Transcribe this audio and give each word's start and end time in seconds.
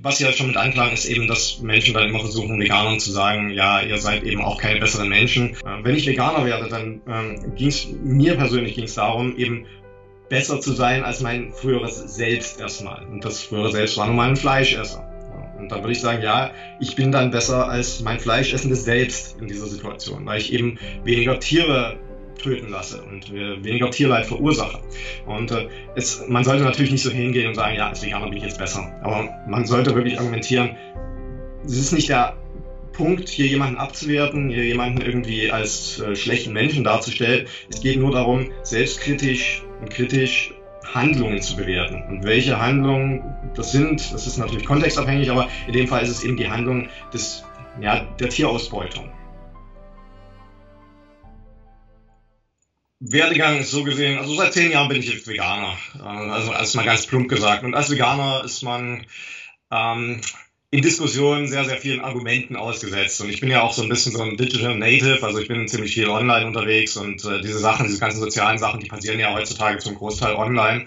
Was 0.00 0.20
ja 0.20 0.32
schon 0.32 0.48
mit 0.48 0.56
anklang, 0.56 0.92
ist 0.92 1.06
eben, 1.06 1.26
dass 1.26 1.60
Menschen 1.60 1.94
dann 1.94 2.08
immer 2.08 2.20
versuchen, 2.20 2.60
Veganern 2.60 3.00
zu 3.00 3.10
sagen, 3.10 3.50
ja, 3.50 3.80
ihr 3.80 3.98
seid 3.98 4.22
eben 4.22 4.40
auch 4.42 4.60
keine 4.60 4.78
besseren 4.78 5.08
Menschen. 5.08 5.54
Äh, 5.54 5.82
wenn 5.82 5.96
ich 5.96 6.06
Veganer 6.06 6.44
werde, 6.44 6.68
dann 6.68 7.00
ähm, 7.08 7.54
ging 7.56 7.68
es 7.68 7.88
mir 8.02 8.36
persönlich 8.36 8.74
ging 8.74 8.84
es 8.84 8.94
darum, 8.94 9.36
eben 9.36 9.66
besser 10.28 10.60
zu 10.60 10.72
sein 10.72 11.04
als 11.04 11.20
mein 11.20 11.52
früheres 11.52 11.98
Selbst 12.14 12.60
erstmal. 12.60 13.06
Und 13.06 13.24
das 13.24 13.42
frühere 13.42 13.72
Selbst 13.72 13.96
war 13.96 14.06
nun 14.06 14.16
mal 14.16 14.28
ein 14.28 14.36
Fleischesser. 14.36 15.04
Und 15.58 15.72
dann 15.72 15.80
würde 15.80 15.92
ich 15.92 16.00
sagen, 16.00 16.22
ja, 16.22 16.52
ich 16.78 16.94
bin 16.94 17.10
dann 17.10 17.30
besser 17.32 17.68
als 17.68 18.00
mein 18.00 18.20
fleischessendes 18.20 18.84
Selbst 18.84 19.36
in 19.40 19.48
dieser 19.48 19.66
Situation, 19.66 20.24
weil 20.24 20.38
ich 20.38 20.52
eben 20.52 20.78
weniger 21.04 21.40
Tiere 21.40 21.98
töten 22.38 22.70
lasse 22.70 23.02
und 23.02 23.32
weniger 23.32 23.90
Tierleid 23.90 24.26
verursache. 24.26 24.78
Und 25.26 25.50
äh, 25.50 25.68
es, 25.94 26.24
man 26.28 26.44
sollte 26.44 26.64
natürlich 26.64 26.92
nicht 26.92 27.02
so 27.02 27.10
hingehen 27.10 27.48
und 27.48 27.54
sagen, 27.54 27.76
ja, 27.76 27.88
als 27.88 28.02
Veganer 28.02 28.28
bin 28.28 28.38
ich 28.38 28.44
jetzt 28.44 28.58
besser. 28.58 28.92
Aber 29.02 29.28
man 29.46 29.66
sollte 29.66 29.94
wirklich 29.94 30.18
argumentieren, 30.18 30.76
es 31.64 31.76
ist 31.76 31.92
nicht 31.92 32.08
der 32.08 32.36
Punkt, 32.92 33.28
hier 33.28 33.46
jemanden 33.46 33.76
abzuwerten, 33.76 34.50
hier 34.50 34.64
jemanden 34.64 35.00
irgendwie 35.00 35.52
als 35.52 36.00
äh, 36.00 36.16
schlechten 36.16 36.52
Menschen 36.52 36.84
darzustellen. 36.84 37.46
Es 37.70 37.80
geht 37.80 37.98
nur 37.98 38.12
darum, 38.12 38.50
selbstkritisch 38.62 39.62
und 39.80 39.90
kritisch 39.90 40.52
Handlungen 40.94 41.40
zu 41.40 41.56
bewerten. 41.56 42.02
Und 42.08 42.24
welche 42.24 42.60
Handlungen 42.60 43.22
das 43.54 43.72
sind, 43.72 44.12
das 44.12 44.26
ist 44.26 44.38
natürlich 44.38 44.64
kontextabhängig, 44.64 45.30
aber 45.30 45.48
in 45.66 45.74
dem 45.74 45.86
Fall 45.86 46.02
ist 46.02 46.10
es 46.10 46.24
eben 46.24 46.36
die 46.36 46.48
Handlung 46.48 46.88
des, 47.12 47.44
ja, 47.80 48.00
der 48.18 48.30
Tierausbeutung. 48.30 49.10
Werdegang 53.00 53.60
ist 53.60 53.70
so 53.70 53.84
gesehen, 53.84 54.18
also 54.18 54.34
seit 54.34 54.52
zehn 54.52 54.72
Jahren 54.72 54.88
bin 54.88 54.98
ich 54.98 55.12
jetzt 55.12 55.28
Veganer. 55.28 55.76
Also 56.02 56.52
erstmal 56.52 56.84
ganz 56.84 57.06
plump 57.06 57.28
gesagt. 57.28 57.62
Und 57.62 57.74
als 57.74 57.90
Veganer 57.90 58.42
ist 58.44 58.62
man 58.62 59.06
ähm, 59.70 60.20
in 60.70 60.82
Diskussionen 60.82 61.46
sehr, 61.46 61.64
sehr 61.64 61.78
vielen 61.78 62.00
Argumenten 62.00 62.56
ausgesetzt. 62.56 63.20
Und 63.20 63.30
ich 63.30 63.40
bin 63.40 63.50
ja 63.50 63.62
auch 63.62 63.72
so 63.72 63.82
ein 63.82 63.88
bisschen 63.88 64.12
so 64.12 64.22
ein 64.22 64.36
Digital 64.36 64.76
Native, 64.76 65.22
also 65.22 65.38
ich 65.38 65.48
bin 65.48 65.68
ziemlich 65.68 65.94
viel 65.94 66.08
online 66.08 66.46
unterwegs 66.46 66.96
und 66.96 67.24
äh, 67.24 67.40
diese 67.40 67.58
Sachen, 67.58 67.86
diese 67.86 68.00
ganzen 68.00 68.20
sozialen 68.20 68.58
Sachen, 68.58 68.80
die 68.80 68.88
passieren 68.88 69.20
ja 69.20 69.32
heutzutage 69.32 69.78
zum 69.78 69.94
Großteil 69.94 70.34
online. 70.34 70.86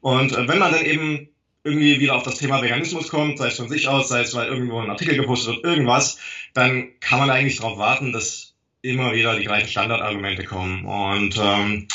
Und 0.00 0.32
äh, 0.32 0.48
wenn 0.48 0.58
man 0.58 0.72
dann 0.72 0.84
eben 0.84 1.28
irgendwie 1.64 2.00
wieder 2.00 2.14
auf 2.14 2.22
das 2.22 2.36
Thema 2.36 2.62
Veganismus 2.62 3.08
kommt, 3.08 3.38
sei 3.38 3.48
es 3.48 3.56
von 3.56 3.68
sich 3.68 3.88
aus, 3.88 4.08
sei 4.08 4.22
es 4.22 4.34
weil 4.34 4.48
irgendwo 4.48 4.80
ein 4.80 4.90
Artikel 4.90 5.16
gepostet 5.16 5.56
wird, 5.56 5.64
irgendwas, 5.64 6.18
dann 6.54 6.98
kann 7.00 7.18
man 7.18 7.30
eigentlich 7.30 7.56
darauf 7.56 7.78
warten, 7.78 8.12
dass 8.12 8.47
immer 8.82 9.12
wieder 9.12 9.36
die 9.36 9.44
gleichen 9.44 9.68
Standardargumente 9.68 10.44
kommen. 10.44 10.84
Und 10.84 11.36
ähm, 11.42 11.88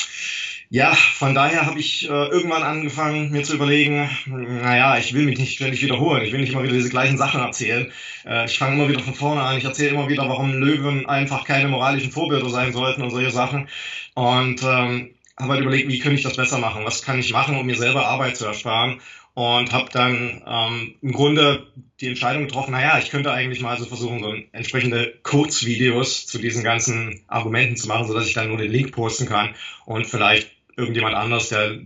ja, 0.69 0.93
von 0.95 1.35
daher 1.35 1.67
habe 1.67 1.79
ich 1.79 2.09
äh, 2.09 2.11
irgendwann 2.11 2.63
angefangen, 2.63 3.31
mir 3.31 3.43
zu 3.43 3.53
überlegen, 3.53 4.09
naja, 4.25 4.97
ich 4.97 5.13
will 5.13 5.25
mich 5.25 5.37
nicht 5.37 5.53
ständig 5.53 5.83
wiederholen, 5.83 6.23
ich 6.23 6.33
will 6.33 6.41
nicht 6.41 6.51
immer 6.51 6.63
wieder 6.63 6.73
diese 6.73 6.89
gleichen 6.89 7.17
Sachen 7.17 7.41
erzählen. 7.41 7.91
Äh, 8.25 8.45
ich 8.45 8.57
fange 8.57 8.75
immer 8.75 8.89
wieder 8.89 9.03
von 9.03 9.13
vorne 9.13 9.43
an, 9.43 9.57
ich 9.57 9.65
erzähle 9.65 9.89
immer 9.89 10.09
wieder, 10.09 10.27
warum 10.27 10.53
Löwen 10.53 11.05
einfach 11.05 11.45
keine 11.45 11.67
moralischen 11.67 12.11
Vorbilder 12.11 12.49
sein 12.49 12.73
sollten 12.73 13.03
und 13.03 13.11
solche 13.11 13.31
Sachen. 13.31 13.69
Und 14.15 14.63
ähm, 14.63 15.11
habe 15.39 15.53
halt 15.53 15.61
überlegt, 15.61 15.89
wie 15.89 15.99
könnte 15.99 16.17
ich 16.17 16.23
das 16.23 16.37
besser 16.37 16.57
machen? 16.57 16.85
Was 16.85 17.03
kann 17.03 17.19
ich 17.19 17.31
machen, 17.33 17.57
um 17.57 17.65
mir 17.65 17.75
selber 17.75 18.07
Arbeit 18.07 18.37
zu 18.37 18.45
ersparen? 18.45 18.99
Und 19.35 19.73
habe 19.73 19.89
dann 19.91 20.43
ähm, 20.45 20.95
im 21.01 21.11
Grunde 21.11 21.67
die 21.99 22.07
Entscheidung 22.07 22.45
getroffen, 22.45 22.71
naja, 22.71 22.99
ich 22.99 23.09
könnte 23.09 23.31
eigentlich 23.31 23.61
mal 23.61 23.77
so 23.79 23.85
versuchen, 23.85 24.21
so 24.21 24.33
entsprechende 24.51 25.13
Kurzvideos 25.23 26.27
zu 26.27 26.37
diesen 26.37 26.63
ganzen 26.63 27.23
Argumenten 27.27 27.75
zu 27.75 27.87
machen, 27.87 28.07
sodass 28.07 28.27
ich 28.27 28.33
dann 28.33 28.49
nur 28.49 28.57
den 28.57 28.71
Link 28.71 28.91
posten 28.91 29.25
kann 29.25 29.55
und 29.85 30.05
vielleicht 30.05 30.51
irgendjemand 30.75 31.15
anders, 31.15 31.49
der 31.49 31.79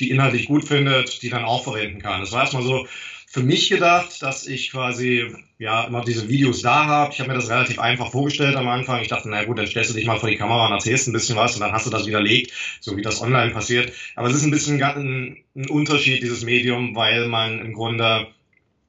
die 0.00 0.10
inhaltlich 0.10 0.46
gut 0.46 0.64
findet, 0.66 1.22
die 1.22 1.30
dann 1.30 1.44
auch 1.44 1.62
verwenden 1.62 2.00
kann. 2.00 2.20
Das 2.20 2.32
war 2.32 2.40
erstmal 2.40 2.64
so 2.64 2.86
für 3.34 3.42
mich 3.42 3.68
gedacht, 3.68 4.22
dass 4.22 4.46
ich 4.46 4.70
quasi 4.70 5.26
ja 5.58 5.82
immer 5.88 6.04
diese 6.04 6.28
Videos 6.28 6.62
da 6.62 6.86
habe. 6.86 7.12
Ich 7.12 7.18
habe 7.18 7.30
mir 7.30 7.34
das 7.34 7.50
relativ 7.50 7.80
einfach 7.80 8.12
vorgestellt 8.12 8.54
am 8.54 8.68
Anfang. 8.68 9.00
Ich 9.00 9.08
dachte, 9.08 9.28
na 9.28 9.42
gut, 9.42 9.58
dann 9.58 9.66
stellst 9.66 9.90
du 9.90 9.94
dich 9.96 10.06
mal 10.06 10.20
vor 10.20 10.30
die 10.30 10.36
Kamera 10.36 10.66
und 10.66 10.72
erzählst 10.72 11.08
ein 11.08 11.12
bisschen 11.12 11.34
was 11.34 11.56
und 11.56 11.60
dann 11.62 11.72
hast 11.72 11.84
du 11.84 11.90
das 11.90 12.06
widerlegt, 12.06 12.52
so 12.80 12.96
wie 12.96 13.02
das 13.02 13.20
online 13.20 13.50
passiert. 13.50 13.92
Aber 14.14 14.28
es 14.28 14.36
ist 14.36 14.44
ein 14.44 14.52
bisschen 14.52 14.80
ein, 14.80 15.42
Unterschied, 15.68 16.22
dieses 16.22 16.44
Medium, 16.44 16.94
weil 16.94 17.26
man 17.26 17.58
im 17.58 17.72
Grunde 17.72 18.28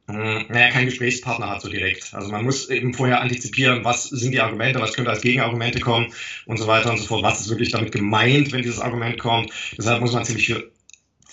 hm, 0.07 0.45
naja, 0.49 0.69
keinen 0.69 0.85
Gesprächspartner 0.85 1.49
hat 1.49 1.63
so 1.63 1.69
direkt. 1.69 2.13
Also 2.13 2.31
man 2.31 2.45
muss 2.45 2.69
eben 2.69 2.93
vorher 2.93 3.21
antizipieren, 3.21 3.83
was 3.83 4.03
sind 4.03 4.31
die 4.31 4.41
Argumente, 4.41 4.79
was 4.79 4.93
könnte 4.93 5.09
als 5.09 5.21
Gegenargumente 5.21 5.79
kommen 5.79 6.13
und 6.45 6.57
so 6.57 6.67
weiter 6.67 6.91
und 6.91 6.99
so 6.99 7.05
fort. 7.05 7.23
Was 7.23 7.39
ist 7.39 7.49
wirklich 7.49 7.71
damit 7.71 7.91
gemeint, 7.91 8.51
wenn 8.51 8.61
dieses 8.61 8.79
Argument 8.79 9.17
kommt. 9.17 9.51
Deshalb 9.75 10.01
muss 10.01 10.13
man 10.13 10.23
ziemlich 10.23 10.45
viel 10.45 10.71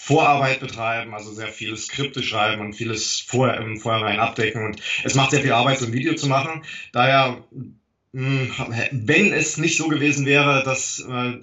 Vorarbeit 0.05 0.59
betreiben, 0.59 1.15
also 1.15 1.33
sehr 1.33 1.47
viele 1.47 1.77
Skripte 1.77 2.25
schreiben 2.25 2.61
und 2.61 2.73
vieles 2.73 3.21
vorher 3.21 3.61
im 3.61 3.77
Vorhinein 3.77 4.19
abdecken. 4.19 4.65
Und 4.65 4.83
es 5.05 5.15
macht 5.15 5.31
sehr 5.31 5.43
viel 5.43 5.53
Arbeit, 5.53 5.79
so 5.79 5.87
ein 5.87 5.93
Video 5.93 6.17
zu 6.17 6.27
machen. 6.27 6.65
Daher, 6.91 7.45
hm, 8.13 8.51
wenn 8.91 9.33
es 9.33 9.59
nicht 9.59 9.77
so 9.77 9.87
gewesen 9.87 10.27
wäre, 10.27 10.65
dass 10.65 11.07
äh, 11.09 11.35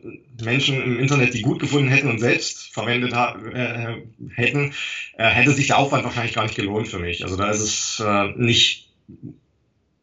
Menschen 0.43 0.83
im 0.83 0.99
Internet 0.99 1.33
die 1.35 1.41
gut 1.41 1.59
gefunden 1.59 1.87
hätten 1.87 2.09
und 2.09 2.19
selbst 2.19 2.73
verwendet 2.73 3.13
äh, 3.13 3.95
hätten, 4.35 4.73
äh, 5.17 5.29
hätte 5.29 5.53
sich 5.53 5.67
der 5.67 5.77
Aufwand 5.77 6.03
wahrscheinlich 6.03 6.35
gar 6.35 6.43
nicht 6.43 6.57
gelohnt 6.57 6.89
für 6.89 6.99
mich. 6.99 7.23
Also 7.23 7.37
da 7.37 7.49
ist 7.49 7.61
es 7.61 8.03
nicht 8.35 8.89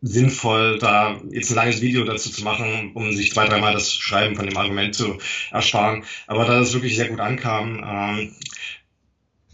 sinnvoll, 0.06 0.78
da 0.78 1.20
jetzt 1.30 1.50
ein 1.50 1.56
langes 1.56 1.80
Video 1.80 2.04
dazu 2.04 2.30
zu 2.30 2.44
machen, 2.44 2.92
um 2.94 3.12
sich 3.12 3.32
zwei, 3.32 3.46
dreimal 3.46 3.72
das 3.72 3.92
Schreiben 3.92 4.36
von 4.36 4.46
dem 4.46 4.56
Argument 4.56 4.94
zu 4.94 5.18
ersparen. 5.50 6.04
Aber 6.26 6.44
da 6.44 6.60
das 6.60 6.72
wirklich 6.72 6.96
sehr 6.96 7.08
gut 7.08 7.20
ankam, 7.20 7.84
ähm, 7.84 8.34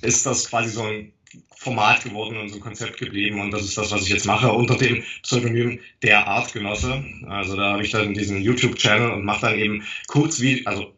ist 0.02 0.26
das 0.26 0.50
quasi 0.50 0.70
so 0.70 0.82
ein 0.82 1.12
Format 1.56 2.02
geworden 2.02 2.36
und 2.38 2.48
so 2.48 2.56
ein 2.56 2.60
Konzept 2.60 2.98
geblieben 2.98 3.40
und 3.40 3.52
das 3.52 3.62
ist 3.62 3.78
das, 3.78 3.92
was 3.92 4.02
ich 4.02 4.08
jetzt 4.08 4.26
mache 4.26 4.52
unter 4.52 4.76
dem 4.76 5.02
Pseudonym 5.22 5.78
der 6.02 6.26
Artgenosse. 6.26 7.04
Also 7.28 7.56
da 7.56 7.72
habe 7.72 7.84
ich 7.84 7.92
dann 7.92 8.14
diesen 8.14 8.42
YouTube-Channel 8.42 9.12
und 9.12 9.24
mache 9.24 9.46
dann 9.46 9.58
eben 9.58 9.84
Kurzvideos, 10.08 10.66
also 10.66 10.92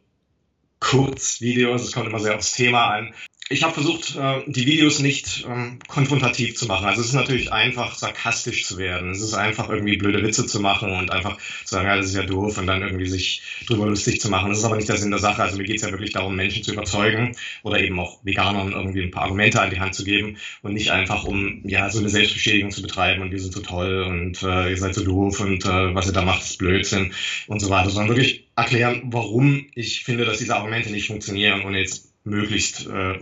Kurzvideos, 0.79 1.83
es 1.83 1.91
kommt 1.91 2.07
immer 2.07 2.19
sehr 2.19 2.35
aufs 2.35 2.53
Thema 2.53 2.87
an, 2.87 3.13
ich 3.47 3.61
habe 3.61 3.75
versucht, 3.75 4.15
äh, 4.15 4.41
die 4.47 4.65
Videos 4.65 4.99
nicht 4.99 5.45
ähm, 5.47 5.77
konfrontativ 5.87 6.55
zu 6.55 6.65
machen. 6.65 6.87
Also 6.87 7.01
es 7.01 7.07
ist 7.07 7.13
natürlich 7.13 7.53
einfach, 7.53 7.93
sarkastisch 7.93 8.65
zu 8.65 8.79
werden. 8.79 9.11
Es 9.11 9.21
ist 9.21 9.35
einfach 9.35 9.69
irgendwie 9.69 9.97
blöde 9.97 10.23
Witze 10.23 10.47
zu 10.47 10.59
machen 10.59 10.91
und 10.91 11.11
einfach 11.11 11.37
zu 11.63 11.75
sagen, 11.75 11.87
ja, 11.87 11.95
das 11.95 12.07
ist 12.07 12.15
ja 12.15 12.23
doof 12.23 12.57
und 12.57 12.65
dann 12.65 12.81
irgendwie 12.81 13.05
sich 13.05 13.43
drüber 13.67 13.85
lustig 13.85 14.19
zu 14.19 14.31
machen. 14.31 14.49
Das 14.49 14.57
ist 14.57 14.63
aber 14.63 14.77
nicht 14.77 14.89
der 14.89 14.97
Sinn 14.97 15.11
der 15.11 15.19
Sache. 15.19 15.43
Also 15.43 15.57
mir 15.57 15.63
geht 15.63 15.75
es 15.75 15.83
ja 15.83 15.91
wirklich 15.91 16.11
darum, 16.11 16.35
Menschen 16.35 16.63
zu 16.63 16.73
überzeugen 16.73 17.35
oder 17.61 17.79
eben 17.79 17.99
auch 17.99 18.17
Veganern 18.23 18.71
irgendwie 18.71 19.03
ein 19.03 19.11
paar 19.11 19.23
Argumente 19.23 19.61
an 19.61 19.69
die 19.69 19.79
Hand 19.79 19.93
zu 19.93 20.03
geben 20.03 20.37
und 20.63 20.73
nicht 20.73 20.89
einfach, 20.89 21.25
um 21.25 21.61
ja 21.65 21.91
so 21.91 21.99
eine 21.99 22.09
Selbstbeschädigung 22.09 22.71
zu 22.71 22.81
betreiben 22.81 23.21
und 23.21 23.31
wir 23.31 23.39
sind 23.39 23.53
so 23.53 23.61
toll 23.61 24.05
und 24.07 24.41
äh, 24.41 24.71
ihr 24.71 24.77
seid 24.77 24.95
so 24.95 25.03
doof 25.03 25.39
und 25.39 25.65
äh, 25.65 25.93
was 25.93 26.07
ihr 26.07 26.13
da 26.13 26.23
macht, 26.23 26.41
ist 26.41 26.57
Blödsinn 26.57 27.13
und 27.45 27.59
so 27.59 27.69
weiter, 27.69 27.91
sondern 27.91 28.15
wirklich 28.15 28.47
erklären, 28.55 29.03
warum 29.05 29.67
ich 29.75 30.03
finde, 30.03 30.25
dass 30.25 30.39
diese 30.39 30.55
Argumente 30.55 30.89
nicht 30.89 31.07
funktionieren 31.07 31.61
und 31.61 31.75
jetzt 31.75 32.11
möglichst 32.23 32.87
äh, 32.87 33.19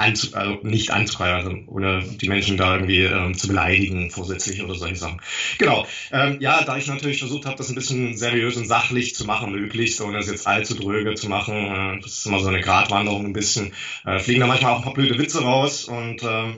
anzu, 0.00 0.34
also 0.34 0.58
nicht 0.62 0.90
anzugreifen, 0.90 1.64
ohne 1.68 2.02
die 2.02 2.28
Menschen 2.28 2.56
da 2.56 2.74
irgendwie 2.74 3.02
ähm, 3.02 3.36
zu 3.36 3.48
beleidigen 3.48 4.10
vorsätzlich 4.10 4.62
oder 4.62 4.74
solche 4.74 4.96
Sachen. 4.96 5.20
Genau. 5.58 5.86
Ähm, 6.10 6.38
ja, 6.40 6.64
da 6.64 6.76
ich 6.76 6.86
natürlich 6.86 7.18
versucht 7.18 7.46
habe, 7.46 7.56
das 7.56 7.68
ein 7.68 7.74
bisschen 7.74 8.16
seriös 8.16 8.56
und 8.56 8.66
sachlich 8.66 9.14
zu 9.14 9.24
machen, 9.24 9.52
möglichst, 9.52 10.00
ohne 10.00 10.18
es 10.18 10.30
jetzt 10.30 10.46
allzu 10.46 10.74
dröge 10.74 11.14
zu 11.14 11.28
machen, 11.28 11.54
äh, 11.54 12.00
das 12.00 12.18
ist 12.18 12.26
immer 12.26 12.40
so 12.40 12.48
eine 12.48 12.60
Gratwanderung 12.60 13.26
ein 13.26 13.32
bisschen, 13.32 13.72
äh, 14.04 14.18
fliegen 14.18 14.40
da 14.40 14.46
manchmal 14.46 14.72
auch 14.72 14.78
ein 14.78 14.84
paar 14.84 14.94
blöde 14.94 15.18
Witze 15.18 15.42
raus 15.42 15.84
und 15.84 16.22
äh, 16.22 16.54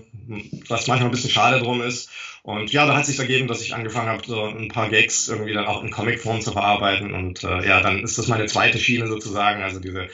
was 0.69 0.87
manchmal 0.87 1.09
ein 1.09 1.13
bisschen 1.13 1.31
schade 1.31 1.61
drum 1.61 1.83
ist. 1.83 2.11
Und 2.45 2.73
ja, 2.73 2.87
da 2.87 2.97
hat 2.97 3.07
sich 3.07 3.21
ergeben, 3.21 3.47
dass 3.47 3.61
ich 3.61 3.73
angefangen 3.73 4.09
habe, 4.09 4.27
so 4.27 4.43
ein 4.43 4.67
paar 4.67 4.89
Gags 4.89 5.29
irgendwie 5.29 5.53
dann 5.53 5.67
auch 5.67 5.83
in 5.85 5.91
Comicform 5.91 6.41
zu 6.41 6.51
verarbeiten. 6.51 7.15
Und 7.15 7.45
äh, 7.45 7.67
ja, 7.67 7.81
dann 7.81 8.03
ist 8.03 8.19
das 8.19 8.27
meine 8.27 8.47
zweite 8.47 8.81
Schiene 8.81 9.07
sozusagen, 9.07 9.63
also 9.63 9.79
diese 9.79 10.09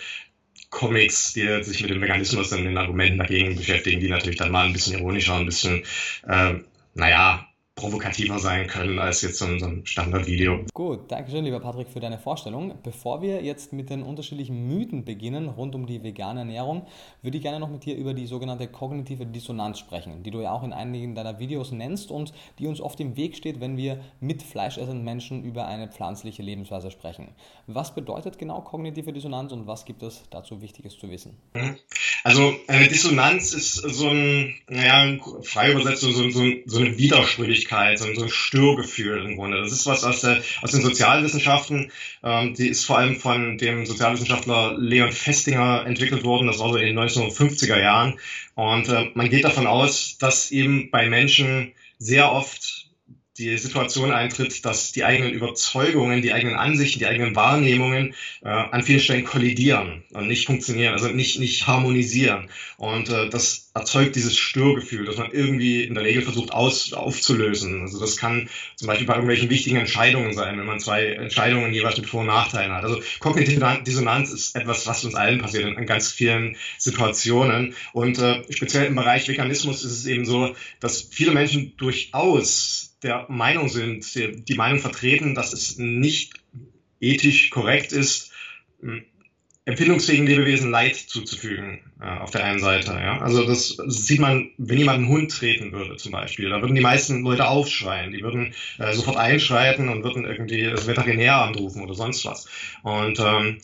Comics, 0.70 1.32
die 1.32 1.62
sich 1.62 1.80
mit 1.80 1.90
dem 1.90 2.00
Veganismus 2.00 2.52
und 2.52 2.64
den 2.64 2.76
Argumenten 2.78 3.18
dagegen 3.18 3.56
beschäftigen, 3.56 4.00
die 4.00 4.08
natürlich 4.08 4.36
dann 4.36 4.52
mal 4.52 4.66
ein 4.66 4.72
bisschen 4.72 4.98
ironischer, 4.98 5.36
ein 5.36 5.46
bisschen, 5.46 5.82
äh, 6.26 6.54
naja, 6.94 7.47
provokativer 7.78 8.38
sein 8.38 8.66
können 8.66 8.98
als 8.98 9.22
jetzt 9.22 9.38
so 9.38 9.46
ein, 9.46 9.60
so 9.60 9.66
ein 9.66 9.86
Standardvideo. 9.86 10.64
Gut, 10.74 11.10
danke 11.10 11.30
schön, 11.30 11.44
lieber 11.44 11.60
Patrick, 11.60 11.88
für 11.88 12.00
deine 12.00 12.18
Vorstellung. 12.18 12.74
Bevor 12.82 13.22
wir 13.22 13.42
jetzt 13.42 13.72
mit 13.72 13.88
den 13.88 14.02
unterschiedlichen 14.02 14.66
Mythen 14.66 15.04
beginnen 15.04 15.48
rund 15.48 15.74
um 15.74 15.86
die 15.86 16.02
vegane 16.02 16.40
Ernährung, 16.40 16.86
würde 17.22 17.36
ich 17.36 17.42
gerne 17.42 17.60
noch 17.60 17.70
mit 17.70 17.84
dir 17.84 17.96
über 17.96 18.14
die 18.14 18.26
sogenannte 18.26 18.66
kognitive 18.66 19.26
Dissonanz 19.26 19.78
sprechen, 19.78 20.24
die 20.24 20.30
du 20.30 20.40
ja 20.40 20.52
auch 20.52 20.64
in 20.64 20.72
einigen 20.72 21.14
deiner 21.14 21.38
Videos 21.38 21.70
nennst 21.70 22.10
und 22.10 22.32
die 22.58 22.66
uns 22.66 22.80
oft 22.80 22.98
im 23.00 23.16
Weg 23.16 23.36
steht, 23.36 23.60
wenn 23.60 23.76
wir 23.76 24.00
mit 24.20 24.42
fleischessenden 24.42 25.04
Menschen 25.04 25.44
über 25.44 25.66
eine 25.66 25.88
pflanzliche 25.88 26.42
Lebensweise 26.42 26.90
sprechen. 26.90 27.28
Was 27.66 27.94
bedeutet 27.94 28.38
genau 28.38 28.60
kognitive 28.60 29.12
Dissonanz 29.12 29.52
und 29.52 29.66
was 29.66 29.84
gibt 29.84 30.02
es 30.02 30.24
dazu 30.30 30.60
Wichtiges 30.60 30.98
zu 30.98 31.10
wissen? 31.10 31.38
Mhm. 31.54 31.76
Also 32.24 32.54
eine 32.66 32.88
Dissonanz 32.88 33.54
ist 33.54 33.74
so 33.74 34.08
ein, 34.08 34.54
naja, 34.68 35.16
frei 35.42 35.72
übersetzt, 35.72 36.00
so, 36.00 36.10
so, 36.10 36.30
so 36.66 36.78
eine 36.78 36.98
Widersprüchlichkeit 36.98 37.67
Untätigkeit, 37.68 37.98
so, 37.98 38.12
so 38.14 38.22
ein 38.22 38.30
Störgefühl 38.30 39.24
im 39.24 39.36
Grunde. 39.36 39.60
Das 39.60 39.72
ist 39.72 39.86
was 39.86 40.04
aus, 40.04 40.20
der, 40.20 40.42
aus 40.62 40.70
den 40.70 40.82
Sozialwissenschaften. 40.82 41.90
Ähm, 42.22 42.54
die 42.54 42.68
ist 42.68 42.84
vor 42.84 42.98
allem 42.98 43.16
von 43.16 43.58
dem 43.58 43.86
Sozialwissenschaftler 43.86 44.76
Leon 44.78 45.12
Festinger 45.12 45.84
entwickelt 45.86 46.24
worden. 46.24 46.46
Das 46.46 46.58
war 46.58 46.70
so 46.70 46.76
in 46.76 46.86
den 46.86 46.98
1950er 46.98 47.78
Jahren. 47.78 48.18
Und 48.54 48.88
äh, 48.88 49.10
man 49.14 49.28
geht 49.28 49.44
davon 49.44 49.66
aus, 49.66 50.16
dass 50.18 50.50
eben 50.50 50.90
bei 50.90 51.08
Menschen 51.08 51.72
sehr 51.98 52.32
oft 52.32 52.87
die 53.38 53.56
Situation 53.56 54.10
eintritt, 54.10 54.64
dass 54.64 54.92
die 54.92 55.04
eigenen 55.04 55.32
Überzeugungen, 55.32 56.22
die 56.22 56.32
eigenen 56.32 56.56
Ansichten, 56.56 56.98
die 56.98 57.06
eigenen 57.06 57.36
Wahrnehmungen 57.36 58.14
äh, 58.42 58.48
an 58.48 58.82
vielen 58.82 59.00
Stellen 59.00 59.24
kollidieren 59.24 60.02
und 60.12 60.26
nicht 60.26 60.46
funktionieren, 60.46 60.92
also 60.92 61.08
nicht, 61.08 61.38
nicht 61.38 61.66
harmonisieren. 61.66 62.50
Und 62.76 63.08
äh, 63.10 63.28
das 63.28 63.70
erzeugt 63.74 64.16
dieses 64.16 64.36
Störgefühl, 64.36 65.04
das 65.04 65.16
man 65.16 65.30
irgendwie 65.30 65.84
in 65.84 65.94
der 65.94 66.02
Regel 66.02 66.22
versucht 66.22 66.52
aus, 66.52 66.92
aufzulösen. 66.92 67.82
Also 67.82 68.00
das 68.00 68.16
kann 68.16 68.48
zum 68.74 68.88
Beispiel 68.88 69.06
bei 69.06 69.14
irgendwelchen 69.14 69.50
wichtigen 69.50 69.76
Entscheidungen 69.76 70.34
sein, 70.34 70.58
wenn 70.58 70.66
man 70.66 70.80
zwei 70.80 71.06
Entscheidungen 71.06 71.72
jeweils 71.72 71.96
mit 71.96 72.06
Vor- 72.06 72.22
und 72.22 72.26
Nachteilen 72.26 72.72
hat. 72.72 72.82
Also 72.82 73.00
kognitive 73.20 73.82
Dissonanz 73.86 74.32
ist 74.32 74.56
etwas, 74.56 74.86
was 74.86 75.04
uns 75.04 75.14
allen 75.14 75.40
passiert 75.40 75.64
in, 75.64 75.86
ganz 75.86 76.10
vielen 76.10 76.56
Situationen. 76.76 77.74
Und 77.92 78.18
äh, 78.18 78.42
speziell 78.50 78.86
im 78.86 78.96
Bereich 78.96 79.28
Veganismus 79.28 79.84
ist 79.84 79.92
es 79.92 80.06
eben 80.06 80.24
so, 80.24 80.56
dass 80.80 81.02
viele 81.02 81.30
Menschen 81.32 81.76
durchaus 81.76 82.87
der 83.02 83.26
Meinung 83.28 83.68
sind, 83.68 84.14
die 84.14 84.54
Meinung 84.54 84.80
vertreten, 84.80 85.34
dass 85.34 85.52
es 85.52 85.78
nicht 85.78 86.34
ethisch 87.00 87.50
korrekt 87.50 87.92
ist, 87.92 88.32
empfindungsfähigen 89.68 90.26
Lebewesen 90.26 90.70
Leid 90.70 90.96
zuzufügen, 90.96 91.80
äh, 92.00 92.06
auf 92.06 92.30
der 92.30 92.42
einen 92.42 92.58
Seite. 92.58 92.92
Ja? 92.92 93.18
Also 93.18 93.44
das 93.44 93.76
sieht 93.86 94.18
man, 94.18 94.50
wenn 94.56 94.78
jemand 94.78 95.00
einen 95.00 95.08
Hund 95.08 95.30
treten 95.30 95.72
würde 95.72 95.96
zum 95.96 96.12
Beispiel, 96.12 96.48
da 96.48 96.62
würden 96.62 96.74
die 96.74 96.80
meisten 96.80 97.22
Leute 97.22 97.46
aufschreien, 97.46 98.12
die 98.12 98.22
würden 98.22 98.54
äh, 98.78 98.94
sofort 98.94 99.18
einschreiten 99.18 99.90
und 99.90 100.04
würden 100.04 100.24
irgendwie 100.24 100.62
das 100.62 100.86
Veterinär 100.86 101.36
anrufen 101.36 101.82
oder 101.82 101.92
sonst 101.92 102.24
was. 102.24 102.48
Und 102.82 103.20
ähm, 103.20 103.58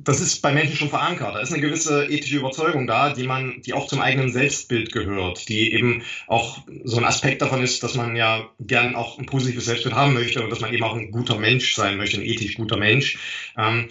das 0.00 0.20
ist 0.20 0.40
bei 0.42 0.52
Menschen 0.52 0.76
schon 0.76 0.90
verankert. 0.90 1.34
Da 1.34 1.40
ist 1.40 1.52
eine 1.52 1.60
gewisse 1.60 2.06
ethische 2.06 2.36
Überzeugung 2.36 2.86
da, 2.86 3.12
die 3.12 3.26
man, 3.26 3.60
die 3.62 3.72
auch 3.72 3.88
zum 3.88 4.00
eigenen 4.00 4.32
Selbstbild 4.32 4.92
gehört, 4.92 5.48
die 5.48 5.72
eben 5.72 6.02
auch 6.28 6.58
so 6.84 6.98
ein 6.98 7.04
Aspekt 7.04 7.42
davon 7.42 7.62
ist, 7.62 7.82
dass 7.82 7.94
man 7.94 8.14
ja 8.14 8.48
gern 8.60 8.94
auch 8.94 9.18
ein 9.18 9.26
positives 9.26 9.64
Selbstbild 9.64 9.96
haben 9.96 10.14
möchte 10.14 10.42
und 10.42 10.50
dass 10.50 10.60
man 10.60 10.72
eben 10.72 10.84
auch 10.84 10.94
ein 10.94 11.10
guter 11.10 11.38
Mensch 11.38 11.74
sein 11.74 11.96
möchte, 11.96 12.18
ein 12.18 12.22
ethisch 12.24 12.54
guter 12.54 12.76
Mensch. 12.76 13.18
Ähm, 13.56 13.88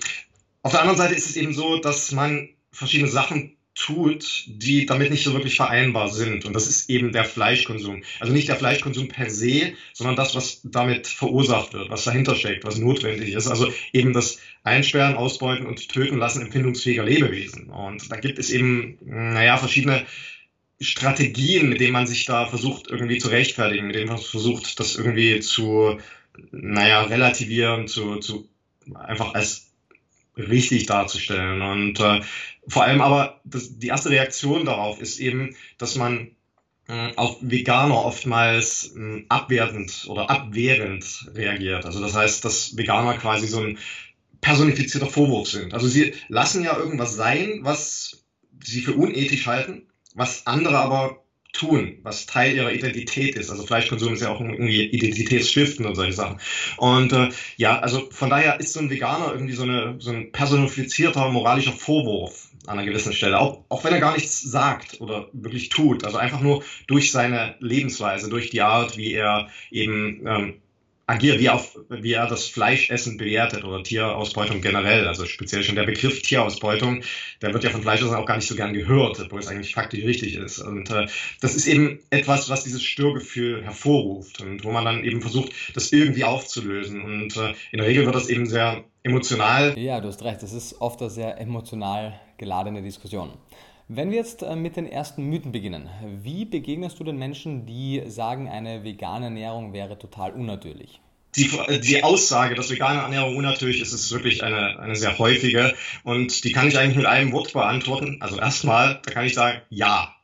auf 0.62 0.71
der 0.71 0.81
anderen 0.81 0.98
Seite 0.98 1.13
ist 1.13 1.30
es 1.30 1.36
eben 1.36 1.54
so, 1.54 1.80
dass 1.80 2.12
man 2.13 2.50
verschiedene 2.71 3.09
Sachen 3.09 3.56
tut, 3.78 4.44
die 4.48 4.88
damit 4.88 5.12
nicht 5.12 5.24
so 5.24 5.34
wirklich 5.34 5.56
vereinbar 5.56 6.10
sind. 6.10 6.46
Und 6.46 6.54
das 6.54 6.68
ist 6.68 6.90
eben 6.90 7.12
der 7.12 7.26
Fleischkonsum. 7.26 8.04
Also 8.20 8.34
nicht 8.34 8.48
der 8.48 8.56
Fleischkonsum 8.56 9.08
per 9.08 9.30
se, 9.30 9.74
sondern 9.94 10.16
das, 10.16 10.34
was 10.36 10.62
damit 10.64 11.06
verursacht 11.06 11.74
wird, 11.74 11.90
was 11.90 12.04
dahinter 12.04 12.36
steckt, 12.36 12.66
was 12.66 12.80
notwendig 12.80 13.34
ist. 13.34 13.48
Also 13.48 13.72
eben 13.94 14.14
das 14.14 14.40
Einsperren, 14.64 15.16
Ausbeuten 15.16 15.68
und 15.68 15.90
Töten 15.90 16.18
lassen 16.18 16.42
empfindungsfähiger 16.42 17.04
Lebewesen. 17.04 17.70
Und 17.70 18.12
da 18.12 18.16
gibt 18.16 18.40
es 18.40 18.50
eben, 18.50 18.98
naja, 19.02 19.58
verschiedene 19.58 20.06
Strategien, 20.80 21.70
mit 21.70 21.80
denen 21.80 21.94
man 21.94 22.08
sich 22.08 22.26
da 22.26 22.48
versucht, 22.48 22.88
irgendwie 22.90 23.20
zu 23.20 23.28
rechtfertigen, 23.28 23.88
mit 23.88 23.96
denen 23.96 24.10
man 24.10 24.18
versucht, 24.18 24.80
das 24.80 24.96
irgendwie 24.96 25.40
zu, 25.40 26.00
naja, 26.52 27.04
relativieren, 27.04 27.88
zu, 27.88 28.18
zu 28.18 28.50
einfach 28.96 29.36
als 29.36 29.72
richtig 30.36 30.88
darzustellen. 30.88 31.62
Und 31.62 32.00
äh, 32.00 32.22
vor 32.68 32.84
allem 32.84 33.02
aber 33.02 33.42
das, 33.46 33.80
die 33.80 33.88
erste 33.88 34.10
Reaktion 34.10 34.66
darauf 34.66 35.02
ist 35.02 35.19
eben, 35.19 35.56
dass 35.78 35.96
man 35.96 36.31
äh, 36.88 37.14
auf 37.16 37.38
Veganer 37.42 38.06
oftmals 38.06 38.94
äh, 38.96 39.25
abwertend 39.30 40.06
oder 40.08 40.30
abwehrend 40.30 41.30
reagiert. 41.34 41.86
Also 41.86 42.02
das 42.02 42.16
heißt, 42.16 42.44
dass 42.46 42.78
Veganer 42.78 43.18
quasi 43.18 43.48
so 43.48 43.62
ein 43.62 43.78
personifizierter 44.42 45.08
Vorwurf 45.08 45.50
sind. 45.50 45.74
Also 45.74 45.88
sie 45.88 46.14
lassen 46.30 46.64
ja 46.64 46.78
irgendwas 46.78 47.16
sein, 47.16 47.60
was 47.64 48.24
sie 48.64 48.81
für 48.81 48.94
unethisch 48.94 49.48
halten, 49.48 49.88
was 50.14 50.48
andere 50.48 50.78
aber 50.78 51.24
tun, 51.54 52.00
was 52.04 52.25
Teil 52.25 52.56
ihrer 52.56 52.72
Identität 52.72 53.36
ist. 53.36 53.50
Also 53.50 53.66
Fleischkonsum 53.66 54.14
ist 54.14 54.22
ja 54.22 54.30
auch 54.30 54.40
irgendwie 54.40 54.84
Identitätsstiften 54.84 55.86
und 55.86 55.96
solche 55.96 56.14
Sachen. 56.14 56.40
Und 56.78 57.12
äh, 57.14 57.30
ja, 57.58 57.80
also 57.80 58.08
von 58.12 58.30
daher 58.30 58.60
ist 58.60 58.74
so 58.74 58.80
ein 58.80 58.90
Veganer 58.90 59.34
irgendwie 59.34 59.54
so, 59.54 59.64
eine, 59.64 59.96
so 60.00 60.12
ein 60.12 60.31
personifizierter 60.31 61.30
moralischer 61.30 61.74
Vorwurf 61.74 62.47
an 62.68 62.78
einer 62.78 62.88
gewissen 62.88 63.14
Stelle, 63.14 63.40
auch, 63.40 63.64
auch 63.69 63.84
wenn 63.84 63.94
er 63.94 64.00
gar 64.00 64.14
nichts 64.14 64.42
sagt 64.42 65.02
oder 65.02 65.30
wirklich 65.34 65.69
tut. 65.69 66.04
Also 66.04 66.18
einfach 66.18 66.42
nur 66.42 66.64
durch 66.88 67.12
seine 67.12 67.56
Lebensweise, 67.60 68.30
durch 68.30 68.50
die 68.50 68.62
Art, 68.62 68.98
wie 68.98 69.14
er 69.14 69.48
eben 69.72 70.22
ähm, 70.28 70.54
agiert, 71.08 71.40
wie, 71.40 71.50
auf, 71.50 71.80
wie 71.90 72.12
er 72.12 72.28
das 72.28 72.48
Fleischessen 72.48 73.18
bewertet 73.18 73.64
oder 73.64 73.81
Tierausbeutung 73.81 74.62
generell. 74.62 75.08
Also 75.08 75.25
speziell 75.25 75.64
schon 75.64 75.75
der 75.75 75.86
Begriff 75.86 76.22
Tierausbeutung, 76.22 77.02
der 77.42 77.54
wird 77.54 77.64
ja 77.64 77.69
von 77.69 77.81
Fleischessern 77.81 78.16
auch 78.16 78.25
gar 78.25 78.36
nicht 78.36 78.48
so 78.48 78.56
gern 78.56 78.74
gehört, 78.74 79.18
obwohl 79.22 79.40
es 79.40 79.48
eigentlich 79.48 79.74
faktisch 79.74 80.04
richtig 80.04 80.36
ist. 80.36 80.60
Und 80.60 80.92
äh, 80.92 81.08
das 81.40 81.56
ist 81.56 81.66
eben 81.66 82.00
etwas, 82.10 82.50
was 82.50 82.66
dieses 82.66 82.84
Störgefühl 82.84 83.64
hervorruft 83.64 84.42
und 84.42 84.66
wo 84.66 84.72
man 84.72 84.84
dann 84.84 85.06
eben 85.06 85.22
versucht, 85.22 85.54
das 85.74 85.94
irgendwie 85.94 86.25
aufzulösen. 86.25 87.02
Und 87.02 87.38
äh, 87.38 87.54
in 87.72 87.78
der 87.78 87.88
Regel 87.88 88.06
wird 88.06 88.16
das 88.16 88.28
eben 88.28 88.46
sehr 88.46 88.84
emotional. 89.07 89.77
Ja, 89.77 90.00
du 90.00 90.07
hast 90.07 90.24
recht, 90.24 90.44
das 90.44 90.54
ist 90.54 90.81
oft 90.81 91.01
eine 91.01 91.09
sehr 91.09 91.39
emotional 91.39 92.19
geladene 92.38 92.81
Diskussion. 92.81 93.31
Wenn 93.89 94.12
wir 94.12 94.18
jetzt 94.18 94.44
äh, 94.44 94.56
mit 94.56 94.75
den 94.75 94.86
ersten 94.86 95.24
Mythen 95.24 95.54
beginnen, 95.54 95.89
wie 96.21 96.44
begegnest 96.44 97.00
du 97.00 97.06
den 97.06 97.18
Menschen, 97.18 97.65
die 97.65 98.04
sagen, 98.07 98.50
eine 98.50 98.83
vegane 98.83 99.25
Ernährung 99.25 99.71
wäre 99.71 99.98
total 99.98 100.31
unnatürlich? 100.31 101.00
Die, 101.38 101.50
die 101.81 102.04
Aussage, 102.04 102.56
dass 102.56 102.69
vegane 102.69 103.00
Ernährung 103.00 103.38
unnatürlich 103.38 103.80
ist, 103.80 103.94
ist 103.94 104.12
wirklich 104.12 104.44
eine, 104.44 104.80
eine 104.80 104.95
sehr 104.95 105.18
häufige 105.19 105.74
und 106.04 106.44
die 106.44 106.51
kann 106.51 106.68
ich 106.68 106.77
eigentlich 106.77 106.98
mit 106.98 107.06
einem 107.06 107.31
Wort 107.31 107.54
beantworten. 107.54 108.18
Also 108.21 108.38
erstmal, 108.38 109.00
da 109.06 109.12
kann 109.12 109.25
ich 109.25 109.36
sagen, 109.36 109.62
ja. 109.69 110.15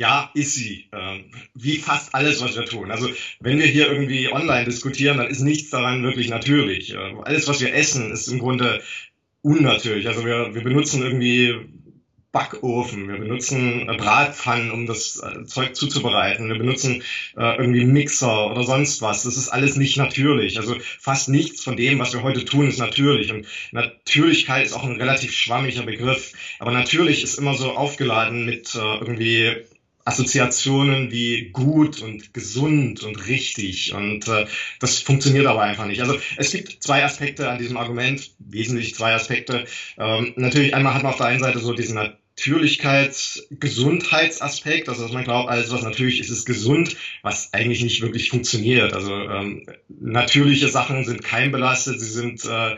Ja, 0.00 0.30
ist 0.32 0.54
sie. 0.54 0.86
Ähm, 0.94 1.26
wie 1.54 1.76
fast 1.76 2.14
alles, 2.14 2.40
was 2.40 2.56
wir 2.56 2.64
tun. 2.64 2.90
Also 2.90 3.10
wenn 3.38 3.58
wir 3.58 3.66
hier 3.66 3.92
irgendwie 3.92 4.32
online 4.32 4.64
diskutieren, 4.64 5.18
dann 5.18 5.26
ist 5.26 5.40
nichts 5.40 5.68
daran 5.68 6.02
wirklich 6.02 6.30
natürlich. 6.30 6.96
Alles, 6.96 7.46
was 7.48 7.60
wir 7.60 7.74
essen, 7.74 8.10
ist 8.10 8.26
im 8.28 8.38
Grunde 8.38 8.80
unnatürlich. 9.42 10.08
Also 10.08 10.24
wir, 10.24 10.54
wir 10.54 10.62
benutzen 10.62 11.02
irgendwie 11.02 11.54
Backofen, 12.32 13.08
wir 13.08 13.18
benutzen 13.18 13.90
äh, 13.90 13.96
Bratpfannen, 13.98 14.70
um 14.70 14.86
das 14.86 15.22
äh, 15.22 15.44
Zeug 15.44 15.76
zuzubereiten, 15.76 16.48
wir 16.48 16.56
benutzen 16.56 17.02
äh, 17.36 17.56
irgendwie 17.58 17.84
Mixer 17.84 18.50
oder 18.50 18.62
sonst 18.62 19.02
was. 19.02 19.24
Das 19.24 19.36
ist 19.36 19.48
alles 19.50 19.76
nicht 19.76 19.98
natürlich. 19.98 20.56
Also 20.58 20.76
fast 20.98 21.28
nichts 21.28 21.62
von 21.62 21.76
dem, 21.76 21.98
was 21.98 22.14
wir 22.14 22.22
heute 22.22 22.46
tun, 22.46 22.68
ist 22.68 22.78
natürlich. 22.78 23.30
Und 23.30 23.46
Natürlichkeit 23.72 24.64
ist 24.64 24.72
auch 24.72 24.84
ein 24.84 24.96
relativ 24.96 25.32
schwammiger 25.34 25.82
Begriff. 25.82 26.32
Aber 26.58 26.70
natürlich 26.70 27.22
ist 27.22 27.38
immer 27.38 27.52
so 27.52 27.72
aufgeladen 27.72 28.46
mit 28.46 28.74
äh, 28.74 28.78
irgendwie 28.78 29.66
Assoziationen 30.04 31.10
wie 31.10 31.50
gut 31.50 32.00
und 32.00 32.32
gesund 32.32 33.02
und 33.02 33.26
richtig 33.26 33.92
und 33.92 34.26
äh, 34.28 34.46
das 34.78 34.98
funktioniert 34.98 35.46
aber 35.46 35.62
einfach 35.62 35.86
nicht. 35.86 36.00
Also 36.00 36.18
es 36.36 36.52
gibt 36.52 36.82
zwei 36.82 37.04
Aspekte 37.04 37.48
an 37.48 37.58
diesem 37.58 37.76
Argument, 37.76 38.30
wesentlich 38.38 38.94
zwei 38.94 39.14
Aspekte. 39.14 39.66
Ähm, 39.98 40.32
natürlich 40.36 40.74
einmal 40.74 40.94
hat 40.94 41.02
man 41.02 41.12
auf 41.12 41.18
der 41.18 41.26
einen 41.26 41.40
Seite 41.40 41.58
so 41.58 41.74
diesen 41.74 41.98
Natürlichkeits-, 41.98 43.42
Gesundheitsaspekt, 43.50 44.88
also 44.88 45.02
dass 45.02 45.12
man 45.12 45.24
glaubt, 45.24 45.50
alles 45.50 45.70
was 45.70 45.82
natürlich 45.82 46.20
ist, 46.20 46.30
ist 46.30 46.46
gesund, 46.46 46.96
was 47.22 47.52
eigentlich 47.52 47.82
nicht 47.82 48.00
wirklich 48.00 48.30
funktioniert. 48.30 48.94
Also 48.94 49.12
ähm, 49.14 49.66
natürliche 49.88 50.68
Sachen 50.68 51.04
sind 51.04 51.22
keimbelastet, 51.22 52.00
sie 52.00 52.10
sind 52.10 52.44
äh, 52.46 52.76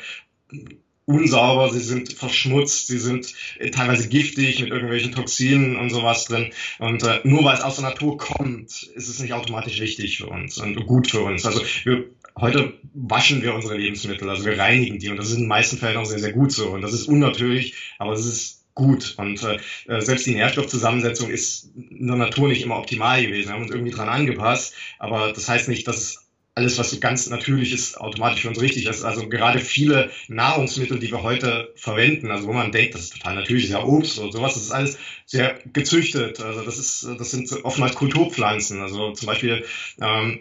unsauber, 1.12 1.70
sie 1.70 1.80
sind 1.80 2.12
verschmutzt, 2.12 2.86
sie 2.86 2.98
sind 2.98 3.34
äh, 3.58 3.70
teilweise 3.70 4.08
giftig 4.08 4.60
mit 4.60 4.70
irgendwelchen 4.70 5.12
Toxinen 5.12 5.76
und 5.76 5.90
sowas 5.90 6.24
drin. 6.26 6.52
Und 6.78 7.02
äh, 7.02 7.20
nur 7.24 7.44
weil 7.44 7.54
es 7.54 7.62
aus 7.62 7.76
der 7.76 7.84
Natur 7.84 8.18
kommt, 8.18 8.82
ist 8.94 9.08
es 9.08 9.20
nicht 9.20 9.32
automatisch 9.32 9.80
richtig 9.80 10.18
für 10.18 10.26
uns 10.26 10.58
und 10.58 10.74
gut 10.86 11.10
für 11.10 11.20
uns. 11.20 11.46
Also 11.46 11.62
wir, 11.84 12.04
heute 12.38 12.74
waschen 12.94 13.42
wir 13.42 13.54
unsere 13.54 13.76
Lebensmittel, 13.76 14.28
also 14.28 14.44
wir 14.44 14.58
reinigen 14.58 14.98
die 14.98 15.08
und 15.08 15.16
das 15.16 15.28
ist 15.28 15.34
in 15.34 15.42
den 15.42 15.48
meisten 15.48 15.76
Fällen 15.76 15.96
auch 15.96 16.04
sehr, 16.04 16.18
sehr 16.18 16.32
gut 16.32 16.52
so. 16.52 16.70
Und 16.70 16.82
das 16.82 16.92
ist 16.92 17.06
unnatürlich, 17.06 17.74
aber 17.98 18.12
es 18.12 18.24
ist 18.24 18.62
gut. 18.74 19.14
Und 19.18 19.42
äh, 19.42 19.58
selbst 20.00 20.26
die 20.26 20.34
Nährstoffzusammensetzung 20.34 21.30
ist 21.30 21.70
in 21.74 22.06
der 22.06 22.16
Natur 22.16 22.48
nicht 22.48 22.62
immer 22.62 22.78
optimal 22.78 23.22
gewesen. 23.22 23.48
Wir 23.48 23.54
haben 23.54 23.62
uns 23.62 23.70
irgendwie 23.70 23.92
dran 23.92 24.08
angepasst, 24.08 24.74
aber 24.98 25.32
das 25.32 25.48
heißt 25.48 25.68
nicht, 25.68 25.86
dass 25.86 25.96
es 25.96 26.21
alles, 26.54 26.78
was 26.78 26.90
so 26.90 27.00
ganz 27.00 27.28
natürlich 27.30 27.72
ist, 27.72 27.98
automatisch 27.98 28.42
für 28.42 28.48
uns 28.48 28.60
richtig 28.60 28.86
ist. 28.86 29.04
Also 29.04 29.28
gerade 29.28 29.58
viele 29.58 30.10
Nahrungsmittel, 30.28 30.98
die 30.98 31.10
wir 31.10 31.22
heute 31.22 31.72
verwenden, 31.76 32.30
also 32.30 32.46
wo 32.46 32.52
man 32.52 32.72
denkt, 32.72 32.94
das 32.94 33.02
ist 33.02 33.14
total 33.14 33.36
natürlich, 33.36 33.64
ist 33.64 33.70
ja 33.70 33.82
Obst 33.82 34.18
und 34.18 34.32
sowas, 34.32 34.54
das 34.54 34.64
ist 34.64 34.70
alles 34.70 34.98
sehr 35.24 35.58
gezüchtet. 35.72 36.40
Also 36.40 36.62
das 36.62 36.78
ist, 36.78 37.08
das 37.18 37.30
sind 37.30 37.50
oftmals 37.64 37.94
Kulturpflanzen. 37.94 38.82
Also 38.82 39.12
zum 39.12 39.26
Beispiel 39.26 39.64
ähm, 40.00 40.40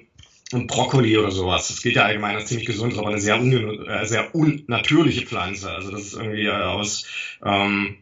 und 0.52 0.68
Brokkoli 0.68 1.18
oder 1.18 1.32
sowas. 1.32 1.70
Das 1.70 1.82
geht 1.82 1.96
ja 1.96 2.04
allgemein 2.04 2.36
als 2.36 2.48
ziemlich 2.48 2.68
gesund, 2.68 2.94
ist 2.94 3.00
aber 3.00 3.10
eine 3.10 3.22
sehr, 3.22 3.40
un 3.40 3.88
äh, 3.88 4.06
sehr 4.06 4.36
unnatürliche 4.36 5.26
Pflanze. 5.26 5.72
Also 5.72 5.92
das 5.92 6.02
ist 6.02 6.14
irgendwie 6.14 6.46
äh, 6.46 6.52
aus 6.52 7.06
ähm, 7.46 7.98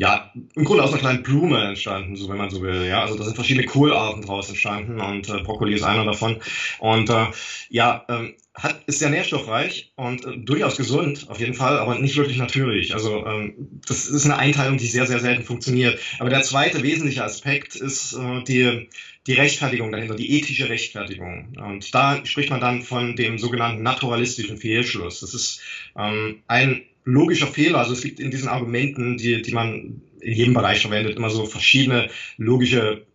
ja, 0.00 0.32
im 0.54 0.64
Grunde 0.64 0.82
aus 0.82 0.92
einer 0.92 0.98
kleinen 0.98 1.22
Blume 1.22 1.62
entstanden, 1.62 2.16
so 2.16 2.30
wenn 2.30 2.38
man 2.38 2.48
so 2.48 2.62
will. 2.62 2.86
Ja, 2.86 3.02
also 3.02 3.18
da 3.18 3.24
sind 3.24 3.34
verschiedene 3.34 3.66
Kohlarten 3.66 4.22
draus 4.22 4.48
entstanden 4.48 4.98
und 4.98 5.28
äh, 5.28 5.42
Brokkoli 5.42 5.74
ist 5.74 5.82
einer 5.82 6.06
davon. 6.06 6.38
Und 6.78 7.10
äh, 7.10 7.26
ja, 7.68 8.06
ähm, 8.08 8.32
hat, 8.54 8.82
ist 8.86 9.00
sehr 9.00 9.10
nährstoffreich 9.10 9.92
und 9.96 10.24
äh, 10.24 10.38
durchaus 10.38 10.78
gesund, 10.78 11.26
auf 11.28 11.38
jeden 11.38 11.52
Fall, 11.52 11.78
aber 11.78 11.98
nicht 11.98 12.16
wirklich 12.16 12.38
natürlich. 12.38 12.94
Also 12.94 13.26
ähm, 13.26 13.52
das 13.86 14.06
ist 14.06 14.24
eine 14.24 14.38
Einteilung, 14.38 14.78
die 14.78 14.86
sehr, 14.86 15.04
sehr 15.04 15.20
selten 15.20 15.42
funktioniert. 15.42 16.00
Aber 16.18 16.30
der 16.30 16.40
zweite 16.44 16.82
wesentliche 16.82 17.22
Aspekt 17.22 17.76
ist 17.76 18.14
äh, 18.14 18.42
die, 18.44 18.88
die 19.26 19.34
Rechtfertigung 19.34 19.92
dahinter, 19.92 20.14
die 20.14 20.34
ethische 20.38 20.70
Rechtfertigung. 20.70 21.58
Und 21.58 21.94
da 21.94 22.24
spricht 22.24 22.48
man 22.48 22.62
dann 22.62 22.80
von 22.80 23.16
dem 23.16 23.36
sogenannten 23.36 23.82
naturalistischen 23.82 24.56
Fehlschluss. 24.56 25.20
Das 25.20 25.34
ist 25.34 25.60
ähm, 25.94 26.42
ein 26.46 26.86
logischer 27.12 27.46
Fehler. 27.46 27.78
Also 27.78 27.92
es 27.92 28.02
gibt 28.02 28.20
in 28.20 28.30
diesen 28.30 28.48
Argumenten, 28.48 29.16
die, 29.16 29.42
die 29.42 29.52
man 29.52 30.02
in 30.20 30.32
jedem 30.32 30.54
Bereich 30.54 30.82
verwendet, 30.82 31.16
immer 31.16 31.30
so 31.30 31.46
verschiedene 31.46 32.10
logische 32.36 33.06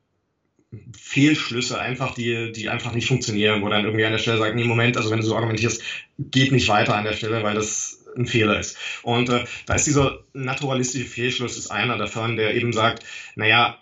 Fehlschlüsse 0.97 1.79
einfach, 1.79 2.13
die, 2.15 2.51
die 2.51 2.69
einfach 2.69 2.93
nicht 2.93 3.07
funktionieren, 3.07 3.61
wo 3.61 3.69
dann 3.69 3.85
irgendwie 3.85 4.05
an 4.05 4.11
der 4.11 4.19
Stelle 4.19 4.39
sagt, 4.39 4.55
nee, 4.55 4.63
Moment, 4.63 4.97
also 4.97 5.09
wenn 5.09 5.19
du 5.19 5.25
so 5.25 5.35
argumentierst, 5.35 5.81
geht 6.17 6.51
nicht 6.51 6.67
weiter 6.67 6.95
an 6.95 7.05
der 7.05 7.13
Stelle, 7.13 7.43
weil 7.43 7.55
das 7.55 8.05
ein 8.17 8.27
Fehler 8.27 8.59
ist. 8.59 8.77
Und 9.03 9.29
äh, 9.29 9.45
da 9.65 9.75
ist 9.75 9.87
dieser 9.87 10.19
naturalistische 10.33 11.05
Fehlschluss 11.05 11.57
ist 11.57 11.69
einer 11.69 11.97
davon, 11.97 12.37
der 12.37 12.55
eben 12.55 12.73
sagt, 12.73 13.03
naja, 13.35 13.77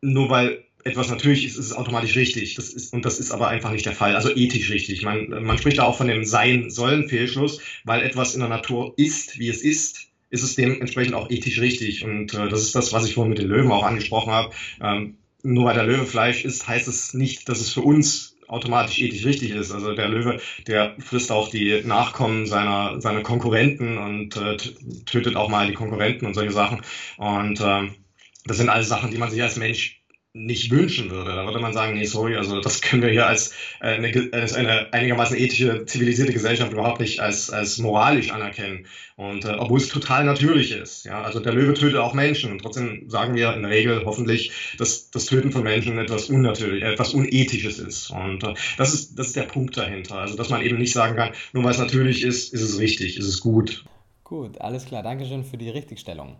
nur 0.00 0.30
weil 0.30 0.65
etwas 0.86 1.10
natürlich 1.10 1.44
ist, 1.44 1.56
ist 1.56 1.66
es 1.66 1.72
automatisch 1.72 2.14
richtig. 2.14 2.54
Das 2.54 2.68
ist, 2.68 2.92
und 2.92 3.04
das 3.04 3.18
ist 3.18 3.32
aber 3.32 3.48
einfach 3.48 3.72
nicht 3.72 3.84
der 3.84 3.92
Fall. 3.92 4.14
Also 4.14 4.30
ethisch 4.30 4.70
richtig. 4.70 5.02
Man, 5.02 5.28
man 5.28 5.58
spricht 5.58 5.78
da 5.78 5.84
auch 5.84 5.96
von 5.96 6.06
dem 6.06 6.24
Sein-Sollen-Fehlschluss, 6.24 7.60
weil 7.84 8.02
etwas 8.02 8.34
in 8.34 8.40
der 8.40 8.48
Natur 8.48 8.94
ist, 8.96 9.38
wie 9.38 9.48
es 9.48 9.62
ist, 9.62 10.06
ist 10.30 10.42
es 10.42 10.54
dementsprechend 10.54 11.14
auch 11.14 11.28
ethisch 11.28 11.60
richtig. 11.60 12.04
Und 12.04 12.34
äh, 12.34 12.48
das 12.48 12.62
ist 12.62 12.74
das, 12.74 12.92
was 12.92 13.04
ich 13.04 13.14
vorhin 13.14 13.30
mit 13.30 13.38
den 13.38 13.48
Löwen 13.48 13.72
auch 13.72 13.82
angesprochen 13.82 14.32
habe. 14.32 14.54
Ähm, 14.80 15.18
nur 15.42 15.64
weil 15.66 15.74
der 15.74 15.86
Löwe 15.86 16.06
Fleisch 16.06 16.44
ist, 16.44 16.66
heißt 16.68 16.86
es 16.86 17.14
nicht, 17.14 17.48
dass 17.48 17.60
es 17.60 17.70
für 17.70 17.82
uns 17.82 18.36
automatisch 18.46 19.00
ethisch 19.00 19.24
richtig 19.24 19.50
ist. 19.50 19.72
Also 19.72 19.92
der 19.92 20.08
Löwe, 20.08 20.40
der 20.68 20.94
frisst 21.00 21.32
auch 21.32 21.50
die 21.50 21.82
Nachkommen 21.84 22.46
seiner, 22.46 23.00
seiner 23.00 23.22
Konkurrenten 23.22 23.98
und 23.98 24.36
äh, 24.36 24.56
tötet 25.04 25.34
auch 25.34 25.48
mal 25.48 25.66
die 25.66 25.74
Konkurrenten 25.74 26.26
und 26.26 26.34
solche 26.34 26.52
Sachen. 26.52 26.80
Und 27.16 27.60
äh, 27.60 27.88
das 28.44 28.58
sind 28.58 28.68
alles 28.68 28.88
Sachen, 28.88 29.10
die 29.10 29.18
man 29.18 29.30
sich 29.30 29.42
als 29.42 29.56
Mensch 29.56 30.00
nicht 30.36 30.70
wünschen 30.70 31.10
würde. 31.10 31.34
Da 31.34 31.44
würde 31.46 31.60
man 31.60 31.72
sagen, 31.72 31.94
nee, 31.94 32.04
sorry, 32.04 32.36
also 32.36 32.60
das 32.60 32.82
können 32.82 33.02
wir 33.02 33.08
hier 33.08 33.26
als 33.26 33.52
äh, 33.80 33.94
eine, 33.94 34.28
als 34.32 34.52
eine 34.52 34.92
einigermaßen 34.92 35.36
ethische, 35.36 35.86
zivilisierte 35.86 36.32
Gesellschaft 36.32 36.72
überhaupt 36.72 37.00
nicht 37.00 37.20
als, 37.20 37.50
als 37.50 37.78
moralisch 37.78 38.30
anerkennen. 38.30 38.86
Und 39.16 39.46
äh, 39.46 39.54
obwohl 39.58 39.78
es 39.78 39.88
total 39.88 40.24
natürlich 40.24 40.72
ist. 40.72 41.06
Ja, 41.06 41.22
also 41.22 41.40
der 41.40 41.54
Löwe 41.54 41.72
tötet 41.72 41.96
auch 41.96 42.12
Menschen 42.12 42.52
und 42.52 42.60
trotzdem 42.60 43.08
sagen 43.08 43.34
wir 43.34 43.54
in 43.54 43.62
der 43.62 43.70
Regel 43.70 44.02
hoffentlich, 44.04 44.52
dass 44.78 45.10
das 45.10 45.24
Töten 45.24 45.52
von 45.52 45.62
Menschen 45.62 45.98
etwas 45.98 46.28
unnatürlich, 46.28 46.82
etwas 46.82 47.14
unethisches 47.14 47.78
ist. 47.78 48.10
Und 48.10 48.44
äh, 48.44 48.54
das 48.76 48.92
ist 48.92 49.18
das 49.18 49.28
ist 49.28 49.36
der 49.36 49.44
Punkt 49.44 49.76
dahinter. 49.76 50.16
Also 50.16 50.36
dass 50.36 50.50
man 50.50 50.60
eben 50.60 50.76
nicht 50.76 50.92
sagen 50.92 51.16
kann, 51.16 51.32
nur 51.54 51.64
weil 51.64 51.70
es 51.70 51.78
natürlich 51.78 52.22
ist, 52.22 52.52
ist 52.52 52.62
es 52.62 52.78
richtig, 52.78 53.16
ist 53.16 53.26
es 53.26 53.40
gut. 53.40 53.84
Gut, 54.22 54.60
alles 54.60 54.84
klar. 54.84 55.02
Dankeschön 55.02 55.44
für 55.44 55.56
die 55.56 55.70
Richtigstellung. 55.70 56.36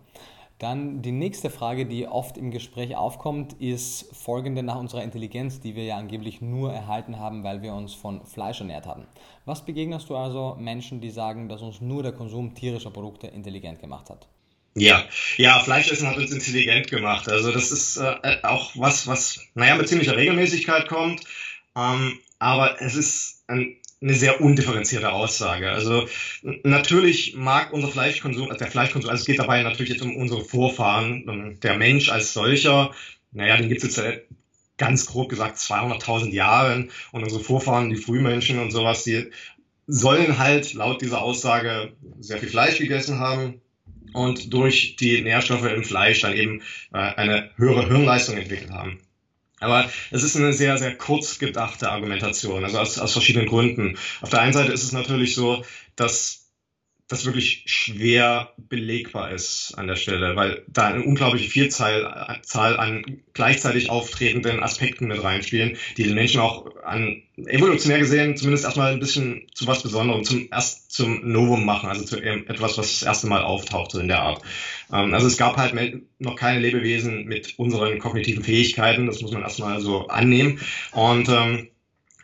Dann 0.59 1.03
die 1.03 1.13
nächste 1.13 1.51
Frage, 1.51 1.85
die 1.85 2.07
oft 2.07 2.39
im 2.39 2.51
Gespräch 2.51 2.97
aufkommt, 2.97 3.53
ist 3.61 4.09
folgende 4.17 4.63
nach 4.63 4.77
unserer 4.77 5.03
Intelligenz, 5.03 5.61
die 5.61 5.77
wir 5.77 5.85
ja 5.85 5.99
angeblich 5.99 6.41
nur 6.41 6.73
erhalten 6.73 7.19
haben, 7.19 7.45
weil 7.45 7.61
wir 7.61 7.75
uns 7.75 7.93
von 7.93 8.25
Fleisch 8.25 8.61
ernährt 8.61 8.87
haben. 8.87 9.07
Was 9.45 9.67
begegnest 9.67 10.09
du 10.09 10.17
also 10.17 10.57
Menschen, 10.59 11.03
die 11.03 11.11
sagen, 11.11 11.51
dass 11.51 11.61
uns 11.61 11.83
nur 11.83 12.03
der 12.03 12.13
Konsum 12.13 12.55
tierischer 12.55 12.91
Produkte 12.91 13.27
intelligent 13.27 13.81
gemacht 13.81 14.09
hat? 14.09 14.29
Ja, 14.75 15.05
ja, 15.37 15.59
Fleischessen 15.61 16.09
hat 16.09 16.17
uns 16.17 16.33
intelligent 16.33 16.89
gemacht. 16.89 17.29
Also 17.29 17.53
das 17.53 17.71
ist 17.71 17.99
äh, 17.99 18.39
auch 18.43 18.73
was, 18.77 19.07
was, 19.07 19.41
naja, 19.55 19.75
mit 19.75 19.89
ziemlicher 19.89 20.17
Regelmäßigkeit 20.17 20.89
kommt. 20.89 21.23
Ähm, 21.75 22.19
aber 22.39 22.81
es 22.81 22.95
ist 22.95 23.45
ein 23.49 23.77
eine 24.07 24.15
sehr 24.15 24.41
undifferenzierte 24.41 25.11
Aussage. 25.11 25.69
Also 25.71 26.07
natürlich 26.63 27.35
mag 27.35 27.73
unser 27.73 27.89
Fleischkonsum, 27.89 28.47
also 28.47 28.59
der 28.59 28.71
Fleischkonsum, 28.71 29.11
also 29.11 29.21
es 29.21 29.27
geht 29.27 29.41
dabei 29.41 29.63
natürlich 29.65 29.91
jetzt 29.93 30.03
um 30.03 30.17
unsere 30.17 30.45
Vorfahren. 30.45 31.59
Der 31.63 31.77
Mensch 31.77 32.09
als 32.09 32.33
solcher, 32.33 32.93
naja, 33.33 33.57
den 33.57 33.69
gibt 33.69 33.83
es 33.83 33.97
jetzt 33.97 34.21
ganz 34.79 35.07
grob 35.07 35.29
gesagt 35.29 35.57
200.000 35.57 36.31
Jahren 36.31 36.91
und 37.11 37.25
unsere 37.25 37.43
Vorfahren, 37.43 37.91
die 37.91 37.97
Frühmenschen 37.97 38.61
und 38.61 38.71
sowas, 38.71 39.03
die 39.03 39.31
sollen 39.89 40.39
halt 40.39 40.75
laut 40.75 41.03
dieser 41.03 41.21
Aussage 41.21 41.93
sehr 42.21 42.39
viel 42.39 42.49
Fleisch 42.49 42.79
gegessen 42.79 43.19
haben 43.19 43.61
und 44.13 44.53
durch 44.53 44.95
die 44.97 45.21
Nährstoffe 45.23 45.65
im 45.65 45.83
Fleisch 45.83 46.21
dann 46.21 46.35
eben 46.35 46.63
äh, 46.93 46.99
eine 46.99 47.51
höhere 47.57 47.89
Hirnleistung 47.89 48.37
entwickelt 48.37 48.71
haben. 48.71 48.99
Aber 49.61 49.91
es 50.11 50.23
ist 50.23 50.37
eine 50.37 50.53
sehr, 50.53 50.77
sehr 50.79 50.97
kurz 50.97 51.39
gedachte 51.39 51.91
Argumentation, 51.91 52.65
also 52.65 52.79
aus, 52.79 52.99
aus 52.99 53.13
verschiedenen 53.13 53.49
Gründen. 53.49 53.99
Auf 54.21 54.31
der 54.31 54.41
einen 54.41 54.53
Seite 54.53 54.73
ist 54.73 54.83
es 54.83 54.93
natürlich 54.93 55.35
so, 55.35 55.65
dass 55.97 56.46
das 57.09 57.25
wirklich 57.25 57.63
schwer 57.67 58.53
belegbar 58.57 59.31
ist 59.31 59.75
an 59.77 59.87
der 59.87 59.95
Stelle, 59.95 60.35
weil 60.35 60.65
da 60.67 60.89
eine 60.89 61.05
unglaubliche 61.05 61.49
Vielzahl 61.49 62.41
Zahl 62.43 62.77
an 62.79 63.23
gleichzeitig 63.33 63.91
auftretenden 63.91 64.63
Aspekten 64.63 65.07
mit 65.07 65.23
reinspielen, 65.23 65.77
die 65.97 66.03
den 66.03 66.15
Menschen 66.15 66.41
auch 66.41 66.67
an 66.83 67.23
evolutionär 67.37 67.99
gesehen 67.99 68.37
zumindest 68.37 68.65
erstmal 68.65 68.93
ein 68.93 68.99
bisschen 68.99 69.47
zu 69.55 69.67
was 69.69 69.83
Besonderem, 69.83 70.25
zum 70.25 70.49
erst 70.51 70.91
zum 70.91 71.21
Novum 71.31 71.65
machen, 71.65 71.89
also 71.89 72.05
zu 72.05 72.21
etwas, 72.21 72.77
was 72.77 72.99
das 72.99 73.03
erste 73.03 73.29
Mal 73.29 73.43
auftaucht 73.43 73.93
so 73.93 74.01
in 74.01 74.09
der 74.09 74.23
Art. 74.23 74.43
Ähm, 74.93 75.15
also 75.15 75.29
es 75.29 75.37
gab 75.37 75.57
halt 75.57 75.75
noch 76.19 76.35
keine 76.35 76.59
Lebewesen 76.59 77.27
mit 77.27 77.57
unseren 77.59 77.99
kognitiven 77.99 78.43
Fähigkeiten, 78.43 79.07
das 79.07 79.21
muss 79.23 79.33
man 79.33 79.43
erstmal 79.43 79.81
so 79.81 80.09
annehmen 80.09 80.61
und 80.93 81.29
ähm, 81.29 81.69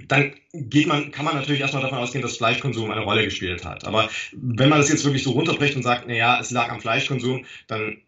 dann 0.09 0.33
geht 0.53 0.87
man, 0.87 1.11
kann 1.11 1.25
man 1.25 1.35
natürlich 1.35 1.61
erstmal 1.61 1.83
davon 1.83 1.99
ausgehen, 1.99 2.23
dass 2.23 2.37
Fleischkonsum 2.37 2.91
eine 2.91 3.03
Rolle 3.03 3.25
gespielt 3.25 3.65
hat. 3.65 3.85
Aber 3.85 4.09
wenn 4.33 4.69
man 4.69 4.79
das 4.79 4.89
jetzt 4.89 5.05
wirklich 5.05 5.23
so 5.23 5.33
runterbricht 5.33 5.77
und 5.77 5.83
sagt, 5.83 6.07
naja, 6.09 6.39
es 6.41 6.51
lag 6.51 6.71
am 6.71 6.81
Fleischkonsum, 6.81 7.45
dann 7.67 7.99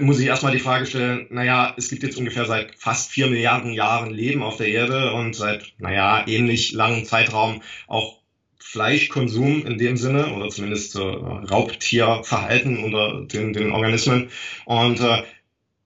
muss 0.00 0.20
ich 0.20 0.26
erstmal 0.26 0.52
die 0.52 0.60
Frage 0.60 0.86
stellen, 0.86 1.26
naja, 1.30 1.74
es 1.76 1.88
gibt 1.88 2.02
jetzt 2.02 2.16
ungefähr 2.16 2.44
seit 2.44 2.74
fast 2.76 3.10
vier 3.10 3.26
Milliarden 3.26 3.72
Jahren 3.72 4.10
Leben 4.10 4.42
auf 4.42 4.56
der 4.56 4.68
Erde 4.68 5.12
und 5.12 5.34
seit, 5.34 5.72
naja, 5.78 6.24
ähnlich 6.26 6.72
langen 6.72 7.04
Zeitraum 7.04 7.62
auch 7.86 8.20
Fleischkonsum 8.58 9.66
in 9.66 9.78
dem 9.78 9.96
Sinne 9.96 10.34
oder 10.34 10.48
zumindest 10.48 10.96
äh, 10.96 11.00
Raubtierverhalten 11.00 12.82
unter 12.82 13.24
den, 13.24 13.52
den 13.52 13.72
Organismen. 13.72 14.30
Und 14.64 15.00
äh, 15.00 15.22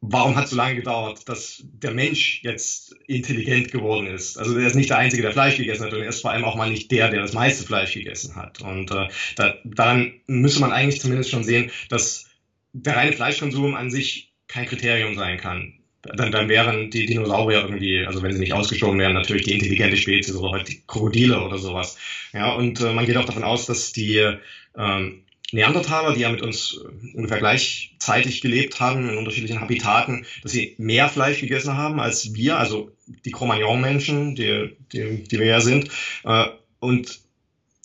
warum 0.00 0.36
hat 0.36 0.44
es 0.44 0.50
so 0.50 0.56
lange 0.56 0.76
gedauert, 0.76 1.28
dass 1.28 1.62
der 1.64 1.92
Mensch 1.92 2.40
jetzt 2.42 2.94
intelligent 3.06 3.72
geworden 3.72 4.06
ist? 4.06 4.38
Also 4.38 4.56
er 4.56 4.66
ist 4.66 4.76
nicht 4.76 4.90
der 4.90 4.98
Einzige, 4.98 5.22
der 5.22 5.32
Fleisch 5.32 5.56
gegessen 5.56 5.84
hat 5.84 5.92
und 5.92 6.02
er 6.02 6.08
ist 6.08 6.20
vor 6.20 6.30
allem 6.30 6.44
auch 6.44 6.54
mal 6.54 6.70
nicht 6.70 6.90
der, 6.90 7.10
der 7.10 7.22
das 7.22 7.32
meiste 7.32 7.66
Fleisch 7.66 7.94
gegessen 7.94 8.36
hat. 8.36 8.60
Und 8.60 8.90
äh, 8.90 9.08
da, 9.36 9.54
daran 9.64 10.12
müsste 10.26 10.60
man 10.60 10.72
eigentlich 10.72 11.00
zumindest 11.00 11.30
schon 11.30 11.44
sehen, 11.44 11.70
dass 11.88 12.26
der 12.72 12.96
reine 12.96 13.12
Fleischkonsum 13.12 13.74
an 13.74 13.90
sich 13.90 14.32
kein 14.46 14.66
Kriterium 14.66 15.14
sein 15.16 15.38
kann. 15.38 15.74
Dann, 16.02 16.30
dann 16.30 16.48
wären 16.48 16.90
die 16.90 17.06
Dinosaurier 17.06 17.62
irgendwie, 17.62 18.06
also 18.06 18.22
wenn 18.22 18.32
sie 18.32 18.38
nicht 18.38 18.52
ausgestorben 18.52 19.00
wären, 19.00 19.14
natürlich 19.14 19.44
die 19.44 19.54
intelligente 19.54 19.96
Spezies 19.96 20.36
oder 20.36 20.52
halt 20.52 20.68
die 20.68 20.82
Krokodile 20.86 21.42
oder 21.42 21.58
sowas. 21.58 21.98
Ja, 22.32 22.52
und 22.52 22.80
äh, 22.80 22.92
man 22.92 23.04
geht 23.04 23.16
auch 23.16 23.24
davon 23.24 23.42
aus, 23.42 23.66
dass 23.66 23.92
die 23.92 24.36
ähm, 24.76 25.24
Neandertaler, 25.52 26.14
die 26.14 26.20
ja 26.20 26.30
mit 26.30 26.42
uns 26.42 26.78
äh, 26.78 27.16
ungefähr 27.16 27.38
gleichzeitig 27.38 28.40
gelebt 28.40 28.80
haben 28.80 29.08
in 29.08 29.16
unterschiedlichen 29.16 29.60
Habitaten, 29.60 30.26
dass 30.42 30.52
sie 30.52 30.74
mehr 30.78 31.08
Fleisch 31.08 31.40
gegessen 31.40 31.76
haben 31.76 32.00
als 32.00 32.34
wir, 32.34 32.58
also 32.58 32.90
die 33.06 33.30
Cro-Magnon-Menschen, 33.30 34.34
die, 34.34 34.76
die, 34.92 35.24
die 35.24 35.38
wir 35.38 35.46
ja 35.46 35.60
sind. 35.60 35.88
Äh, 36.24 36.46
und, 36.80 37.20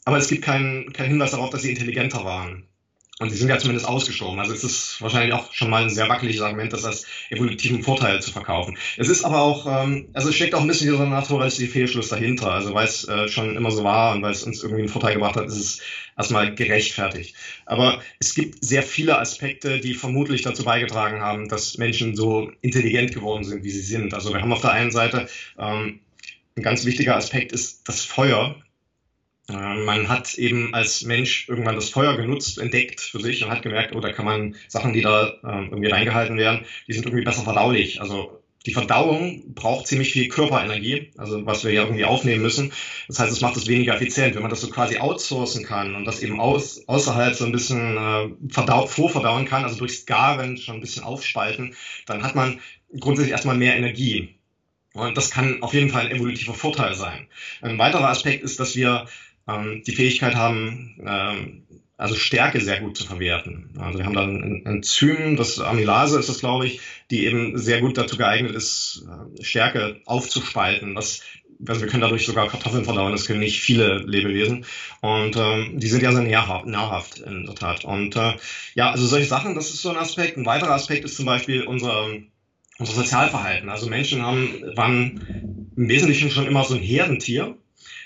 aber 0.05 0.17
es 0.17 0.27
gibt 0.27 0.43
keinen 0.43 0.91
keinen 0.91 1.11
Hinweis 1.11 1.31
darauf, 1.31 1.49
dass 1.49 1.61
sie 1.61 1.69
intelligenter 1.69 2.25
waren. 2.25 2.67
Und 3.23 3.29
sie 3.29 3.37
sind 3.37 3.47
ja 3.47 3.57
zumindest 3.57 3.87
ausgestorben. 3.87 4.37
Also 4.41 4.51
es 4.51 4.65
ist 4.65 5.01
wahrscheinlich 5.01 5.33
auch 5.33 5.53
schon 5.53 5.69
mal 5.69 5.81
ein 5.81 5.89
sehr 5.89 6.09
wackeliges 6.09 6.41
Argument, 6.41 6.73
das 6.73 6.83
als 6.83 7.05
evolutiven 7.29 7.81
Vorteil 7.81 8.21
zu 8.21 8.33
verkaufen. 8.33 8.77
Es 8.97 9.07
ist 9.07 9.23
aber 9.23 9.39
auch, 9.39 9.65
ähm, 9.65 10.09
also 10.11 10.27
es 10.27 10.35
steckt 10.35 10.53
auch 10.53 10.59
ein 10.59 10.67
bisschen 10.67 10.91
dieser 10.91 11.05
naturalistische 11.05 11.71
Fehlschluss 11.71 12.09
dahinter. 12.09 12.51
Also 12.51 12.73
weil 12.73 12.85
es 12.85 13.07
äh, 13.07 13.29
schon 13.29 13.55
immer 13.55 13.71
so 13.71 13.85
war 13.85 14.13
und 14.13 14.23
weil 14.23 14.33
es 14.33 14.43
uns 14.43 14.61
irgendwie 14.61 14.81
einen 14.81 14.89
Vorteil 14.89 15.13
gebracht 15.13 15.37
hat, 15.37 15.45
ist 15.45 15.55
es 15.55 15.81
erstmal 16.17 16.53
gerechtfertigt. 16.53 17.33
Aber 17.65 18.01
es 18.19 18.35
gibt 18.35 18.61
sehr 18.61 18.83
viele 18.83 19.17
Aspekte, 19.17 19.79
die 19.79 19.93
vermutlich 19.93 20.41
dazu 20.41 20.65
beigetragen 20.65 21.21
haben, 21.21 21.47
dass 21.47 21.77
Menschen 21.77 22.17
so 22.17 22.51
intelligent 22.59 23.13
geworden 23.13 23.45
sind, 23.45 23.63
wie 23.63 23.71
sie 23.71 23.83
sind. 23.83 24.13
Also 24.13 24.33
wir 24.33 24.41
haben 24.41 24.51
auf 24.51 24.59
der 24.59 24.73
einen 24.73 24.91
Seite 24.91 25.29
ähm, 25.57 26.01
ein 26.57 26.61
ganz 26.61 26.83
wichtiger 26.83 27.15
Aspekt 27.15 27.53
ist 27.53 27.87
das 27.87 28.03
Feuer. 28.03 28.61
Äh, 29.49 29.53
man 29.83 30.07
hat 30.07 30.35
eben 30.35 30.73
als 30.73 31.03
Mensch 31.03 31.49
irgendwann 31.49 31.75
das 31.75 31.89
Feuer 31.89 32.15
genutzt, 32.15 32.57
entdeckt 32.57 33.01
für 33.01 33.19
sich 33.19 33.43
und 33.43 33.51
hat 33.51 33.61
gemerkt, 33.61 33.95
oh, 33.95 33.99
da 33.99 34.11
kann 34.11 34.25
man 34.25 34.55
Sachen, 34.67 34.93
die 34.93 35.01
da 35.01 35.33
ähm, 35.43 35.69
irgendwie 35.71 35.89
reingehalten 35.89 36.37
werden, 36.37 36.65
die 36.87 36.93
sind 36.93 37.05
irgendwie 37.05 37.25
besser 37.25 37.43
verdaulich. 37.43 37.99
Also 38.01 38.43
die 38.65 38.73
Verdauung 38.73 39.53
braucht 39.53 39.87
ziemlich 39.87 40.13
viel 40.13 40.29
Körperenergie, 40.29 41.11
also 41.17 41.45
was 41.45 41.65
wir 41.65 41.71
ja 41.73 41.83
irgendwie 41.83 42.05
aufnehmen 42.05 42.41
müssen. 42.41 42.71
Das 43.09 43.19
heißt, 43.19 43.31
es 43.31 43.41
macht 43.41 43.57
es 43.57 43.67
weniger 43.67 43.95
effizient. 43.95 44.35
Wenn 44.35 44.41
man 44.41 44.51
das 44.51 44.61
so 44.61 44.69
quasi 44.69 44.99
outsourcen 44.99 45.65
kann 45.65 45.95
und 45.95 46.05
das 46.05 46.23
eben 46.23 46.39
aus, 46.39 46.87
außerhalb 46.87 47.35
so 47.35 47.45
ein 47.45 47.51
bisschen 47.51 47.97
äh, 47.97 48.29
verdau 48.49 48.87
vorverdauen 48.87 49.45
kann, 49.45 49.65
also 49.65 49.77
durchs 49.77 50.05
Garen 50.05 50.55
schon 50.57 50.75
ein 50.75 50.81
bisschen 50.81 51.03
aufspalten, 51.03 51.75
dann 52.05 52.23
hat 52.23 52.35
man 52.35 52.61
grundsätzlich 52.97 53.33
erstmal 53.33 53.57
mehr 53.57 53.75
Energie. 53.75 54.35
Und 54.93 55.17
das 55.17 55.31
kann 55.31 55.61
auf 55.61 55.73
jeden 55.73 55.89
Fall 55.89 56.05
ein 56.05 56.15
evolutiver 56.15 56.53
Vorteil 56.53 56.93
sein. 56.93 57.27
Ein 57.61 57.79
weiterer 57.79 58.09
Aspekt 58.09 58.43
ist, 58.43 58.59
dass 58.59 58.75
wir 58.75 59.07
ähm, 59.47 59.83
die 59.85 59.95
Fähigkeit 59.95 60.35
haben, 60.35 60.97
ähm, 61.05 61.63
also 61.97 62.15
Stärke 62.15 62.59
sehr 62.59 62.79
gut 62.79 62.97
zu 62.97 63.05
verwerten. 63.05 63.69
Also 63.79 63.99
wir 63.99 64.05
haben 64.05 64.15
dann 64.15 64.43
ein 64.43 64.65
Enzym, 64.65 65.35
das 65.35 65.59
Amylase 65.59 66.19
ist 66.19 66.29
das, 66.29 66.39
glaube 66.39 66.65
ich, 66.65 66.81
die 67.11 67.25
eben 67.25 67.57
sehr 67.57 67.81
gut 67.81 67.97
dazu 67.97 68.17
geeignet 68.17 68.55
ist, 68.55 69.05
äh, 69.07 69.43
Stärke 69.43 70.01
aufzuspalten. 70.05 70.95
Was, 70.95 71.21
also 71.65 71.81
wir 71.81 71.87
können 71.87 72.01
dadurch 72.01 72.25
sogar 72.25 72.49
Kartoffeln 72.49 72.83
verdauen, 72.83 73.11
das 73.11 73.25
können 73.25 73.39
nicht 73.39 73.61
viele 73.61 73.99
Lebewesen. 73.99 74.65
Und 75.01 75.35
ähm, 75.37 75.79
die 75.79 75.87
sind 75.87 76.03
ja 76.03 76.11
sehr 76.11 76.23
nahrhaft, 76.23 76.65
nahrhaft 76.65 77.19
in 77.19 77.45
der 77.45 77.55
Tat. 77.55 77.85
Und 77.85 78.15
äh, 78.15 78.33
ja, 78.73 78.91
also 78.91 79.05
solche 79.05 79.27
Sachen, 79.27 79.55
das 79.55 79.69
ist 79.69 79.81
so 79.81 79.89
ein 79.89 79.97
Aspekt. 79.97 80.37
Ein 80.37 80.45
weiterer 80.45 80.73
Aspekt 80.73 81.05
ist 81.05 81.15
zum 81.15 81.25
Beispiel 81.25 81.63
unser 81.63 82.07
unser 82.79 82.93
Sozialverhalten. 82.93 83.69
Also 83.69 83.87
Menschen 83.87 84.23
haben, 84.23 84.61
waren 84.75 85.69
im 85.75 85.89
Wesentlichen 85.89 86.31
schon 86.31 86.47
immer 86.47 86.63
so 86.63 86.73
ein 86.73 86.81
Herdentier 86.81 87.55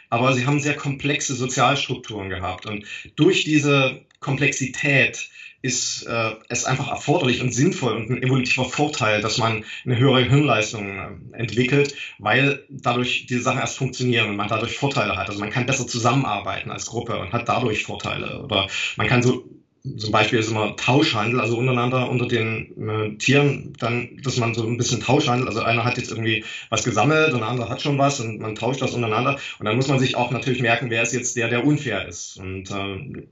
aber 0.09 0.33
sie 0.33 0.45
haben 0.45 0.59
sehr 0.59 0.75
komplexe 0.75 1.35
Sozialstrukturen 1.35 2.29
gehabt. 2.29 2.65
Und 2.65 2.85
durch 3.15 3.43
diese 3.43 4.01
Komplexität 4.19 5.29
ist 5.61 6.03
äh, 6.03 6.35
es 6.49 6.65
einfach 6.65 6.87
erforderlich 6.89 7.41
und 7.41 7.53
sinnvoll 7.53 7.95
und 7.95 8.09
ein 8.09 8.23
evolutiver 8.23 8.65
Vorteil, 8.65 9.21
dass 9.21 9.37
man 9.37 9.65
eine 9.85 9.97
höhere 9.97 10.23
Hirnleistung 10.23 10.97
äh, 11.33 11.37
entwickelt, 11.37 11.95
weil 12.19 12.63
dadurch 12.69 13.25
diese 13.25 13.41
Sachen 13.41 13.59
erst 13.59 13.77
funktionieren 13.77 14.29
und 14.29 14.35
man 14.35 14.47
dadurch 14.47 14.77
Vorteile 14.77 15.15
hat. 15.17 15.29
Also 15.29 15.39
man 15.39 15.49
kann 15.49 15.65
besser 15.65 15.87
zusammenarbeiten 15.87 16.71
als 16.71 16.85
Gruppe 16.85 17.19
und 17.19 17.33
hat 17.33 17.49
dadurch 17.49 17.83
Vorteile. 17.83 18.43
Oder 18.43 18.67
man 18.97 19.07
kann 19.07 19.23
so 19.23 19.49
zum 19.97 20.11
Beispiel 20.11 20.39
ist 20.39 20.49
immer 20.49 20.75
Tauschhandel, 20.75 21.39
also 21.39 21.57
untereinander 21.57 22.09
unter 22.09 22.27
den 22.27 22.89
äh, 22.89 23.17
Tieren, 23.17 23.73
dann, 23.79 24.19
dass 24.23 24.37
man 24.37 24.53
so 24.53 24.65
ein 24.65 24.77
bisschen 24.77 25.01
Tauschhandel, 25.01 25.47
also 25.47 25.61
einer 25.61 25.85
hat 25.85 25.97
jetzt 25.97 26.11
irgendwie 26.11 26.43
was 26.69 26.83
gesammelt 26.83 27.33
und 27.33 27.39
der 27.39 27.49
andere 27.49 27.69
hat 27.69 27.81
schon 27.81 27.97
was 27.97 28.19
und 28.19 28.39
man 28.39 28.55
tauscht 28.55 28.81
das 28.81 28.93
untereinander 28.93 29.39
und 29.59 29.65
dann 29.65 29.75
muss 29.75 29.87
man 29.87 29.99
sich 29.99 30.15
auch 30.15 30.31
natürlich 30.31 30.61
merken, 30.61 30.89
wer 30.89 31.03
ist 31.03 31.13
jetzt 31.13 31.35
der, 31.35 31.49
der 31.49 31.65
unfair 31.65 32.07
ist. 32.07 32.37
Und 32.37 32.71
äh, 32.71 33.27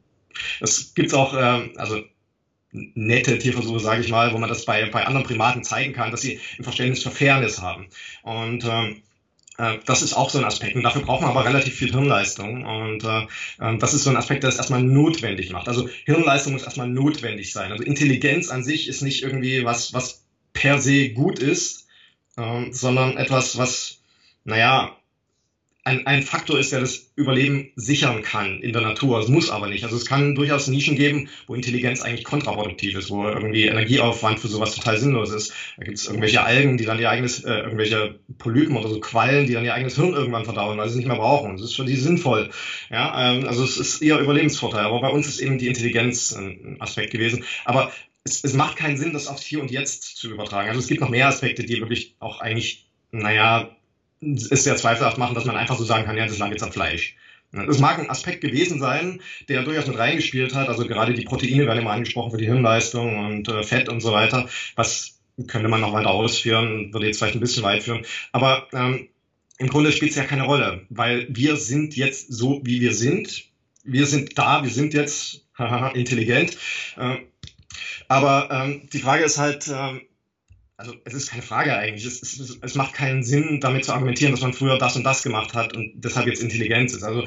es 0.62 0.94
gibt 0.94 1.14
auch, 1.14 1.34
äh, 1.34 1.70
also 1.76 2.02
nette 2.72 3.38
Tierversuche, 3.40 3.80
sage 3.80 4.02
ich 4.02 4.12
mal, 4.12 4.34
wo 4.34 4.38
man 4.38 4.50
das 4.50 4.66
bei, 4.66 4.90
bei 4.90 5.06
anderen 5.06 5.26
Primaten 5.26 5.64
zeigen 5.64 5.94
kann, 5.94 6.12
dass 6.12 6.22
sie 6.22 6.40
ein 6.58 6.64
Verständnis 6.64 7.04
für 7.04 7.12
Fairness 7.12 7.62
haben. 7.62 7.88
Und 8.24 8.66
äh, 8.66 8.96
äh, 9.58 9.78
das 9.86 10.02
ist 10.02 10.14
auch 10.14 10.30
so 10.30 10.40
ein 10.40 10.46
Aspekt. 10.46 10.76
Und 10.76 10.84
dafür 10.84 11.02
braucht 11.02 11.22
man 11.22 11.32
aber 11.32 11.46
relativ 11.46 11.76
viel 11.76 11.92
Hirnleistung. 11.92 12.66
Und 12.66 13.04
äh, 13.04 13.28
ähm, 13.62 13.80
das 13.80 13.94
ist 13.94 14.04
so 14.04 14.10
ein 14.10 14.18
Aspekt, 14.18 14.44
der 14.44 14.50
es 14.50 14.58
erstmal 14.58 14.84
notwendig 14.84 15.52
macht. 15.52 15.68
Also 15.68 15.90
Hirnleistung 16.06 16.54
muss 16.54 16.64
erstmal 16.64 16.90
notwendig 16.90 17.52
sein. 17.52 17.72
Also 17.72 17.84
Intelligenz 17.84 18.50
an 18.50 18.64
sich 18.64 18.88
ist 18.88 19.02
nicht 19.02 19.24
irgendwie 19.24 19.66
was, 19.66 19.94
was 19.94 20.24
per 20.54 20.80
se 20.80 21.10
gut 21.10 21.40
ist, 21.40 21.88
äh, 22.38 22.72
sondern 22.72 23.18
etwas, 23.18 23.58
was, 23.58 24.00
naja, 24.44 24.96
ein, 25.86 26.08
ein 26.08 26.24
Faktor 26.24 26.60
ist, 26.60 26.72
der 26.72 26.80
das 26.80 27.12
Überleben 27.16 27.72
sichern 27.76 28.24
kann 28.24 28.60
in 28.60 28.74
der 28.74 28.82
Natur. 28.82 29.20
Es 29.20 29.28
muss 29.28 29.52
aber 29.52 29.68
nicht. 29.68 29.84
Also 29.84 29.96
es 29.96 30.06
kann 30.08 30.34
durchaus 30.34 30.68
Nischen 30.68 30.96
geben, 30.96 31.30
wo 31.46 31.54
Intelligenz 31.54 32.02
eigentlich 32.02 32.24
kontraproduktiv 32.24 32.98
ist, 32.98 33.12
wo 33.12 33.28
irgendwie 33.28 33.68
Energieaufwand 33.68 34.40
für 34.40 34.48
sowas 34.48 34.74
total 34.74 34.98
sinnlos 34.98 35.32
ist. 35.32 35.54
Da 35.78 35.84
gibt 35.84 36.00
es 36.00 36.08
irgendwelche 36.08 36.42
Algen, 36.42 36.80
die 36.80 36.86
dann 36.86 37.00
ihr 37.00 37.12
eigenes, 37.12 37.44
äh, 37.44 37.54
irgendwelche 37.54 38.16
Polypen 38.40 38.76
oder 38.76 38.90
so 38.90 39.00
Quallen, 39.00 39.46
die 39.46 39.54
dann 39.54 39.64
ihr 39.64 39.76
eigenes 39.76 39.96
Hirn 39.96 40.14
irgendwann 40.14 40.44
verdauen, 40.44 40.76
weil 40.80 40.88
sie 40.88 40.94
es 40.94 40.98
nicht 40.98 41.08
mehr 41.08 41.18
brauchen. 41.18 41.56
Das 41.56 41.66
ist 41.68 41.76
für 41.76 41.86
die 41.86 41.96
sinnvoll. 41.96 42.50
Ja, 42.90 43.34
ähm, 43.34 43.48
also 43.48 43.64
es 43.64 43.78
ist 43.78 44.02
eher 44.02 44.20
Überlebensvorteil. 44.20 44.86
Aber 44.86 45.02
bei 45.02 45.10
uns 45.10 45.28
ist 45.28 45.40
eben 45.40 45.60
die 45.60 45.68
Intelligenz 45.68 46.36
ein 46.36 46.78
Aspekt 46.80 47.12
gewesen. 47.12 47.44
Aber 47.64 47.92
es, 48.24 48.44
es 48.44 48.56
macht 48.56 48.76
keinen 48.76 48.98
Sinn, 48.98 49.14
das 49.14 49.28
aufs 49.28 49.44
Hier 49.44 49.62
und 49.62 49.70
Jetzt 49.70 50.18
zu 50.18 50.32
übertragen. 50.32 50.68
Also 50.68 50.80
es 50.80 50.88
gibt 50.88 51.02
noch 51.02 51.10
mehr 51.10 51.28
Aspekte, 51.28 51.64
die 51.64 51.80
wirklich 51.80 52.16
auch 52.18 52.40
eigentlich, 52.40 52.88
naja, 53.12 53.70
es 54.22 54.64
sehr 54.64 54.76
zweifelhaft 54.76 55.18
machen, 55.18 55.36
dass 55.36 55.46
man 55.46 55.56
einfach 55.56 55.78
so 55.78 55.84
sagen 55.84 56.06
kann, 56.06 56.18
ja, 56.18 56.26
das 56.26 56.38
lag 56.38 56.50
jetzt 56.50 56.64
am 56.64 56.72
Fleisch. 56.72 57.16
Das 57.52 57.80
mag 57.80 58.00
ein 58.00 58.10
Aspekt 58.10 58.42
gewesen 58.42 58.80
sein, 58.80 59.22
der 59.48 59.64
durchaus 59.64 59.88
mit 59.88 59.98
reingespielt 59.98 60.54
hat. 60.54 60.68
Also 60.68 60.86
gerade 60.86 61.14
die 61.14 61.24
Proteine 61.24 61.66
werden 61.66 61.80
immer 61.80 61.92
angesprochen 61.92 62.32
für 62.32 62.38
die 62.38 62.48
Hirnleistung 62.48 63.18
und 63.18 63.48
äh, 63.48 63.64
Fett 63.64 63.88
und 63.88 64.02
so 64.02 64.12
weiter. 64.12 64.50
Was 64.76 65.16
könnte 65.48 65.68
man 65.68 65.82
noch 65.82 65.94
weiter 65.94 66.12
ausführen, 66.12 66.94
würde 66.94 67.08
jetzt 67.08 67.18
vielleicht 67.18 67.36
ein 67.36 67.42
bisschen 67.42 67.64
weit 67.64 67.84
führen. 67.84 68.06
Aber 68.32 68.68
ähm, 68.74 69.10
im 69.58 69.70
Grunde 69.70 69.92
spielt 69.92 70.12
es 70.12 70.18
ja 70.18 70.24
keine 70.24 70.44
Rolle, 70.44 70.86
weil 70.90 71.28
wir 71.30 71.56
sind 71.56 71.96
jetzt 71.96 72.32
so, 72.32 72.62
wie 72.64 72.82
wir 72.82 72.94
sind. 72.94 73.46
Wir 73.84 74.06
sind 74.06 74.38
da, 74.38 74.64
wir 74.64 74.72
sind 74.72 74.94
jetzt 74.94 75.46
intelligent. 75.94 76.58
Äh, 76.98 77.18
aber 78.08 78.50
ähm, 78.52 78.90
die 78.92 79.00
Frage 79.00 79.24
ist 79.24 79.38
halt, 79.38 79.68
äh, 79.68 80.00
also 80.78 80.94
es 81.06 81.14
ist 81.14 81.30
keine 81.30 81.42
Frage 81.42 81.76
eigentlich. 81.76 82.06
Es, 82.06 82.22
es, 82.22 82.58
es, 82.62 82.76
macht 82.76 82.94
keinen 82.94 83.24
Sinn, 83.24 83.60
damit 83.62 83.86
zu 83.86 83.94
argumentieren, 83.94 84.34
dass 84.34 84.42
man 84.42 84.54
früher 84.54 84.78
das 84.78 84.96
und 84.96 85.04
das 85.04 85.24
gemacht 85.24 85.54
hat 85.54 85.76
und 85.76 85.94
deshalb 85.96 86.28
jetzt 86.28 86.42
Intelligenz 86.42 86.94
ist. 86.94 87.04
Also 87.04 87.26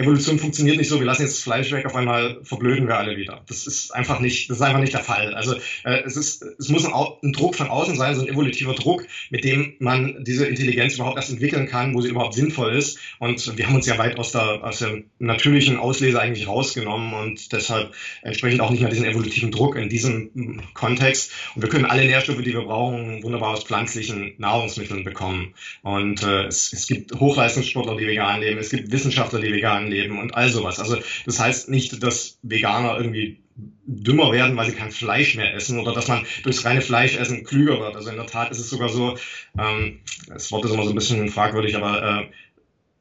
Evolution 0.00 0.38
funktioniert 0.38 0.78
nicht 0.78 0.88
so, 0.88 0.98
wir 0.98 1.06
lassen 1.06 1.22
jetzt 1.22 1.36
das 1.36 1.42
Fleisch 1.42 1.70
weg, 1.72 1.84
auf 1.84 1.94
einmal 1.94 2.40
verblöden 2.42 2.88
wir 2.88 2.96
alle 2.96 3.16
wieder. 3.16 3.42
Das 3.46 3.66
ist 3.66 3.90
einfach 3.94 4.20
nicht, 4.20 4.48
das 4.48 4.56
ist 4.56 4.62
einfach 4.62 4.80
nicht 4.80 4.94
der 4.94 5.04
Fall. 5.04 5.34
Also 5.34 5.54
äh, 5.84 6.02
es 6.04 6.16
ist, 6.16 6.42
es 6.58 6.68
muss 6.70 6.86
ein, 6.86 6.92
ein, 7.22 7.32
Druck 7.32 7.54
von 7.54 7.68
außen 7.68 7.96
sein, 7.96 8.14
so 8.14 8.22
ein 8.22 8.28
evolutiver 8.28 8.74
Druck, 8.74 9.06
mit 9.28 9.44
dem 9.44 9.74
man 9.78 10.24
diese 10.24 10.46
Intelligenz 10.46 10.94
überhaupt 10.94 11.16
erst 11.16 11.30
entwickeln 11.30 11.66
kann, 11.66 11.94
wo 11.94 12.00
sie 12.00 12.08
überhaupt 12.08 12.34
sinnvoll 12.34 12.74
ist. 12.74 12.98
Und 13.18 13.58
wir 13.58 13.66
haben 13.66 13.74
uns 13.74 13.86
ja 13.86 13.98
weit 13.98 14.18
aus 14.18 14.32
der, 14.32 14.64
aus 14.64 14.78
der 14.78 15.02
natürlichen 15.18 15.76
Auslese 15.76 16.20
eigentlich 16.20 16.48
rausgenommen 16.48 17.12
und 17.12 17.52
deshalb 17.52 17.92
entsprechend 18.22 18.62
auch 18.62 18.70
nicht 18.70 18.80
mehr 18.80 18.90
diesen 18.90 19.04
evolutiven 19.04 19.50
Druck 19.50 19.76
in 19.76 19.90
diesem 19.90 20.30
hm, 20.34 20.62
Kontext. 20.72 21.32
Und 21.54 21.62
wir 21.62 21.68
können 21.68 21.84
alle 21.84 22.06
Nährstoffe, 22.06 22.42
die 22.42 22.54
wir 22.54 22.62
brauchen, 22.62 23.22
wunderbar 23.22 23.50
aus 23.50 23.64
pflanzlichen 23.64 24.34
Nahrungsmitteln 24.38 25.04
bekommen. 25.04 25.54
Und 25.82 26.22
äh, 26.22 26.46
es, 26.46 26.72
es 26.72 26.86
gibt 26.86 27.12
Hochleistungssportler, 27.12 27.96
die 27.96 28.06
vegan 28.06 28.40
leben, 28.40 28.58
es 28.58 28.70
gibt 28.70 28.90
Wissenschaftler, 28.90 29.40
die 29.40 29.52
vegan 29.52 29.89
leben 29.90 30.18
und 30.18 30.34
all 30.34 30.48
sowas. 30.48 30.78
Also 30.78 30.96
das 31.26 31.38
heißt 31.40 31.68
nicht, 31.68 32.02
dass 32.02 32.38
Veganer 32.42 32.96
irgendwie 32.96 33.40
dümmer 33.86 34.32
werden, 34.32 34.56
weil 34.56 34.70
sie 34.70 34.76
kein 34.76 34.90
Fleisch 34.90 35.34
mehr 35.36 35.54
essen 35.54 35.80
oder 35.80 35.92
dass 35.92 36.08
man 36.08 36.24
durchs 36.42 36.64
reine 36.64 36.80
Fleischessen 36.80 37.44
klüger 37.44 37.80
wird. 37.80 37.96
Also 37.96 38.10
in 38.10 38.16
der 38.16 38.26
Tat 38.26 38.50
ist 38.50 38.58
es 38.58 38.70
sogar 38.70 38.88
so, 38.88 39.18
ähm, 39.58 40.00
das 40.28 40.50
Wort 40.52 40.64
ist 40.64 40.72
immer 40.72 40.84
so 40.84 40.90
ein 40.90 40.94
bisschen 40.94 41.28
fragwürdig, 41.28 41.76
aber 41.76 42.02
äh, 42.02 42.26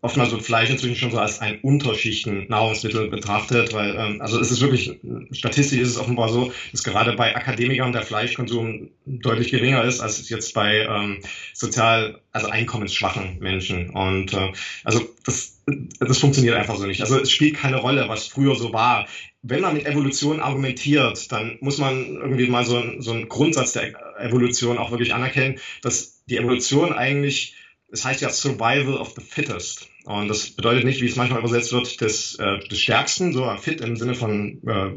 oftmals 0.02 0.32
wird 0.32 0.44
Fleisch 0.44 0.70
inzwischen 0.70 0.96
schon 0.96 1.12
so 1.12 1.20
als 1.20 1.40
ein 1.40 1.60
Unterschichten-Nahrungsmittel 1.60 3.10
betrachtet, 3.10 3.74
weil, 3.74 3.96
ähm, 3.98 4.22
also 4.22 4.40
es 4.40 4.52
ist 4.52 4.62
wirklich, 4.62 5.00
statistisch 5.32 5.80
ist 5.80 5.90
es 5.90 5.98
offenbar 5.98 6.30
so, 6.30 6.54
dass 6.72 6.84
gerade 6.84 7.14
bei 7.14 7.36
Akademikern 7.36 7.92
der 7.92 8.04
Fleischkonsum 8.04 8.90
deutlich 9.06 9.52
geringer 9.52 9.84
ist, 9.84 10.00
als 10.00 10.30
jetzt 10.30 10.54
bei 10.54 10.88
ähm, 10.90 11.20
sozial, 11.54 12.22
also 12.32 12.48
einkommensschwachen 12.48 13.40
Menschen. 13.40 13.90
Und 13.90 14.34
äh, 14.34 14.54
also 14.86 15.02
das, 15.26 15.62
das 16.00 16.18
funktioniert 16.18 16.56
einfach 16.56 16.78
so 16.78 16.86
nicht. 16.86 17.02
Also 17.02 17.20
es 17.20 17.32
spielt 17.32 17.58
keine 17.58 17.78
Rolle, 17.78 18.08
was 18.08 18.28
früher 18.28 18.56
so 18.56 18.72
war. 18.72 19.08
Wenn 19.42 19.62
man 19.62 19.74
mit 19.74 19.86
Evolution 19.86 20.40
argumentiert, 20.40 21.32
dann 21.32 21.58
muss 21.62 21.78
man 21.78 22.16
irgendwie 22.16 22.48
mal 22.48 22.66
so, 22.66 22.82
so 23.00 23.12
einen 23.12 23.30
Grundsatz 23.30 23.74
der 23.74 23.94
Evolution 24.20 24.78
auch 24.78 24.92
wirklich 24.92 25.14
anerkennen, 25.14 25.60
dass 25.82 26.24
die 26.26 26.38
Evolution 26.38 26.94
eigentlich 26.94 27.56
es 27.92 28.06
heißt 28.06 28.22
ja 28.22 28.30
Survival 28.30 28.98
of 28.98 29.14
the 29.16 29.22
Fittest. 29.22 29.90
Und 30.06 30.28
das 30.28 30.50
bedeutet 30.52 30.86
nicht, 30.86 31.02
wie 31.02 31.08
es 31.08 31.16
manchmal 31.16 31.40
übersetzt 31.40 31.72
wird, 31.72 32.02
des, 32.02 32.36
äh, 32.36 32.60
des 32.68 32.80
Stärksten, 32.80 33.34
so 33.34 33.50
fit 33.58 33.82
im 33.82 33.96
Sinne 33.96 34.16
von 34.16 34.62
äh, 34.68 34.92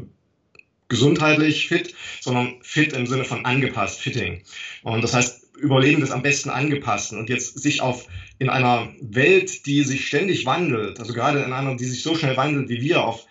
gesundheitlich 0.89 1.67
fit, 1.67 1.93
sondern 2.21 2.55
fit 2.61 2.93
im 2.93 3.07
Sinne 3.07 3.25
von 3.25 3.45
angepasst, 3.45 3.99
fitting. 3.99 4.43
Und 4.83 5.03
das 5.03 5.13
heißt, 5.13 5.43
Überleben 5.57 6.01
des 6.01 6.11
am 6.11 6.23
besten 6.23 6.49
angepassten 6.49 7.17
und 7.17 7.29
jetzt 7.29 7.59
sich 7.59 7.81
auf 7.81 8.07
in 8.39 8.49
einer 8.49 8.91
Welt, 8.99 9.65
die 9.65 9.83
sich 9.83 10.07
ständig 10.07 10.45
wandelt, 10.45 10.99
also 10.99 11.13
gerade 11.13 11.41
in 11.41 11.53
einer, 11.53 11.75
die 11.75 11.85
sich 11.85 12.03
so 12.03 12.15
schnell 12.15 12.35
wandelt 12.35 12.69
wie 12.69 12.81
wir, 12.81 13.03
auf 13.03 13.25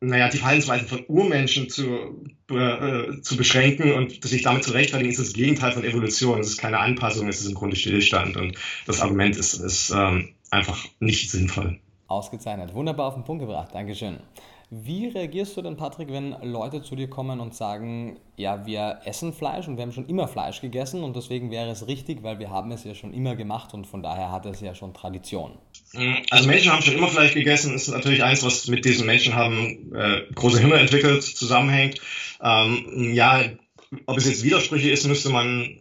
naja, 0.00 0.28
die 0.28 0.38
Verhaltensweisen 0.38 0.88
von 0.88 1.04
Urmenschen 1.08 1.68
zu, 1.68 2.24
äh, 2.50 3.20
zu 3.20 3.36
beschränken 3.36 3.92
und 3.92 4.24
sich 4.24 4.42
damit 4.42 4.64
zu 4.64 4.72
rechtfertigen, 4.72 5.10
ist 5.10 5.20
das 5.20 5.34
Gegenteil 5.34 5.72
von 5.72 5.84
Evolution. 5.84 6.40
Es 6.40 6.48
ist 6.48 6.58
keine 6.58 6.78
Anpassung, 6.78 7.28
es 7.28 7.40
ist 7.40 7.48
im 7.48 7.54
Grunde 7.54 7.76
Stillstand. 7.76 8.36
Und 8.36 8.56
das 8.86 9.00
Argument 9.00 9.36
ist, 9.36 9.54
ist 9.54 9.90
ähm, 9.90 10.30
einfach 10.50 10.86
nicht 11.00 11.30
sinnvoll. 11.30 11.78
Ausgezeichnet. 12.08 12.74
Wunderbar 12.74 13.08
auf 13.08 13.14
den 13.14 13.24
Punkt 13.24 13.42
gebracht. 13.42 13.70
Dankeschön. 13.74 14.18
Wie 14.72 15.08
reagierst 15.08 15.56
du 15.56 15.62
denn, 15.62 15.76
Patrick, 15.76 16.12
wenn 16.12 16.36
Leute 16.42 16.80
zu 16.80 16.94
dir 16.94 17.10
kommen 17.10 17.40
und 17.40 17.56
sagen, 17.56 18.20
ja, 18.36 18.64
wir 18.66 19.00
essen 19.04 19.32
Fleisch 19.32 19.66
und 19.66 19.76
wir 19.76 19.82
haben 19.82 19.90
schon 19.90 20.06
immer 20.06 20.28
Fleisch 20.28 20.60
gegessen 20.60 21.02
und 21.02 21.16
deswegen 21.16 21.50
wäre 21.50 21.68
es 21.70 21.88
richtig, 21.88 22.22
weil 22.22 22.38
wir 22.38 22.50
haben 22.50 22.70
es 22.70 22.84
ja 22.84 22.94
schon 22.94 23.12
immer 23.12 23.34
gemacht 23.34 23.74
und 23.74 23.88
von 23.88 24.00
daher 24.00 24.30
hat 24.30 24.46
es 24.46 24.60
ja 24.60 24.76
schon 24.76 24.94
Tradition? 24.94 25.58
Also 26.30 26.48
Menschen 26.48 26.70
haben 26.70 26.82
schon 26.82 26.94
immer 26.94 27.08
Fleisch 27.08 27.34
gegessen, 27.34 27.74
ist 27.74 27.88
natürlich 27.88 28.22
eins, 28.22 28.44
was 28.44 28.68
mit 28.68 28.84
diesen 28.84 29.06
Menschen 29.06 29.34
haben 29.34 29.92
äh, 29.92 30.22
große 30.36 30.60
Hirne 30.60 30.76
entwickelt, 30.76 31.24
zusammenhängt. 31.24 32.00
Ähm, 32.40 33.12
ja, 33.12 33.42
ob 34.06 34.18
es 34.18 34.26
jetzt 34.26 34.44
Widersprüche 34.44 34.90
ist, 34.90 35.04
müsste 35.04 35.30
man 35.30 35.80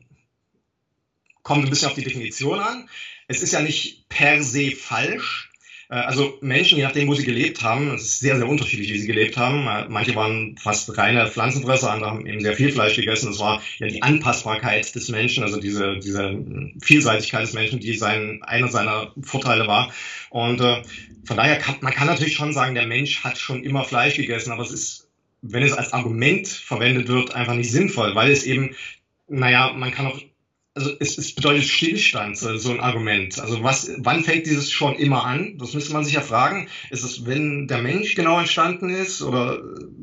kommt 1.43 1.63
ein 1.63 1.69
bisschen 1.69 1.89
auf 1.89 1.93
die 1.93 2.03
Definition 2.03 2.59
an. 2.59 2.89
Es 3.27 3.43
ist 3.43 3.53
ja 3.53 3.61
nicht 3.61 4.09
per 4.09 4.41
se 4.41 4.71
falsch, 4.71 5.48
also 5.95 6.37
Menschen, 6.41 6.77
je 6.77 6.83
nachdem, 6.83 7.07
wo 7.07 7.15
sie 7.15 7.25
gelebt 7.25 7.63
haben, 7.63 7.95
es 7.95 8.03
ist 8.03 8.19
sehr, 8.19 8.37
sehr 8.37 8.47
unterschiedlich, 8.47 8.93
wie 8.93 8.99
sie 8.99 9.07
gelebt 9.07 9.37
haben. 9.37 9.67
Äh, 9.67 9.89
manche 9.89 10.15
waren 10.15 10.55
fast 10.57 10.95
reine 10.97 11.27
Pflanzenfresser, 11.27 11.91
andere 11.91 12.11
haben 12.11 12.25
eben 12.27 12.41
sehr 12.41 12.55
viel 12.55 12.71
Fleisch 12.71 12.95
gegessen. 12.95 13.27
Das 13.27 13.39
war 13.39 13.61
ja 13.79 13.87
die 13.87 14.03
Anpassbarkeit 14.03 14.93
des 14.93 15.09
Menschen, 15.09 15.43
also 15.43 15.59
diese, 15.59 15.97
diese 15.97 16.43
Vielseitigkeit 16.81 17.41
des 17.41 17.53
Menschen, 17.53 17.79
die 17.79 17.95
sein, 17.95 18.41
einer 18.43 18.67
seiner 18.67 19.11
Vorteile 19.23 19.65
war. 19.67 19.91
Und 20.29 20.61
äh, 20.61 20.83
von 21.25 21.37
daher 21.37 21.57
kann 21.57 21.77
man 21.81 21.93
kann 21.93 22.07
natürlich 22.07 22.35
schon 22.35 22.53
sagen, 22.53 22.75
der 22.75 22.85
Mensch 22.85 23.23
hat 23.23 23.37
schon 23.39 23.63
immer 23.63 23.83
Fleisch 23.83 24.15
gegessen, 24.15 24.51
aber 24.51 24.63
es 24.63 24.71
ist 24.71 25.09
wenn 25.41 25.63
es 25.63 25.73
als 25.73 25.93
Argument 25.93 26.47
verwendet 26.47 27.07
wird, 27.07 27.33
einfach 27.33 27.53
nicht 27.53 27.71
sinnvoll, 27.71 28.15
weil 28.15 28.29
es 28.29 28.43
eben, 28.43 28.75
naja, 29.27 29.73
man 29.73 29.91
kann 29.91 30.07
auch 30.07 30.19
also 30.79 30.93
es, 30.99 31.17
es 31.17 31.35
bedeutet 31.35 31.65
Stillstand, 31.65 32.37
so 32.37 32.71
ein 32.71 32.79
Argument. 32.79 33.37
Also 33.39 33.61
was, 33.63 33.91
wann 33.97 34.23
fängt 34.23 34.45
dieses 34.45 34.71
schon 34.71 34.95
immer 34.95 35.25
an? 35.25 35.57
Das 35.57 35.73
müsste 35.73 35.91
man 35.91 36.05
sich 36.05 36.13
ja 36.13 36.21
fragen. 36.21 36.69
Ist 36.89 37.03
es, 37.03 37.25
wenn 37.25 37.67
der 37.67 37.79
Mensch 37.79 38.15
genau 38.15 38.39
entstanden 38.39 38.89
ist 38.89 39.21
oder 39.21 39.59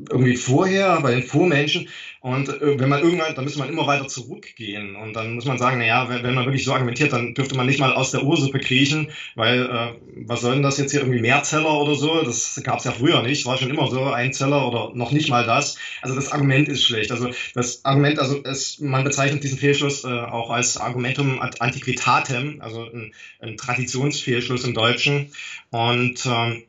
irgendwie 0.09 0.35
vorher 0.35 1.01
bei 1.01 1.15
den 1.15 1.23
Vormenschen? 1.23 1.89
Und 2.27 2.49
äh, 2.49 2.79
wenn 2.79 2.89
man 2.89 3.01
irgendwann, 3.01 3.35
dann 3.35 3.45
müsste 3.45 3.59
man 3.59 3.69
immer 3.69 3.87
weiter 3.87 4.07
zurückgehen. 4.07 4.95
Und 4.95 5.13
dann 5.13 5.35
muss 5.35 5.45
man 5.45 5.57
sagen, 5.57 5.77
naja, 5.77 6.09
wenn, 6.09 6.23
wenn 6.23 6.35
man 6.35 6.45
wirklich 6.45 6.65
so 6.65 6.73
argumentiert, 6.73 7.13
dann 7.13 7.33
dürfte 7.33 7.55
man 7.55 7.67
nicht 7.67 7.79
mal 7.79 7.93
aus 7.93 8.11
der 8.11 8.23
Ursuppe 8.23 8.59
kriechen, 8.59 9.09
weil 9.35 9.61
äh, 9.61 9.93
was 10.25 10.41
soll 10.41 10.55
denn 10.55 10.63
das 10.63 10.77
jetzt 10.77 10.91
hier 10.91 11.01
irgendwie 11.01 11.21
Mehrzeller 11.21 11.79
oder 11.79 11.95
so? 11.95 12.23
Das 12.23 12.59
gab 12.63 12.79
es 12.79 12.83
ja 12.83 12.91
früher 12.91 13.21
nicht, 13.23 13.45
war 13.45 13.57
schon 13.57 13.69
immer 13.69 13.89
so, 13.89 14.03
Einzeller 14.03 14.67
oder 14.67 14.91
noch 14.93 15.11
nicht 15.11 15.29
mal 15.29 15.45
das. 15.45 15.77
Also 16.01 16.15
das 16.15 16.31
Argument 16.31 16.67
ist 16.67 16.83
schlecht. 16.83 17.11
Also 17.11 17.29
das 17.53 17.85
Argument, 17.85 18.19
also 18.19 18.41
es, 18.43 18.79
man 18.79 19.03
bezeichnet 19.05 19.43
diesen 19.43 19.57
Fehlschluss 19.57 20.03
äh, 20.03 20.07
auch 20.07 20.49
als 20.49 20.66
Argumentum 20.75 21.41
ad 21.41 21.61
antiquitatem, 21.61 22.61
also 22.61 22.83
ein, 22.83 23.13
ein 23.39 23.55
Traditionsfehlschluss 23.55 24.65
im 24.65 24.73
Deutschen. 24.73 25.31
Und 25.69 26.25
ähm, 26.25 26.63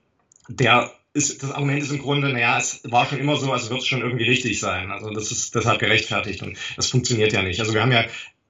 der 0.48 0.92
ist, 1.14 1.42
das 1.42 1.50
Argument 1.50 1.82
ist 1.82 1.90
im 1.90 1.98
Grunde, 1.98 2.28
naja, 2.28 2.58
es 2.58 2.80
war 2.84 3.06
schon 3.06 3.18
immer 3.18 3.36
so, 3.36 3.52
also 3.52 3.70
wird 3.70 3.80
es 3.80 3.86
schon 3.86 4.02
irgendwie 4.02 4.28
richtig 4.28 4.60
sein. 4.60 4.92
Also 4.92 5.10
das 5.10 5.32
ist 5.32 5.54
deshalb 5.54 5.80
gerechtfertigt 5.80 6.42
und 6.42 6.56
das 6.76 6.90
funktioniert 6.90 7.32
ja 7.32 7.42
nicht. 7.42 7.58
Also 7.58 7.74
wir 7.74 7.82
haben 7.82 7.92
ja 7.92 8.04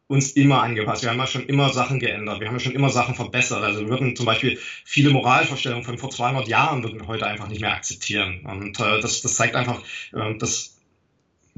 uns 0.09 0.33
immer 0.33 0.63
angepasst. 0.63 1.03
Wir 1.03 1.11
haben 1.11 1.19
ja 1.19 1.27
schon 1.27 1.47
immer 1.47 1.71
Sachen 1.71 1.99
geändert. 1.99 2.41
Wir 2.41 2.49
haben 2.49 2.55
ja 2.55 2.61
schon 2.61 2.73
immer 2.73 2.89
Sachen 2.89 3.15
verbessert. 3.15 3.63
Also 3.63 3.81
wir 3.81 3.89
würden 3.89 4.17
zum 4.17 4.27
Beispiel 4.27 4.59
viele 4.85 5.11
Moralvorstellungen 5.11 5.85
von 5.85 5.99
vor 5.99 6.11
200 6.11 6.49
Jahren 6.49 6.83
würden 6.83 6.99
wir 6.99 7.07
heute 7.07 7.27
einfach 7.27 7.49
nicht 7.49 7.61
mehr 7.61 7.75
akzeptieren. 7.75 8.41
Und 8.45 8.81
äh, 8.81 9.01
das, 9.01 9.21
das 9.21 9.35
zeigt 9.35 9.55
einfach, 9.55 9.83
äh, 10.13 10.35
dass 10.39 10.78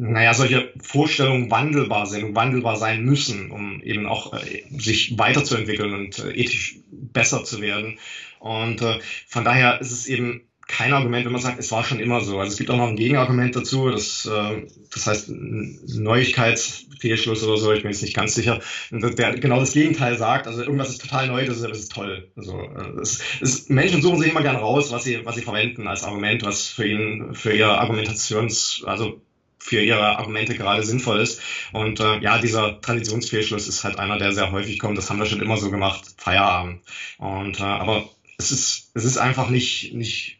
naja, 0.00 0.32
solche 0.32 0.72
Vorstellungen 0.80 1.50
wandelbar 1.50 2.06
sind 2.06 2.24
und 2.24 2.34
wandelbar 2.34 2.76
sein 2.76 3.04
müssen, 3.04 3.50
um 3.50 3.82
eben 3.82 4.06
auch 4.06 4.32
äh, 4.32 4.62
sich 4.70 5.18
weiterzuentwickeln 5.18 5.92
und 5.92 6.18
äh, 6.20 6.32
ethisch 6.32 6.78
besser 6.90 7.44
zu 7.44 7.60
werden. 7.60 7.98
Und 8.38 8.80
äh, 8.80 8.98
von 9.26 9.44
daher 9.44 9.78
ist 9.82 9.92
es 9.92 10.06
eben 10.06 10.40
kein 10.66 10.94
Argument, 10.94 11.26
wenn 11.26 11.32
man 11.32 11.42
sagt, 11.42 11.58
es 11.58 11.70
war 11.70 11.84
schon 11.84 12.00
immer 12.00 12.22
so. 12.22 12.38
Also 12.38 12.52
es 12.52 12.56
gibt 12.56 12.70
auch 12.70 12.78
noch 12.78 12.88
ein 12.88 12.96
Gegenargument 12.96 13.54
dazu, 13.56 13.90
das, 13.90 14.24
äh, 14.24 14.62
das 14.90 15.06
heißt 15.06 15.28
Neuigkeitsfehlschluss 15.28 17.42
oder 17.42 17.58
so, 17.58 17.70
ich 17.72 17.82
bin 17.82 17.90
jetzt 17.90 18.02
nicht 18.02 18.16
ganz 18.16 18.34
sicher, 18.34 18.60
der 18.90 19.38
genau 19.38 19.60
das 19.60 19.74
Gegenteil 19.74 20.16
sagt, 20.16 20.46
also 20.46 20.62
irgendwas 20.62 20.88
ist 20.88 21.02
total 21.02 21.26
neu, 21.26 21.44
das 21.44 21.56
ist, 21.56 21.68
das 21.68 21.78
ist 21.78 21.92
toll. 21.92 22.30
Also 22.36 22.58
äh, 22.58 23.00
es, 23.02 23.20
es, 23.42 23.68
Menschen 23.68 24.00
suchen 24.00 24.20
sich 24.20 24.30
immer 24.30 24.42
gern 24.42 24.56
raus, 24.56 24.92
was 24.92 25.04
sie, 25.04 25.26
was 25.26 25.34
sie 25.34 25.42
verwenden 25.42 25.88
als 25.88 26.04
Argument, 26.04 26.42
was 26.42 26.68
für 26.68 26.86
ihn, 26.86 27.34
für 27.34 27.52
ihr 27.52 27.68
Argumentations, 27.68 28.82
also 28.86 29.20
für 29.60 29.82
ihre 29.82 30.18
Argumente 30.18 30.56
gerade 30.56 30.82
sinnvoll 30.82 31.20
ist. 31.20 31.40
Und 31.72 32.00
äh, 32.00 32.18
ja, 32.20 32.38
dieser 32.38 32.80
Traditionsfehlschluss 32.80 33.68
ist 33.68 33.84
halt 33.84 33.98
einer, 33.98 34.18
der 34.18 34.32
sehr 34.32 34.50
häufig 34.50 34.78
kommt. 34.78 34.98
Das 34.98 35.10
haben 35.10 35.18
wir 35.18 35.26
schon 35.26 35.42
immer 35.42 35.58
so 35.58 35.70
gemacht, 35.70 36.04
Feierabend. 36.16 36.82
Und 37.18 37.60
äh, 37.60 37.64
aber 37.64 38.08
es 38.38 38.50
ist, 38.50 38.90
es 38.94 39.04
ist 39.04 39.18
einfach 39.18 39.50
nicht, 39.50 39.92
nicht 39.94 40.38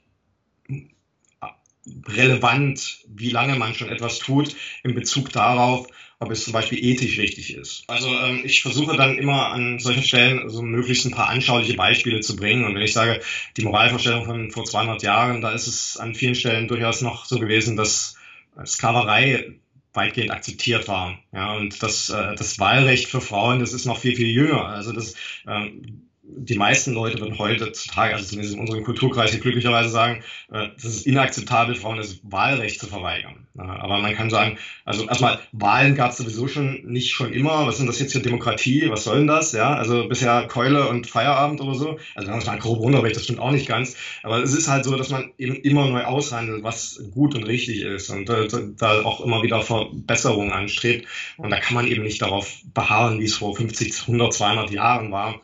relevant, 2.09 2.99
wie 3.09 3.31
lange 3.31 3.57
man 3.57 3.75
schon 3.75 3.89
etwas 3.89 4.19
tut, 4.19 4.57
in 4.83 4.95
Bezug 4.95 5.33
darauf, 5.33 5.87
ob 6.19 6.31
es 6.31 6.45
zum 6.45 6.53
Beispiel 6.53 6.83
ethisch 6.85 7.19
richtig 7.19 7.55
ist. 7.55 7.85
Also 7.89 8.09
ähm, 8.09 8.43
ich 8.45 8.63
versuche 8.63 8.97
dann 8.97 9.17
immer 9.17 9.53
an 9.53 9.79
solchen 9.79 10.03
Stellen 10.03 10.49
so 10.51 10.63
möglichst 10.63 11.07
ein 11.07 11.13
paar 11.13 11.29
anschauliche 11.29 11.75
Beispiele 11.75 12.21
zu 12.21 12.37
bringen. 12.37 12.65
Und 12.65 12.75
wenn 12.75 12.83
ich 12.83 12.93
sage, 12.93 13.23
die 13.57 13.63
Moralvorstellung 13.63 14.27
von 14.27 14.51
vor 14.51 14.65
200 14.65 15.03
Jahren, 15.03 15.41
da 15.41 15.53
ist 15.53 15.67
es 15.67 15.97
an 15.97 16.15
vielen 16.15 16.35
Stellen 16.35 16.69
durchaus 16.69 17.01
noch 17.01 17.25
so 17.25 17.39
gewesen, 17.39 17.77
dass 17.77 18.17
Sklaverei 18.65 19.61
weitgehend 19.93 20.31
akzeptiert 20.31 20.89
war. 20.89 21.19
Ja, 21.33 21.55
und 21.57 21.83
das, 21.83 22.11
äh, 22.11 22.35
das 22.37 22.59
Wahlrecht 22.59 23.09
für 23.09 23.21
Frauen, 23.21 23.61
das 23.61 23.73
ist 23.73 23.87
noch 23.87 23.99
viel, 23.99 24.17
viel 24.17 24.29
jünger. 24.29 24.67
Also 24.67 24.93
das, 24.93 25.15
ähm, 25.47 26.10
die 26.37 26.57
meisten 26.57 26.93
Leute 26.93 27.21
würden 27.21 27.39
heutzutage, 27.39 28.15
also 28.15 28.27
zumindest 28.27 28.55
in 28.55 28.61
unserem 28.61 28.85
Kulturkreis 28.85 29.39
glücklicherweise 29.41 29.91
sagen, 29.91 30.23
äh, 30.53 30.69
das 30.75 30.85
ist 30.85 31.07
inakzeptabel, 31.07 31.75
Frauen 31.75 31.99
das 31.99 32.21
Wahlrecht 32.23 32.81
zu 32.81 32.87
verweigern. 32.87 33.47
Aber 33.59 33.99
man 33.99 34.15
kann 34.15 34.31
sagen, 34.31 34.59
also 34.85 35.07
erstmal, 35.07 35.39
Wahlen 35.53 35.95
gab 35.95 36.13
es 36.13 36.19
sowieso 36.19 36.49
schon 36.49 36.83
nicht 36.85 37.11
schon 37.11 37.33
immer. 37.33 37.67
Was 37.67 37.79
sind 37.79 37.89
das 37.89 37.99
jetzt 37.99 38.13
hier 38.13 38.23
Demokratie? 38.23 38.89
Was 38.89 39.05
soll 39.05 39.19
denn 39.19 39.27
das? 39.27 39.53
Ja, 39.53 39.75
also 39.75 40.09
bisher 40.09 40.47
Keule 40.47 40.89
und 40.89 41.07
Feierabend 41.07 41.61
oder 41.61 41.75
so. 41.75 41.99
Also 42.15 42.29
wenn 42.29 42.31
man 42.31 42.39
es 42.39 42.47
mal 42.47 42.59
grob 42.59 42.79
runterbricht, 42.79 43.17
das 43.17 43.25
stimmt 43.25 43.41
auch 43.41 43.51
nicht 43.51 43.67
ganz. 43.67 43.97
Aber 44.23 44.43
es 44.43 44.55
ist 44.55 44.69
halt 44.69 44.85
so, 44.85 44.97
dass 44.97 45.11
man 45.11 45.33
eben 45.37 45.57
immer 45.57 45.89
neu 45.89 46.05
aushandelt, 46.05 46.63
was 46.63 47.03
gut 47.13 47.35
und 47.35 47.45
richtig 47.45 47.83
ist 47.83 48.09
und 48.11 48.29
da 48.29 49.03
auch 49.03 49.21
immer 49.21 49.43
wieder 49.43 49.61
Verbesserungen 49.63 50.53
anstrebt. 50.53 51.07
Und 51.37 51.51
da 51.51 51.59
kann 51.59 51.75
man 51.75 51.87
eben 51.87 52.05
nicht 52.05 52.23
darauf 52.23 52.61
beharren, 52.73 53.21
wie 53.21 53.25
es 53.25 53.35
vor 53.35 53.55
50, 53.57 54.03
100, 54.03 54.33
200 54.33 54.71
Jahren 54.71 55.13
war 55.13 55.41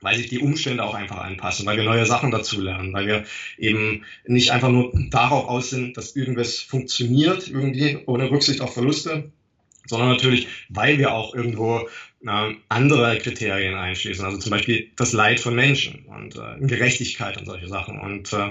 weil 0.00 0.16
sich 0.16 0.28
die 0.28 0.40
Umstände 0.40 0.84
auch 0.84 0.94
einfach 0.94 1.18
anpassen, 1.18 1.66
weil 1.66 1.76
wir 1.76 1.84
neue 1.84 2.06
Sachen 2.06 2.30
dazulernen, 2.30 2.92
weil 2.92 3.06
wir 3.06 3.24
eben 3.58 4.04
nicht 4.26 4.50
einfach 4.50 4.70
nur 4.70 4.92
darauf 5.10 5.48
aus 5.48 5.70
sind, 5.70 5.96
dass 5.96 6.16
irgendwas 6.16 6.58
funktioniert, 6.58 7.48
irgendwie 7.48 7.98
ohne 8.06 8.30
Rücksicht 8.30 8.60
auf 8.60 8.74
Verluste, 8.74 9.30
sondern 9.86 10.10
natürlich, 10.10 10.48
weil 10.68 10.98
wir 10.98 11.12
auch 11.12 11.34
irgendwo 11.34 11.88
äh, 12.26 12.54
andere 12.68 13.18
Kriterien 13.18 13.74
einschließen, 13.74 14.24
also 14.24 14.38
zum 14.38 14.50
Beispiel 14.50 14.90
das 14.96 15.12
Leid 15.12 15.40
von 15.40 15.54
Menschen 15.54 16.04
und 16.06 16.36
äh, 16.36 16.66
Gerechtigkeit 16.66 17.38
und 17.38 17.46
solche 17.46 17.68
Sachen. 17.68 17.98
Und 18.00 18.32
äh, 18.32 18.50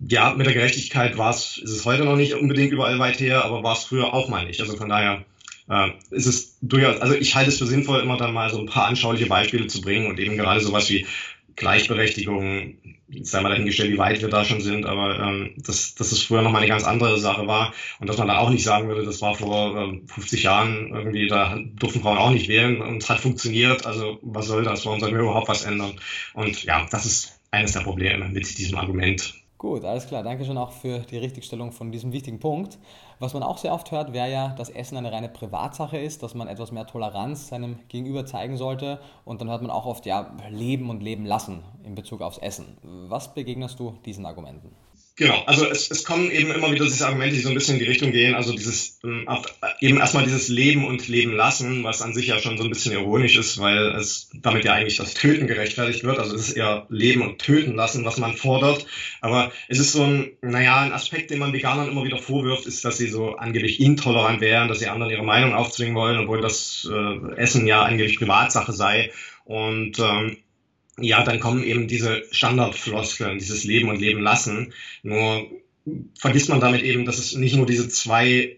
ja, 0.00 0.34
mit 0.34 0.46
der 0.46 0.54
Gerechtigkeit 0.54 1.16
war 1.16 1.30
es, 1.30 1.56
ist 1.58 1.70
es 1.70 1.84
heute 1.84 2.04
noch 2.04 2.16
nicht 2.16 2.34
unbedingt 2.34 2.72
überall 2.72 2.98
weit 2.98 3.18
her, 3.20 3.44
aber 3.44 3.62
war 3.62 3.76
es 3.76 3.84
früher 3.84 4.12
auch 4.12 4.28
mal 4.28 4.46
nicht. 4.46 4.60
Also 4.60 4.76
von 4.76 4.88
daher 4.88 5.24
äh, 5.68 5.90
ist 6.10 6.26
es 6.26 6.58
durchaus, 6.62 7.00
also 7.00 7.14
ich 7.14 7.34
halte 7.34 7.50
es 7.50 7.58
für 7.58 7.66
sinnvoll, 7.66 8.00
immer 8.00 8.16
dann 8.16 8.34
mal 8.34 8.50
so 8.50 8.58
ein 8.58 8.66
paar 8.66 8.86
anschauliche 8.86 9.26
Beispiele 9.26 9.66
zu 9.66 9.80
bringen 9.80 10.06
und 10.06 10.18
eben 10.18 10.36
gerade 10.36 10.60
sowas 10.60 10.88
wie 10.90 11.06
Gleichberechtigung, 11.56 12.74
sei 13.22 13.40
mal 13.40 13.48
dahingestellt, 13.48 13.90
wie 13.90 13.98
weit 13.98 14.20
wir 14.20 14.28
da 14.28 14.44
schon 14.44 14.60
sind, 14.60 14.84
aber 14.84 15.18
ähm, 15.18 15.54
dass, 15.56 15.94
dass 15.94 16.12
es 16.12 16.22
früher 16.22 16.42
nochmal 16.42 16.60
eine 16.60 16.68
ganz 16.68 16.84
andere 16.84 17.18
Sache 17.18 17.46
war 17.46 17.72
und 17.98 18.08
dass 18.08 18.18
man 18.18 18.28
da 18.28 18.38
auch 18.38 18.50
nicht 18.50 18.62
sagen 18.62 18.88
würde, 18.88 19.04
das 19.04 19.22
war 19.22 19.34
vor 19.34 19.74
ähm, 19.76 20.06
50 20.06 20.42
Jahren 20.42 20.92
irgendwie, 20.92 21.26
da 21.28 21.58
durften 21.76 22.02
Frauen 22.02 22.18
auch 22.18 22.30
nicht 22.30 22.48
wählen 22.48 22.82
und 22.82 23.02
es 23.02 23.08
hat 23.08 23.20
funktioniert, 23.20 23.86
also 23.86 24.18
was 24.22 24.46
soll 24.46 24.64
das, 24.64 24.84
warum 24.84 25.00
sollen 25.00 25.14
wir 25.14 25.22
überhaupt 25.22 25.48
was 25.48 25.64
ändern? 25.64 25.92
Und 26.34 26.62
ja, 26.64 26.86
das 26.90 27.06
ist 27.06 27.40
eines 27.50 27.72
der 27.72 27.80
Probleme 27.80 28.28
mit 28.28 28.58
diesem 28.58 28.76
Argument. 28.76 29.34
Gut, 29.58 29.84
alles 29.84 30.06
klar. 30.06 30.22
Danke 30.22 30.44
schon 30.44 30.58
auch 30.58 30.72
für 30.72 30.98
die 30.98 31.16
Richtigstellung 31.16 31.72
von 31.72 31.90
diesem 31.90 32.12
wichtigen 32.12 32.38
Punkt. 32.38 32.78
Was 33.18 33.32
man 33.32 33.42
auch 33.42 33.56
sehr 33.56 33.72
oft 33.72 33.90
hört, 33.92 34.12
wäre 34.12 34.30
ja, 34.30 34.48
dass 34.48 34.68
Essen 34.68 34.98
eine 34.98 35.10
reine 35.10 35.30
Privatsache 35.30 35.96
ist, 35.96 36.22
dass 36.22 36.34
man 36.34 36.48
etwas 36.48 36.70
mehr 36.70 36.86
Toleranz 36.86 37.48
seinem 37.48 37.78
Gegenüber 37.88 38.26
zeigen 38.26 38.58
sollte. 38.58 39.00
Und 39.24 39.40
dann 39.40 39.48
hört 39.48 39.62
man 39.62 39.70
auch 39.70 39.86
oft, 39.86 40.04
ja, 40.04 40.34
leben 40.50 40.90
und 40.90 41.02
leben 41.02 41.24
lassen 41.24 41.62
in 41.82 41.94
Bezug 41.94 42.20
aufs 42.20 42.36
Essen. 42.36 42.76
Was 42.82 43.32
begegnest 43.32 43.80
du 43.80 43.94
diesen 44.04 44.26
Argumenten? 44.26 44.70
Genau, 45.18 45.42
also 45.46 45.64
es, 45.64 45.90
es 45.90 46.04
kommen 46.04 46.30
eben 46.30 46.50
immer 46.50 46.70
wieder 46.70 46.84
diese 46.84 47.06
Argumente, 47.06 47.34
die 47.34 47.40
so 47.40 47.48
ein 47.48 47.54
bisschen 47.54 47.76
in 47.76 47.80
die 47.80 47.86
Richtung 47.86 48.12
gehen, 48.12 48.34
also 48.34 48.52
dieses 48.52 49.00
ähm, 49.02 49.26
eben 49.80 49.96
erstmal 49.96 50.24
dieses 50.24 50.48
Leben 50.48 50.86
und 50.86 51.08
Leben 51.08 51.32
lassen, 51.32 51.84
was 51.84 52.02
an 52.02 52.12
sich 52.12 52.26
ja 52.26 52.38
schon 52.38 52.58
so 52.58 52.64
ein 52.64 52.68
bisschen 52.68 52.92
ironisch 52.92 53.38
ist, 53.38 53.58
weil 53.58 53.94
es 53.96 54.28
damit 54.34 54.66
ja 54.66 54.74
eigentlich 54.74 54.98
das 54.98 55.14
Töten 55.14 55.46
gerechtfertigt 55.46 56.04
wird. 56.04 56.18
Also 56.18 56.36
es 56.36 56.48
ist 56.48 56.56
eher 56.56 56.86
Leben 56.90 57.22
und 57.22 57.38
Töten 57.38 57.74
lassen, 57.74 58.04
was 58.04 58.18
man 58.18 58.36
fordert. 58.36 58.84
Aber 59.22 59.52
es 59.68 59.78
ist 59.78 59.92
so 59.92 60.02
ein, 60.02 60.32
naja, 60.42 60.82
ein 60.82 60.92
Aspekt, 60.92 61.30
den 61.30 61.38
man 61.38 61.54
Veganern 61.54 61.88
immer 61.88 62.04
wieder 62.04 62.18
vorwirft, 62.18 62.66
ist, 62.66 62.84
dass 62.84 62.98
sie 62.98 63.08
so 63.08 63.36
angeblich 63.36 63.80
intolerant 63.80 64.42
wären, 64.42 64.68
dass 64.68 64.80
sie 64.80 64.88
anderen 64.88 65.12
ihre 65.12 65.24
Meinung 65.24 65.54
aufzwingen 65.54 65.94
wollen, 65.94 66.18
obwohl 66.18 66.42
das 66.42 66.86
äh, 66.92 67.36
Essen 67.36 67.66
ja 67.66 67.84
angeblich 67.84 68.18
Privatsache 68.18 68.74
sei. 68.74 69.12
Und 69.46 69.98
ähm, 69.98 70.36
ja, 70.98 71.22
dann 71.22 71.40
kommen 71.40 71.62
eben 71.62 71.88
diese 71.88 72.22
Standardfloskeln, 72.30 73.38
dieses 73.38 73.64
Leben 73.64 73.88
und 73.88 74.00
Leben 74.00 74.22
lassen. 74.22 74.72
Nur 75.02 75.50
vergisst 76.18 76.48
man 76.48 76.60
damit 76.60 76.82
eben, 76.82 77.04
dass 77.04 77.18
es 77.18 77.34
nicht 77.34 77.54
nur 77.54 77.66
diese 77.66 77.88
zwei 77.88 78.56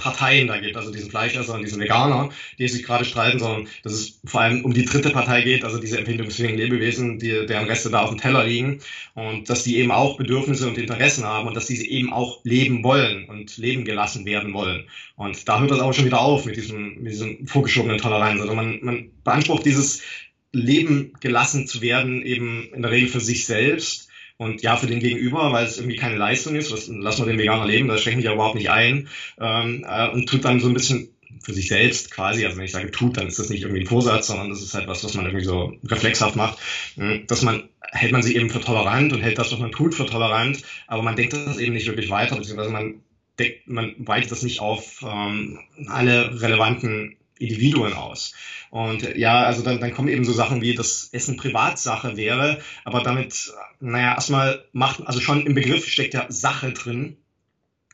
Parteien 0.00 0.48
da 0.48 0.58
gibt, 0.58 0.76
also 0.76 0.90
diesen 0.90 1.10
Fleischesser 1.10 1.54
und 1.54 1.62
diesen 1.62 1.78
Veganer, 1.78 2.30
die 2.58 2.66
sich 2.68 2.82
gerade 2.82 3.04
streiten, 3.04 3.38
sondern 3.38 3.68
dass 3.82 3.92
es 3.92 4.20
vor 4.24 4.40
allem 4.40 4.64
um 4.64 4.72
die 4.72 4.86
dritte 4.86 5.10
Partei 5.10 5.42
geht, 5.42 5.62
also 5.62 5.78
diese 5.78 5.98
empfindungsfähigen 5.98 6.56
Lebewesen, 6.56 7.18
die, 7.18 7.44
deren 7.46 7.66
Reste 7.66 7.90
da 7.90 8.00
auf 8.00 8.08
dem 8.08 8.18
Teller 8.18 8.44
liegen 8.44 8.80
und 9.14 9.50
dass 9.50 9.62
die 9.62 9.76
eben 9.76 9.90
auch 9.90 10.16
Bedürfnisse 10.16 10.66
und 10.66 10.78
Interessen 10.78 11.24
haben 11.24 11.46
und 11.46 11.54
dass 11.54 11.66
diese 11.66 11.86
eben 11.86 12.12
auch 12.12 12.40
leben 12.44 12.82
wollen 12.82 13.26
und 13.26 13.58
leben 13.58 13.84
gelassen 13.84 14.24
werden 14.24 14.54
wollen. 14.54 14.86
Und 15.16 15.46
da 15.46 15.60
hört 15.60 15.70
das 15.70 15.80
auch 15.80 15.92
schon 15.92 16.06
wieder 16.06 16.20
auf 16.20 16.46
mit 16.46 16.56
diesem, 16.56 17.02
mit 17.02 17.12
diesem 17.12 17.46
vorgeschobenen 17.46 17.98
Toleranz. 17.98 18.40
Also 18.40 18.54
man, 18.54 18.78
man 18.82 19.10
beansprucht 19.22 19.66
dieses 19.66 20.02
Leben 20.52 21.12
gelassen 21.20 21.66
zu 21.66 21.80
werden, 21.80 22.22
eben 22.22 22.68
in 22.72 22.82
der 22.82 22.90
Regel 22.90 23.08
für 23.08 23.20
sich 23.20 23.46
selbst 23.46 24.08
und 24.36 24.62
ja, 24.62 24.76
für 24.76 24.86
den 24.86 25.00
Gegenüber, 25.00 25.52
weil 25.52 25.66
es 25.66 25.76
irgendwie 25.76 25.96
keine 25.96 26.16
Leistung 26.16 26.54
ist, 26.54 26.72
was, 26.72 26.88
lassen 26.88 27.22
wir 27.22 27.32
den 27.32 27.38
Veganer 27.38 27.66
leben, 27.66 27.88
da 27.88 27.98
schränken 27.98 28.22
die 28.22 28.26
ja 28.26 28.32
überhaupt 28.32 28.54
nicht 28.54 28.70
ein. 28.70 29.08
Ähm, 29.38 29.84
äh, 29.86 30.08
und 30.08 30.28
tut 30.28 30.44
dann 30.44 30.60
so 30.60 30.68
ein 30.68 30.74
bisschen 30.74 31.10
für 31.42 31.52
sich 31.52 31.68
selbst 31.68 32.10
quasi, 32.10 32.44
also 32.44 32.56
wenn 32.56 32.64
ich 32.64 32.72
sage 32.72 32.90
tut, 32.90 33.16
dann 33.16 33.26
ist 33.26 33.38
das 33.38 33.50
nicht 33.50 33.62
irgendwie 33.62 33.82
ein 33.82 33.86
Vorsatz, 33.86 34.26
sondern 34.26 34.50
das 34.50 34.62
ist 34.62 34.74
halt 34.74 34.88
was, 34.88 35.04
was 35.04 35.14
man 35.14 35.26
irgendwie 35.26 35.44
so 35.44 35.76
reflexhaft 35.84 36.36
macht, 36.36 36.58
hm, 36.94 37.26
dass 37.26 37.42
man, 37.42 37.68
hält 37.92 38.12
man 38.12 38.22
sich 38.22 38.36
eben 38.36 38.50
für 38.50 38.60
tolerant 38.60 39.12
und 39.12 39.20
hält 39.20 39.38
das, 39.38 39.52
was 39.52 39.58
man 39.58 39.72
tut, 39.72 39.94
für 39.94 40.06
tolerant, 40.06 40.62
aber 40.86 41.02
man 41.02 41.16
denkt 41.16 41.32
das 41.32 41.58
eben 41.58 41.74
nicht 41.74 41.86
wirklich 41.86 42.10
weiter, 42.10 42.36
beziehungsweise 42.36 42.70
man 42.70 43.02
deckt, 43.38 43.68
man 43.68 43.94
weitet 43.98 44.32
das 44.32 44.42
nicht 44.42 44.60
auf 44.60 45.04
ähm, 45.06 45.58
alle 45.88 46.40
relevanten 46.40 47.16
Individuen 47.40 47.94
aus. 47.94 48.34
Und 48.70 49.16
ja, 49.16 49.42
also 49.42 49.62
dann, 49.62 49.80
dann 49.80 49.92
kommen 49.92 50.08
eben 50.08 50.24
so 50.24 50.32
Sachen 50.32 50.62
wie, 50.62 50.74
dass 50.74 51.08
Essen 51.12 51.36
Privatsache 51.36 52.16
wäre, 52.16 52.60
aber 52.84 53.02
damit, 53.02 53.52
naja, 53.80 54.14
erstmal 54.14 54.64
macht, 54.72 55.06
also 55.06 55.20
schon 55.20 55.44
im 55.46 55.54
Begriff 55.54 55.86
steckt 55.86 56.14
ja 56.14 56.26
Sache 56.28 56.72
drin. 56.72 57.16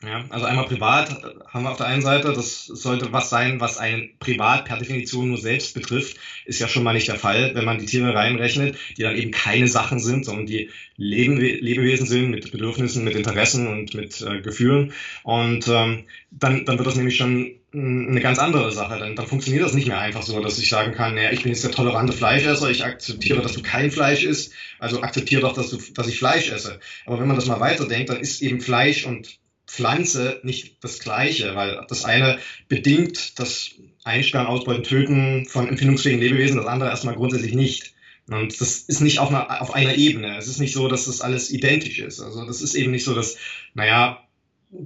Ja, 0.03 0.25
also 0.29 0.45
einmal 0.45 0.67
privat 0.67 1.09
haben 1.47 1.63
wir 1.63 1.71
auf 1.71 1.77
der 1.77 1.87
einen 1.87 2.03
Seite, 2.03 2.31
das 2.31 2.65
sollte 2.65 3.11
was 3.13 3.31
sein, 3.31 3.59
was 3.59 3.79
einen 3.79 4.11
privat 4.19 4.65
per 4.65 4.77
Definition 4.77 5.29
nur 5.29 5.39
selbst 5.39 5.73
betrifft, 5.73 6.17
ist 6.45 6.59
ja 6.59 6.67
schon 6.67 6.83
mal 6.83 6.93
nicht 6.93 7.07
der 7.07 7.15
Fall, 7.15 7.55
wenn 7.55 7.65
man 7.65 7.79
die 7.79 7.87
Tiere 7.87 8.13
reinrechnet, 8.13 8.77
die 8.95 9.01
dann 9.01 9.15
eben 9.15 9.31
keine 9.31 9.67
Sachen 9.67 9.99
sind, 9.99 10.23
sondern 10.23 10.45
die 10.45 10.69
Leben, 10.97 11.37
Lebewesen 11.37 12.05
sind 12.05 12.29
mit 12.29 12.51
Bedürfnissen, 12.51 13.03
mit 13.03 13.15
Interessen 13.15 13.65
und 13.67 13.95
mit 13.95 14.21
äh, 14.21 14.39
Gefühlen. 14.41 14.93
Und 15.23 15.67
ähm, 15.67 16.03
dann, 16.29 16.65
dann 16.65 16.77
wird 16.77 16.87
das 16.87 16.95
nämlich 16.95 17.17
schon 17.17 17.56
eine 17.73 18.21
ganz 18.21 18.39
andere 18.39 18.71
Sache. 18.71 18.97
Dann, 18.97 19.15
dann 19.15 19.27
funktioniert 19.27 19.63
das 19.63 19.73
nicht 19.73 19.87
mehr 19.87 19.99
einfach 19.99 20.23
so, 20.23 20.39
dass 20.39 20.57
ich 20.57 20.69
sagen 20.69 20.93
kann, 20.93 21.15
naja, 21.15 21.31
ich 21.31 21.43
bin 21.43 21.51
jetzt 21.51 21.63
der 21.63 21.71
tolerante 21.71 22.13
Fleischesser, 22.13 22.69
ich 22.69 22.83
akzeptiere, 22.83 23.41
dass 23.41 23.53
du 23.53 23.61
kein 23.61 23.91
Fleisch 23.91 24.23
isst, 24.23 24.53
also 24.79 25.01
akzeptiere 25.01 25.41
doch, 25.41 25.53
dass, 25.53 25.69
du, 25.69 25.77
dass 25.93 26.07
ich 26.07 26.17
Fleisch 26.17 26.49
esse. 26.49 26.79
Aber 27.05 27.19
wenn 27.19 27.27
man 27.27 27.35
das 27.35 27.45
mal 27.45 27.59
weiterdenkt, 27.59 28.09
dann 28.09 28.19
ist 28.19 28.41
eben 28.41 28.61
Fleisch 28.61 29.05
und 29.05 29.39
Pflanze 29.67 30.39
nicht 30.43 30.81
das 30.81 30.99
Gleiche, 30.99 31.55
weil 31.55 31.85
das 31.89 32.05
eine 32.05 32.39
bedingt 32.69 33.37
das 33.37 33.71
Einsperren, 34.05 34.47
Ausbeuten, 34.47 34.83
Töten 34.83 35.45
von 35.45 35.67
empfindungsfähigen 35.67 36.21
Lebewesen, 36.21 36.57
das 36.57 36.67
andere 36.67 36.89
erstmal 36.89 37.15
grundsätzlich 37.15 37.53
nicht. 37.53 37.93
Und 38.29 38.59
das 38.59 38.79
ist 38.79 39.01
nicht 39.01 39.19
auf 39.19 39.29
einer, 39.29 39.61
auf 39.61 39.73
einer 39.73 39.95
Ebene. 39.95 40.37
Es 40.37 40.47
ist 40.47 40.59
nicht 40.59 40.73
so, 40.73 40.87
dass 40.87 41.05
das 41.05 41.21
alles 41.21 41.51
identisch 41.51 41.99
ist. 41.99 42.21
Also 42.21 42.45
das 42.45 42.61
ist 42.61 42.75
eben 42.75 42.91
nicht 42.91 43.03
so, 43.03 43.13
dass, 43.13 43.37
naja, 43.73 44.25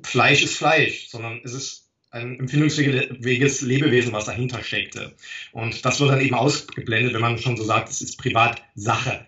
Fleisch 0.04 0.44
ist 0.44 0.58
Fleisch, 0.58 1.10
sondern 1.10 1.42
es 1.44 1.54
ist 1.54 1.91
ein 2.12 2.40
empfindungsfähiges 2.40 3.62
Lebewesen, 3.62 4.14
was 4.14 4.26
dahinter 4.26 4.64
steckte. 4.64 5.14
Und 5.54 5.86
das 5.86 6.00
wird 6.00 6.12
dann 6.12 6.22
eben 6.22 6.36
ausgeblendet, 6.36 7.14
wenn 7.14 7.22
man 7.22 7.38
schon 7.38 7.58
so 7.58 7.64
sagt, 7.64 7.90
es 7.90 8.02
ist 8.02 8.18
Privatsache. 8.18 9.26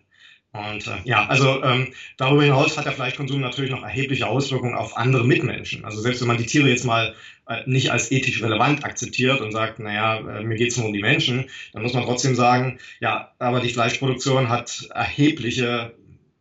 Und 0.51 0.85
äh, 0.85 0.97
ja, 1.05 1.25
also 1.25 1.63
ähm, 1.63 1.93
darüber 2.17 2.43
hinaus 2.43 2.77
hat 2.77 2.85
der 2.85 2.91
Fleischkonsum 2.91 3.41
natürlich 3.41 3.71
noch 3.71 3.81
erhebliche 3.81 4.27
Auswirkungen 4.27 4.75
auf 4.75 4.95
andere 4.97 5.25
Mitmenschen. 5.25 5.83
Also 5.83 5.99
selbst 5.99 6.21
wenn 6.21 6.27
man 6.27 6.37
die 6.37 6.45
Tiere 6.45 6.69
jetzt 6.69 6.85
mal 6.85 7.15
äh, 7.47 7.63
nicht 7.65 7.91
als 7.91 8.11
ethisch 8.11 8.43
relevant 8.43 8.85
akzeptiert 8.85 9.41
und 9.41 9.51
sagt, 9.51 9.79
naja, 9.79 10.19
äh, 10.19 10.43
mir 10.43 10.55
geht 10.55 10.69
es 10.69 10.77
nur 10.77 10.85
um 10.85 10.93
die 10.93 11.01
Menschen, 11.01 11.49
dann 11.71 11.81
muss 11.81 11.93
man 11.93 12.03
trotzdem 12.03 12.35
sagen, 12.35 12.77
ja, 12.99 13.33
aber 13.39 13.61
die 13.61 13.69
Fleischproduktion 13.69 14.49
hat 14.49 14.87
erhebliche 14.93 15.95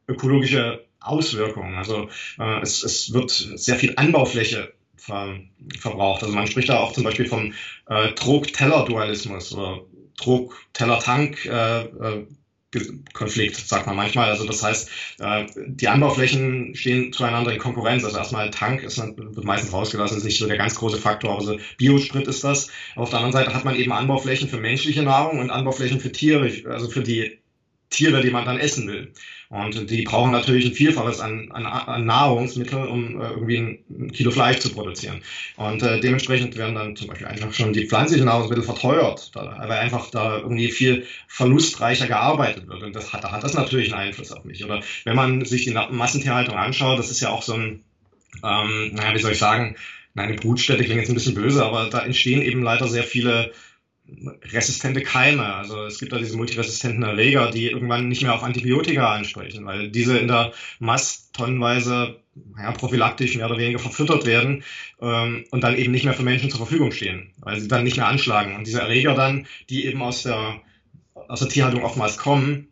ökologische 0.07 0.85
Auswirkungen. 1.01 1.77
Also 1.77 2.11
äh, 2.39 2.61
es, 2.61 2.83
es 2.83 3.15
wird 3.15 3.31
sehr 3.31 3.77
viel 3.77 3.95
Anbaufläche 3.97 4.75
ver, 5.03 5.41
verbraucht. 5.79 6.23
Also 6.23 6.35
man 6.35 6.47
spricht 6.47 6.69
da 6.69 6.79
auch 6.79 6.93
zum 6.93 7.05
Beispiel 7.05 7.27
vom 7.27 7.53
äh, 7.89 8.13
Trog-Teller-Dualismus 8.13 9.53
oder 9.53 9.81
Trog-Teller-Tank. 10.17 11.45
Äh, 11.47 11.81
äh, 11.83 12.27
sagt 13.53 13.87
man 13.87 13.97
manchmal. 13.97 14.31
Also 14.31 14.47
das 14.47 14.63
heißt, 14.63 14.89
äh, 15.19 15.45
die 15.67 15.89
Anbauflächen 15.89 16.75
stehen 16.75 17.13
zueinander 17.13 17.53
in 17.53 17.59
Konkurrenz. 17.59 18.05
Also 18.05 18.17
erstmal 18.17 18.51
Tank 18.51 18.83
ist, 18.83 18.97
wird 18.99 19.45
meistens 19.45 19.73
rausgelassen, 19.73 20.17
ist 20.17 20.25
nicht 20.25 20.39
so 20.39 20.47
der 20.47 20.57
ganz 20.57 20.75
große 20.77 20.97
Faktor, 20.97 21.33
aber 21.33 21.43
so 21.43 21.59
Biosprit 21.77 22.27
ist 22.29 22.45
das. 22.45 22.71
Auf 22.97 23.11
der 23.11 23.19
anderen 23.19 23.33
Seite 23.33 23.55
hat 23.55 23.67
man 23.67 23.77
eben 23.77 23.93
Anbauflächen 23.93 24.49
für 24.49 24.59
menschliche 24.59 25.03
Nahrung 25.03 25.39
und 25.39 25.51
Anbauflächen 25.51 26.01
für 26.01 26.13
Tiere, 26.13 26.51
also 26.67 26.89
für 26.89 27.03
die 27.03 27.42
Tiere, 27.93 28.23
die 28.23 28.31
man 28.31 28.45
dann 28.45 28.59
essen 28.59 28.89
will. 28.89 29.13
Und 29.53 29.91
die 29.91 30.03
brauchen 30.03 30.33
natürlich 30.33 30.65
ein 30.65 30.73
Vielfaches 30.73 31.21
an, 31.21 31.53
an, 31.53 31.67
an 31.67 32.07
Nahrungsmittel, 32.07 32.87
um 32.87 33.21
äh, 33.21 33.29
irgendwie 33.29 33.59
ein, 33.59 34.11
Kilo 34.13 34.31
Fleisch 34.31 34.61
zu 34.61 34.73
produzieren. 34.73 35.21
Und 35.57 35.83
äh, 35.83 36.01
dementsprechend 36.01 36.57
werden 36.57 36.75
dann 36.75 36.97
zum 36.97 37.09
Beispiel 37.09 37.27
einfach 37.27 37.53
schon 37.53 37.75
die 37.75 37.87
pflanzlichen 37.87 38.25
Nahrungsmittel 38.25 38.65
verteuert, 38.65 39.31
da, 39.35 39.57
weil 39.69 39.79
einfach 39.79 40.11
da 40.11 40.39
irgendwie 40.39 40.71
viel 40.71 41.07
verlustreicher 41.29 42.07
gearbeitet 42.07 42.67
wird. 42.67 42.83
Und 42.83 42.97
das 42.97 43.13
hat, 43.13 43.25
da 43.25 43.31
hat 43.31 43.45
das 43.45 43.53
natürlich 43.53 43.93
einen 43.93 44.09
Einfluss 44.09 44.33
auf 44.33 44.45
mich. 44.45 44.65
Oder 44.65 44.83
wenn 45.05 45.17
man 45.17 45.45
sich 45.45 45.65
die 45.65 45.77
Massentierhaltung 45.91 46.57
anschaut, 46.57 46.99
das 46.99 47.11
ist 47.11 47.21
ja 47.21 47.29
auch 47.29 47.43
so 47.43 47.53
ein, 47.53 47.85
ähm, 48.43 48.93
naja, 48.95 49.15
wie 49.15 49.21
soll 49.21 49.33
ich 49.33 49.39
sagen, 49.39 49.77
eine 50.15 50.35
Brutstätte 50.35 50.85
klingt 50.85 51.01
jetzt 51.01 51.11
ein 51.11 51.15
bisschen 51.15 51.35
böse, 51.35 51.65
aber 51.65 51.89
da 51.91 52.01
entstehen 52.01 52.43
eben 52.43 52.63
leider 52.63 52.89
sehr 52.89 53.05
viele 53.05 53.53
resistente 54.45 55.03
Keime. 55.03 55.55
Also 55.55 55.85
es 55.85 55.99
gibt 55.99 56.13
da 56.13 56.19
diese 56.19 56.37
multiresistenten 56.37 57.03
Erreger, 57.03 57.51
die 57.51 57.71
irgendwann 57.71 58.09
nicht 58.09 58.23
mehr 58.23 58.35
auf 58.35 58.43
Antibiotika 58.43 59.13
ansprechen, 59.13 59.65
weil 59.65 59.91
diese 59.91 60.19
in 60.19 60.29
der 60.29 60.53
Mast 60.79 61.35
tonnenweise 61.35 62.17
ja, 62.59 62.73
prophylaktisch 62.73 63.37
mehr 63.37 63.47
oder 63.47 63.59
weniger 63.59 63.79
verfüttert 63.79 64.27
werden 64.27 64.65
ähm, 65.01 65.45
und 65.51 65.63
dann 65.63 65.77
eben 65.77 65.93
nicht 65.93 66.05
mehr 66.05 66.15
für 66.15 66.23
Menschen 66.23 66.51
zur 66.51 66.59
Verfügung 66.59 66.93
stehen, 66.93 67.33
weil 67.41 67.61
sie 67.61 67.69
dann 67.69 67.85
nicht 67.85 67.97
mehr 67.97 68.09
anschlagen. 68.09 68.55
Und 68.57 68.67
diese 68.67 68.81
Erreger 68.81 69.15
dann, 69.15 69.47
die 69.69 69.87
eben 69.87 70.03
aus 70.03 70.23
der, 70.23 70.61
aus 71.15 71.41
der 71.41 71.49
Tierhaltung 71.49 71.83
oftmals 71.85 72.17
kommen, 72.17 72.69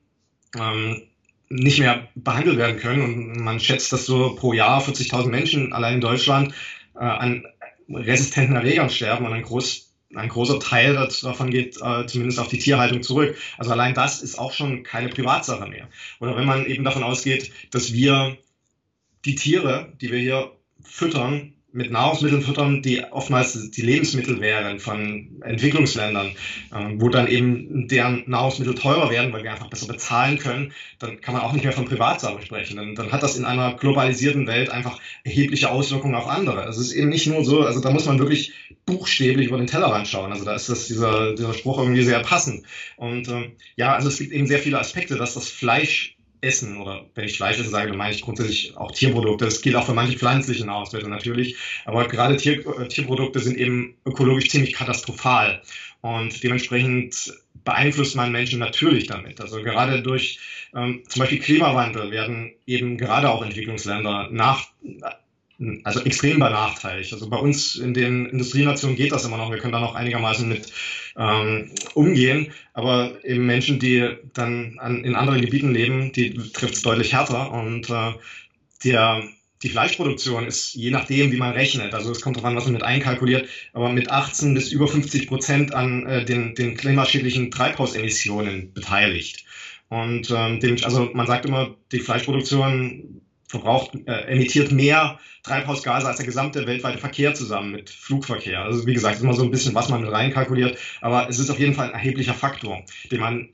ähm, 0.59 1.03
nicht 1.48 1.81
mehr 1.81 2.09
behandelt 2.14 2.57
werden 2.59 2.79
können. 2.79 3.03
Und 3.03 3.40
man 3.40 3.61
schätzt, 3.61 3.92
dass 3.92 4.07
so 4.07 4.35
pro 4.37 4.53
Jahr 4.53 4.83
40.000 4.83 5.29
Menschen 5.29 5.72
allein 5.72 5.94
in 5.94 6.00
Deutschland 6.00 6.55
äh, 6.94 7.00
an 7.00 7.44
resistenten 7.88 8.57
Erregern 8.57 8.88
sterben 8.88 9.26
und 9.26 9.33
ein 9.33 9.42
Groß 9.42 9.89
ein 10.14 10.29
großer 10.29 10.59
Teil 10.59 10.94
davon 10.94 11.51
geht 11.51 11.77
äh, 11.81 12.07
zumindest 12.07 12.40
auf 12.40 12.49
die 12.49 12.59
Tierhaltung 12.59 13.03
zurück. 13.03 13.37
Also 13.59 13.70
allein 13.70 13.94
das 13.94 14.23
ist 14.23 14.38
auch 14.38 14.53
schon 14.53 14.83
keine 14.83 15.09
Privatsache 15.09 15.68
mehr. 15.68 15.88
Oder 16.18 16.37
wenn 16.37 16.46
man 16.46 16.66
eben 16.66 16.85
davon 16.85 17.05
ausgeht, 17.05 17.53
dass 17.70 17.92
wir 17.92 18.37
die 19.25 19.35
Tiere, 19.35 19.92
die 20.01 20.11
wir 20.11 20.18
hier 20.18 20.53
füttern, 20.83 21.55
mit 21.72 21.90
Nahrungsmitteln 21.90 22.42
füttern, 22.42 22.83
die 22.83 23.04
oftmals 23.04 23.70
die 23.70 23.83
Lebensmittel 23.83 24.40
wären 24.40 24.80
von 24.80 25.40
Entwicklungsländern, 25.42 26.28
äh, 26.72 26.94
wo 26.96 27.09
dann 27.09 27.28
eben 27.28 27.87
deren 27.88 28.24
Nahrungsmittel 28.26 28.74
teurer 28.74 29.11
werden, 29.11 29.33
weil 29.33 29.44
wir 29.44 29.52
einfach 29.52 29.70
besser 29.70 29.87
bezahlen 29.87 30.38
können, 30.38 30.72
dann 30.98 31.20
kann 31.20 31.35
man 31.35 31.42
auch 31.42 31.52
nicht 31.52 31.64
mehr 31.64 31.72
von 31.72 31.85
Privatsache 31.85 32.42
sprechen. 32.42 32.76
Dann, 32.76 32.94
dann 32.94 33.12
hat 33.12 33.22
das 33.22 33.37
in 33.37 33.44
einer 33.44 33.74
globalisierten 33.74 34.46
Welt 34.46 34.70
einfach 34.70 35.00
erhebliche 35.24 35.70
Auswirkungen 35.70 36.14
auf 36.14 36.26
andere. 36.26 36.62
Also 36.62 36.80
es 36.80 36.88
ist 36.88 36.94
eben 36.94 37.09
nicht 37.09 37.26
nur 37.26 37.44
so, 37.44 37.62
also 37.62 37.80
da 37.80 37.90
muss 37.90 38.06
man 38.06 38.18
wirklich 38.18 38.52
buchstäblich 38.87 39.48
über 39.48 39.59
den 39.59 39.66
Tellerrand 39.66 40.09
schauen. 40.09 40.33
Also 40.33 40.44
da 40.44 40.54
ist 40.54 40.68
das 40.68 40.87
dieser, 40.87 41.35
dieser 41.35 41.54
Spruch 41.54 41.78
irgendwie 41.78 42.02
sehr 42.02 42.20
passend. 42.20 42.64
Und 42.96 43.28
äh, 43.28 43.52
ja, 43.76 43.94
also 43.94 44.09
es 44.09 44.18
gibt 44.18 44.33
eben 44.33 44.46
sehr 44.46 44.59
viele 44.59 44.78
Aspekte, 44.78 45.16
dass 45.16 45.35
das 45.35 45.48
Fleisch 45.48 46.16
Essen 46.42 46.79
oder 46.81 47.07
wenn 47.14 47.24
ich 47.24 47.37
Fleisch 47.37 47.59
esse, 47.59 47.68
sage, 47.68 47.88
dann 47.88 47.98
meine 47.98 48.14
ich 48.14 48.22
grundsätzlich 48.22 48.76
auch 48.76 48.92
Tierprodukte. 48.92 49.44
Das 49.44 49.61
gilt 49.62 49.76
auch 49.76 49.87
für 49.87 49.94
manche 49.94 50.18
pflanzliche 50.18 50.64
Nahrungsmittel 50.64 51.09
natürlich. 51.09 51.57
Aber 51.85 52.07
gerade 52.09 52.37
Tier, 52.37 52.66
äh, 52.79 52.88
Tierprodukte 52.88 53.40
sind 53.40 53.59
eben 53.59 53.96
ökologisch 54.07 54.48
ziemlich 54.48 54.72
katastrophal. 54.72 55.62
Und 56.00 56.42
dementsprechend 56.42 57.35
beeinflusst 57.64 58.16
man 58.16 58.33
Menschen 58.33 58.59
natürlich 58.59 59.07
damit. 59.07 59.40
Also 59.40 59.62
gerade 59.62 60.03
durch 60.03 60.38
ähm, 60.74 61.03
zum 61.09 61.20
Beispiel 61.20 61.40
Klimawandel 61.40 62.11
werden 62.11 62.53
eben 62.66 62.96
gerade 62.96 63.29
auch 63.29 63.42
Entwicklungsländer 63.42 64.29
nach 64.31 64.68
also 65.85 66.01
extrem 66.01 66.38
benachteiligt. 66.38 67.12
Also 67.12 67.29
bei 67.29 67.37
uns 67.37 67.77
in 67.77 67.92
den 67.92 68.27
Industrienationen 68.27 68.96
geht 68.96 69.12
das 69.12 69.25
immer 69.25 69.37
noch. 69.37 69.51
Wir 69.51 69.59
können 69.59 69.73
da 69.73 69.81
noch 69.81 69.94
einigermaßen 69.94 70.49
mit 70.49 70.73
ähm, 71.16 71.70
umgehen. 71.94 72.53
Aber 72.73 73.23
eben 73.25 73.46
Menschen, 73.46 73.79
die 73.79 74.09
dann 74.33 74.79
an, 74.79 75.05
in 75.05 75.14
anderen 75.14 75.40
Gebieten 75.40 75.73
leben, 75.73 76.12
die 76.12 76.35
trifft 76.53 76.75
es 76.75 76.83
deutlich 76.83 77.12
härter. 77.12 77.53
Und 77.53 77.90
äh, 77.90 78.12
der, 78.85 79.23
die 79.62 79.68
Fleischproduktion 79.68 80.46
ist 80.46 80.75
je 80.75 80.90
nachdem, 80.90 81.31
wie 81.31 81.37
man 81.37 81.53
rechnet. 81.53 81.92
Also 81.92 82.11
es 82.11 82.23
kommt 82.23 82.37
darauf 82.37 82.49
an, 82.49 82.57
was 82.57 82.64
man 82.64 82.75
mit 82.75 82.83
einkalkuliert, 82.83 83.49
aber 83.75 83.92
mit 83.92 84.11
18 84.11 84.55
bis 84.55 84.73
über 84.73 84.88
50 84.88 85.27
Prozent 85.29 85.75
an 85.75 86.07
äh, 86.07 86.25
den, 86.25 86.55
den 86.55 86.75
klimaschädlichen 86.77 87.51
Treibhausemissionen 87.51 88.73
beteiligt. 88.73 89.44
Und 89.88 90.31
ähm, 90.31 90.77
also 90.85 91.11
man 91.12 91.27
sagt 91.27 91.44
immer, 91.44 91.77
die 91.92 91.99
Fleischproduktion 91.99 93.20
verbraucht, 93.51 93.91
äh, 94.07 94.33
emittiert 94.33 94.71
mehr 94.71 95.19
Treibhausgase 95.43 96.07
als 96.07 96.19
der 96.19 96.27
gesamte 96.27 96.67
weltweite 96.67 96.99
Verkehr 96.99 97.35
zusammen 97.35 97.73
mit 97.73 97.91
Flugverkehr. 97.91 98.61
Also 98.61 98.87
wie 98.87 98.95
gesagt, 98.95 99.17
ist 99.17 99.23
immer 99.23 99.35
so 99.35 99.43
ein 99.43 99.51
bisschen, 99.51 99.75
was 99.75 99.89
man 99.89 100.03
mit 100.03 100.13
reinkalkuliert, 100.13 100.79
aber 101.01 101.29
es 101.29 101.39
ist 101.39 101.51
auf 101.51 101.59
jeden 101.59 101.75
Fall 101.75 101.89
ein 101.89 101.95
erheblicher 101.95 102.35
Faktor, 102.35 102.83
den 103.11 103.21
man 103.21 103.49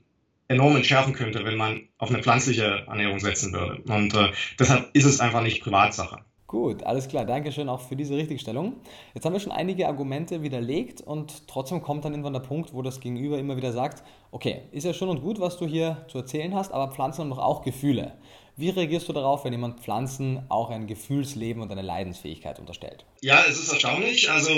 enorm 0.47 0.75
entschärfen 0.75 1.13
könnte, 1.13 1.43
wenn 1.43 1.57
man 1.57 1.81
auf 1.97 2.09
eine 2.09 2.21
pflanzliche 2.21 2.85
Ernährung 2.87 3.19
setzen 3.19 3.51
würde. 3.53 3.81
Und 3.87 4.13
äh, 4.13 4.31
deshalb 4.59 4.89
ist 4.93 5.05
es 5.05 5.19
einfach 5.19 5.41
nicht 5.41 5.61
Privatsache. 5.61 6.19
Gut, 6.47 6.83
alles 6.83 7.09
klar. 7.09 7.25
Dankeschön 7.25 7.67
auch 7.67 7.81
für 7.81 7.97
diese 7.97 8.15
Richtigstellung. 8.15 8.77
Jetzt 9.13 9.25
haben 9.25 9.33
wir 9.33 9.41
schon 9.41 9.51
einige 9.51 9.85
Argumente 9.85 10.41
widerlegt 10.43 11.01
und 11.01 11.45
trotzdem 11.49 11.81
kommt 11.81 12.05
dann 12.05 12.13
irgendwann 12.13 12.31
der 12.31 12.39
Punkt, 12.39 12.73
wo 12.73 12.81
das 12.81 13.01
Gegenüber 13.01 13.37
immer 13.37 13.57
wieder 13.57 13.73
sagt, 13.73 14.01
okay, 14.31 14.61
ist 14.71 14.85
ja 14.85 14.93
schön 14.93 15.09
und 15.09 15.21
gut, 15.21 15.41
was 15.41 15.57
du 15.57 15.67
hier 15.67 16.05
zu 16.07 16.19
erzählen 16.19 16.55
hast, 16.55 16.71
aber 16.71 16.93
Pflanzen 16.93 17.23
haben 17.23 17.31
doch 17.31 17.39
auch 17.39 17.63
Gefühle. 17.63 18.13
Wie 18.59 18.71
reagierst 18.71 19.07
du 19.07 19.13
darauf, 19.13 19.45
wenn 19.45 19.53
jemand 19.53 19.81
Pflanzen 19.81 20.41
auch 20.49 20.71
ein 20.71 20.87
Gefühlsleben 20.87 21.61
und 21.61 21.71
eine 21.71 21.83
Leidensfähigkeit 21.83 22.57
unterstellt? 22.57 23.05
Ja, 23.21 23.43
es 23.47 23.59
ist 23.59 23.71
erstaunlich. 23.71 24.31
Also, 24.31 24.51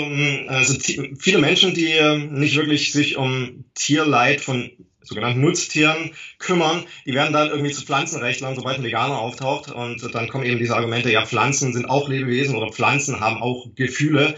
also 0.48 0.74
viele 1.18 1.36
Menschen, 1.38 1.74
die 1.74 1.92
ähm, 1.92 2.32
nicht 2.32 2.56
wirklich 2.56 2.92
sich 2.92 3.18
um 3.18 3.66
Tierleid 3.74 4.40
von 4.40 4.70
sogenannten 5.02 5.42
Nutztieren 5.42 6.12
kümmern, 6.38 6.86
die 7.04 7.12
werden 7.12 7.34
dann 7.34 7.50
irgendwie 7.50 7.72
zu 7.72 7.84
Pflanzenrechtlern, 7.84 8.54
sobald 8.54 8.78
ein 8.78 8.84
Veganer 8.84 9.18
auftaucht. 9.18 9.70
Und 9.70 10.14
dann 10.14 10.28
kommen 10.28 10.44
eben 10.44 10.58
diese 10.58 10.76
Argumente, 10.76 11.12
ja, 11.12 11.26
Pflanzen 11.26 11.74
sind 11.74 11.90
auch 11.90 12.08
Lebewesen 12.08 12.56
oder 12.56 12.72
Pflanzen 12.72 13.20
haben 13.20 13.42
auch 13.42 13.66
Gefühle. 13.74 14.34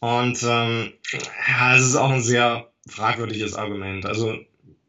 Und 0.00 0.42
ähm, 0.42 0.92
ja, 1.48 1.76
es 1.76 1.82
ist 1.82 1.96
auch 1.96 2.10
ein 2.10 2.20
sehr 2.20 2.68
fragwürdiges 2.88 3.54
Argument. 3.54 4.06
Also 4.06 4.34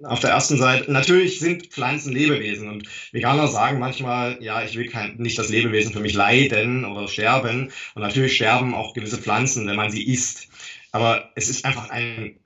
auf 0.03 0.19
der 0.19 0.31
ersten 0.31 0.57
Seite, 0.57 0.91
natürlich 0.91 1.39
sind 1.39 1.67
Pflanzen 1.67 2.11
Lebewesen 2.11 2.69
und 2.69 2.87
Veganer 3.11 3.47
sagen 3.47 3.79
manchmal, 3.79 4.37
ja, 4.41 4.63
ich 4.63 4.75
will 4.75 4.87
kein, 4.87 5.15
nicht 5.17 5.37
das 5.37 5.49
Lebewesen 5.49 5.93
für 5.93 5.99
mich 6.01 6.13
leiden 6.13 6.85
oder 6.85 7.07
sterben. 7.07 7.71
Und 7.93 8.01
natürlich 8.01 8.35
sterben 8.35 8.73
auch 8.73 8.93
gewisse 8.93 9.17
Pflanzen, 9.17 9.67
wenn 9.67 9.75
man 9.75 9.91
sie 9.91 10.03
isst. 10.03 10.49
Aber 10.91 11.31
es 11.35 11.49
ist 11.49 11.65
einfach 11.65 11.89
ein 11.89 12.37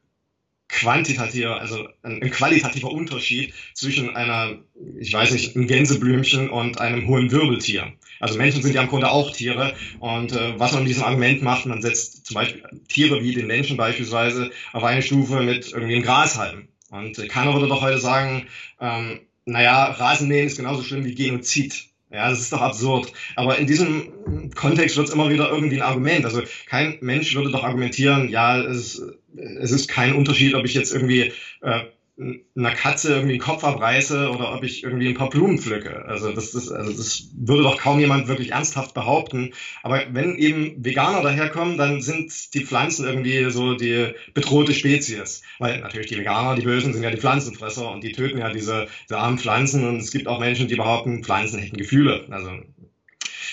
quantitativer, 0.70 1.60
also 1.60 1.88
ein, 2.04 2.22
ein, 2.22 2.30
qualitativer 2.30 2.92
Unterschied 2.92 3.54
zwischen 3.74 4.16
einer, 4.16 4.60
ich 5.00 5.12
weiß 5.12 5.32
nicht, 5.32 5.56
einem 5.56 5.68
Gänseblümchen 5.68 6.50
und 6.50 6.80
einem 6.80 7.08
hohen 7.08 7.32
Wirbeltier. 7.32 7.92
Also 8.20 8.38
Menschen 8.38 8.62
sind 8.62 8.76
ja 8.76 8.84
im 8.84 8.88
Grunde 8.88 9.10
auch 9.10 9.32
Tiere 9.32 9.74
und 10.00 10.32
äh, 10.32 10.60
was 10.60 10.74
man 10.74 10.84
mit 10.84 10.90
diesem 10.90 11.04
Argument 11.04 11.42
macht, 11.42 11.66
man 11.66 11.82
setzt 11.82 12.28
zum 12.28 12.36
Beispiel 12.36 12.64
Tiere 12.88 13.24
wie 13.24 13.34
den 13.34 13.48
Menschen 13.48 13.78
beispielsweise 13.78 14.52
auf 14.74 14.84
eine 14.84 15.02
Stufe 15.02 15.42
mit 15.42 15.72
irgendwie 15.72 15.96
einem 15.96 16.04
Grashalm. 16.04 16.68
Und 16.91 17.30
keiner 17.30 17.54
würde 17.54 17.67
doch 17.67 17.82
heute 17.82 17.99
sagen, 17.99 18.47
ähm, 18.80 19.21
naja, 19.45 19.86
Rasenmähen 19.91 20.47
ist 20.47 20.58
genauso 20.58 20.84
schlimm 20.84 21.06
wie 21.06 21.15
Genozid. 21.15 21.86
Ja, 22.12 22.30
das 22.30 22.39
ist 22.39 22.52
doch 22.52 22.62
absurd. 22.62 23.13
Aber 23.36 23.60
in 23.60 23.67
diesem 23.67 24.52
Kontext 24.56 24.97
wird 24.97 25.08
es 25.08 25.13
immer 25.13 25.30
wieder 25.30 25.52
irgendwie 25.52 25.75
ein 25.75 25.84
Argument. 25.84 26.25
Also 26.25 26.41
kein 26.65 26.97
Mensch 27.02 27.36
würde 27.36 27.52
doch 27.52 27.63
argumentieren, 27.63 28.30
ja, 28.30 28.60
es, 28.60 29.02
es 29.36 29.71
ist 29.71 29.88
kein 29.89 30.15
Unterschied, 30.15 30.56
ob 30.56 30.65
ich 30.65 30.73
jetzt 30.73 30.91
irgendwie 30.91 31.32
äh, 31.62 31.82
einer 32.20 32.72
Katze 32.72 33.14
irgendwie 33.14 33.34
den 33.34 33.42
Kopf 33.42 33.64
abreiße 33.64 34.30
oder 34.30 34.54
ob 34.54 34.64
ich 34.64 34.84
irgendwie 34.84 35.08
ein 35.08 35.14
paar 35.14 35.30
Blumen 35.30 35.58
pflücke. 35.58 36.06
Also 36.06 36.34
das, 36.34 36.52
das, 36.52 36.70
also 36.70 36.92
das 36.92 37.30
würde 37.34 37.64
doch 37.64 37.78
kaum 37.78 38.00
jemand 38.00 38.28
wirklich 38.28 38.52
ernsthaft 38.52 38.94
behaupten. 38.94 39.54
Aber 39.84 40.04
wenn 40.12 40.36
eben 40.36 40.84
Veganer 40.84 41.22
daherkommen, 41.22 41.78
dann 41.78 42.02
sind 42.02 42.54
die 42.54 42.66
Pflanzen 42.66 43.06
irgendwie 43.06 43.50
so 43.52 43.76
die 43.76 44.14
bedrohte 44.34 44.74
Spezies. 44.74 45.44
Weil 45.60 45.80
natürlich 45.80 46.08
die 46.08 46.18
Veganer, 46.18 46.56
die 46.56 46.64
Bösen, 46.64 46.94
sind 46.94 47.04
ja 47.04 47.12
die 47.12 47.18
Pflanzenfresser 47.18 47.90
und 47.90 48.04
die 48.04 48.12
töten 48.12 48.38
ja 48.38 48.52
diese, 48.52 48.88
diese 49.04 49.18
armen 49.18 49.40
Pflanzen. 49.40 49.88
Und 49.88 49.98
es 49.98 50.12
gibt 50.12 50.28
auch 50.28 50.40
Menschen, 50.40 50.68
die 50.68 50.76
behaupten, 50.76 51.24
Pflanzen 51.24 51.60
hätten 51.60 51.78
Gefühle. 51.78 52.28
Also 52.32 52.52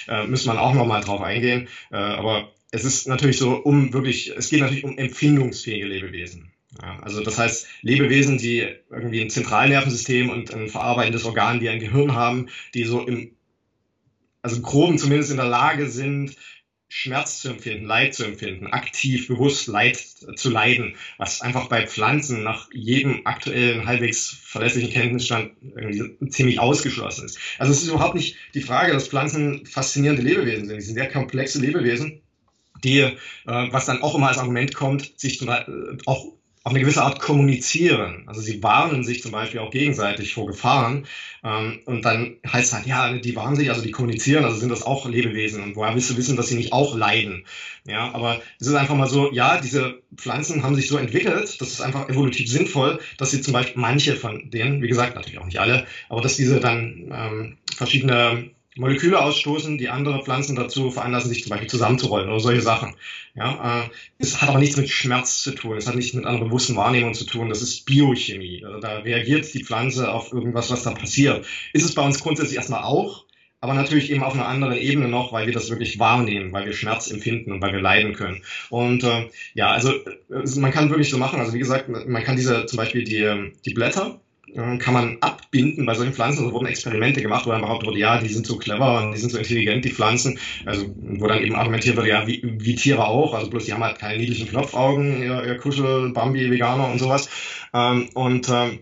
äh, 0.08 0.26
müsste 0.26 0.48
man 0.48 0.58
auch 0.58 0.74
nochmal 0.74 1.02
drauf 1.02 1.20
eingehen. 1.20 1.68
Äh, 1.92 1.96
aber 1.96 2.52
es 2.72 2.84
ist 2.84 3.06
natürlich 3.06 3.38
so 3.38 3.54
um 3.54 3.92
wirklich, 3.92 4.32
es 4.36 4.50
geht 4.50 4.60
natürlich 4.60 4.84
um 4.84 4.98
empfindungsfähige 4.98 5.86
Lebewesen. 5.86 6.50
Also 6.82 7.22
das 7.22 7.38
heißt, 7.38 7.66
Lebewesen, 7.82 8.38
die 8.38 8.66
irgendwie 8.90 9.20
ein 9.20 9.30
Zentralnervensystem 9.30 10.30
und 10.30 10.52
ein 10.52 10.68
verarbeitendes 10.68 11.24
Organ 11.24 11.60
wie 11.60 11.68
ein 11.68 11.80
Gehirn 11.80 12.14
haben, 12.14 12.48
die 12.74 12.84
so 12.84 13.06
im, 13.06 13.32
also 14.42 14.56
im 14.56 14.62
Groben 14.62 14.98
zumindest 14.98 15.30
in 15.30 15.38
der 15.38 15.46
Lage 15.46 15.88
sind, 15.88 16.36
Schmerz 16.88 17.40
zu 17.40 17.48
empfinden, 17.48 17.84
Leid 17.84 18.14
zu 18.14 18.24
empfinden, 18.24 18.68
aktiv, 18.68 19.26
bewusst 19.26 19.66
Leid 19.66 19.96
zu 19.96 20.50
leiden, 20.50 20.94
was 21.18 21.40
einfach 21.40 21.68
bei 21.68 21.86
Pflanzen 21.86 22.44
nach 22.44 22.68
jedem 22.72 23.26
aktuellen, 23.26 23.86
halbwegs 23.86 24.28
verlässlichen 24.28 24.92
Kenntnisstand 24.92 25.52
irgendwie 25.62 26.28
ziemlich 26.28 26.60
ausgeschlossen 26.60 27.24
ist. 27.24 27.38
Also 27.58 27.72
es 27.72 27.82
ist 27.82 27.88
überhaupt 27.88 28.14
nicht 28.14 28.36
die 28.54 28.60
Frage, 28.60 28.92
dass 28.92 29.08
Pflanzen 29.08 29.66
faszinierende 29.66 30.22
Lebewesen 30.22 30.68
sind. 30.68 30.80
Sie 30.80 30.86
sind 30.86 30.94
sehr 30.94 31.10
komplexe 31.10 31.60
Lebewesen, 31.60 32.22
die, 32.84 33.00
äh, 33.00 33.12
was 33.44 33.86
dann 33.86 34.02
auch 34.02 34.14
immer 34.14 34.28
als 34.28 34.38
Argument 34.38 34.72
kommt, 34.74 35.18
sich 35.18 35.38
zum 35.38 35.48
äh, 35.48 35.64
auch 36.06 36.35
auf 36.66 36.72
eine 36.72 36.80
gewisse 36.80 37.00
Art 37.00 37.20
kommunizieren. 37.20 38.24
Also 38.26 38.40
sie 38.40 38.60
warnen 38.60 39.04
sich 39.04 39.22
zum 39.22 39.30
Beispiel 39.30 39.60
auch 39.60 39.70
gegenseitig 39.70 40.34
vor 40.34 40.46
Gefahren. 40.46 41.06
Ähm, 41.44 41.78
und 41.84 42.04
dann 42.04 42.38
heißt 42.44 42.66
es 42.66 42.72
halt, 42.72 42.86
ja, 42.86 43.16
die 43.16 43.36
warnen 43.36 43.54
sich, 43.54 43.70
also 43.70 43.82
die 43.82 43.92
kommunizieren, 43.92 44.44
also 44.44 44.56
sind 44.56 44.70
das 44.70 44.82
auch 44.82 45.08
Lebewesen. 45.08 45.62
Und 45.62 45.76
woher 45.76 45.94
willst 45.94 46.10
du 46.10 46.16
wissen, 46.16 46.36
dass 46.36 46.48
sie 46.48 46.56
nicht 46.56 46.72
auch 46.72 46.96
leiden? 46.96 47.44
Ja, 47.84 48.12
aber 48.12 48.40
es 48.58 48.66
ist 48.66 48.74
einfach 48.74 48.96
mal 48.96 49.08
so, 49.08 49.32
ja, 49.32 49.60
diese 49.60 50.02
Pflanzen 50.16 50.64
haben 50.64 50.74
sich 50.74 50.88
so 50.88 50.98
entwickelt, 50.98 51.60
das 51.60 51.68
ist 51.68 51.80
einfach 51.80 52.08
evolutiv 52.08 52.50
sinnvoll, 52.50 52.98
dass 53.16 53.30
sie 53.30 53.42
zum 53.42 53.52
Beispiel 53.52 53.80
manche 53.80 54.16
von 54.16 54.50
denen, 54.50 54.82
wie 54.82 54.88
gesagt, 54.88 55.14
natürlich 55.14 55.38
auch 55.38 55.46
nicht 55.46 55.60
alle, 55.60 55.86
aber 56.08 56.20
dass 56.20 56.36
diese 56.36 56.58
dann 56.58 57.12
ähm, 57.12 57.58
verschiedene 57.76 58.50
Moleküle 58.76 59.20
ausstoßen, 59.20 59.78
die 59.78 59.88
andere 59.88 60.22
Pflanzen 60.22 60.56
dazu 60.56 60.90
veranlassen, 60.90 61.30
sich 61.30 61.42
zum 61.42 61.50
Beispiel 61.50 61.68
zusammenzurollen 61.68 62.28
oder 62.28 62.40
solche 62.40 62.60
Sachen. 62.60 62.94
Ja, 63.34 63.84
äh, 63.84 63.88
es 64.18 64.40
hat 64.40 64.48
aber 64.48 64.58
nichts 64.58 64.76
mit 64.76 64.88
Schmerz 64.88 65.42
zu 65.42 65.52
tun, 65.52 65.76
es 65.76 65.86
hat 65.86 65.94
nichts 65.94 66.12
mit 66.12 66.24
einer 66.24 66.38
bewussten 66.38 66.76
Wahrnehmung 66.76 67.14
zu 67.14 67.24
tun, 67.24 67.48
das 67.48 67.62
ist 67.62 67.86
Biochemie. 67.86 68.64
Also 68.64 68.80
da 68.80 68.98
reagiert 68.98 69.52
die 69.52 69.64
Pflanze 69.64 70.12
auf 70.12 70.32
irgendwas, 70.32 70.70
was 70.70 70.82
da 70.82 70.92
passiert. 70.92 71.46
Ist 71.72 71.84
es 71.84 71.94
bei 71.94 72.02
uns 72.02 72.20
grundsätzlich 72.20 72.56
erstmal 72.56 72.82
auch, 72.82 73.24
aber 73.60 73.74
natürlich 73.74 74.10
eben 74.10 74.22
auf 74.22 74.34
einer 74.34 74.46
anderen 74.46 74.76
Ebene 74.76 75.08
noch, 75.08 75.32
weil 75.32 75.46
wir 75.46 75.54
das 75.54 75.70
wirklich 75.70 75.98
wahrnehmen, 75.98 76.52
weil 76.52 76.66
wir 76.66 76.72
Schmerz 76.72 77.10
empfinden 77.10 77.52
und 77.52 77.62
weil 77.62 77.72
wir 77.72 77.80
leiden 77.80 78.12
können. 78.12 78.42
Und 78.70 79.04
äh, 79.04 79.28
ja, 79.54 79.70
also 79.70 79.92
äh, 79.92 80.58
man 80.58 80.70
kann 80.70 80.90
wirklich 80.90 81.10
so 81.10 81.18
machen, 81.18 81.40
also 81.40 81.52
wie 81.54 81.58
gesagt, 81.58 81.88
man 81.88 82.24
kann 82.24 82.36
diese 82.36 82.66
zum 82.66 82.76
Beispiel 82.76 83.04
die, 83.04 83.22
ähm, 83.22 83.52
die 83.64 83.72
Blätter, 83.74 84.20
kann 84.54 84.94
man 84.94 85.18
abbinden 85.20 85.86
bei 85.86 85.94
solchen 85.94 86.14
Pflanzen. 86.14 86.46
Da 86.46 86.52
wurden 86.52 86.66
Experimente 86.66 87.20
gemacht, 87.20 87.46
wo 87.46 87.50
dann 87.50 87.62
behauptet 87.62 87.88
wurde, 87.88 87.98
ja, 87.98 88.18
die 88.18 88.28
sind 88.28 88.46
so 88.46 88.56
clever 88.56 89.02
und 89.02 89.12
die 89.12 89.18
sind 89.18 89.30
so 89.30 89.38
intelligent, 89.38 89.84
die 89.84 89.90
Pflanzen. 89.90 90.38
Also, 90.64 90.94
wo 90.96 91.26
dann 91.26 91.42
eben 91.42 91.54
argumentiert 91.54 91.96
wurde, 91.96 92.08
ja, 92.08 92.26
wie, 92.26 92.42
wie 92.42 92.74
Tiere 92.74 93.06
auch. 93.06 93.34
Also 93.34 93.50
bloß 93.50 93.64
die 93.64 93.72
haben 93.72 93.84
halt 93.84 93.98
keine 93.98 94.18
niedlichen 94.18 94.48
Knopfaugen, 94.48 95.22
ihr, 95.22 95.44
ihr 95.44 95.56
Kuschel, 95.56 96.10
Bambi, 96.12 96.50
Veganer 96.50 96.90
und 96.90 96.98
sowas. 96.98 97.28
Ähm, 97.74 98.08
und 98.14 98.48
ähm, 98.48 98.80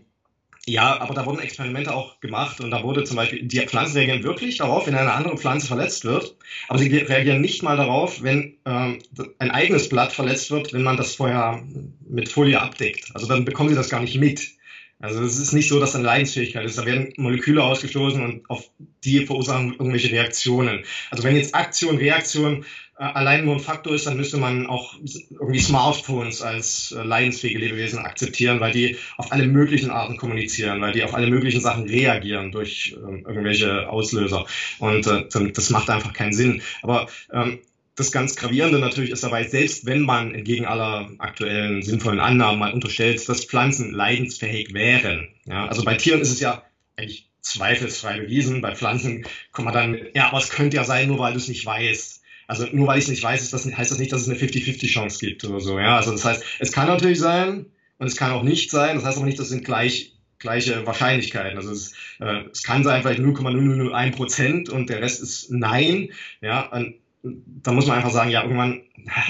ja, 0.66 0.98
aber 1.00 1.12
da 1.12 1.26
wurden 1.26 1.40
Experimente 1.40 1.94
auch 1.94 2.20
gemacht 2.20 2.60
und 2.60 2.70
da 2.70 2.82
wurde 2.82 3.04
zum 3.04 3.16
Beispiel, 3.16 3.42
die 3.42 3.60
Pflanzen 3.60 3.98
reagieren 3.98 4.22
wirklich 4.22 4.56
darauf, 4.56 4.86
wenn 4.86 4.94
eine 4.94 5.12
andere 5.12 5.36
Pflanze 5.36 5.66
verletzt 5.66 6.06
wird, 6.06 6.36
aber 6.68 6.78
sie 6.78 6.88
reagieren 6.88 7.42
nicht 7.42 7.62
mal 7.62 7.76
darauf, 7.76 8.22
wenn 8.22 8.56
ähm, 8.64 9.02
ein 9.38 9.50
eigenes 9.50 9.90
Blatt 9.90 10.12
verletzt 10.12 10.50
wird, 10.50 10.72
wenn 10.72 10.82
man 10.82 10.96
das 10.96 11.16
vorher 11.16 11.62
mit 12.08 12.30
Folie 12.30 12.60
abdeckt. 12.60 13.10
Also 13.12 13.26
dann 13.26 13.44
bekommen 13.44 13.68
sie 13.68 13.74
das 13.74 13.90
gar 13.90 14.00
nicht 14.00 14.18
mit. 14.18 14.54
Also 15.04 15.22
es 15.22 15.38
ist 15.38 15.52
nicht 15.52 15.68
so, 15.68 15.78
dass 15.78 15.92
da 15.92 15.98
eine 15.98 16.06
Leidensfähigkeit 16.06 16.64
ist. 16.64 16.78
Da 16.78 16.86
werden 16.86 17.12
Moleküle 17.16 17.62
ausgestoßen 17.62 18.22
und 18.22 18.48
auf 18.48 18.70
die 19.04 19.26
verursachen 19.26 19.72
irgendwelche 19.72 20.10
Reaktionen. 20.10 20.84
Also 21.10 21.24
wenn 21.24 21.36
jetzt 21.36 21.54
Aktion, 21.54 21.98
Reaktion 21.98 22.64
äh, 22.98 23.04
allein 23.04 23.44
nur 23.44 23.54
ein 23.54 23.60
Faktor 23.60 23.94
ist, 23.94 24.06
dann 24.06 24.16
müsste 24.16 24.38
man 24.38 24.66
auch 24.66 24.94
irgendwie 25.30 25.60
Smartphones 25.60 26.42
als 26.42 26.92
äh, 26.92 27.02
leidensfähige 27.02 27.58
Lebewesen 27.58 27.98
akzeptieren, 27.98 28.60
weil 28.60 28.72
die 28.72 28.96
auf 29.16 29.30
alle 29.30 29.46
möglichen 29.46 29.90
Arten 29.90 30.16
kommunizieren, 30.16 30.80
weil 30.80 30.92
die 30.92 31.04
auf 31.04 31.14
alle 31.14 31.26
möglichen 31.26 31.60
Sachen 31.60 31.84
reagieren 31.84 32.50
durch 32.50 32.96
äh, 32.96 33.20
irgendwelche 33.20 33.88
Auslöser. 33.88 34.46
Und 34.78 35.06
äh, 35.06 35.26
das 35.52 35.70
macht 35.70 35.90
einfach 35.90 36.12
keinen 36.12 36.32
Sinn. 36.32 36.62
Aber 36.82 37.08
ähm, 37.32 37.58
das 37.96 38.10
ganz 38.10 38.34
Gravierende 38.34 38.78
natürlich 38.78 39.10
ist 39.10 39.22
dabei, 39.22 39.44
selbst 39.44 39.86
wenn 39.86 40.02
man 40.02 40.34
entgegen 40.34 40.66
aller 40.66 41.10
aktuellen 41.18 41.82
sinnvollen 41.82 42.20
Annahmen 42.20 42.58
mal 42.58 42.72
unterstellt, 42.72 43.28
dass 43.28 43.44
Pflanzen 43.44 43.92
leidensfähig 43.92 44.74
wären. 44.74 45.28
Ja, 45.46 45.66
also 45.66 45.84
bei 45.84 45.94
Tieren 45.94 46.20
ist 46.20 46.32
es 46.32 46.40
ja 46.40 46.64
eigentlich 46.96 47.28
zweifelsfrei 47.40 48.20
bewiesen. 48.20 48.60
Bei 48.60 48.74
Pflanzen 48.74 49.24
kommt 49.52 49.66
man 49.66 49.74
dann, 49.74 49.98
ja, 50.14 50.28
aber 50.28 50.38
es 50.38 50.50
könnte 50.50 50.76
ja 50.76 50.84
sein, 50.84 51.08
nur 51.08 51.18
weil 51.18 51.32
du 51.32 51.38
es 51.38 51.48
nicht 51.48 51.64
weißt. 51.64 52.22
Also 52.46 52.66
nur 52.72 52.88
weil 52.88 52.98
ich 52.98 53.04
es 53.04 53.10
nicht 53.10 53.22
weiß, 53.22 53.42
ist 53.42 53.52
das, 53.52 53.64
heißt 53.64 53.90
das 53.90 53.98
nicht, 53.98 54.12
dass 54.12 54.22
es 54.22 54.28
eine 54.28 54.38
50-50 54.38 54.86
Chance 54.88 55.18
gibt 55.18 55.44
oder 55.44 55.60
so. 55.60 55.78
Ja, 55.78 55.96
also 55.96 56.10
das 56.12 56.24
heißt, 56.24 56.44
es 56.58 56.72
kann 56.72 56.88
natürlich 56.88 57.18
sein 57.18 57.66
und 57.98 58.06
es 58.06 58.16
kann 58.16 58.32
auch 58.32 58.42
nicht 58.42 58.70
sein. 58.70 58.96
Das 58.96 59.04
heißt 59.04 59.18
aber 59.18 59.26
nicht, 59.26 59.38
das 59.38 59.48
sind 59.48 59.64
gleich 59.64 60.14
gleiche 60.38 60.86
Wahrscheinlichkeiten. 60.86 61.56
Also 61.56 61.70
es, 61.70 61.94
äh, 62.20 62.42
es 62.52 62.62
kann 62.62 62.84
sein 62.84 63.02
vielleicht 63.02 63.20
0,0001 63.20 64.12
Prozent 64.12 64.68
und 64.68 64.90
der 64.90 65.00
Rest 65.00 65.22
ist 65.22 65.50
Nein. 65.50 66.10
Ja, 66.42 66.70
und 66.70 66.96
da 67.24 67.72
muss 67.72 67.86
man 67.86 67.96
einfach 67.96 68.10
sagen, 68.10 68.30
ja, 68.30 68.42
irgendwann, 68.42 68.82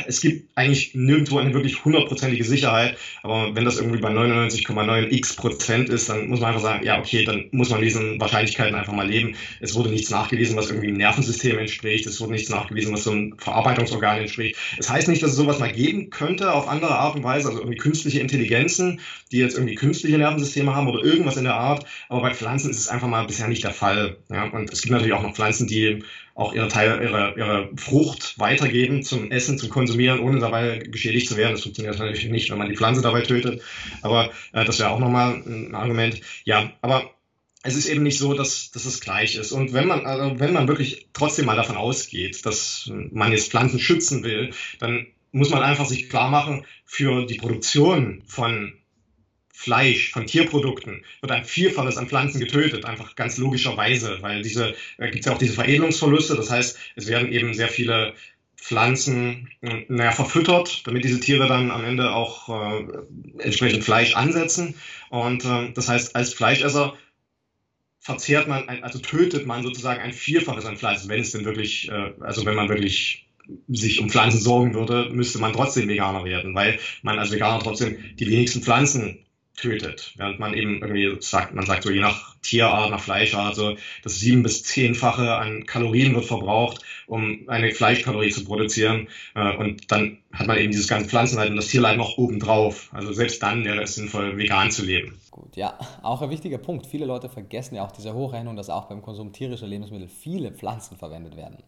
es 0.06 0.20
gibt 0.20 0.48
eigentlich 0.56 0.94
nirgendwo 0.94 1.38
eine 1.38 1.54
wirklich 1.54 1.84
hundertprozentige 1.84 2.42
Sicherheit, 2.42 2.96
aber 3.22 3.54
wenn 3.54 3.64
das 3.64 3.78
irgendwie 3.78 4.00
bei 4.00 4.10
99,9 4.10 5.12
x 5.12 5.36
Prozent 5.36 5.88
ist, 5.88 6.08
dann 6.08 6.28
muss 6.28 6.40
man 6.40 6.48
einfach 6.48 6.62
sagen, 6.62 6.84
ja, 6.84 6.98
okay, 6.98 7.24
dann 7.24 7.46
muss 7.52 7.70
man 7.70 7.80
diesen 7.80 8.20
Wahrscheinlichkeiten 8.20 8.74
einfach 8.74 8.92
mal 8.92 9.06
leben. 9.06 9.36
Es 9.60 9.76
wurde 9.76 9.90
nichts 9.90 10.10
nachgewiesen, 10.10 10.56
was 10.56 10.70
irgendwie 10.70 10.88
im 10.88 10.96
Nervensystem 10.96 11.56
entspricht, 11.56 12.06
es 12.06 12.20
wurde 12.20 12.32
nichts 12.32 12.50
nachgewiesen, 12.50 12.92
was 12.92 13.04
so 13.04 13.12
ein 13.12 13.34
Verarbeitungsorgan 13.38 14.18
entspricht. 14.18 14.56
Es 14.76 14.90
heißt 14.90 15.06
nicht, 15.06 15.22
dass 15.22 15.30
es 15.30 15.36
sowas 15.36 15.60
mal 15.60 15.72
geben 15.72 16.10
könnte 16.10 16.52
auf 16.52 16.66
andere 16.66 16.96
Art 16.96 17.14
und 17.14 17.22
Weise, 17.22 17.48
also 17.48 17.60
irgendwie 17.60 17.78
künstliche 17.78 18.18
Intelligenzen, 18.18 19.00
die 19.30 19.38
jetzt 19.38 19.56
irgendwie 19.56 19.76
künstliche 19.76 20.18
Nervensysteme 20.18 20.74
haben 20.74 20.88
oder 20.88 21.04
irgendwas 21.04 21.36
in 21.36 21.44
der 21.44 21.54
Art, 21.54 21.86
aber 22.08 22.22
bei 22.22 22.34
Pflanzen 22.34 22.70
ist 22.70 22.78
es 22.78 22.88
einfach 22.88 23.08
mal 23.08 23.24
bisher 23.26 23.46
nicht 23.46 23.62
der 23.62 23.72
Fall. 23.72 24.16
Ja? 24.30 24.44
Und 24.44 24.72
es 24.72 24.82
gibt 24.82 24.92
natürlich 24.92 25.14
auch 25.14 25.22
noch 25.22 25.34
Pflanzen, 25.34 25.68
die 25.68 26.02
auch 26.34 26.52
ihre, 26.52 26.68
Teil, 26.68 27.00
ihre, 27.02 27.34
ihre 27.36 27.70
Frucht 27.76 28.38
weitergeben 28.38 29.02
zum 29.02 29.30
Essen, 29.30 29.56
zum 29.56 29.68
Konsumieren, 29.68 30.20
ohne 30.20 30.40
dabei 30.40 30.78
geschädigt 30.78 31.28
zu 31.28 31.36
werden. 31.36 31.52
Das 31.52 31.62
funktioniert 31.62 31.98
natürlich 31.98 32.28
nicht, 32.28 32.50
wenn 32.50 32.58
man 32.58 32.68
die 32.68 32.76
Pflanze 32.76 33.02
dabei 33.02 33.22
tötet. 33.22 33.62
Aber 34.02 34.30
äh, 34.52 34.64
das 34.64 34.78
wäre 34.80 34.90
auch 34.90 34.98
nochmal 34.98 35.42
ein 35.46 35.74
Argument. 35.74 36.20
Ja, 36.44 36.72
aber 36.82 37.10
es 37.62 37.76
ist 37.76 37.88
eben 37.88 38.02
nicht 38.02 38.18
so, 38.18 38.34
dass, 38.34 38.72
dass 38.72 38.84
es 38.84 39.00
gleich 39.00 39.36
ist. 39.36 39.52
Und 39.52 39.72
wenn 39.72 39.86
man, 39.86 40.06
also 40.06 40.38
wenn 40.40 40.52
man 40.52 40.68
wirklich 40.68 41.08
trotzdem 41.12 41.46
mal 41.46 41.56
davon 41.56 41.76
ausgeht, 41.76 42.44
dass 42.44 42.90
man 42.92 43.32
jetzt 43.32 43.50
Pflanzen 43.50 43.78
schützen 43.78 44.24
will, 44.24 44.52
dann 44.80 45.06
muss 45.32 45.50
man 45.50 45.62
einfach 45.62 45.86
sich 45.86 46.10
klar 46.10 46.30
machen, 46.30 46.66
für 46.84 47.26
die 47.26 47.36
Produktion 47.36 48.22
von 48.26 48.74
Fleisch, 49.64 50.10
von 50.10 50.26
Tierprodukten 50.26 51.04
wird 51.22 51.32
ein 51.32 51.46
Vielfaches 51.46 51.96
an 51.96 52.06
Pflanzen 52.06 52.38
getötet, 52.38 52.84
einfach 52.84 53.16
ganz 53.16 53.38
logischerweise, 53.38 54.18
weil 54.20 54.42
diese, 54.42 54.74
äh, 54.98 55.10
gibt 55.10 55.20
es 55.20 55.26
ja 55.26 55.32
auch 55.32 55.38
diese 55.38 55.54
Veredelungsverluste, 55.54 56.36
das 56.36 56.50
heißt, 56.50 56.78
es 56.96 57.06
werden 57.06 57.32
eben 57.32 57.54
sehr 57.54 57.68
viele 57.68 58.12
Pflanzen 58.56 59.48
äh, 59.62 59.86
naja, 59.88 60.12
verfüttert, 60.12 60.86
damit 60.86 61.04
diese 61.04 61.18
Tiere 61.18 61.48
dann 61.48 61.70
am 61.70 61.82
Ende 61.82 62.12
auch 62.12 62.50
äh, 62.50 62.86
entsprechend 63.38 63.84
Fleisch 63.84 64.14
ansetzen. 64.14 64.74
Und 65.08 65.46
äh, 65.46 65.72
das 65.72 65.88
heißt, 65.88 66.14
als 66.14 66.34
Fleischesser 66.34 66.94
verzehrt 68.00 68.46
man, 68.46 68.68
also 68.68 68.98
tötet 68.98 69.46
man 69.46 69.62
sozusagen 69.62 70.02
ein 70.02 70.12
Vielfaches 70.12 70.66
an 70.66 70.76
Pflanzen, 70.76 71.08
wenn 71.08 71.20
es 71.20 71.32
denn 71.32 71.46
wirklich, 71.46 71.88
äh, 71.90 72.12
also 72.20 72.44
wenn 72.44 72.54
man 72.54 72.68
wirklich 72.68 73.26
sich 73.68 74.00
um 74.00 74.10
Pflanzen 74.10 74.40
sorgen 74.40 74.74
würde, 74.74 75.08
müsste 75.10 75.38
man 75.38 75.54
trotzdem 75.54 75.88
Veganer 75.88 76.24
werden, 76.24 76.54
weil 76.54 76.78
man 77.02 77.18
als 77.18 77.32
Veganer 77.32 77.62
trotzdem 77.62 77.96
die 78.16 78.28
wenigsten 78.28 78.62
Pflanzen 78.62 79.24
tötet. 79.56 80.12
Während 80.16 80.38
man 80.38 80.54
eben 80.54 80.82
irgendwie 80.82 81.16
sagt, 81.20 81.54
man 81.54 81.66
sagt 81.66 81.84
so 81.84 81.90
je 81.90 82.00
nach 82.00 82.34
Tierart, 82.42 82.90
nach 82.90 83.00
Fleischart, 83.00 83.56
so 83.56 83.76
das 84.02 84.18
sieben 84.18 84.42
bis 84.42 84.62
zehnfache 84.62 85.34
an 85.34 85.66
Kalorien 85.66 86.14
wird 86.14 86.26
verbraucht, 86.26 86.84
um 87.06 87.48
eine 87.48 87.70
Fleischkalorie 87.72 88.30
zu 88.30 88.44
produzieren. 88.44 89.08
Äh, 89.34 89.56
und 89.56 89.90
dann 89.90 90.18
hat 90.32 90.46
man 90.46 90.58
eben 90.58 90.72
dieses 90.72 90.88
ganze 90.88 91.08
Pflanzenleid 91.08 91.50
und 91.50 91.56
das 91.56 91.68
Tierleid 91.68 91.96
noch 91.96 92.18
obendrauf. 92.18 92.90
Also 92.92 93.12
selbst 93.12 93.42
dann 93.42 93.64
wäre 93.64 93.82
es 93.82 93.94
sinnvoll, 93.94 94.36
vegan 94.36 94.70
zu 94.70 94.84
leben. 94.84 95.20
Gut, 95.30 95.56
ja, 95.56 95.78
auch 96.02 96.22
ein 96.22 96.30
wichtiger 96.30 96.58
Punkt. 96.58 96.86
Viele 96.86 97.06
Leute 97.06 97.28
vergessen 97.28 97.74
ja 97.74 97.84
auch 97.84 97.92
diese 97.92 98.14
Hochrechnung, 98.14 98.56
dass 98.56 98.70
auch 98.70 98.86
beim 98.86 99.02
Konsum 99.02 99.32
tierischer 99.32 99.66
Lebensmittel 99.66 100.08
viele 100.08 100.52
Pflanzen 100.52 100.96
verwendet 100.96 101.36
werden. 101.36 101.58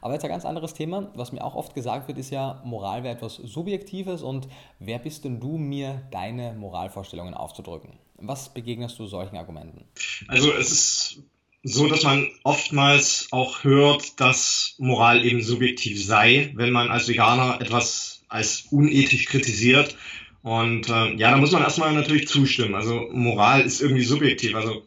Aber 0.00 0.14
jetzt 0.14 0.24
ein 0.24 0.30
ganz 0.30 0.44
anderes 0.44 0.74
Thema, 0.74 1.10
was 1.14 1.32
mir 1.32 1.44
auch 1.44 1.54
oft 1.54 1.74
gesagt 1.74 2.08
wird, 2.08 2.18
ist 2.18 2.30
ja, 2.30 2.62
Moral 2.64 3.02
wäre 3.04 3.14
etwas 3.14 3.36
Subjektives 3.36 4.22
und 4.22 4.48
wer 4.78 4.98
bist 4.98 5.24
denn 5.24 5.40
du, 5.40 5.58
mir 5.58 6.02
deine 6.10 6.54
Moralvorstellungen 6.54 7.34
aufzudrücken? 7.34 7.98
Was 8.16 8.52
begegnest 8.52 8.98
du 8.98 9.06
solchen 9.06 9.36
Argumenten? 9.36 9.84
Also 10.28 10.52
es 10.52 10.70
ist 10.70 11.22
so, 11.62 11.88
dass 11.88 12.04
man 12.04 12.28
oftmals 12.42 13.28
auch 13.32 13.64
hört, 13.64 14.18
dass 14.20 14.74
Moral 14.78 15.24
eben 15.24 15.42
subjektiv 15.42 16.02
sei, 16.02 16.52
wenn 16.54 16.72
man 16.72 16.88
als 16.88 17.08
Veganer 17.08 17.60
etwas 17.60 18.22
als 18.28 18.66
unethisch 18.70 19.26
kritisiert. 19.26 19.96
Und 20.42 20.88
äh, 20.88 21.14
ja, 21.16 21.32
da 21.32 21.36
muss 21.36 21.52
man 21.52 21.62
erstmal 21.62 21.92
natürlich 21.92 22.28
zustimmen. 22.28 22.74
Also 22.74 23.08
Moral 23.12 23.60
ist 23.60 23.82
irgendwie 23.82 24.04
subjektiv. 24.04 24.54
Also 24.54 24.86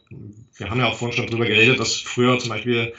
wir 0.57 0.69
haben 0.69 0.79
ja 0.79 0.87
auch 0.87 0.97
vorhin 0.97 1.15
schon 1.15 1.27
drüber 1.27 1.45
geredet, 1.45 1.79
dass 1.79 1.95
früher 1.95 2.39
zum 2.39 2.49
Beispiel 2.49 2.93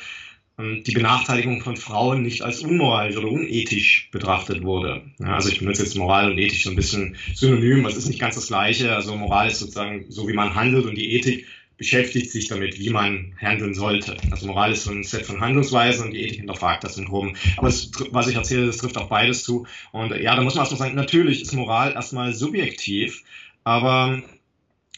die 0.56 0.92
Benachteiligung 0.92 1.62
von 1.62 1.76
Frauen 1.76 2.22
nicht 2.22 2.42
als 2.42 2.60
unmoralisch 2.60 3.16
oder 3.16 3.28
unethisch 3.28 4.08
betrachtet 4.12 4.62
wurde. 4.62 5.02
Ja, 5.18 5.34
also 5.34 5.48
ich 5.48 5.58
benutze 5.58 5.82
jetzt 5.82 5.96
Moral 5.96 6.30
und 6.30 6.38
Ethisch 6.38 6.62
so 6.62 6.70
ein 6.70 6.76
bisschen 6.76 7.16
synonym, 7.34 7.82
das 7.82 7.96
ist 7.96 8.06
nicht 8.06 8.20
ganz 8.20 8.36
das 8.36 8.46
Gleiche. 8.46 8.94
Also 8.94 9.16
Moral 9.16 9.48
ist 9.48 9.58
sozusagen 9.58 10.04
so, 10.10 10.28
wie 10.28 10.32
man 10.32 10.54
handelt 10.54 10.86
und 10.86 10.96
die 10.96 11.12
Ethik 11.14 11.46
beschäftigt 11.76 12.30
sich 12.30 12.48
damit, 12.48 12.78
wie 12.78 12.90
man 12.90 13.34
handeln 13.40 13.74
sollte. 13.74 14.16
Also 14.30 14.46
Moral 14.46 14.72
ist 14.72 14.84
so 14.84 14.92
ein 14.92 15.02
Set 15.02 15.26
von 15.26 15.40
Handlungsweisen 15.40 16.06
und 16.06 16.10
die 16.12 16.22
Ethik 16.22 16.38
hinterfragt 16.38 16.84
das 16.84 16.96
groben. 16.96 17.36
Aber 17.56 17.66
das, 17.66 17.90
was 18.10 18.28
ich 18.28 18.36
erzähle, 18.36 18.66
das 18.66 18.76
trifft 18.76 18.96
auch 18.96 19.08
beides 19.08 19.42
zu. 19.44 19.66
Und 19.92 20.14
ja, 20.16 20.36
da 20.36 20.42
muss 20.42 20.54
man 20.54 20.62
erstmal 20.62 20.78
sagen, 20.78 20.94
natürlich 20.94 21.42
ist 21.42 21.52
Moral 21.52 21.92
erstmal 21.92 22.32
subjektiv, 22.32 23.24
aber 23.64 24.22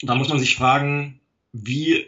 da 0.02 0.14
muss 0.14 0.28
man 0.28 0.38
sich 0.38 0.56
fragen, 0.56 1.20
wie 1.52 2.06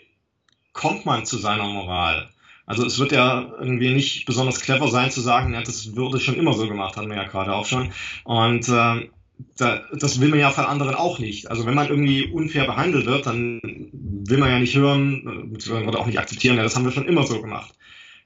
kommt 0.73 1.07
man 1.07 1.25
zu 1.25 1.39
seiner 1.39 1.67
Moral? 1.67 2.29
Also 2.67 2.85
es 2.85 2.99
wird 2.99 3.13
ja 3.13 3.51
irgendwie 3.59 3.95
nicht 3.95 4.27
besonders 4.27 4.61
clever 4.61 4.89
sein 4.89 5.11
zu 5.11 5.23
sagen, 5.23 5.55
ja, 5.55 5.63
das 5.63 5.97
würde 5.97 6.21
schon 6.21 6.37
immer 6.37 6.53
so 6.53 6.69
gemacht, 6.69 6.97
hatten 6.97 7.09
wir 7.09 7.17
ja 7.17 7.25
gerade 7.25 7.55
auch 7.55 7.65
schon. 7.65 7.93
Und 8.25 8.69
äh, 8.69 9.09
da, 9.57 9.83
das 9.93 10.21
will 10.21 10.29
man 10.29 10.39
ja 10.39 10.51
von 10.51 10.67
anderen 10.67 10.95
auch 10.95 11.19
nicht. 11.19 11.51
Also 11.51 11.65
wenn 11.65 11.75
man 11.75 11.89
irgendwie 11.89 12.27
unfair 12.27 12.67
behandelt 12.67 13.07
wird, 13.07 13.27
dann 13.27 13.61
will 14.29 14.39
man 14.39 14.51
ja 14.51 14.59
nicht 14.59 14.77
hören, 14.77 15.51
beziehungsweise 15.53 15.87
würde 15.87 15.99
auch 15.99 16.07
nicht 16.07 16.19
akzeptieren, 16.19 16.57
ja, 16.57 16.63
das 16.63 16.77
haben 16.77 16.85
wir 16.85 16.93
schon 16.93 17.07
immer 17.07 17.27
so 17.27 17.41
gemacht 17.41 17.75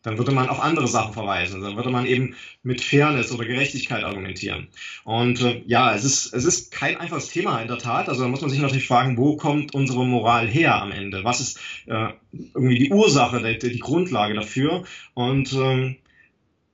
dann 0.03 0.18
würde 0.18 0.32
man 0.32 0.48
auf 0.48 0.61
andere 0.61 0.88
Sachen 0.88 1.12
verweisen. 1.12 1.61
Dann 1.61 1.76
würde 1.76 1.90
man 1.90 2.07
eben 2.07 2.34
mit 2.62 2.80
Fairness 2.80 3.32
oder 3.32 3.44
Gerechtigkeit 3.44 4.03
argumentieren. 4.05 4.68
Und 5.05 5.40
äh, 5.42 5.62
ja, 5.66 5.94
es 5.94 6.05
ist, 6.05 6.32
es 6.32 6.44
ist 6.44 6.72
kein 6.72 6.96
einfaches 6.96 7.28
Thema 7.28 7.61
in 7.61 7.68
der 7.68 7.78
Tat. 7.78 8.09
Also 8.09 8.22
da 8.22 8.28
muss 8.28 8.40
man 8.40 8.50
sich 8.50 8.61
natürlich 8.61 8.86
fragen, 8.86 9.16
wo 9.16 9.36
kommt 9.36 9.74
unsere 9.74 10.05
Moral 10.05 10.48
her 10.48 10.82
am 10.82 10.90
Ende? 10.90 11.24
Was 11.24 11.40
ist 11.40 11.61
äh, 11.86 12.09
irgendwie 12.32 12.78
die 12.78 12.92
Ursache, 12.92 13.42
die, 13.42 13.70
die 13.70 13.78
Grundlage 13.78 14.34
dafür? 14.34 14.84
Und 15.14 15.53
ähm, 15.53 15.96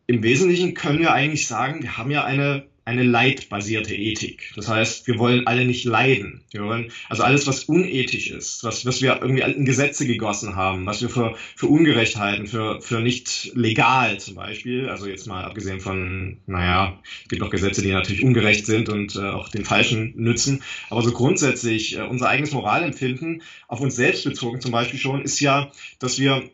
im 0.07 0.23
Wesentlichen 0.23 0.73
können 0.73 1.01
wir 1.01 1.13
eigentlich 1.13 1.47
sagen, 1.47 1.83
wir 1.83 1.99
haben 1.99 2.11
ja 2.11 2.25
eine 2.25 2.67
eine 2.89 3.03
leidbasierte 3.03 3.95
Ethik. 3.95 4.51
Das 4.57 4.67
heißt, 4.67 5.07
wir 5.07 5.19
wollen 5.19 5.47
alle 5.47 5.67
nicht 5.67 5.85
leiden. 5.85 6.41
Wir 6.51 6.65
wollen, 6.65 6.91
also 7.11 7.23
alles, 7.23 7.47
was 7.47 7.65
unethisch 7.65 8.31
ist, 8.31 8.65
was, 8.65 8.87
was 8.87 9.03
wir 9.03 9.21
irgendwie 9.21 9.43
in 9.43 9.67
Gesetze 9.67 10.07
gegossen 10.07 10.57
haben, 10.57 10.87
was 10.87 11.03
wir 11.03 11.11
für, 11.11 11.37
für 11.55 11.67
Ungerechtheiten, 11.67 12.47
für, 12.47 12.81
für 12.81 13.01
nicht 13.01 13.53
legal 13.55 14.19
zum 14.19 14.37
Beispiel, 14.37 14.89
also 14.89 15.07
jetzt 15.07 15.27
mal 15.27 15.45
abgesehen 15.45 15.81
von, 15.81 16.39
naja, 16.47 16.99
es 17.25 17.29
gibt 17.29 17.43
auch 17.43 17.51
Gesetze, 17.51 17.83
die 17.83 17.93
natürlich 17.93 18.25
ungerecht 18.25 18.65
sind 18.65 18.89
und 18.89 19.17
äh, 19.17 19.19
auch 19.19 19.51
den 19.51 19.67
Falschen 19.67 20.15
nützen, 20.17 20.63
aber 20.89 21.03
so 21.03 21.13
grundsätzlich 21.13 21.99
äh, 21.99 22.01
unser 22.01 22.31
eigenes 22.31 22.53
Moralempfinden 22.53 23.43
auf 23.67 23.83
uns 23.83 23.97
selbst 23.97 24.25
bezogen 24.25 24.63
zum 24.63 24.73
Beispiel 24.73 24.99
schon, 24.99 25.21
ist 25.21 25.41
ja, 25.41 25.71
dass 25.99 26.19
wir 26.19 26.49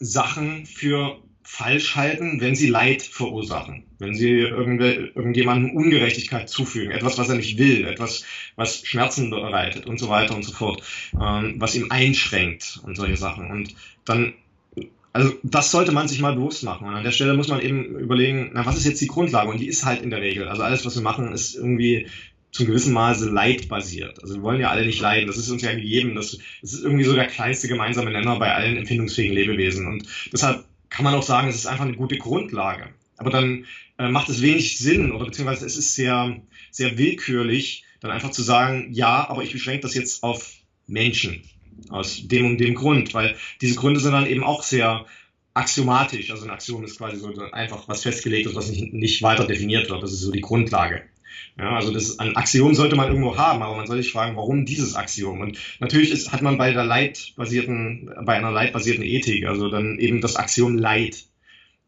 Sachen 0.00 0.64
für 0.64 1.18
falsch 1.44 1.94
halten, 1.94 2.40
wenn 2.40 2.54
sie 2.54 2.68
Leid 2.68 3.02
verursachen, 3.02 3.84
wenn 3.98 4.14
sie 4.14 4.30
irgendjemandem 4.30 5.76
Ungerechtigkeit 5.76 6.48
zufügen, 6.48 6.90
etwas, 6.90 7.18
was 7.18 7.28
er 7.28 7.36
nicht 7.36 7.58
will, 7.58 7.84
etwas, 7.84 8.24
was 8.56 8.84
Schmerzen 8.84 9.30
bereitet 9.30 9.86
und 9.86 10.00
so 10.00 10.08
weiter 10.08 10.34
und 10.34 10.42
so 10.42 10.52
fort, 10.52 10.82
ähm, 11.20 11.56
was 11.58 11.74
ihm 11.74 11.90
einschränkt 11.90 12.80
und 12.82 12.96
solche 12.96 13.18
Sachen. 13.18 13.50
Und 13.50 13.74
dann, 14.06 14.32
also 15.12 15.34
das 15.42 15.70
sollte 15.70 15.92
man 15.92 16.08
sich 16.08 16.20
mal 16.20 16.34
bewusst 16.34 16.64
machen. 16.64 16.88
Und 16.88 16.94
an 16.94 17.04
der 17.04 17.12
Stelle 17.12 17.34
muss 17.34 17.48
man 17.48 17.60
eben 17.60 17.98
überlegen, 17.98 18.50
na, 18.54 18.64
was 18.64 18.78
ist 18.78 18.86
jetzt 18.86 19.02
die 19.02 19.06
Grundlage? 19.06 19.50
Und 19.50 19.60
die 19.60 19.68
ist 19.68 19.84
halt 19.84 20.02
in 20.02 20.10
der 20.10 20.22
Regel. 20.22 20.48
Also 20.48 20.62
alles, 20.62 20.86
was 20.86 20.96
wir 20.96 21.02
machen, 21.02 21.30
ist 21.32 21.54
irgendwie 21.54 22.08
zum 22.52 22.66
gewissen 22.66 22.94
Maße 22.94 23.28
leidbasiert. 23.28 24.22
Also 24.22 24.36
wir 24.36 24.42
wollen 24.42 24.60
ja 24.60 24.70
alle 24.70 24.86
nicht 24.86 25.00
leiden. 25.00 25.26
Das 25.26 25.36
ist 25.36 25.50
uns 25.50 25.60
ja 25.60 25.74
gegeben. 25.74 26.14
Das, 26.14 26.38
das 26.62 26.72
ist 26.72 26.84
irgendwie 26.84 27.04
so 27.04 27.14
der 27.14 27.26
kleinste 27.26 27.68
gemeinsame 27.68 28.12
Nenner 28.12 28.38
bei 28.38 28.54
allen 28.54 28.76
empfindungsfähigen 28.78 29.34
Lebewesen. 29.34 29.86
Und 29.86 30.06
deshalb 30.32 30.64
kann 30.94 31.04
man 31.04 31.14
auch 31.14 31.24
sagen, 31.24 31.48
es 31.48 31.56
ist 31.56 31.66
einfach 31.66 31.84
eine 31.84 31.96
gute 31.96 32.18
Grundlage. 32.18 32.88
Aber 33.16 33.30
dann 33.30 33.66
äh, 33.98 34.08
macht 34.08 34.28
es 34.28 34.42
wenig 34.42 34.78
Sinn 34.78 35.10
oder 35.10 35.24
beziehungsweise 35.24 35.66
es 35.66 35.76
ist 35.76 35.96
sehr, 35.96 36.40
sehr 36.70 36.96
willkürlich, 36.96 37.84
dann 37.98 38.12
einfach 38.12 38.30
zu 38.30 38.44
sagen, 38.44 38.92
ja, 38.92 39.28
aber 39.28 39.42
ich 39.42 39.52
beschränke 39.52 39.82
das 39.82 39.94
jetzt 39.94 40.22
auf 40.22 40.52
Menschen 40.86 41.42
aus 41.88 42.28
dem 42.28 42.46
und 42.46 42.58
dem 42.58 42.76
Grund, 42.76 43.12
weil 43.12 43.34
diese 43.60 43.74
Gründe 43.74 43.98
sind 43.98 44.12
dann 44.12 44.26
eben 44.26 44.44
auch 44.44 44.62
sehr 44.62 45.04
axiomatisch. 45.54 46.30
Also 46.30 46.44
ein 46.44 46.50
Axiom 46.50 46.84
ist 46.84 46.98
quasi 46.98 47.16
so 47.16 47.28
einfach 47.50 47.88
was 47.88 48.02
festgelegt 48.02 48.46
ist, 48.46 48.54
was 48.54 48.70
nicht, 48.70 48.92
nicht 48.92 49.20
weiter 49.22 49.48
definiert 49.48 49.90
wird. 49.90 50.00
Das 50.00 50.12
ist 50.12 50.20
so 50.20 50.30
die 50.30 50.42
Grundlage. 50.42 51.02
Ja, 51.58 51.76
also 51.76 51.92
das 51.92 52.18
ein 52.18 52.36
Axiom 52.36 52.74
sollte 52.74 52.96
man 52.96 53.08
irgendwo 53.08 53.36
haben, 53.36 53.62
aber 53.62 53.76
man 53.76 53.86
soll 53.86 54.02
sich 54.02 54.12
fragen, 54.12 54.36
warum 54.36 54.64
dieses 54.64 54.94
Axiom? 54.94 55.40
Und 55.40 55.58
natürlich 55.80 56.10
ist, 56.10 56.32
hat 56.32 56.42
man 56.42 56.58
bei 56.58 56.72
der 56.72 56.84
leitbasierten, 56.84 58.10
bei 58.24 58.34
einer 58.34 58.50
leitbasierten 58.50 59.04
Ethik, 59.04 59.46
also 59.46 59.68
dann 59.68 59.98
eben 59.98 60.20
das 60.20 60.36
Axiom 60.36 60.76
Leid. 60.76 61.24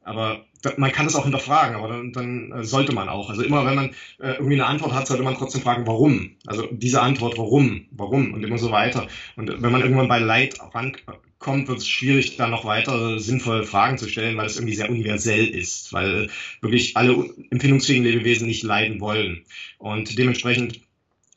Aber 0.04 0.44
man 0.76 0.92
kann 0.92 1.06
es 1.06 1.14
auch 1.14 1.24
hinterfragen, 1.24 1.76
aber 1.76 1.88
dann, 1.88 2.12
dann 2.12 2.52
äh, 2.52 2.64
sollte 2.64 2.92
man 2.92 3.08
auch. 3.08 3.30
Also 3.30 3.42
immer 3.42 3.66
wenn 3.66 3.74
man 3.74 3.90
äh, 4.20 4.34
irgendwie 4.34 4.54
eine 4.54 4.66
Antwort 4.66 4.92
hat, 4.92 5.06
sollte 5.06 5.22
man 5.22 5.34
trotzdem 5.34 5.62
fragen, 5.62 5.86
warum. 5.86 6.36
Also 6.46 6.68
diese 6.70 7.02
Antwort, 7.02 7.38
warum, 7.38 7.86
warum 7.90 8.32
und 8.32 8.44
immer 8.44 8.58
so 8.58 8.70
weiter. 8.70 9.06
Und 9.36 9.62
wenn 9.62 9.72
man 9.72 9.82
irgendwann 9.82 10.08
bei 10.08 10.18
Leid 10.18 10.58
ran, 10.74 10.96
kommt, 11.38 11.68
wird 11.68 11.78
es 11.78 11.88
schwierig, 11.88 12.36
da 12.36 12.48
noch 12.48 12.64
weitere 12.64 13.18
sinnvolle 13.18 13.64
Fragen 13.64 13.98
zu 13.98 14.08
stellen, 14.08 14.36
weil 14.36 14.46
es 14.46 14.56
irgendwie 14.56 14.74
sehr 14.74 14.90
universell 14.90 15.46
ist, 15.46 15.92
weil 15.92 16.30
wirklich 16.60 16.96
alle 16.96 17.28
empfindungsfähigen 17.50 18.04
Lebewesen 18.04 18.46
nicht 18.46 18.62
leiden 18.62 19.00
wollen. 19.00 19.44
Und 19.78 20.18
dementsprechend 20.18 20.80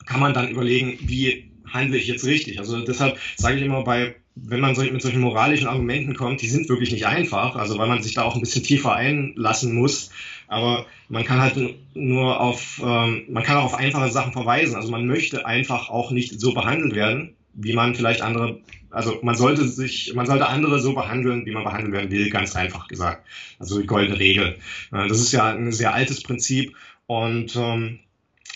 kann 0.06 0.20
man 0.20 0.34
dann 0.34 0.50
überlegen, 0.50 0.98
wie 1.02 1.50
handle 1.66 1.98
ich 1.98 2.06
jetzt 2.06 2.24
richtig. 2.24 2.58
Also 2.58 2.80
deshalb 2.80 3.18
sage 3.36 3.58
ich 3.58 3.62
immer 3.62 3.84
bei 3.84 4.16
wenn 4.42 4.60
man 4.60 4.76
mit 4.76 5.02
solchen 5.02 5.20
moralischen 5.20 5.66
Argumenten 5.66 6.14
kommt, 6.14 6.40
die 6.40 6.48
sind 6.48 6.68
wirklich 6.68 6.92
nicht 6.92 7.06
einfach, 7.06 7.56
also 7.56 7.78
weil 7.78 7.88
man 7.88 8.02
sich 8.02 8.14
da 8.14 8.22
auch 8.22 8.34
ein 8.34 8.40
bisschen 8.40 8.62
tiefer 8.62 8.94
einlassen 8.94 9.74
muss. 9.74 10.10
Aber 10.46 10.86
man 11.08 11.24
kann 11.24 11.40
halt 11.40 11.56
nur 11.94 12.40
auf, 12.40 12.80
ähm, 12.84 13.24
man 13.28 13.42
kann 13.42 13.56
auch 13.56 13.64
auf 13.64 13.74
einfache 13.74 14.10
Sachen 14.10 14.32
verweisen. 14.32 14.76
Also 14.76 14.90
man 14.90 15.06
möchte 15.06 15.46
einfach 15.46 15.90
auch 15.90 16.10
nicht 16.10 16.40
so 16.40 16.54
behandelt 16.54 16.94
werden, 16.94 17.36
wie 17.54 17.72
man 17.72 17.94
vielleicht 17.94 18.22
andere, 18.22 18.60
also 18.90 19.18
man 19.22 19.34
sollte 19.34 19.66
sich, 19.66 20.12
man 20.14 20.26
sollte 20.26 20.48
andere 20.48 20.80
so 20.80 20.94
behandeln, 20.94 21.46
wie 21.46 21.52
man 21.52 21.64
behandelt 21.64 21.92
werden 21.92 22.10
will, 22.10 22.30
ganz 22.30 22.56
einfach 22.56 22.88
gesagt. 22.88 23.26
Also 23.58 23.80
die 23.80 23.86
goldene 23.86 24.18
Regel. 24.18 24.56
Äh, 24.92 25.08
das 25.08 25.20
ist 25.20 25.32
ja 25.32 25.46
ein 25.46 25.72
sehr 25.72 25.94
altes 25.94 26.22
Prinzip 26.22 26.74
und 27.06 27.56
ähm, 27.56 28.00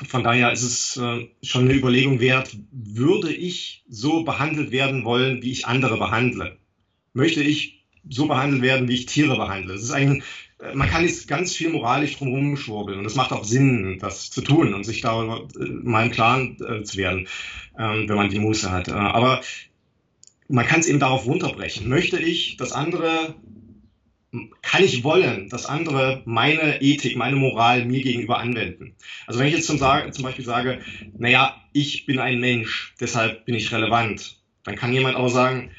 von 0.07 0.25
daher 0.25 0.53
ist 0.53 0.63
es 0.63 0.97
äh, 0.97 1.29
schon 1.43 1.65
eine 1.65 1.75
Überlegung 1.75 2.19
wert, 2.21 2.57
würde 2.73 3.33
ich 3.33 3.85
so 3.89 4.25
behandelt 4.25 4.73
werden 4.73 5.05
wollen, 5.05 5.43
wie 5.43 5.53
ich 5.53 5.67
andere 5.67 5.99
behandle? 5.99 6.57
Möchte 7.13 7.43
ich 7.43 7.85
so 8.09 8.27
behandelt 8.27 8.63
werden, 8.63 8.89
wie 8.89 8.95
ich 8.95 9.07
Tiere 9.07 9.37
behandle? 9.37 9.75
Es 9.75 9.85
ist 9.85 9.93
eigentlich, 9.93 10.25
äh, 10.59 10.75
man 10.75 10.89
kann 10.89 11.05
jetzt 11.05 11.29
ganz 11.29 11.55
viel 11.55 11.71
moralisch 11.71 12.17
drumherum 12.17 12.57
schwurbeln 12.57 12.99
und 12.99 13.07
es 13.07 13.15
macht 13.15 13.31
auch 13.31 13.45
Sinn, 13.45 13.99
das 14.01 14.31
zu 14.31 14.41
tun 14.41 14.75
und 14.75 14.83
sich 14.83 15.01
darüber 15.01 15.47
mal 15.85 16.07
im 16.07 16.13
Klaren 16.13 16.57
zu 16.85 16.97
werden, 16.97 17.29
ähm, 17.79 18.09
wenn 18.09 18.17
man 18.17 18.31
die 18.31 18.39
Muße 18.39 18.71
hat. 18.71 18.89
Äh, 18.89 18.93
aber 18.93 19.41
man 20.49 20.67
kann 20.67 20.81
es 20.81 20.87
eben 20.87 21.01
darauf 21.01 21.27
runterbrechen. 21.27 21.89
Möchte 21.89 22.19
ich, 22.19 22.57
dass 22.57 22.73
andere 22.73 23.35
kann 24.63 24.83
ich 24.83 25.05
wollen, 25.05 25.49
dass 25.49 25.67
andere 25.67 26.23
meine 26.25 26.83
Ethik, 26.83 27.17
meine 27.17 27.37
Moral 27.37 27.85
mir 27.85 28.03
gegenüber 28.03 28.39
anwenden. 28.39 28.97
Also 29.27 29.39
wenn 29.39 29.47
ich 29.47 29.55
jetzt 29.55 29.67
zum, 29.67 29.79
zum 29.79 30.25
Beispiel 30.25 30.45
sage, 30.45 30.81
naja, 31.17 31.63
ich 31.73 32.07
bin 32.07 32.19
ein 32.19 32.41
Mensch, 32.41 32.95
deshalb 33.01 33.45
bin 33.45 33.55
ich 33.55 33.73
relevant, 33.73 34.41
dann 34.65 34.77
kann 34.77 34.93
jemand 34.93 35.17
auch 35.17 35.29
sagen, 35.29 35.71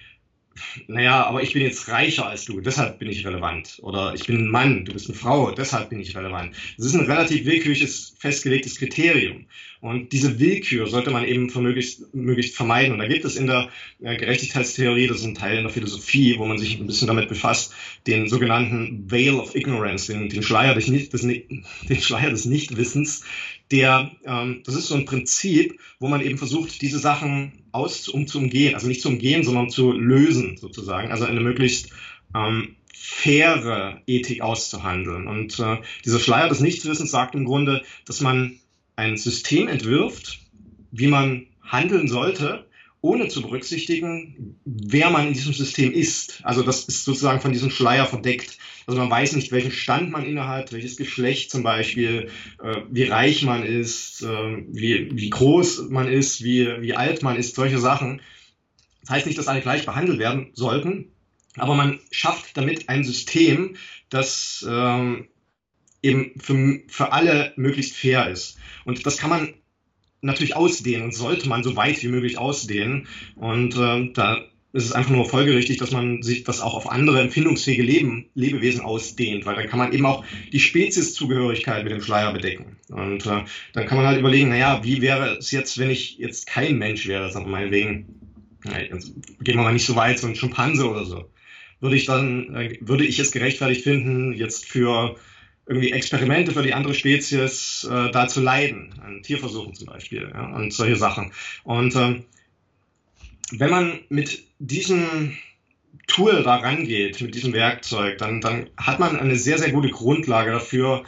naja, 0.87 1.25
aber 1.25 1.43
ich 1.43 1.53
bin 1.53 1.63
jetzt 1.63 1.87
reicher 1.89 2.27
als 2.27 2.45
du, 2.45 2.61
deshalb 2.61 2.99
bin 2.99 3.09
ich 3.09 3.25
relevant. 3.25 3.79
Oder 3.81 4.13
ich 4.13 4.25
bin 4.25 4.37
ein 4.37 4.49
Mann, 4.49 4.85
du 4.85 4.93
bist 4.93 5.09
eine 5.09 5.17
Frau, 5.17 5.51
deshalb 5.51 5.89
bin 5.89 5.99
ich 5.99 6.15
relevant. 6.15 6.55
Das 6.77 6.85
ist 6.85 6.95
ein 6.95 7.05
relativ 7.05 7.45
willkürliches, 7.45 8.15
festgelegtes 8.19 8.77
Kriterium. 8.77 9.45
Und 9.81 10.13
diese 10.13 10.39
Willkür 10.39 10.87
sollte 10.87 11.11
man 11.11 11.25
eben 11.25 11.51
möglichst, 11.61 12.13
möglichst 12.15 12.55
vermeiden. 12.55 12.93
Und 12.93 12.99
da 12.99 13.07
gibt 13.07 13.25
es 13.25 13.35
in 13.35 13.45
der 13.45 13.69
Gerechtigkeitstheorie, 13.99 15.07
das 15.07 15.17
ist 15.17 15.25
ein 15.25 15.35
Teil 15.35 15.57
in 15.57 15.63
der 15.63 15.73
Philosophie, 15.73 16.35
wo 16.39 16.45
man 16.45 16.57
sich 16.57 16.79
ein 16.79 16.87
bisschen 16.87 17.07
damit 17.07 17.29
befasst, 17.29 17.73
den 18.07 18.27
sogenannten 18.27 19.11
Veil 19.11 19.35
of 19.35 19.55
Ignorance, 19.55 20.11
den, 20.11 20.29
den, 20.29 20.41
Schleier, 20.41 20.73
des, 20.73 20.85
den 20.87 21.65
Schleier 21.99 22.31
des 22.31 22.45
Nichtwissens, 22.45 23.23
der, 23.71 24.11
ähm, 24.25 24.61
das 24.65 24.75
ist 24.75 24.87
so 24.87 24.95
ein 24.95 25.05
Prinzip, 25.05 25.79
wo 25.99 26.07
man 26.07 26.21
eben 26.21 26.37
versucht, 26.37 26.81
diese 26.81 26.99
Sachen 26.99 27.63
aus, 27.71 28.07
um 28.07 28.27
zu 28.27 28.37
umgehen, 28.37 28.75
also 28.75 28.87
nicht 28.87 29.01
zu 29.01 29.09
umgehen, 29.09 29.43
sondern 29.43 29.69
zu 29.69 29.91
lösen 29.91 30.57
sozusagen, 30.57 31.11
also 31.11 31.25
eine 31.25 31.41
möglichst 31.41 31.89
ähm, 32.35 32.75
faire 32.93 34.01
Ethik 34.07 34.41
auszuhandeln. 34.41 35.27
Und 35.27 35.59
äh, 35.59 35.77
dieser 36.03 36.19
Schleier 36.19 36.49
des 36.49 36.59
Nichtwissens 36.59 37.11
sagt 37.11 37.35
im 37.35 37.45
Grunde, 37.45 37.83
dass 38.05 38.21
man 38.21 38.59
ein 38.95 39.17
System 39.17 39.67
entwirft, 39.67 40.39
wie 40.91 41.07
man 41.07 41.47
handeln 41.61 42.07
sollte, 42.07 42.65
ohne 43.01 43.27
zu 43.27 43.41
berücksichtigen, 43.41 44.57
wer 44.65 45.09
man 45.11 45.27
in 45.27 45.33
diesem 45.33 45.53
System 45.53 45.91
ist. 45.91 46.39
Also 46.43 46.63
das 46.63 46.85
ist 46.85 47.05
sozusagen 47.05 47.41
von 47.41 47.53
diesem 47.53 47.69
Schleier 47.69 48.05
verdeckt. 48.05 48.57
Also 48.87 48.99
man 48.99 49.09
weiß 49.09 49.35
nicht, 49.35 49.51
welchen 49.51 49.71
Stand 49.71 50.11
man 50.11 50.25
innehat, 50.25 50.71
welches 50.71 50.97
Geschlecht 50.97 51.49
zum 51.49 51.63
Beispiel, 51.63 52.29
äh, 52.63 52.81
wie 52.89 53.03
reich 53.03 53.43
man 53.43 53.63
ist, 53.63 54.21
äh, 54.21 54.63
wie, 54.67 55.09
wie 55.11 55.29
groß 55.29 55.89
man 55.89 56.07
ist, 56.07 56.43
wie, 56.43 56.67
wie 56.81 56.93
alt 56.93 57.23
man 57.23 57.35
ist, 57.35 57.55
solche 57.55 57.79
Sachen. 57.79 58.21
Das 59.01 59.09
heißt 59.09 59.25
nicht, 59.25 59.37
dass 59.37 59.47
alle 59.47 59.61
gleich 59.61 59.85
behandelt 59.85 60.19
werden 60.19 60.51
sollten, 60.53 61.11
aber 61.57 61.75
man 61.75 61.99
schafft 62.11 62.57
damit 62.57 62.89
ein 62.89 63.03
System, 63.03 63.75
das 64.09 64.65
ähm, 64.67 65.27
eben 66.01 66.33
für, 66.39 66.81
für 66.87 67.11
alle 67.11 67.53
möglichst 67.55 67.95
fair 67.95 68.29
ist. 68.29 68.57
Und 68.83 69.05
das 69.05 69.17
kann 69.17 69.29
man 69.29 69.53
natürlich 70.21 70.55
ausdehnen 70.55 71.05
und 71.05 71.13
sollte 71.13 71.47
man 71.49 71.63
so 71.63 71.75
weit 71.75 72.01
wie 72.03 72.07
möglich 72.07 72.37
ausdehnen. 72.37 73.07
Und 73.35 73.75
äh, 73.75 74.11
da 74.13 74.45
ist 74.75 74.83
es 74.83 74.91
einfach 74.91 75.11
nur 75.11 75.23
folgerichtig, 75.23 75.77
dass 75.77 75.91
man 75.91 76.21
sich 76.21 76.43
das 76.43 76.59
auch 76.59 76.73
auf 76.73 76.91
andere 76.91 77.21
empfindungsfähige 77.21 77.81
Leben, 77.81 78.25
Lebewesen 78.35 78.81
ausdehnt, 78.81 79.45
weil 79.45 79.55
dann 79.55 79.69
kann 79.69 79.79
man 79.79 79.93
eben 79.93 80.05
auch 80.05 80.25
die 80.51 80.59
Spezieszugehörigkeit 80.59 81.85
mit 81.85 81.93
dem 81.93 82.01
Schleier 82.01 82.33
bedecken. 82.33 82.75
Und 82.89 83.25
äh, 83.25 83.45
dann 83.71 83.85
kann 83.85 83.97
man 83.97 84.05
halt 84.05 84.19
überlegen, 84.19 84.49
naja, 84.49 84.81
wie 84.83 85.01
wäre 85.01 85.37
es 85.37 85.51
jetzt, 85.51 85.77
wenn 85.77 85.89
ich 85.89 86.17
jetzt 86.17 86.45
kein 86.45 86.77
Mensch 86.77 87.07
wäre, 87.07 87.31
sagen 87.31 87.45
wir 87.45 87.51
meinetwegen, 87.51 88.19
jetzt 88.91 89.13
gehen 89.39 89.55
wir 89.55 89.63
mal 89.63 89.71
nicht 89.71 89.85
so 89.85 89.95
weit, 89.95 90.19
so 90.19 90.27
ein 90.27 90.35
Schimpanse 90.35 90.89
oder 90.89 91.05
so. 91.05 91.31
Würde 91.79 91.95
ich 91.95 92.05
dann, 92.05 92.53
äh, 92.53 92.77
würde 92.81 93.05
ich 93.05 93.17
es 93.17 93.31
gerechtfertigt 93.31 93.81
finden, 93.81 94.33
jetzt 94.33 94.65
für 94.65 95.15
irgendwie 95.67 95.93
Experimente 95.93 96.51
für 96.51 96.63
die 96.63 96.73
andere 96.73 96.95
Spezies 96.95 97.87
äh, 97.89 98.11
da 98.11 98.27
zu 98.27 98.41
leiden, 98.41 98.93
an 99.01 99.23
Tierversuchen 99.23 99.73
zum 99.73 99.87
Beispiel 99.87 100.29
ja, 100.33 100.53
und 100.53 100.73
solche 100.73 100.97
Sachen. 100.97 101.31
Und 101.63 101.95
äh, 101.95 102.21
wenn 103.51 103.69
man 103.69 103.99
mit 104.09 104.43
diesem 104.59 105.37
Tool 106.07 106.43
da 106.43 106.57
rangeht, 106.57 107.21
mit 107.21 107.35
diesem 107.35 107.53
Werkzeug, 107.53 108.17
dann, 108.17 108.41
dann 108.41 108.69
hat 108.77 108.99
man 108.99 109.19
eine 109.19 109.35
sehr, 109.35 109.57
sehr 109.57 109.71
gute 109.71 109.89
Grundlage 109.89 110.51
dafür, 110.51 111.03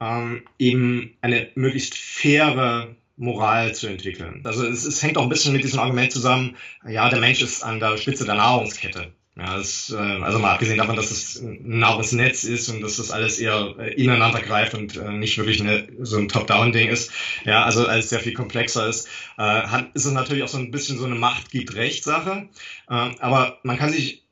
ähm, 0.00 0.42
eben 0.58 1.16
eine 1.20 1.50
möglichst 1.54 1.94
faire 1.94 2.94
Moral 3.16 3.74
zu 3.74 3.88
entwickeln. 3.88 4.42
Also 4.44 4.64
es, 4.64 4.84
es 4.84 5.02
hängt 5.02 5.18
auch 5.18 5.24
ein 5.24 5.28
bisschen 5.28 5.52
mit 5.52 5.64
diesem 5.64 5.80
Argument 5.80 6.12
zusammen, 6.12 6.56
ja, 6.88 7.08
der 7.10 7.18
Mensch 7.18 7.42
ist 7.42 7.62
an 7.62 7.80
der 7.80 7.96
Spitze 7.96 8.24
der 8.24 8.36
Nahrungskette. 8.36 9.12
Ja, 9.38 9.56
das, 9.56 9.90
äh, 9.90 9.96
also 9.96 10.40
mal 10.40 10.54
abgesehen 10.54 10.78
davon, 10.78 10.96
dass 10.96 11.12
es 11.12 11.40
ein 11.40 11.60
nahes 11.78 12.10
Netz 12.10 12.42
ist 12.42 12.68
und 12.70 12.80
dass 12.80 12.96
das 12.96 13.12
alles 13.12 13.38
eher 13.38 13.72
äh, 13.78 13.94
ineinander 13.94 14.40
greift 14.40 14.74
und 14.74 14.96
äh, 14.96 15.12
nicht 15.12 15.38
wirklich 15.38 15.60
eine, 15.60 15.86
so 16.00 16.18
ein 16.18 16.28
Top-Down-Ding 16.28 16.88
ist, 16.88 17.12
ja, 17.44 17.62
also 17.62 17.86
alles 17.86 18.08
sehr 18.08 18.18
viel 18.18 18.34
komplexer 18.34 18.88
ist, 18.88 19.08
hat, 19.36 19.94
ist 19.94 20.06
es 20.06 20.12
natürlich 20.12 20.42
auch 20.42 20.48
so 20.48 20.58
ein 20.58 20.72
bisschen 20.72 20.98
so 20.98 21.04
eine 21.04 21.14
Macht-gibt-Recht-Sache. 21.14 22.48
Äh, 22.90 22.92
aber 22.92 23.60
man 23.62 23.78
kann 23.78 23.92
sich 23.92 24.24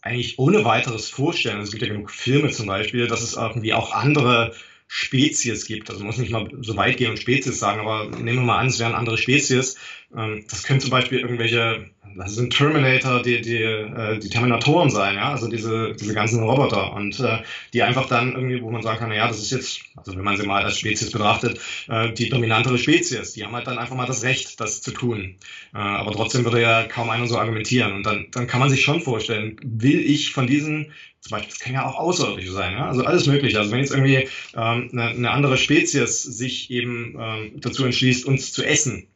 eigentlich 0.00 0.38
ohne 0.38 0.64
weiteres 0.64 1.10
vorstellen, 1.10 1.60
es 1.60 1.70
gibt 1.70 1.82
ja 1.82 1.88
genug 1.88 2.10
Filme 2.10 2.50
zum 2.50 2.66
Beispiel, 2.66 3.08
dass 3.08 3.20
es 3.20 3.34
irgendwie 3.34 3.74
auch 3.74 3.92
andere 3.92 4.54
Spezies 4.94 5.64
gibt. 5.64 5.88
Also 5.88 6.04
muss 6.04 6.18
nicht 6.18 6.32
mal 6.32 6.50
so 6.60 6.76
weit 6.76 6.98
gehen 6.98 7.12
und 7.12 7.16
Spezies 7.16 7.58
sagen, 7.58 7.80
aber 7.80 8.10
nehmen 8.10 8.40
wir 8.40 8.44
mal 8.44 8.58
an, 8.58 8.66
es 8.66 8.78
wären 8.78 8.92
andere 8.92 9.16
Spezies. 9.16 9.78
Ähm, 10.14 10.44
das 10.50 10.64
können 10.64 10.80
zum 10.80 10.90
Beispiel 10.90 11.20
irgendwelche, 11.20 11.86
das 12.14 12.34
sind 12.34 12.54
Terminator, 12.54 13.22
die, 13.22 13.40
die, 13.40 13.62
äh, 13.62 14.18
die 14.18 14.28
Terminatoren 14.28 14.90
sein, 14.90 15.14
ja, 15.14 15.30
also 15.30 15.48
diese, 15.48 15.94
diese 15.94 16.12
ganzen 16.12 16.42
Roboter 16.42 16.92
und 16.92 17.18
äh, 17.20 17.38
die 17.72 17.82
einfach 17.82 18.06
dann 18.06 18.34
irgendwie, 18.34 18.60
wo 18.60 18.70
man 18.70 18.82
sagen 18.82 18.98
kann, 18.98 19.08
naja, 19.08 19.28
das 19.28 19.38
ist 19.38 19.50
jetzt, 19.50 19.80
also 19.96 20.14
wenn 20.14 20.24
man 20.24 20.36
sie 20.36 20.46
mal 20.46 20.62
als 20.62 20.78
Spezies 20.78 21.10
betrachtet, 21.10 21.58
äh, 21.88 22.12
die 22.12 22.28
dominantere 22.28 22.76
Spezies. 22.76 23.32
Die 23.32 23.46
haben 23.46 23.54
halt 23.54 23.66
dann 23.66 23.78
einfach 23.78 23.96
mal 23.96 24.04
das 24.04 24.22
Recht, 24.22 24.60
das 24.60 24.82
zu 24.82 24.90
tun. 24.90 25.36
aber 25.72 26.12
trotzdem 26.12 26.44
würde 26.44 26.60
ja 26.60 26.84
kaum 26.84 27.08
einer 27.08 27.26
so 27.26 27.38
argumentieren. 27.38 27.94
Und 27.94 28.04
dann, 28.04 28.26
dann 28.30 28.46
kann 28.46 28.60
man 28.60 28.68
sich 28.68 28.82
schon 28.82 29.00
vorstellen, 29.00 29.56
will 29.62 30.00
ich 30.00 30.32
von 30.32 30.46
diesen 30.46 30.92
zum 31.22 31.30
Beispiel, 31.30 31.50
das 31.50 31.60
kann 31.60 31.74
ja 31.74 31.86
auch 31.86 31.94
Außerirdische 31.94 32.50
sein, 32.50 32.72
ja? 32.72 32.88
also 32.88 33.04
alles 33.04 33.26
mögliche. 33.26 33.56
Also 33.58 33.70
wenn 33.70 33.78
jetzt 33.78 33.92
irgendwie 33.92 34.28
ähm, 34.56 34.90
eine, 34.92 35.10
eine 35.10 35.30
andere 35.30 35.56
Spezies 35.56 36.22
sich 36.22 36.68
eben 36.70 37.16
ähm, 37.18 37.60
dazu 37.60 37.84
entschließt, 37.84 38.26
uns 38.26 38.52
zu 38.52 38.64
essen, 38.64 39.06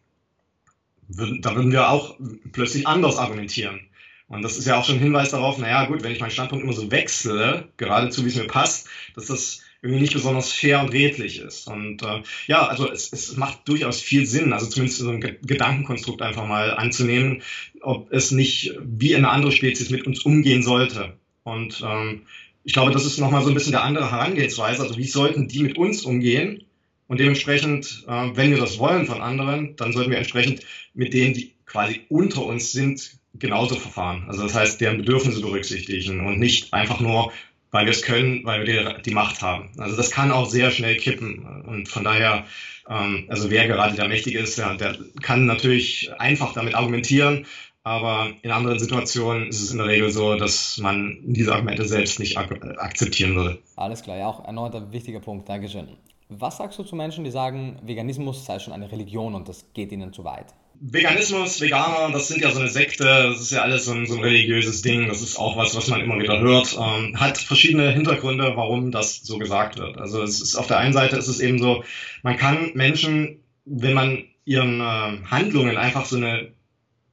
würden, 1.08 1.42
da 1.42 1.56
würden 1.56 1.72
wir 1.72 1.90
auch 1.90 2.16
plötzlich 2.52 2.86
anders 2.86 3.16
argumentieren. 3.16 3.80
Und 4.28 4.42
das 4.42 4.56
ist 4.56 4.66
ja 4.66 4.78
auch 4.78 4.84
schon 4.84 4.96
ein 4.96 5.02
Hinweis 5.02 5.30
darauf, 5.30 5.58
naja 5.58 5.86
gut, 5.86 6.04
wenn 6.04 6.12
ich 6.12 6.20
meinen 6.20 6.30
Standpunkt 6.30 6.64
immer 6.64 6.72
so 6.72 6.90
wechsle, 6.92 7.68
geradezu 7.76 8.24
wie 8.24 8.28
es 8.28 8.36
mir 8.36 8.46
passt, 8.46 8.88
dass 9.16 9.26
das 9.26 9.62
irgendwie 9.82 10.00
nicht 10.00 10.14
besonders 10.14 10.52
fair 10.52 10.80
und 10.80 10.90
redlich 10.90 11.40
ist. 11.40 11.66
Und 11.66 12.02
äh, 12.02 12.22
ja, 12.46 12.66
also 12.66 12.90
es, 12.90 13.12
es 13.12 13.36
macht 13.36 13.68
durchaus 13.68 14.00
viel 14.00 14.26
Sinn, 14.26 14.52
also 14.52 14.66
zumindest 14.66 15.00
so 15.00 15.10
ein 15.10 15.20
Gedankenkonstrukt 15.20 16.22
einfach 16.22 16.46
mal 16.46 16.72
anzunehmen, 16.72 17.42
ob 17.80 18.12
es 18.12 18.30
nicht 18.30 18.74
wie 18.80 19.16
eine 19.16 19.28
andere 19.28 19.50
Spezies 19.50 19.90
mit 19.90 20.06
uns 20.06 20.20
umgehen 20.20 20.62
sollte. 20.62 21.16
Und 21.46 21.80
ähm, 21.86 22.22
ich 22.64 22.72
glaube, 22.72 22.90
das 22.90 23.06
ist 23.06 23.18
nochmal 23.18 23.42
so 23.42 23.48
ein 23.48 23.54
bisschen 23.54 23.72
der 23.72 23.84
andere 23.84 24.10
Herangehensweise. 24.10 24.82
Also 24.82 24.98
wie 24.98 25.06
sollten 25.06 25.46
die 25.46 25.62
mit 25.62 25.78
uns 25.78 26.02
umgehen? 26.02 26.64
Und 27.06 27.20
dementsprechend, 27.20 28.04
äh, 28.08 28.30
wenn 28.34 28.50
wir 28.50 28.58
das 28.58 28.80
wollen 28.80 29.06
von 29.06 29.22
anderen, 29.22 29.76
dann 29.76 29.92
sollten 29.92 30.10
wir 30.10 30.18
entsprechend 30.18 30.62
mit 30.94 31.14
denen, 31.14 31.34
die 31.34 31.54
quasi 31.64 32.00
unter 32.08 32.44
uns 32.44 32.72
sind, 32.72 33.12
genauso 33.38 33.76
verfahren. 33.76 34.24
Also 34.26 34.42
das 34.42 34.54
heißt, 34.54 34.80
deren 34.80 34.98
Bedürfnisse 34.98 35.40
berücksichtigen 35.40 36.26
und 36.26 36.40
nicht 36.40 36.72
einfach 36.72 36.98
nur, 36.98 37.32
weil 37.70 37.84
wir 37.84 37.92
es 37.92 38.02
können, 38.02 38.44
weil 38.44 38.66
wir 38.66 38.94
die, 38.96 39.02
die 39.02 39.14
Macht 39.14 39.40
haben. 39.42 39.70
Also 39.78 39.96
das 39.96 40.10
kann 40.10 40.32
auch 40.32 40.48
sehr 40.48 40.72
schnell 40.72 40.96
kippen. 40.96 41.44
Und 41.66 41.88
von 41.88 42.02
daher, 42.02 42.44
ähm, 42.88 43.26
also 43.28 43.50
wer 43.50 43.68
gerade 43.68 43.94
der 43.94 44.08
Mächtige 44.08 44.40
ist, 44.40 44.58
der, 44.58 44.74
der 44.74 44.96
kann 45.22 45.46
natürlich 45.46 46.10
einfach 46.18 46.54
damit 46.54 46.74
argumentieren, 46.74 47.46
aber 47.86 48.32
in 48.42 48.50
anderen 48.50 48.80
Situationen 48.80 49.46
ist 49.46 49.62
es 49.62 49.70
in 49.70 49.78
der 49.78 49.86
Regel 49.86 50.10
so, 50.10 50.34
dass 50.34 50.76
man 50.78 51.18
diese 51.22 51.52
Argumente 51.52 51.84
selbst 51.84 52.18
nicht 52.18 52.36
ak 52.36 52.50
akzeptieren 52.78 53.36
würde. 53.36 53.58
Alles 53.76 54.02
klar, 54.02 54.16
ja, 54.16 54.26
auch 54.26 54.44
erneut 54.44 54.74
ein 54.74 54.90
wichtiger 54.90 55.20
Punkt. 55.20 55.48
Dankeschön. 55.48 55.86
Was 56.28 56.56
sagst 56.56 56.80
du 56.80 56.82
zu 56.82 56.96
Menschen, 56.96 57.22
die 57.22 57.30
sagen, 57.30 57.78
Veganismus 57.84 58.44
sei 58.44 58.58
schon 58.58 58.72
eine 58.72 58.90
Religion 58.90 59.36
und 59.36 59.48
das 59.48 59.66
geht 59.72 59.92
ihnen 59.92 60.12
zu 60.12 60.24
weit? 60.24 60.46
Veganismus, 60.80 61.60
Veganer, 61.60 62.12
das 62.12 62.26
sind 62.26 62.42
ja 62.42 62.50
so 62.50 62.58
eine 62.58 62.68
Sekte, 62.70 63.04
das 63.04 63.40
ist 63.40 63.52
ja 63.52 63.62
alles 63.62 63.84
so 63.84 63.92
ein, 63.92 64.04
so 64.06 64.16
ein 64.16 64.20
religiöses 64.20 64.82
Ding, 64.82 65.06
das 65.06 65.22
ist 65.22 65.38
auch 65.38 65.56
was, 65.56 65.76
was 65.76 65.86
man 65.86 66.00
immer 66.00 66.18
wieder 66.18 66.40
hört, 66.40 66.76
ähm, 66.76 67.20
hat 67.20 67.38
verschiedene 67.38 67.92
Hintergründe, 67.92 68.54
warum 68.56 68.90
das 68.90 69.18
so 69.18 69.38
gesagt 69.38 69.78
wird. 69.78 69.96
Also 69.96 70.22
es 70.22 70.40
ist 70.40 70.56
auf 70.56 70.66
der 70.66 70.78
einen 70.78 70.92
Seite 70.92 71.16
ist 71.16 71.28
es 71.28 71.38
eben 71.38 71.60
so, 71.60 71.84
man 72.24 72.36
kann 72.36 72.72
Menschen, 72.74 73.44
wenn 73.64 73.94
man 73.94 74.24
ihren 74.44 74.80
äh, 74.80 75.24
Handlungen 75.30 75.76
einfach 75.76 76.04
so 76.04 76.16
eine 76.16 76.55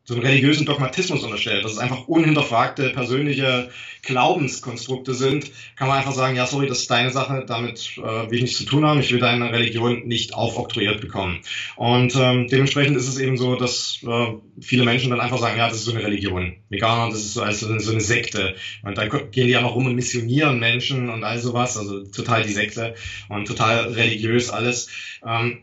so 0.06 0.16
einen 0.16 0.24
religiösen 0.24 0.66
Dogmatismus 0.66 1.24
unterstellt, 1.24 1.64
dass 1.64 1.74
es 1.74 1.78
einfach 1.78 2.08
unhinterfragte 2.08 2.89
persönliche 2.89 3.70
Glaubenskonstrukte 4.01 5.14
sind, 5.14 5.49
kann 5.78 5.88
man 5.88 5.97
einfach 5.97 6.12
sagen, 6.12 6.36
ja, 6.36 6.45
sorry, 6.45 6.68
das 6.68 6.80
ist 6.80 6.91
deine 6.91 7.10
Sache, 7.10 7.45
damit 7.47 7.97
äh, 7.97 8.01
will 8.01 8.34
ich 8.34 8.41
nichts 8.41 8.58
zu 8.58 8.66
tun 8.66 8.86
haben, 8.86 8.99
ich 8.99 9.14
will 9.14 9.20
deine 9.20 9.54
Religion 9.54 10.06
nicht 10.06 10.34
aufoktroyiert 10.34 10.99
bekommen. 10.99 11.39
Und 11.78 12.14
ähm, 12.18 12.49
dementsprechend 12.49 12.97
ist 12.97 13.08
es 13.08 13.18
eben 13.18 13.38
so, 13.38 13.56
dass 13.56 13.99
äh, 14.06 14.34
viele 14.60 14.84
Menschen 14.84 15.10
dann 15.10 15.22
einfach 15.22 15.39
sagen, 15.39 15.58
ja, 15.58 15.70
das 15.70 15.78
ist 15.78 15.86
so 15.86 15.91
eine 15.91 16.04
Religion. 16.04 16.58
Veganer, 16.68 17.10
das 17.10 17.20
ist 17.20 17.34
so, 17.36 17.41
also 17.41 17.80
so 17.80 17.91
eine 17.91 18.01
Sekte. 18.01 18.56
Und 18.84 18.97
dann 18.97 19.10
gehen 19.32 19.47
die 19.47 19.54
noch 19.54 19.74
rum 19.74 19.86
und 19.86 19.95
missionieren 19.95 20.60
Menschen 20.60 21.10
und 21.10 21.24
all 21.24 21.39
sowas, 21.39 21.78
also 21.78 22.04
total 22.04 22.43
die 22.43 22.51
Sekte 22.51 22.95
und 23.30 23.47
total 23.47 23.93
religiös 23.93 24.49
alles. 24.49 24.89
Ähm, 25.26 25.62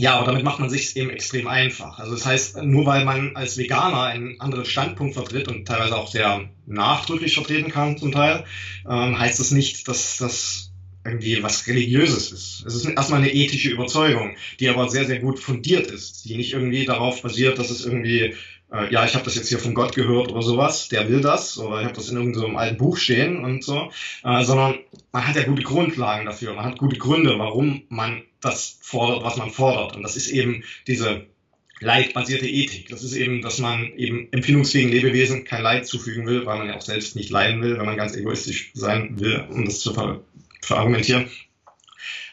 ja, 0.00 0.14
aber 0.14 0.26
damit 0.26 0.44
macht 0.44 0.58
man 0.60 0.70
sich 0.70 0.96
eben 0.96 1.10
extrem 1.10 1.46
einfach. 1.46 1.98
Also 1.98 2.12
das 2.12 2.24
heißt, 2.24 2.62
nur 2.62 2.86
weil 2.86 3.04
man 3.04 3.36
als 3.36 3.58
Veganer 3.58 4.04
einen 4.04 4.40
anderen 4.40 4.64
Standpunkt 4.64 5.14
vertritt 5.14 5.48
und 5.48 5.66
teilweise 5.66 5.96
auch 5.96 6.10
sehr 6.10 6.48
nachdrücklich 6.66 7.34
vertreten 7.34 7.70
kann 7.70 7.98
zum 7.98 8.10
Teil, 8.10 8.44
ähm, 8.88 9.18
heißt 9.18 9.38
das 9.38 9.50
nicht, 9.50 9.88
dass 9.88 10.16
das 10.16 10.72
irgendwie 11.04 11.42
was 11.42 11.66
Religiöses 11.66 12.32
ist. 12.32 12.64
Es 12.66 12.74
ist 12.74 12.86
erstmal 12.86 13.20
eine 13.20 13.32
ethische 13.32 13.70
Überzeugung, 13.70 14.36
die 14.58 14.68
aber 14.68 14.88
sehr, 14.88 15.04
sehr 15.04 15.18
gut 15.18 15.38
fundiert 15.38 15.86
ist, 15.86 16.24
die 16.24 16.36
nicht 16.36 16.52
irgendwie 16.52 16.84
darauf 16.86 17.22
basiert, 17.22 17.58
dass 17.58 17.70
es 17.70 17.84
irgendwie 17.84 18.34
äh, 18.72 18.92
ja, 18.92 19.04
ich 19.04 19.14
habe 19.14 19.24
das 19.24 19.34
jetzt 19.34 19.48
hier 19.48 19.58
von 19.58 19.74
Gott 19.74 19.94
gehört 19.94 20.30
oder 20.30 20.42
sowas, 20.42 20.88
der 20.88 21.08
will 21.08 21.20
das, 21.20 21.58
oder 21.58 21.80
ich 21.80 21.84
habe 21.84 21.94
das 21.94 22.08
in 22.08 22.16
irgendeinem 22.16 22.56
alten 22.56 22.76
Buch 22.76 22.96
stehen 22.96 23.44
und 23.44 23.64
so, 23.64 23.90
äh, 24.24 24.44
sondern 24.44 24.78
man 25.12 25.26
hat 25.26 25.36
ja 25.36 25.44
gute 25.44 25.62
Grundlagen 25.62 26.26
dafür, 26.26 26.54
man 26.54 26.64
hat 26.64 26.78
gute 26.78 26.98
Gründe, 26.98 27.38
warum 27.38 27.82
man 27.88 28.22
das 28.40 28.78
fordert, 28.80 29.22
was 29.24 29.36
man 29.36 29.50
fordert. 29.50 29.96
Und 29.96 30.02
das 30.02 30.16
ist 30.16 30.28
eben 30.28 30.64
diese 30.86 31.26
leidbasierte 31.80 32.46
Ethik. 32.46 32.88
Das 32.90 33.02
ist 33.02 33.14
eben, 33.14 33.42
dass 33.42 33.58
man 33.58 33.92
eben 33.96 34.28
empfindungsfähigen 34.32 34.92
Lebewesen 34.92 35.44
kein 35.44 35.62
Leid 35.62 35.86
zufügen 35.86 36.26
will, 36.26 36.46
weil 36.46 36.58
man 36.58 36.68
ja 36.68 36.76
auch 36.76 36.82
selbst 36.82 37.16
nicht 37.16 37.30
leiden 37.30 37.62
will, 37.62 37.78
wenn 37.78 37.86
man 37.86 37.96
ganz 37.96 38.14
egoistisch 38.14 38.70
sein 38.74 39.18
will, 39.18 39.46
um 39.50 39.64
das 39.64 39.80
zu 39.80 39.94
ver 39.94 40.20
verargumentieren. 40.62 41.30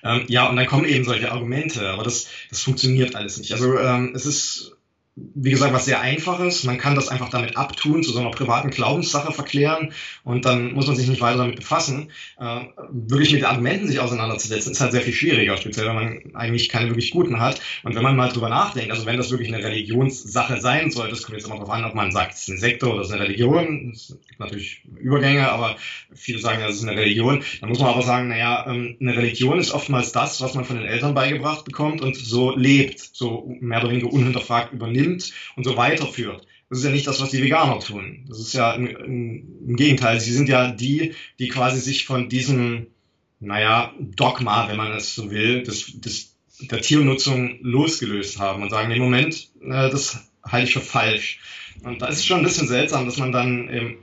Ähm, 0.04 0.26
ja, 0.28 0.50
und 0.50 0.58
dann 0.58 0.68
kommen 0.68 0.86
eben 0.86 1.06
solche 1.06 1.32
Argumente, 1.32 1.90
aber 1.90 2.04
das, 2.04 2.28
das 2.50 2.62
funktioniert 2.62 3.16
alles 3.16 3.38
nicht. 3.38 3.54
Also 3.54 3.80
ähm, 3.80 4.12
es 4.14 4.26
ist 4.26 4.77
wie 5.18 5.50
gesagt, 5.50 5.74
was 5.74 5.86
sehr 5.86 6.00
einfaches. 6.00 6.64
Man 6.64 6.78
kann 6.78 6.94
das 6.94 7.10
einfach 7.10 7.30
damit 7.30 7.58
abtun, 7.58 8.04
zu 8.04 8.12
so 8.12 8.20
einer 8.20 8.30
privaten 8.30 8.70
Glaubenssache 8.70 9.34
verklären 9.34 9.92
und 10.24 10.46
dann 10.46 10.74
muss 10.74 10.86
man 10.86 10.96
sich 10.96 11.08
nicht 11.08 11.22
weiter 11.22 11.40
damit 11.40 11.56
befassen. 11.56 12.12
Äh, 12.40 12.66
wirklich 12.92 13.34
mit 13.34 13.44
Argumenten 13.44 13.88
sich 13.88 14.00
auseinanderzusetzen, 14.00 14.72
ist 14.72 14.82
halt 14.82 14.92
sehr 14.92 15.02
viel 15.02 15.14
schwieriger, 15.14 15.58
speziell 15.58 15.88
wenn 15.88 15.96
man 15.96 16.36
eigentlich 16.36 16.70
keine 16.70 16.90
wirklich 16.90 17.12
guten 17.12 17.40
hat. 17.40 17.60
Und 17.84 17.96
wenn 17.96 18.04
man 18.04 18.16
mal 18.16 18.30
drüber 18.30 18.50
nachdenkt, 18.50 18.92
also 18.92 19.06
wenn 19.08 19.18
das 19.18 19.32
wirklich 19.32 19.52
eine 19.52 19.64
Religionssache 19.64 20.62
sein 20.62 20.92
soll, 20.92 21.10
das 21.10 21.24
kommt 21.24 21.38
jetzt 21.38 21.48
immer 21.48 21.56
darauf 21.56 21.72
an, 21.72 21.86
ob 21.86 21.96
man 21.96 22.12
sagt, 22.12 22.34
es 22.34 22.44
ist 22.44 22.50
eine 22.50 22.60
Sekte 22.60 22.88
oder 22.88 23.02
es 23.02 23.08
ist 23.08 23.14
eine 23.14 23.24
Religion. 23.24 23.92
Es 23.94 24.16
gibt 24.28 24.40
natürlich 24.40 24.84
Übergänge, 25.00 25.50
aber 25.50 25.78
viele 26.14 26.40
sagen, 26.40 26.62
es 26.62 26.76
ist 26.76 26.88
eine 26.88 27.00
Religion. 27.00 27.44
Dann 27.60 27.70
muss 27.70 27.80
man 27.80 27.90
aber 27.90 28.04
sagen, 28.04 28.28
naja, 28.28 28.66
ähm, 28.68 28.98
eine 29.02 29.18
Religion 29.18 29.60
ist 29.60 29.72
oftmals 29.72 30.12
das, 30.12 30.42
was 30.42 30.54
man 30.54 30.66
von 30.66 30.78
den 30.78 30.86
Eltern 30.86 31.16
beigebracht 31.16 31.66
bekommt 31.66 32.02
und 32.02 32.16
so 32.16 32.56
lebt, 32.56 33.00
so 33.00 33.52
mehr 33.60 33.80
oder 33.80 33.90
weniger 33.90 34.14
unhinterfragt 34.14 34.74
übernimmt 34.74 35.07
nimmt 35.08 35.34
und 35.56 35.64
so 35.64 35.78
weiterführt. 35.78 36.46
Das 36.70 36.80
ist 36.80 36.86
ja 36.86 36.92
nicht 36.92 37.08
das, 37.08 37.22
was 37.22 37.30
die 37.30 37.42
Veganer 37.42 37.80
tun. 37.80 38.26
Das 38.28 38.40
ist 38.40 38.54
ja 38.54 38.74
im, 38.74 38.88
im, 38.88 39.76
Gegenteil. 39.78 40.20
Sie 40.20 40.34
sind 40.34 40.50
ja 40.50 40.72
die, 40.72 41.14
die 41.40 41.48
quasi 41.48 41.80
sich 41.80 42.06
von 42.06 42.28
diesem, 42.28 42.88
naja, 43.40 43.94
Dogma, 44.00 44.68
wenn 44.68 44.78
man 44.78 44.92
es 44.92 45.16
so 45.16 45.32
will, 45.32 45.64
des, 45.64 46.00
des, 46.02 46.36
der 46.60 46.82
Tiernutzung 46.82 47.60
losgelöst 47.62 48.40
haben 48.40 48.64
und 48.64 48.70
sagen, 48.70 48.90
nee, 48.90 49.00
Moment, 49.00 49.50
äh, 49.62 49.90
das 49.90 50.30
halte 50.44 50.68
ich 50.68 50.74
für 50.74 50.82
falsch. 50.82 51.40
Und 51.84 52.02
da 52.02 52.08
ist 52.08 52.18
es 52.18 52.26
schon 52.26 52.40
ein 52.40 52.44
bisschen 52.44 52.68
seltsam, 52.68 53.06
dass 53.06 53.18
man 53.18 53.32
dann 53.32 53.70
ähm, 53.70 53.98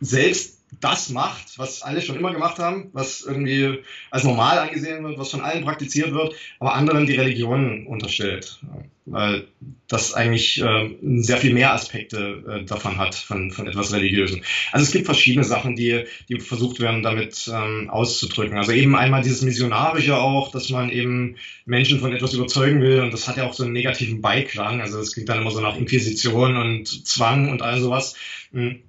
selbst 0.00 0.61
das 0.80 1.10
macht, 1.10 1.58
was 1.58 1.82
alle 1.82 2.00
schon 2.00 2.16
immer 2.16 2.32
gemacht 2.32 2.58
haben, 2.58 2.90
was 2.92 3.20
irgendwie 3.20 3.80
als 4.10 4.24
normal 4.24 4.58
angesehen 4.58 5.04
wird, 5.04 5.18
was 5.18 5.30
von 5.30 5.40
allen 5.40 5.64
praktiziert 5.64 6.12
wird, 6.12 6.34
aber 6.58 6.74
anderen 6.74 7.06
die 7.06 7.14
Religion 7.14 7.86
unterstellt. 7.86 8.60
Weil 9.04 9.48
das 9.88 10.14
eigentlich 10.14 10.62
äh, 10.62 10.90
sehr 11.16 11.36
viel 11.38 11.52
mehr 11.52 11.72
Aspekte 11.72 12.44
äh, 12.48 12.64
davon 12.64 12.98
hat, 12.98 13.16
von, 13.16 13.50
von 13.50 13.66
etwas 13.66 13.92
Religiösen. 13.92 14.44
Also 14.70 14.84
es 14.84 14.92
gibt 14.92 15.06
verschiedene 15.06 15.44
Sachen, 15.44 15.74
die, 15.74 16.04
die 16.28 16.38
versucht 16.38 16.78
werden, 16.78 17.02
damit 17.02 17.50
ähm, 17.52 17.90
auszudrücken. 17.90 18.56
Also 18.56 18.70
eben 18.70 18.94
einmal 18.94 19.22
dieses 19.22 19.42
Missionarische 19.42 20.16
auch, 20.16 20.52
dass 20.52 20.70
man 20.70 20.88
eben 20.88 21.36
Menschen 21.64 21.98
von 21.98 22.12
etwas 22.12 22.32
überzeugen 22.32 22.80
will 22.80 23.00
und 23.00 23.12
das 23.12 23.26
hat 23.26 23.36
ja 23.36 23.46
auch 23.46 23.54
so 23.54 23.64
einen 23.64 23.72
negativen 23.72 24.22
Beiklang. 24.22 24.80
Also 24.80 25.00
es 25.00 25.14
klingt 25.14 25.28
dann 25.28 25.40
immer 25.40 25.50
so 25.50 25.60
nach 25.60 25.76
Inquisition 25.76 26.56
und 26.56 27.06
Zwang 27.06 27.50
und 27.50 27.60
all 27.60 27.80
sowas. 27.80 28.14
Hm. 28.52 28.82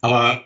Aber 0.00 0.44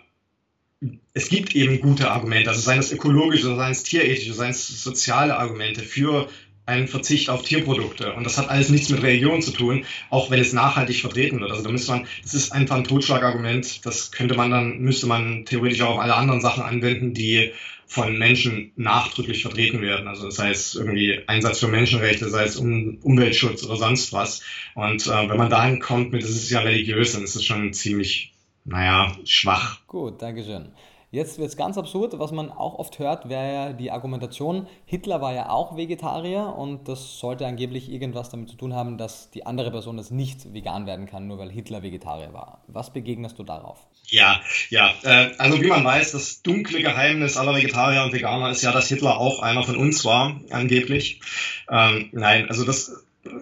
es 1.17 1.31
gibt 1.31 1.57
eben 1.57 1.81
gute 1.81 2.11
Argumente, 2.11 2.51
also 2.51 2.61
seien 2.61 2.79
es 2.79 2.93
ökologische, 2.93 3.57
seien 3.57 3.73
es 3.73 3.83
tierethische, 3.83 4.35
seien 4.35 4.51
es 4.51 4.69
soziale 4.85 5.39
Argumente 5.39 5.81
für 5.81 6.29
einen 6.67 6.89
Verzicht 6.89 7.31
auf 7.31 7.43
Tierprodukte. 7.43 8.13
Und 8.13 8.25
das 8.25 8.37
hat 8.37 8.51
alles 8.51 8.69
nichts 8.69 8.91
mit 8.91 9.03
Religion 9.03 9.41
zu 9.41 9.53
tun, 9.53 9.87
auch 10.11 10.31
wenn 10.31 10.41
es 10.41 10.53
nachhaltig 10.53 11.01
vertreten 11.01 11.41
wird. 11.41 11.51
Also 11.51 11.63
da 11.63 11.71
müsste 11.71 11.93
man, 11.93 12.07
das 12.23 12.35
ist 12.35 12.53
einfach 12.53 12.77
ein 12.77 12.85
Totschlagargument, 12.85 13.87
das 13.87 14.13
könnte 14.13 14.35
man 14.35 14.51
dann, 14.51 14.81
müsste 14.81 15.07
man 15.07 15.47
theoretisch 15.47 15.81
auch 15.81 15.95
auf 15.95 16.01
alle 16.01 16.17
anderen 16.17 16.43
Sachen 16.43 16.63
anwenden, 16.63 17.15
die 17.15 17.53
von 17.87 18.19
Menschen 18.19 18.73
nachdrücklich 18.77 19.41
vertreten 19.41 19.81
werden. 19.81 20.09
Also 20.09 20.29
sei 20.29 20.51
es 20.51 20.75
irgendwie 20.75 21.23
Einsatz 21.29 21.61
für 21.61 21.69
Menschenrechte, 21.69 22.29
sei 22.29 22.45
es 22.45 22.57
um 22.57 22.99
Umweltschutz 23.01 23.65
oder 23.65 23.77
sonst 23.77 24.13
was. 24.13 24.43
Und 24.75 25.07
äh, 25.07 25.31
wenn 25.31 25.39
man 25.39 25.49
dahin 25.49 25.81
kommt 25.81 26.13
mit, 26.13 26.25
das 26.25 26.31
ist 26.31 26.51
ja 26.51 26.61
religiös, 26.61 27.15
dann 27.15 27.25
ist 27.25 27.37
es 27.37 27.45
schon 27.45 27.73
ziemlich 27.73 28.35
naja, 28.67 29.17
schwach. 29.25 29.79
Gut, 29.87 30.21
Dankeschön. 30.21 30.73
Jetzt 31.17 31.39
wird 31.39 31.49
es 31.49 31.57
ganz 31.57 31.79
absurd, 31.79 32.19
was 32.19 32.31
man 32.31 32.51
auch 32.51 32.79
oft 32.79 32.99
hört, 32.99 33.31
wäre 33.31 33.51
ja 33.51 33.73
die 33.73 33.91
Argumentation, 33.91 34.67
Hitler 34.85 35.23
war 35.23 35.33
ja 35.33 35.49
auch 35.49 35.75
Vegetarier 35.75 36.55
und 36.59 36.89
das 36.89 37.19
sollte 37.19 37.47
angeblich 37.47 37.91
irgendwas 37.91 38.29
damit 38.29 38.51
zu 38.51 38.57
tun 38.57 38.75
haben, 38.75 38.99
dass 38.99 39.31
die 39.31 39.47
andere 39.47 39.71
Person 39.71 39.97
das 39.97 40.11
nicht 40.11 40.53
vegan 40.53 40.85
werden 40.85 41.07
kann, 41.07 41.27
nur 41.27 41.39
weil 41.39 41.51
Hitler 41.51 41.83
Vegetarier 41.83 42.35
war. 42.35 42.61
Was 42.67 42.93
begegnest 42.93 43.39
du 43.39 43.45
darauf? 43.45 43.79
Ja, 44.09 44.43
ja, 44.69 44.93
äh, 45.05 45.31
also 45.39 45.59
wie 45.63 45.69
man 45.69 45.83
weiß, 45.83 46.13
das 46.13 46.43
dunkle 46.43 46.83
Geheimnis 46.83 47.39
aller 47.39 47.55
Vegetarier 47.55 48.03
und 48.03 48.13
Veganer 48.13 48.51
ist 48.51 48.61
ja, 48.61 48.73
dass 48.73 48.89
Hitler 48.89 49.17
auch 49.17 49.41
einer 49.41 49.63
von 49.63 49.77
uns 49.77 50.05
war, 50.05 50.39
angeblich. 50.51 51.23
Ähm, 51.71 52.11
nein, 52.13 52.51
also 52.51 52.67
das 52.67 52.93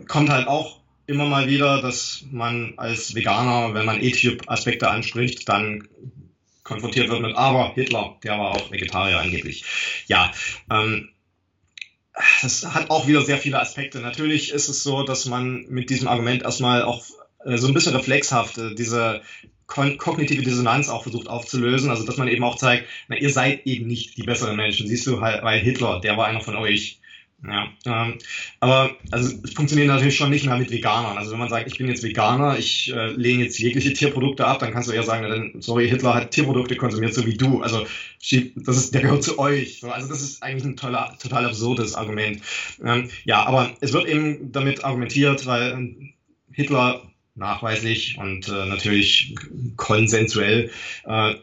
kommt 0.07 0.31
halt 0.31 0.47
auch 0.47 0.79
immer 1.09 1.27
mal 1.27 1.49
wieder, 1.49 1.83
dass 1.83 2.25
man 2.31 2.75
als 2.77 3.17
Veganer, 3.17 3.75
wenn 3.75 3.85
man 3.85 4.01
ethische 4.01 4.39
Aspekte 4.47 4.89
anspricht, 4.89 5.49
dann 5.49 5.89
konfrontiert 6.65 7.11
wird 7.11 7.21
mit, 7.21 7.37
aber 7.37 7.75
Hitler, 7.75 8.17
der 8.25 8.39
war 8.39 8.53
auch 8.53 8.71
Vegetarier 8.73 9.21
angeblich. 9.21 9.65
Ja, 10.07 10.33
ähm, 10.71 11.11
das 12.43 12.65
hat 12.65 12.91
auch 12.91 13.07
wieder 13.07 13.23
sehr 13.23 13.39
viele 13.39 13.61
Aspekte. 13.61 14.01
Natürlich 14.01 14.53
ist 14.53 14.69
es 14.69 14.83
so, 14.83 15.03
dass 15.03 15.27
man 15.27 15.67
mit 15.69 15.91
diesem 15.91 16.09
Argument 16.09 16.43
erstmal 16.43 16.83
auch 16.83 17.05
äh, 17.45 17.59
so 17.59 17.69
ein 17.69 17.75
bisschen 17.75 17.95
reflexhaft 17.95 18.59
äh, 18.59 18.75
diese 18.75 19.23
kognitive 19.67 20.43
Dissonanz 20.43 20.89
auch 20.89 21.03
versucht 21.03 21.29
aufzulösen. 21.29 21.91
Also 21.91 22.05
dass 22.05 22.17
man 22.17 22.29
eben 22.29 22.45
auch 22.45 22.57
zeigt, 22.57 22.89
na, 23.09 23.17
ihr 23.17 23.31
seid 23.31 23.67
eben 23.67 23.87
nicht 23.87 24.17
die 24.17 24.23
besseren 24.23 24.57
Menschen. 24.57 24.87
Siehst 24.87 25.07
du, 25.07 25.21
weil 25.21 25.61
Hitler, 25.61 26.01
der 26.01 26.17
war 26.17 26.27
einer 26.27 26.41
von 26.41 26.57
euch. 26.57 27.01
Ja, 27.47 27.69
ähm, 27.85 28.19
aber 28.61 28.97
also 29.11 29.39
es 29.45 29.53
funktioniert 29.53 29.89
natürlich 29.89 30.17
schon 30.17 30.31
nicht 30.31 30.47
mehr 30.47 30.57
mit 30.57 30.71
Veganern. 30.71 31.19
Also 31.19 31.33
wenn 31.33 31.39
man 31.39 31.51
sagt, 31.51 31.67
ich 31.67 31.77
bin 31.77 31.89
jetzt 31.89 32.03
Veganer, 32.03 32.59
ich 32.59 32.91
äh, 32.93 33.11
lehne 33.11 33.45
jetzt 33.45 33.59
jegliche 33.59 33.93
Tierprodukte 33.93 34.47
ab, 34.47 34.61
dann 34.61 34.73
kannst 34.73 34.89
du 34.89 34.93
eher 34.93 35.03
sagen, 35.03 35.29
dann, 35.29 35.61
sorry, 35.61 35.89
Hitler 35.89 36.15
hat 36.15 36.31
Tierprodukte 36.31 36.77
konsumiert, 36.77 37.13
so 37.13 37.27
wie 37.27 37.37
du. 37.37 37.61
Also 37.61 37.87
das 38.57 38.77
ist, 38.77 38.95
der 38.95 39.03
gehört 39.03 39.25
zu 39.25 39.39
euch. 39.39 39.81
So, 39.81 39.91
also 39.91 40.09
das 40.09 40.23
ist 40.23 40.43
eigentlich 40.43 40.65
ein 40.65 40.77
toller, 40.77 41.17
total 41.21 41.45
absurdes 41.45 41.95
Argument. 41.95 42.41
Ähm, 42.83 43.11
ja, 43.25 43.45
aber 43.45 43.77
es 43.81 43.93
wird 43.93 44.07
eben 44.07 44.51
damit 44.51 44.83
argumentiert, 44.83 45.45
weil 45.45 45.73
ähm, 45.73 46.15
Hitler 46.51 47.03
nachweislich 47.35 48.17
und 48.17 48.49
äh, 48.49 48.67
natürlich 48.67 49.35
konsensuell 49.77 50.71
äh, 51.05 51.35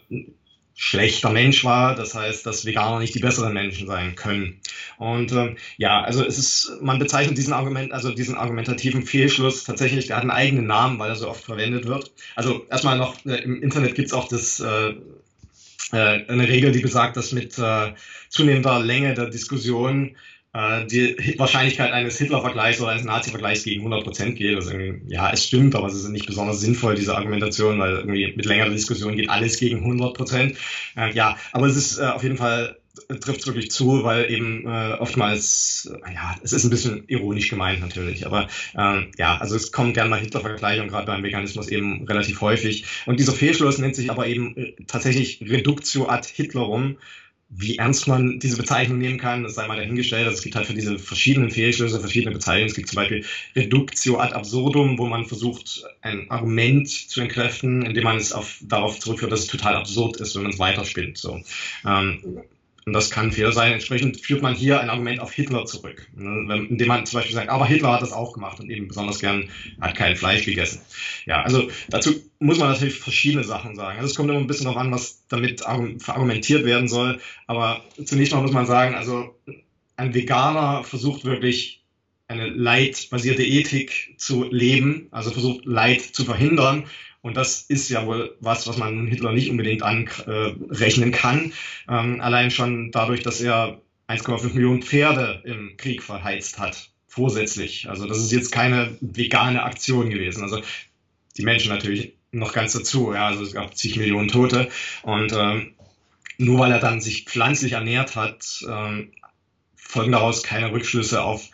schlechter 0.82 1.30
Mensch 1.30 1.64
war. 1.64 1.94
Das 1.94 2.16
heißt, 2.16 2.44
dass 2.44 2.66
Veganer 2.66 2.98
nicht 2.98 3.14
die 3.14 3.20
besseren 3.20 3.54
Menschen 3.54 3.86
sein 3.86 4.16
können. 4.16 4.60
Und 4.98 5.32
ähm, 5.32 5.56
ja, 5.78 6.02
also 6.02 6.26
es 6.26 6.40
ist, 6.40 6.72
man 6.82 6.98
bezeichnet 6.98 7.38
diesen 7.38 7.54
Argument, 7.54 7.92
also 7.92 8.12
diesen 8.12 8.36
argumentativen 8.36 9.04
Fehlschluss 9.04 9.64
tatsächlich, 9.64 10.08
der 10.08 10.16
hat 10.16 10.24
einen 10.24 10.32
eigenen 10.32 10.66
Namen, 10.66 10.98
weil 10.98 11.10
er 11.10 11.16
so 11.16 11.30
oft 11.30 11.44
verwendet 11.44 11.86
wird. 11.86 12.12
Also 12.36 12.66
erstmal 12.72 12.98
noch, 12.98 13.24
äh, 13.28 13.44
im 13.44 13.62
Internet 13.62 13.94
gibt's 13.94 14.12
auch 14.12 14.28
das 14.28 14.60
äh, 14.60 14.96
äh, 15.92 16.26
eine 16.28 16.48
Regel, 16.48 16.72
die 16.72 16.80
besagt, 16.80 17.16
dass 17.16 17.32
mit 17.32 17.60
äh, 17.60 17.94
zunehmender 18.30 18.80
Länge 18.80 19.14
der 19.14 19.30
Diskussion 19.30 20.18
die 20.54 21.36
Wahrscheinlichkeit 21.38 21.94
eines 21.94 22.18
Hitler-Vergleichs 22.18 22.82
oder 22.82 22.92
eines 22.92 23.06
Nazi-Vergleichs 23.06 23.64
gegen 23.64 23.82
100 23.82 24.04
Prozent 24.04 24.36
geht. 24.36 24.56
Also 24.56 24.72
ja, 25.08 25.32
es 25.32 25.46
stimmt, 25.46 25.76
aber 25.76 25.88
es 25.88 25.94
ist 25.94 26.10
nicht 26.10 26.26
besonders 26.26 26.60
sinnvoll, 26.60 26.96
diese 26.96 27.16
Argumentation, 27.16 27.80
weil 27.80 27.96
irgendwie 27.98 28.34
mit 28.36 28.46
längerer 28.46 28.70
Diskussion 28.70 29.16
geht 29.16 29.30
alles 29.30 29.58
gegen 29.58 29.78
100 29.78 30.14
Prozent. 30.14 30.58
Äh, 30.98 31.14
ja, 31.14 31.38
aber 31.54 31.68
es 31.68 31.78
ist 31.78 32.00
äh, 32.00 32.04
auf 32.04 32.24
jeden 32.24 32.38
Fall 32.38 32.78
trifft 33.08 33.42
es 33.42 33.48
wirklich 33.48 33.72
zu, 33.72 34.04
weil 34.04 34.30
eben 34.32 34.66
äh, 34.66 34.94
oftmals, 35.00 35.92
äh, 36.06 36.14
ja, 36.14 36.36
es 36.44 36.54
ist 36.54 36.64
ein 36.64 36.70
bisschen 36.70 37.04
ironisch 37.08 37.50
gemeint 37.50 37.80
natürlich, 37.80 38.26
aber 38.26 38.48
äh, 38.76 39.06
ja, 39.18 39.38
also 39.38 39.56
es 39.56 39.72
kommt 39.72 39.94
gerne 39.94 40.10
mal 40.10 40.20
Hitler-Vergleiche 40.20 40.82
und 40.82 40.90
gerade 40.90 41.08
beim 41.08 41.24
Veganismus 41.24 41.70
eben 41.70 42.06
relativ 42.06 42.42
häufig. 42.42 42.86
Und 43.06 43.20
dieser 43.20 43.34
Fehlschluss 43.34 43.78
nennt 43.78 43.96
sich 43.96 44.12
aber 44.12 44.28
eben 44.28 44.56
äh, 44.58 44.74
tatsächlich 44.88 45.42
Reductio 45.42 46.08
ad 46.08 46.28
Hitlerum, 46.34 46.98
wie 47.54 47.78
ernst 47.78 48.08
man 48.08 48.40
diese 48.40 48.56
Bezeichnung 48.56 48.98
nehmen 48.98 49.20
kann, 49.20 49.44
das 49.44 49.56
sei 49.56 49.68
mal 49.68 49.76
dahingestellt. 49.76 50.26
Also 50.26 50.38
es 50.38 50.44
gibt 50.44 50.56
halt 50.56 50.68
für 50.68 50.74
diese 50.74 50.98
verschiedenen 50.98 51.50
Fehlschlüsse 51.50 52.00
verschiedene 52.00 52.32
Bezeichnungen. 52.32 52.70
Es 52.70 52.76
gibt 52.76 52.88
zum 52.88 52.96
Beispiel 52.96 53.26
Reductio 53.56 54.20
ad 54.20 54.34
absurdum, 54.34 54.98
wo 54.98 55.06
man 55.06 55.26
versucht, 55.26 55.84
ein 56.02 56.32
Argument 56.32 56.88
zu 56.88 57.20
entkräften, 57.20 57.86
indem 57.86 58.06
man 58.06 58.18
es 58.18 58.32
auf, 58.32 58.58
darauf 58.62 59.00
zurückführt, 59.00 59.34
dass 59.34 59.42
es 59.42 59.48
total 59.48 59.76
absurd 59.76 60.18
ist, 60.18 60.34
wenn 60.36 60.44
man 60.44 60.54
es 60.54 60.60
weiterspinnt. 60.60 61.18
So. 61.18 61.42
Ähm, 61.86 62.42
und 62.86 62.94
das 62.94 63.12
kann 63.12 63.28
ein 63.28 63.32
Fehler 63.32 63.52
sein. 63.52 63.74
Entsprechend 63.74 64.20
führt 64.20 64.42
man 64.42 64.56
hier 64.56 64.80
ein 64.80 64.90
Argument 64.90 65.20
auf 65.20 65.32
Hitler 65.32 65.66
zurück, 65.66 66.10
ne? 66.16 66.66
indem 66.68 66.88
man 66.88 67.06
zum 67.06 67.20
Beispiel 67.20 67.36
sagt, 67.36 67.50
aber 67.50 67.66
Hitler 67.66 67.94
hat 67.94 68.02
das 68.02 68.12
auch 68.12 68.34
gemacht 68.34 68.60
und 68.60 68.70
eben 68.70 68.88
besonders 68.88 69.20
gern 69.20 69.50
hat 69.80 69.96
kein 69.96 70.16
Fleisch 70.16 70.46
gegessen. 70.46 70.82
Ja, 71.26 71.44
also 71.44 71.70
dazu 71.90 72.16
muss 72.40 72.58
man 72.58 72.70
natürlich 72.70 72.96
verschiedene 72.96 73.44
Sachen 73.44 73.76
sagen. 73.76 74.00
Also 74.00 74.10
es 74.10 74.16
kommt 74.16 74.30
immer 74.30 74.40
ein 74.40 74.48
bisschen 74.48 74.66
darauf 74.66 74.80
an, 74.82 74.92
was 74.92 75.28
damit 75.28 75.62
verargumentiert 75.62 76.66
werden 76.66 76.88
soll. 76.88 77.20
Aber 77.46 77.84
zunächst 78.04 78.34
mal 78.34 78.42
muss 78.42 78.52
man 78.52 78.66
sagen, 78.66 78.96
also 78.96 79.36
ein 79.96 80.16
Veganer 80.16 80.84
versucht 80.84 81.24
wirklich 81.24 81.84
eine 82.28 82.48
leidbasierte 82.48 83.44
Ethik 83.44 84.16
zu 84.18 84.46
leben, 84.50 85.08
also 85.12 85.32
versucht 85.32 85.66
Leid 85.66 86.02
zu 86.02 86.24
verhindern 86.26 86.86
und 87.22 87.38
das 87.38 87.62
ist 87.62 87.90
ja 87.90 88.06
wohl 88.06 88.36
was, 88.40 88.68
was 88.68 88.78
man 88.78 89.08
Hitler 89.08 89.32
nicht 89.32 89.50
unbedingt 89.50 89.84
anrechnen 89.84 91.12
kann. 91.12 91.54
Ähm, 91.88 92.20
allein 92.20 92.50
schon 92.50 92.92
dadurch, 92.92 93.22
dass 93.22 93.42
er 93.42 93.80
1,5 94.08 94.54
Millionen 94.54 94.82
Pferde 94.82 95.42
im 95.46 95.78
Krieg 95.78 96.02
verheizt 96.02 96.58
hat, 96.58 96.90
vorsätzlich. 97.08 97.88
Also 97.90 98.08
das 98.08 98.18
ist 98.18 98.32
jetzt 98.32 98.52
keine 98.52 98.98
vegane 99.02 99.64
Aktion 99.64 100.10
gewesen. 100.10 100.44
Also 100.44 100.62
die 101.38 101.44
Menschen 101.44 101.70
natürlich 101.70 102.14
noch 102.32 102.54
ganz 102.54 102.74
dazu. 102.74 103.14
Ja, 103.14 103.28
also 103.28 103.44
es 103.44 103.54
gab 103.54 103.78
zig 103.78 103.98
Millionen 103.98 104.28
Tote. 104.28 104.70
Und 105.04 105.32
ähm, 105.34 105.74
nur 106.38 106.60
weil 106.60 106.72
er 106.72 106.80
dann 106.80 107.02
sich 107.02 107.26
pflanzlich 107.26 107.74
ernährt 107.74 108.16
hat, 108.16 108.66
ähm, 108.68 109.12
folgen 109.76 110.12
daraus 110.12 110.42
keine 110.42 110.72
Rückschlüsse 110.72 111.22
auf 111.22 111.50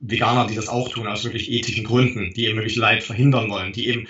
Veganer, 0.00 0.46
die 0.46 0.54
das 0.54 0.68
auch 0.68 0.88
tun, 0.88 1.06
aus 1.06 1.24
wirklich 1.24 1.50
ethischen 1.50 1.84
Gründen, 1.84 2.32
die 2.32 2.46
eben 2.46 2.56
wirklich 2.56 2.76
Leid 2.76 3.02
verhindern 3.02 3.50
wollen, 3.50 3.72
die 3.72 3.88
eben 3.88 4.08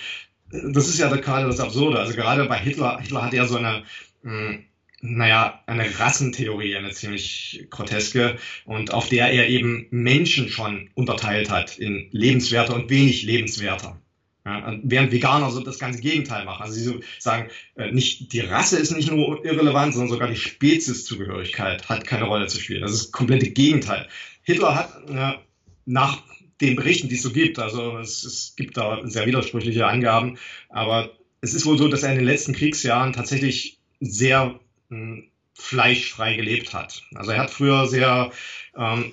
das 0.51 0.89
ist 0.89 0.99
ja 0.99 1.15
gerade 1.15 1.47
das 1.47 1.61
Absurde. 1.61 1.99
Also 1.99 2.15
gerade 2.15 2.47
bei 2.47 2.59
Hitler, 2.59 3.01
Hitler 3.01 3.23
hat 3.23 3.33
ja 3.33 3.47
so 3.47 3.57
eine, 3.57 3.85
mh, 4.23 4.49
hm, 4.49 4.65
naja, 5.03 5.63
eine 5.67 5.99
Rassentheorie, 5.99 6.77
eine 6.77 6.91
ziemlich 6.91 7.67
groteske, 7.71 8.37
und 8.67 8.93
auf 8.93 9.09
der 9.09 9.31
er 9.31 9.49
eben 9.49 9.87
Menschen 9.91 10.49
schon 10.49 10.91
unterteilt 10.95 11.51
hat 11.51 11.79
in 11.79 12.09
lebenswerter 12.11 12.75
und 12.75 12.91
wenig 12.91 13.23
lebenswerter. 13.23 13.99
Ja, 14.45 14.79
während 14.83 15.13
Veganer 15.13 15.51
so 15.51 15.63
das 15.63 15.79
ganze 15.79 16.01
Gegenteil 16.01 16.47
machen. 16.47 16.63
Also 16.63 16.75
sie 16.75 17.01
sagen, 17.19 17.51
äh, 17.77 17.93
nicht 17.93 18.33
die 18.33 18.41
Rasse 18.41 18.79
ist 18.79 18.91
nicht 18.91 19.11
nur 19.11 19.45
irrelevant, 19.45 19.93
sondern 19.93 20.11
sogar 20.11 20.29
die 20.29 20.37
Spezieszugehörigkeit 20.37 21.89
hat 21.91 22.07
keine 22.07 22.25
Rolle 22.25 22.47
zu 22.47 22.59
spielen. 22.59 22.81
Das 22.81 22.93
ist 22.93 23.05
das 23.05 23.13
komplette 23.13 23.51
Gegenteil. 23.51 24.09
Hitler 24.43 24.75
hat 24.75 25.09
äh, 25.11 25.39
nach 25.85 26.23
den 26.61 26.77
Berichten, 26.77 27.09
die 27.09 27.17
es 27.17 27.23
so 27.23 27.33
gibt. 27.33 27.59
Also 27.59 27.99
es, 27.99 28.25
es 28.25 28.55
gibt 28.57 28.77
da 28.77 29.01
sehr 29.05 29.27
widersprüchliche 29.27 29.87
Angaben, 29.87 30.39
aber 30.69 31.11
es 31.41 31.55
ist 31.55 31.67
wohl 31.67 31.79
so, 31.79 31.89
dass 31.89 32.03
er 32.03 32.11
in 32.11 32.19
den 32.19 32.27
letzten 32.27 32.53
Kriegsjahren 32.53 33.13
tatsächlich 33.13 33.79
sehr 34.01 34.61
mh, 34.89 34.99
hm, 34.99 35.25
fleischfrei 35.55 36.35
gelebt 36.35 36.73
hat. 36.73 37.03
Also 37.15 37.33
er 37.33 37.39
hat 37.39 37.51
früher 37.51 37.87
sehr 37.87 38.33
ähm, 38.77 39.13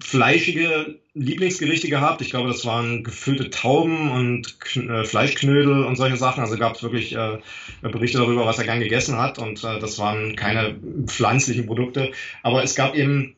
fleischige 0.00 1.00
Lieblingsgerichte 1.14 1.88
gehabt. 1.88 2.20
Ich 2.22 2.30
glaube, 2.30 2.48
das 2.48 2.64
waren 2.64 3.02
gefüllte 3.02 3.50
Tauben 3.50 4.10
und 4.12 4.56
äh, 4.76 5.04
Fleischknödel 5.04 5.84
und 5.84 5.96
solche 5.96 6.16
Sachen. 6.16 6.42
Also 6.42 6.56
gab 6.56 6.76
es 6.76 6.82
wirklich 6.82 7.14
äh, 7.14 7.38
Berichte 7.82 8.18
darüber, 8.18 8.46
was 8.46 8.58
er 8.58 8.64
gern 8.64 8.80
gegessen 8.80 9.18
hat. 9.18 9.38
Und 9.38 9.64
äh, 9.64 9.80
das 9.80 9.98
waren 9.98 10.36
keine 10.36 10.78
pflanzlichen 11.06 11.66
Produkte. 11.66 12.12
Aber 12.42 12.62
es 12.62 12.76
gab 12.76 12.94
eben 12.94 13.34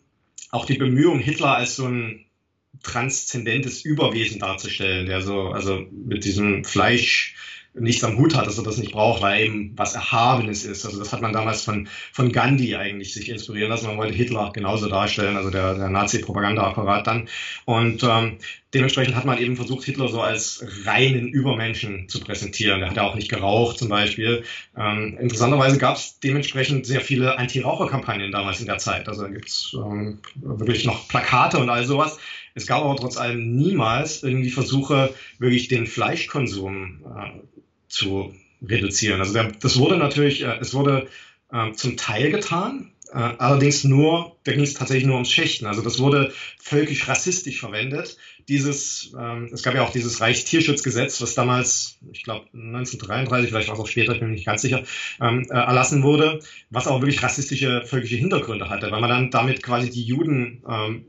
auch 0.50 0.66
die 0.66 0.76
Bemühung, 0.76 1.20
Hitler 1.20 1.56
als 1.56 1.76
so 1.76 1.86
ein 1.86 2.26
transzendentes 2.82 3.82
Überwesen 3.82 4.40
darzustellen, 4.40 5.06
der 5.06 5.22
so, 5.22 5.48
also 5.48 5.84
mit 5.90 6.24
diesem 6.24 6.64
Fleisch 6.64 7.34
nichts 7.74 8.02
am 8.02 8.18
Hut 8.18 8.34
hat, 8.34 8.46
dass 8.46 8.58
er 8.58 8.64
das 8.64 8.78
nicht 8.78 8.92
braucht, 8.92 9.22
weil 9.22 9.44
eben 9.44 9.72
was 9.76 9.94
Erhabenes 9.94 10.64
ist. 10.64 10.84
Also 10.84 10.98
das 10.98 11.12
hat 11.12 11.22
man 11.22 11.32
damals 11.32 11.62
von, 11.62 11.88
von 12.12 12.32
Gandhi 12.32 12.74
eigentlich 12.74 13.14
sich 13.14 13.28
inspirieren 13.28 13.70
lassen. 13.70 13.86
Man 13.86 13.96
wollte 13.96 14.14
Hitler 14.14 14.50
genauso 14.52 14.88
darstellen, 14.88 15.36
also 15.36 15.50
der, 15.50 15.74
der 15.74 15.88
Nazi-Propagandaapparat 15.88 17.06
dann. 17.06 17.28
Und 17.66 18.02
ähm, 18.02 18.38
dementsprechend 18.74 19.14
hat 19.14 19.24
man 19.24 19.38
eben 19.38 19.54
versucht, 19.54 19.84
Hitler 19.84 20.08
so 20.08 20.20
als 20.20 20.64
reinen 20.84 21.28
Übermenschen 21.28 22.08
zu 22.08 22.18
präsentieren. 22.18 22.80
Der 22.80 22.90
hat 22.90 22.96
ja 22.96 23.02
auch 23.04 23.14
nicht 23.14 23.30
geraucht 23.30 23.78
zum 23.78 23.88
Beispiel. 23.88 24.42
Ähm, 24.76 25.16
interessanterweise 25.20 25.78
gab 25.78 25.96
es 25.96 26.18
dementsprechend 26.18 26.86
sehr 26.86 27.00
viele 27.00 27.38
Anti-Raucher-Kampagnen 27.38 28.32
damals 28.32 28.58
in 28.58 28.66
der 28.66 28.78
Zeit. 28.78 29.08
Also 29.08 29.22
da 29.22 29.28
gibt 29.28 29.48
es 29.48 29.76
ähm, 29.76 30.18
wirklich 30.34 30.84
noch 30.84 31.06
Plakate 31.06 31.58
und 31.58 31.70
all 31.70 31.84
sowas. 31.86 32.18
Es 32.54 32.66
gab 32.66 32.82
aber 32.82 32.96
trotz 32.96 33.16
allem 33.16 33.56
niemals 33.56 34.22
irgendwie 34.22 34.50
Versuche, 34.50 35.14
wirklich 35.38 35.68
den 35.68 35.86
Fleischkonsum 35.86 37.04
äh, 37.04 37.40
zu 37.88 38.34
reduzieren. 38.62 39.20
Also 39.20 39.32
der, 39.32 39.52
das 39.52 39.78
wurde 39.78 39.96
natürlich, 39.96 40.42
äh, 40.42 40.58
es 40.60 40.74
wurde 40.74 41.08
äh, 41.52 41.72
zum 41.72 41.96
Teil 41.96 42.30
getan, 42.30 42.92
äh, 43.12 43.18
allerdings 43.38 43.84
nur, 43.84 44.36
da 44.44 44.52
ging 44.52 44.62
es 44.62 44.74
tatsächlich 44.74 45.06
nur 45.06 45.16
ums 45.16 45.32
Schächten. 45.32 45.66
Also 45.66 45.82
das 45.82 45.98
wurde 45.98 46.32
völkisch 46.58 47.08
rassistisch 47.08 47.58
verwendet. 47.58 48.16
Dieses, 48.48 49.12
ähm, 49.18 49.50
es 49.52 49.62
gab 49.62 49.74
ja 49.74 49.82
auch 49.82 49.92
dieses 49.92 50.20
Reichstierschutzgesetz, 50.20 51.20
was 51.20 51.34
damals, 51.34 51.98
ich 52.12 52.22
glaube 52.22 52.46
1933, 52.52 53.50
vielleicht 53.50 53.68
war 53.68 53.74
es 53.74 53.80
auch 53.80 53.88
später, 53.88 54.12
ich 54.12 54.20
bin 54.20 54.28
mir 54.28 54.34
nicht 54.34 54.46
ganz 54.46 54.62
sicher, 54.62 54.84
ähm, 55.20 55.46
äh, 55.50 55.54
erlassen 55.54 56.02
wurde, 56.02 56.40
was 56.70 56.86
auch 56.86 57.00
wirklich 57.00 57.22
rassistische 57.22 57.82
völkische 57.84 58.16
Hintergründe 58.16 58.68
hatte, 58.68 58.90
weil 58.90 59.00
man 59.00 59.10
dann 59.10 59.30
damit 59.30 59.62
quasi 59.62 59.90
die 59.90 60.04
Juden 60.04 60.62
ähm, 60.68 61.06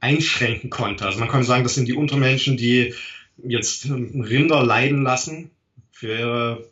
einschränken 0.00 0.70
konnte. 0.70 1.04
Also 1.04 1.18
man 1.18 1.28
konnte 1.28 1.46
sagen, 1.46 1.62
das 1.62 1.74
sind 1.74 1.88
die 1.88 1.94
Untermenschen, 1.94 2.56
die 2.56 2.94
jetzt 3.42 3.86
Rinder 3.88 4.64
leiden 4.64 5.02
lassen 5.02 5.50
für 5.92 6.18
ihre 6.18 6.64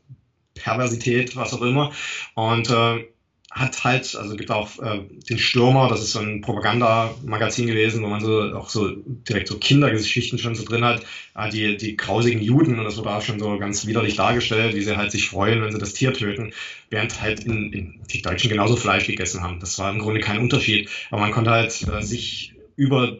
Perversität, 0.54 1.36
was 1.36 1.54
auch 1.54 1.62
immer. 1.62 1.92
Und 2.34 2.70
äh, 2.70 3.04
hat 3.50 3.82
halt, 3.82 4.14
also 4.14 4.36
gibt 4.36 4.50
auch 4.50 4.78
äh, 4.78 5.00
den 5.28 5.38
Stürmer, 5.38 5.88
das 5.88 6.02
ist 6.02 6.12
so 6.12 6.20
ein 6.20 6.42
Propagandamagazin 6.42 7.66
gewesen, 7.66 8.02
wo 8.02 8.08
man 8.08 8.20
so 8.20 8.42
auch 8.54 8.68
so 8.68 8.90
direkt 8.94 9.48
so 9.48 9.58
Kindergeschichten 9.58 10.38
schon 10.38 10.54
so 10.54 10.64
drin 10.64 10.84
hat, 10.84 11.04
äh, 11.34 11.48
die, 11.50 11.76
die 11.78 11.96
grausigen 11.96 12.42
Juden, 12.42 12.78
und 12.78 12.84
das 12.84 12.98
wurde 12.98 13.10
auch 13.10 13.22
schon 13.22 13.40
so 13.40 13.58
ganz 13.58 13.86
widerlich 13.86 14.16
dargestellt, 14.16 14.74
wie 14.74 14.82
sie 14.82 14.96
halt 14.96 15.12
sich 15.12 15.28
freuen, 15.28 15.62
wenn 15.62 15.72
sie 15.72 15.78
das 15.78 15.94
Tier 15.94 16.12
töten, 16.12 16.52
während 16.90 17.20
halt 17.22 17.44
in, 17.44 17.72
in 17.72 18.00
die 18.10 18.20
Deutschen 18.20 18.50
genauso 18.50 18.76
Fleisch 18.76 19.06
gegessen 19.06 19.42
haben. 19.42 19.60
Das 19.60 19.78
war 19.78 19.90
im 19.90 19.98
Grunde 19.98 20.20
kein 20.20 20.38
Unterschied, 20.38 20.90
aber 21.10 21.22
man 21.22 21.32
konnte 21.32 21.50
halt 21.50 21.86
äh, 21.88 22.02
sich 22.02 22.52
über 22.78 23.18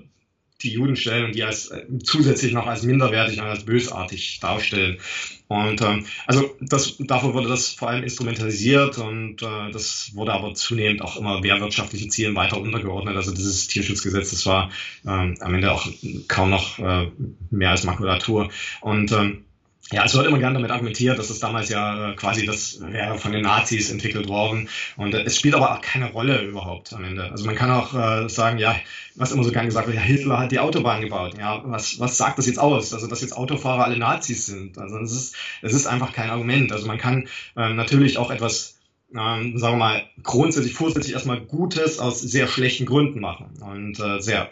die 0.63 0.73
Juden 0.73 0.97
stellen 0.97 1.27
und 1.27 1.35
die 1.35 1.45
als 1.45 1.69
äh, 1.69 1.85
zusätzlich 2.03 2.53
noch 2.53 2.67
als 2.67 2.83
minderwertig 2.83 3.39
und 3.39 3.47
als 3.47 3.65
bösartig 3.65 4.41
darstellen. 4.41 4.99
Und 5.47 5.81
ähm, 5.83 6.05
also 6.27 6.57
das, 6.61 6.97
dafür 6.99 7.33
wurde 7.33 7.49
das 7.49 7.69
vor 7.69 7.89
allem 7.89 8.03
instrumentalisiert 8.03 8.99
und 8.99 9.43
äh, 9.43 9.71
das 9.73 10.11
wurde 10.15 10.33
aber 10.33 10.55
zunehmend 10.55 11.01
auch 11.03 11.17
immer 11.17 11.43
wehrwirtschaftlichen 11.43 12.11
Zielen 12.11 12.35
weiter 12.35 12.61
untergeordnet. 12.61 13.17
Also 13.17 13.33
dieses 13.33 13.69
Tierschutzgesetz, 13.69 14.31
das 14.31 14.47
war 14.47 14.71
ähm, 15.07 15.37
am 15.41 15.55
Ende 15.55 15.73
auch 15.73 15.89
kaum 16.27 16.51
noch 16.51 16.79
äh, 16.79 17.11
mehr 17.51 17.71
als 17.71 17.85
Makulatur. 17.85 18.51
Und 18.81 19.13
ähm, 19.13 19.45
ja, 19.91 20.05
es 20.05 20.15
wird 20.15 20.27
immer 20.27 20.39
gern 20.39 20.53
damit 20.53 20.71
argumentiert, 20.71 21.19
dass 21.19 21.31
es 21.31 21.41
damals 21.41 21.71
ja 21.71 22.11
äh, 22.11 22.15
quasi 22.15 22.45
das 22.45 22.79
wäre 22.81 23.19
von 23.19 23.33
den 23.33 23.43
Nazis 23.43 23.91
entwickelt 23.91 24.29
worden. 24.29 24.69
Und 24.97 25.15
äh, 25.15 25.23
es 25.23 25.37
spielt 25.37 25.55
aber 25.55 25.73
auch 25.73 25.81
keine 25.81 26.11
Rolle 26.11 26.43
überhaupt 26.43 26.93
am 26.93 27.05
Ende. 27.05 27.31
Also 27.31 27.47
man 27.47 27.55
kann 27.55 27.71
auch 27.71 27.95
äh, 27.95 28.29
sagen, 28.29 28.59
ja, 28.59 28.77
was 29.17 29.33
immer 29.33 29.45
so 29.45 29.51
gern 29.51 29.65
gesagt 29.65 29.87
wird, 29.87 29.97
ja, 29.97 30.03
Hitler 30.03 30.39
hat 30.39 30.53
die 30.53 30.59
Autobahn 30.59 31.01
gebaut. 31.01 31.39
Ja, 31.39 31.63
was, 31.65 31.99
was 31.99 32.19
sagt 32.19 32.39
das 32.39 32.47
jetzt 32.47 32.59
aus? 32.59 32.93
Also, 32.93 33.07
dass 33.07 33.23
jetzt 33.23 33.37
Autofahrer 33.37 33.85
alle 33.85 33.97
Nazis 33.97 34.47
sind. 34.47 34.79
Also, 34.79 34.99
es 34.99 35.13
ist, 35.13 35.37
es 35.63 35.73
ist 35.73 35.87
einfach 35.87 36.13
kein 36.13 36.31
Argument. 36.31 36.71
Also, 36.71 36.87
man 36.87 36.99
kann 36.99 37.27
äh, 37.57 37.73
natürlich 37.73 38.19
auch 38.19 38.31
etwas 38.31 38.79
ähm, 39.15 39.57
sagen 39.57 39.75
wir 39.75 39.79
mal, 39.79 40.03
grundsätzlich, 40.23 40.75
vorsätzlich 40.75 41.15
erstmal 41.15 41.41
Gutes 41.41 41.99
aus 41.99 42.21
sehr 42.21 42.47
schlechten 42.47 42.85
Gründen 42.85 43.21
machen 43.21 43.47
und 43.63 43.99
äh, 44.01 44.21
sehr 44.21 44.51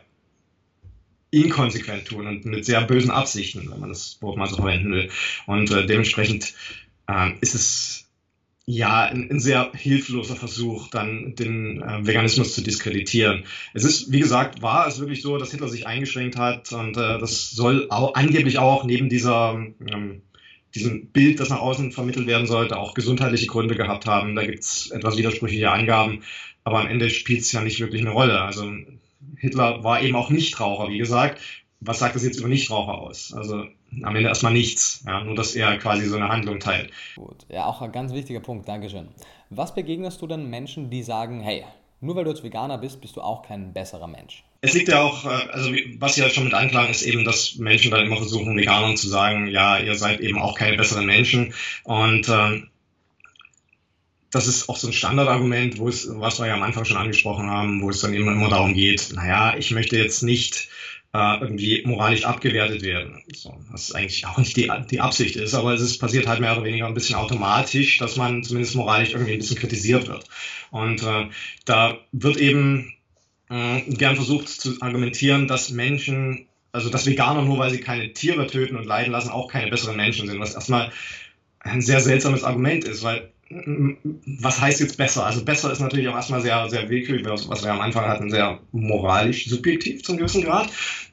inkonsequent 1.42 2.06
tun 2.06 2.26
und 2.26 2.44
mit 2.44 2.64
sehr 2.64 2.82
bösen 2.82 3.10
Absichten, 3.10 3.70
wenn 3.70 3.80
man 3.80 3.88
das 3.88 4.20
Wort 4.20 4.36
mal 4.36 4.46
so 4.46 4.56
verwenden 4.56 4.92
will. 4.92 5.10
Und 5.46 5.70
äh, 5.70 5.86
dementsprechend 5.86 6.54
äh, 7.08 7.32
ist 7.40 7.54
es 7.54 8.06
ja 8.66 9.04
ein, 9.04 9.30
ein, 9.30 9.38
sehr 9.38 9.70
hilfloser 9.74 10.34
Versuch, 10.34 10.88
dann 10.88 11.34
den 11.36 11.82
äh, 11.82 12.04
Veganismus 12.04 12.54
zu 12.54 12.62
diskreditieren. 12.62 13.44
Es 13.74 13.84
ist, 13.84 14.10
wie 14.10 14.18
gesagt, 14.18 14.60
war 14.60 14.88
es 14.88 14.98
wirklich 14.98 15.22
so, 15.22 15.38
dass 15.38 15.52
Hitler 15.52 15.68
sich 15.68 15.86
eingeschränkt 15.86 16.36
hat 16.36 16.72
und 16.72 16.96
äh, 16.96 17.18
das 17.18 17.50
soll 17.50 17.86
auch, 17.90 18.14
angeblich 18.14 18.58
auch 18.58 18.84
neben 18.84 19.08
dieser 19.08 19.52
ähm, 19.54 20.22
diesem 20.74 21.06
Bild, 21.08 21.40
das 21.40 21.48
nach 21.48 21.60
außen 21.60 21.92
vermittelt 21.92 22.26
werden 22.26 22.46
sollte, 22.46 22.76
auch 22.76 22.94
gesundheitliche 22.94 23.46
Gründe 23.46 23.74
gehabt 23.76 24.06
haben. 24.06 24.36
Da 24.36 24.44
gibt 24.44 24.62
es 24.62 24.90
etwas 24.90 25.16
widersprüchliche 25.16 25.70
Angaben, 25.70 26.22
aber 26.64 26.80
am 26.80 26.86
Ende 26.86 27.08
spielt 27.10 27.40
es 27.40 27.52
ja 27.52 27.62
nicht 27.62 27.80
wirklich 27.80 28.02
eine 28.02 28.10
Rolle. 28.10 28.42
Also 28.42 28.70
Hitler 29.38 29.84
war 29.84 30.00
eben 30.00 30.16
auch 30.16 30.30
Nichtraucher, 30.30 30.88
wie 30.88 30.98
gesagt. 30.98 31.40
Was 31.80 31.98
sagt 31.98 32.16
das 32.16 32.24
jetzt 32.24 32.38
über 32.38 32.48
Nichtraucher 32.48 32.98
aus? 32.98 33.34
Also 33.34 33.66
am 34.02 34.16
Ende 34.16 34.28
erstmal 34.28 34.52
nichts, 34.52 35.04
ja, 35.06 35.22
nur 35.22 35.34
dass 35.34 35.54
er 35.54 35.76
quasi 35.78 36.06
so 36.06 36.16
eine 36.16 36.28
Handlung 36.28 36.58
teilt. 36.58 36.90
Gut, 37.16 37.46
ja, 37.48 37.66
auch 37.66 37.82
ein 37.82 37.92
ganz 37.92 38.12
wichtiger 38.12 38.40
Punkt, 38.40 38.68
Dankeschön. 38.68 39.08
Was 39.50 39.74
begegnest 39.74 40.20
du 40.20 40.26
denn 40.26 40.48
Menschen, 40.48 40.90
die 40.90 41.02
sagen, 41.02 41.40
hey, 41.40 41.64
nur 42.00 42.16
weil 42.16 42.24
du 42.24 42.30
jetzt 42.30 42.42
Veganer 42.42 42.78
bist, 42.78 43.00
bist 43.00 43.16
du 43.16 43.20
auch 43.20 43.42
kein 43.42 43.72
besserer 43.72 44.06
Mensch? 44.06 44.44
Es 44.60 44.74
liegt 44.74 44.88
ja 44.88 45.02
auch, 45.02 45.24
äh, 45.24 45.28
also 45.28 45.70
was 45.98 46.14
Sie 46.14 46.20
ja 46.20 46.28
schon 46.28 46.44
mit 46.44 46.54
anklang, 46.54 46.88
ist 46.88 47.02
eben, 47.02 47.24
dass 47.24 47.56
Menschen 47.56 47.90
dann 47.90 48.04
immer 48.04 48.16
versuchen, 48.16 48.56
Veganern 48.56 48.96
zu 48.96 49.08
sagen, 49.08 49.46
ja, 49.46 49.78
ihr 49.78 49.94
seid 49.94 50.20
eben 50.20 50.38
auch 50.38 50.56
keine 50.56 50.76
besseren 50.76 51.06
Menschen. 51.06 51.54
Und 51.84 52.28
ähm, 52.28 52.68
das 54.36 54.46
ist 54.46 54.68
auch 54.68 54.76
so 54.76 54.86
ein 54.86 54.92
Standardargument, 54.92 55.78
wo 55.78 55.88
es, 55.88 56.08
was 56.10 56.38
wir 56.38 56.46
ja 56.46 56.54
am 56.54 56.62
Anfang 56.62 56.84
schon 56.84 56.98
angesprochen 56.98 57.48
haben, 57.48 57.80
wo 57.82 57.88
es 57.88 58.00
dann 58.00 58.12
eben 58.12 58.28
immer 58.28 58.50
darum 58.50 58.74
geht, 58.74 59.08
naja, 59.14 59.56
ich 59.56 59.70
möchte 59.70 59.96
jetzt 59.96 60.22
nicht 60.22 60.68
äh, 61.14 61.40
irgendwie 61.40 61.82
moralisch 61.86 62.24
abgewertet 62.24 62.82
werden. 62.82 63.22
So, 63.34 63.56
was 63.70 63.92
eigentlich 63.92 64.26
auch 64.26 64.36
nicht 64.36 64.54
die, 64.56 64.70
die 64.90 65.00
Absicht 65.00 65.36
ist, 65.36 65.54
aber 65.54 65.72
es 65.72 65.80
ist, 65.80 65.98
passiert 65.98 66.26
halt 66.26 66.40
mehr 66.40 66.52
oder 66.52 66.64
weniger 66.64 66.86
ein 66.86 66.92
bisschen 66.92 67.16
automatisch, 67.16 67.96
dass 67.96 68.16
man 68.16 68.44
zumindest 68.44 68.74
moralisch 68.74 69.12
irgendwie 69.12 69.32
ein 69.32 69.38
bisschen 69.38 69.56
kritisiert 69.56 70.06
wird. 70.06 70.24
Und 70.70 71.02
äh, 71.02 71.28
da 71.64 71.96
wird 72.12 72.36
eben 72.36 72.92
äh, 73.48 73.80
gern 73.88 74.16
versucht 74.16 74.48
zu 74.48 74.82
argumentieren, 74.82 75.48
dass 75.48 75.70
Menschen, 75.70 76.46
also 76.72 76.90
dass 76.90 77.06
Veganer 77.06 77.40
nur 77.40 77.56
weil 77.58 77.70
sie 77.70 77.80
keine 77.80 78.12
Tiere 78.12 78.46
töten 78.46 78.76
und 78.76 78.84
leiden 78.84 79.12
lassen, 79.12 79.30
auch 79.30 79.48
keine 79.50 79.70
besseren 79.70 79.96
Menschen 79.96 80.28
sind, 80.28 80.40
was 80.40 80.54
erstmal 80.54 80.92
ein 81.60 81.80
sehr 81.80 82.00
seltsames 82.00 82.44
Argument 82.44 82.84
ist, 82.84 83.02
weil 83.02 83.32
was 83.48 84.60
heißt 84.60 84.80
jetzt 84.80 84.96
besser? 84.96 85.24
Also 85.24 85.44
besser 85.44 85.70
ist 85.70 85.78
natürlich 85.78 86.08
auch 86.08 86.16
erstmal 86.16 86.40
sehr, 86.40 86.68
sehr 86.68 86.88
willkürlich, 86.88 87.24
was 87.26 87.62
wir 87.62 87.72
am 87.72 87.80
Anfang 87.80 88.06
hatten, 88.06 88.28
sehr 88.28 88.58
moralisch 88.72 89.46
subjektiv 89.46 90.02
zum 90.02 90.16
gewissen 90.16 90.42
Grad. 90.42 90.68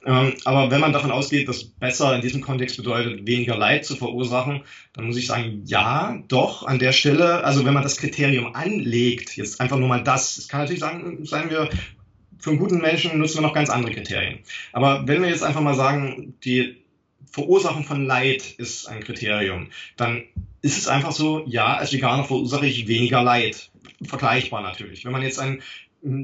Ähm, 0.05 0.33
aber 0.43 0.71
wenn 0.71 0.81
man 0.81 0.93
davon 0.93 1.11
ausgeht, 1.11 1.47
dass 1.47 1.63
besser 1.63 2.15
in 2.15 2.21
diesem 2.21 2.41
Kontext 2.41 2.77
bedeutet, 2.77 3.27
weniger 3.27 3.55
Leid 3.55 3.85
zu 3.85 3.95
verursachen, 3.95 4.63
dann 4.93 5.05
muss 5.05 5.17
ich 5.17 5.27
sagen, 5.27 5.61
ja, 5.65 6.21
doch, 6.27 6.65
an 6.65 6.79
der 6.79 6.91
Stelle, 6.91 7.43
also 7.43 7.65
wenn 7.65 7.73
man 7.73 7.83
das 7.83 7.97
Kriterium 7.97 8.55
anlegt, 8.55 9.37
jetzt 9.37 9.61
einfach 9.61 9.77
nur 9.77 9.87
mal 9.87 10.03
das, 10.03 10.37
es 10.37 10.47
kann 10.47 10.61
natürlich 10.61 10.81
sagen, 10.81 11.23
sagen 11.25 11.51
wir, 11.51 11.69
für 12.39 12.49
einen 12.49 12.59
guten 12.59 12.81
Menschen 12.81 13.17
nutzen 13.19 13.37
wir 13.37 13.47
noch 13.47 13.53
ganz 13.53 13.69
andere 13.69 13.93
Kriterien. 13.93 14.39
Aber 14.73 15.07
wenn 15.07 15.21
wir 15.21 15.29
jetzt 15.29 15.43
einfach 15.43 15.61
mal 15.61 15.75
sagen, 15.75 16.33
die 16.43 16.83
Verursachung 17.31 17.83
von 17.83 18.05
Leid 18.05 18.43
ist 18.57 18.87
ein 18.87 19.03
Kriterium, 19.03 19.69
dann 19.97 20.23
ist 20.63 20.77
es 20.77 20.87
einfach 20.87 21.11
so, 21.11 21.43
ja, 21.45 21.75
als 21.75 21.93
Veganer 21.93 22.23
verursache 22.23 22.65
ich 22.65 22.87
weniger 22.87 23.21
Leid. 23.21 23.69
Vergleichbar 24.01 24.61
natürlich. 24.61 25.05
Wenn 25.05 25.11
man 25.11 25.21
jetzt 25.21 25.39
ein 25.39 25.61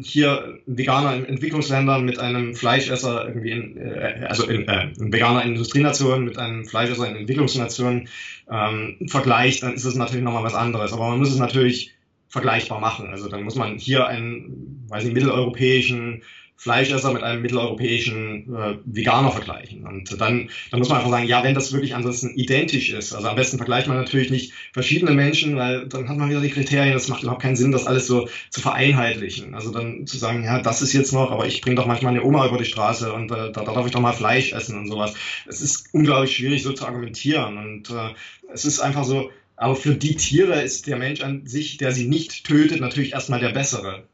hier 0.04 0.60
ein 0.68 0.78
Veganer 0.78 1.16
in 1.16 1.26
Entwicklungsländern 1.26 2.04
mit 2.04 2.20
einem 2.20 2.54
Fleischesser 2.54 3.28
irgendwie 3.28 3.52
in, 3.52 3.78
äh, 3.78 4.26
also 4.28 4.46
in, 4.46 4.68
äh, 4.68 4.92
ein 5.00 5.14
Veganer 5.14 5.44
in 5.44 5.52
Industrienationen 5.52 6.26
mit 6.26 6.38
einem 6.38 6.66
Fleischesser 6.66 7.08
in 7.08 7.16
Entwicklungsnationen 7.16 8.10
ähm, 8.52 8.98
vergleicht, 9.08 9.64
dann 9.64 9.76
ist 9.76 9.86
es 9.86 9.96
natürlich 9.96 10.24
nochmal 10.24 10.44
was 10.44 10.54
anderes. 10.54 10.92
Aber 10.92 11.08
man 11.10 11.20
muss 11.20 11.32
es 11.32 11.38
natürlich 11.38 11.94
vergleichbar 12.28 12.82
machen. 12.82 13.08
Also 13.10 13.30
dann 13.30 13.44
muss 13.44 13.56
man 13.56 13.78
hier 13.78 14.06
einen, 14.08 14.86
weiß 14.90 15.06
ich, 15.06 15.14
mitteleuropäischen 15.14 16.24
Fleischesser 16.60 17.14
mit 17.14 17.24
einem 17.24 17.42
mitteleuropäischen 17.42 18.54
äh, 18.54 18.76
Veganer 18.84 19.32
vergleichen. 19.32 19.88
Und 19.88 20.20
dann, 20.20 20.50
dann 20.72 20.80
muss 20.80 20.90
man 20.90 20.98
einfach 20.98 21.10
sagen, 21.10 21.26
ja, 21.26 21.42
wenn 21.42 21.56
das 21.56 21.72
wirklich 21.72 21.96
ansonsten 21.96 22.32
identisch 22.32 22.90
ist, 22.92 23.14
also 23.14 23.30
am 23.30 23.38
besten 23.38 23.56
vergleicht 23.56 23.88
man 23.88 23.96
natürlich 23.96 24.30
nicht 24.30 24.52
verschiedene 24.74 25.12
Menschen, 25.12 25.56
weil 25.56 25.88
dann 25.88 26.10
hat 26.10 26.18
man 26.18 26.30
wieder 26.30 26.42
die 26.42 26.50
Kriterien, 26.50 26.94
das 26.94 27.08
macht 27.08 27.24
überhaupt 27.24 27.42
keinen 27.42 27.56
Sinn, 27.56 27.72
das 27.72 27.88
alles 27.88 28.08
so 28.08 28.28
zu 28.50 28.60
vereinheitlichen. 28.60 29.56
Also 29.56 29.72
dann 29.72 30.06
zu 30.06 30.18
sagen, 30.18 30.44
ja, 30.44 30.62
das 30.62 30.82
ist 30.82 30.92
jetzt 30.92 31.14
noch, 31.14 31.32
aber 31.32 31.48
ich 31.48 31.62
bringe 31.62 31.78
doch 31.78 31.86
manchmal 31.86 32.12
eine 32.12 32.26
Oma 32.26 32.46
über 32.46 32.58
die 32.58 32.66
Straße 32.66 33.14
und 33.14 33.32
äh, 33.32 33.54
da, 33.54 33.64
da 33.64 33.74
darf 33.74 33.86
ich 33.86 33.94
doch 33.94 34.02
mal 34.02 34.12
Fleisch 34.12 34.52
essen 34.52 34.78
und 34.78 34.88
sowas. 34.90 35.14
Es 35.48 35.62
ist 35.62 35.88
unglaublich 35.94 36.36
schwierig, 36.36 36.62
so 36.64 36.74
zu 36.74 36.86
argumentieren. 36.86 37.58
Und 37.58 37.90
äh, 37.90 38.14
es 38.52 38.66
ist 38.66 38.82
einfach 38.82 39.06
so, 39.06 39.32
aber 39.56 39.78
für 39.78 39.96
die 39.96 40.18
Tiere 40.18 40.62
ist 40.62 40.88
der 40.88 40.98
Mensch 40.98 41.22
an 41.22 41.46
sich, 41.46 41.78
der 41.78 41.94
sie 41.94 42.10
nicht 42.10 42.46
tötet, 42.46 42.82
natürlich 42.82 43.14
erstmal 43.14 43.40
der 43.40 43.54
bessere. 43.54 44.09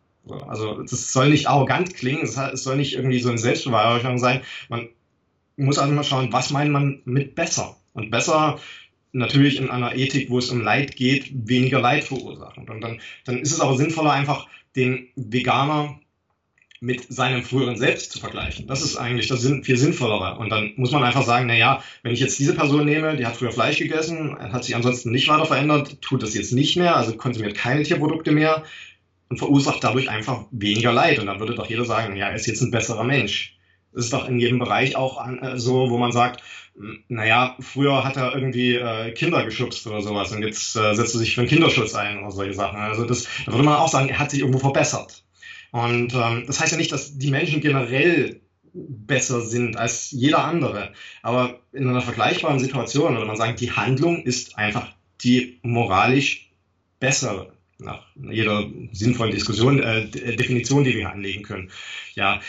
Also 0.47 0.81
das 0.81 1.13
soll 1.13 1.29
nicht 1.29 1.47
arrogant 1.47 1.93
klingen, 1.95 2.23
es 2.23 2.63
soll 2.63 2.77
nicht 2.77 2.93
irgendwie 2.93 3.19
so 3.19 3.29
eine 3.29 3.37
Selbstbeweihräucherung 3.37 4.17
sein. 4.17 4.41
Man 4.69 4.89
muss 5.57 5.77
also 5.77 5.93
mal 5.93 6.03
schauen, 6.03 6.33
was 6.33 6.49
meint 6.51 6.71
man 6.71 7.01
mit 7.05 7.35
besser? 7.35 7.77
Und 7.93 8.11
besser 8.11 8.59
natürlich 9.11 9.57
in 9.57 9.69
einer 9.69 9.95
Ethik, 9.95 10.29
wo 10.29 10.39
es 10.39 10.49
um 10.49 10.61
Leid 10.61 10.95
geht, 10.95 11.31
weniger 11.47 11.79
Leid 11.79 12.03
verursachen. 12.03 12.69
Und 12.69 12.81
dann, 12.81 12.99
dann 13.23 13.39
ist 13.39 13.53
es 13.53 13.61
aber 13.61 13.77
sinnvoller, 13.77 14.11
einfach 14.11 14.47
den 14.75 15.07
Veganer 15.15 15.99
mit 16.81 17.11
seinem 17.11 17.43
früheren 17.43 17.77
Selbst 17.77 18.11
zu 18.11 18.19
vergleichen. 18.19 18.67
Das 18.67 18.81
ist 18.81 18.97
eigentlich 18.97 19.27
das 19.27 19.47
viel 19.63 19.77
sinnvollere. 19.77 20.37
Und 20.37 20.49
dann 20.49 20.73
muss 20.75 20.91
man 20.91 21.03
einfach 21.03 21.23
sagen, 21.23 21.47
na 21.47 21.55
ja, 21.55 21.81
wenn 22.03 22.11
ich 22.11 22.19
jetzt 22.19 22.37
diese 22.37 22.53
Person 22.53 22.85
nehme, 22.85 23.15
die 23.15 23.25
hat 23.25 23.37
früher 23.37 23.53
Fleisch 23.53 23.77
gegessen, 23.77 24.37
hat 24.37 24.65
sich 24.65 24.75
ansonsten 24.75 25.11
nicht 25.11 25.27
weiter 25.29 25.45
verändert, 25.45 26.01
tut 26.01 26.21
das 26.21 26.35
jetzt 26.35 26.51
nicht 26.51 26.75
mehr, 26.75 26.95
also 26.97 27.15
konsumiert 27.15 27.55
keine 27.55 27.83
Tierprodukte 27.83 28.31
mehr, 28.31 28.63
und 29.29 29.37
verursacht 29.37 29.83
dadurch 29.83 30.09
einfach 30.09 30.45
weniger 30.51 30.93
Leid. 30.93 31.19
Und 31.19 31.27
dann 31.27 31.39
würde 31.39 31.55
doch 31.55 31.69
jeder 31.69 31.85
sagen, 31.85 32.15
ja, 32.15 32.29
er 32.29 32.35
ist 32.35 32.47
jetzt 32.47 32.61
ein 32.61 32.71
besserer 32.71 33.03
Mensch. 33.03 33.57
Das 33.93 34.05
ist 34.05 34.13
doch 34.13 34.27
in 34.27 34.39
jedem 34.39 34.59
Bereich 34.59 34.95
auch 34.95 35.25
äh, 35.25 35.57
so, 35.57 35.89
wo 35.89 35.97
man 35.97 36.11
sagt, 36.11 36.43
hm, 36.75 37.03
naja, 37.07 37.55
früher 37.59 38.03
hat 38.03 38.17
er 38.17 38.35
irgendwie 38.35 38.75
äh, 38.75 39.11
Kinder 39.11 39.45
geschubst 39.45 39.87
oder 39.87 40.01
sowas 40.01 40.31
und 40.33 40.43
jetzt 40.43 40.75
äh, 40.75 40.93
setzt 40.93 41.15
er 41.15 41.19
sich 41.19 41.33
für 41.33 41.41
den 41.41 41.49
Kinderschutz 41.49 41.95
ein 41.95 42.19
oder 42.19 42.31
solche 42.31 42.53
Sachen. 42.53 42.77
Also 42.77 43.05
das, 43.05 43.27
da 43.45 43.53
würde 43.53 43.63
man 43.63 43.77
auch 43.77 43.87
sagen, 43.87 44.09
er 44.09 44.19
hat 44.19 44.31
sich 44.31 44.41
irgendwo 44.41 44.59
verbessert. 44.59 45.23
Und 45.71 46.13
ähm, 46.13 46.43
das 46.45 46.59
heißt 46.59 46.73
ja 46.73 46.77
nicht, 46.77 46.91
dass 46.91 47.17
die 47.17 47.31
Menschen 47.31 47.61
generell 47.61 48.41
besser 48.73 49.41
sind 49.41 49.77
als 49.77 50.11
jeder 50.11 50.43
andere. 50.43 50.91
Aber 51.21 51.61
in 51.71 51.87
einer 51.87 52.01
vergleichbaren 52.01 52.59
Situation 52.59 53.13
würde 53.13 53.25
man 53.25 53.37
sagen, 53.37 53.55
die 53.55 53.71
Handlung 53.71 54.23
ist 54.23 54.57
einfach 54.57 54.87
die 55.23 55.59
moralisch 55.63 56.51
bessere 56.99 57.54
nach 57.77 58.05
jeder 58.15 58.69
sinnvollen 58.93 59.33
Diskussion, 59.33 59.81
äh, 59.81 60.07
Definition, 60.07 60.83
die 60.83 60.91
wir 60.91 60.99
hier 60.99 61.11
anlegen 61.11 61.43
können. 61.43 61.71
Ja, 62.13 62.39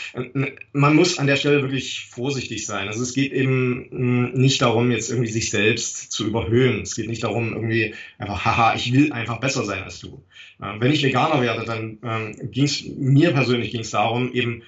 man 0.71 0.95
muss 0.95 1.19
an 1.19 1.27
der 1.27 1.35
Stelle 1.35 1.61
wirklich 1.61 2.05
vorsichtig 2.09 2.65
sein. 2.65 2.87
Also 2.87 3.03
es 3.03 3.13
geht 3.13 3.33
eben 3.33 3.87
hm, 3.91 4.31
nicht 4.33 4.61
darum, 4.61 4.89
jetzt 4.91 5.09
irgendwie 5.09 5.29
sich 5.29 5.49
selbst 5.49 6.11
zu 6.11 6.25
überhöhen. 6.25 6.81
Es 6.81 6.95
geht 6.95 7.09
nicht 7.09 7.23
darum, 7.23 7.53
irgendwie 7.53 7.93
einfach, 8.17 8.45
haha, 8.45 8.75
ich 8.75 8.93
will 8.93 9.11
einfach 9.11 9.39
besser 9.39 9.65
sein 9.65 9.83
als 9.83 9.99
du. 9.99 10.23
Äh, 10.61 10.79
wenn 10.79 10.93
ich 10.93 11.03
Veganer 11.03 11.41
werde, 11.41 11.65
dann 11.65 11.99
ähm, 12.03 12.51
ging 12.51 12.65
es 12.65 12.85
mir 12.85 13.31
persönlich 13.31 13.71
ging 13.71 13.81
es 13.81 13.91
darum, 13.91 14.31
eben 14.33 14.63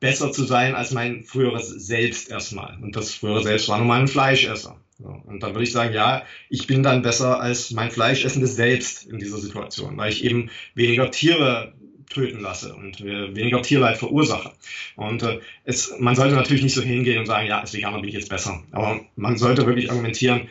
besser 0.00 0.32
zu 0.32 0.44
sein 0.44 0.74
als 0.74 0.90
mein 0.90 1.22
früheres 1.22 1.68
Selbst 1.68 2.28
erstmal. 2.28 2.76
Und 2.82 2.96
das 2.96 3.14
frühere 3.14 3.44
Selbst 3.44 3.68
war 3.68 3.78
nun 3.78 3.86
mal 3.86 4.00
ein 4.00 4.08
Fleischesser. 4.08 4.81
Und 5.04 5.42
dann 5.42 5.54
würde 5.54 5.64
ich 5.64 5.72
sagen, 5.72 5.94
ja, 5.94 6.24
ich 6.48 6.66
bin 6.66 6.82
dann 6.82 7.02
besser 7.02 7.40
als 7.40 7.70
mein 7.70 7.90
fleischessendes 7.90 8.56
Selbst 8.56 9.06
in 9.06 9.18
dieser 9.18 9.38
Situation, 9.38 9.96
weil 9.96 10.12
ich 10.12 10.24
eben 10.24 10.50
weniger 10.74 11.10
Tiere 11.10 11.74
töten 12.12 12.40
lasse 12.40 12.74
und 12.74 13.02
weniger 13.02 13.62
Tierleid 13.62 13.96
verursache. 13.96 14.52
Und 14.96 15.22
äh, 15.22 15.40
es, 15.64 15.94
man 15.98 16.14
sollte 16.14 16.34
natürlich 16.34 16.62
nicht 16.62 16.74
so 16.74 16.82
hingehen 16.82 17.18
und 17.18 17.26
sagen, 17.26 17.46
ja, 17.46 17.60
als 17.60 17.72
Veganer 17.72 18.00
bin 18.00 18.08
ich 18.08 18.14
jetzt 18.14 18.28
besser. 18.28 18.62
Aber 18.70 19.00
man 19.16 19.38
sollte 19.38 19.66
wirklich 19.66 19.90
argumentieren, 19.90 20.48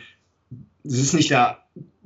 es 0.84 0.98
ist 0.98 1.14
nicht 1.14 1.30
der 1.30 1.62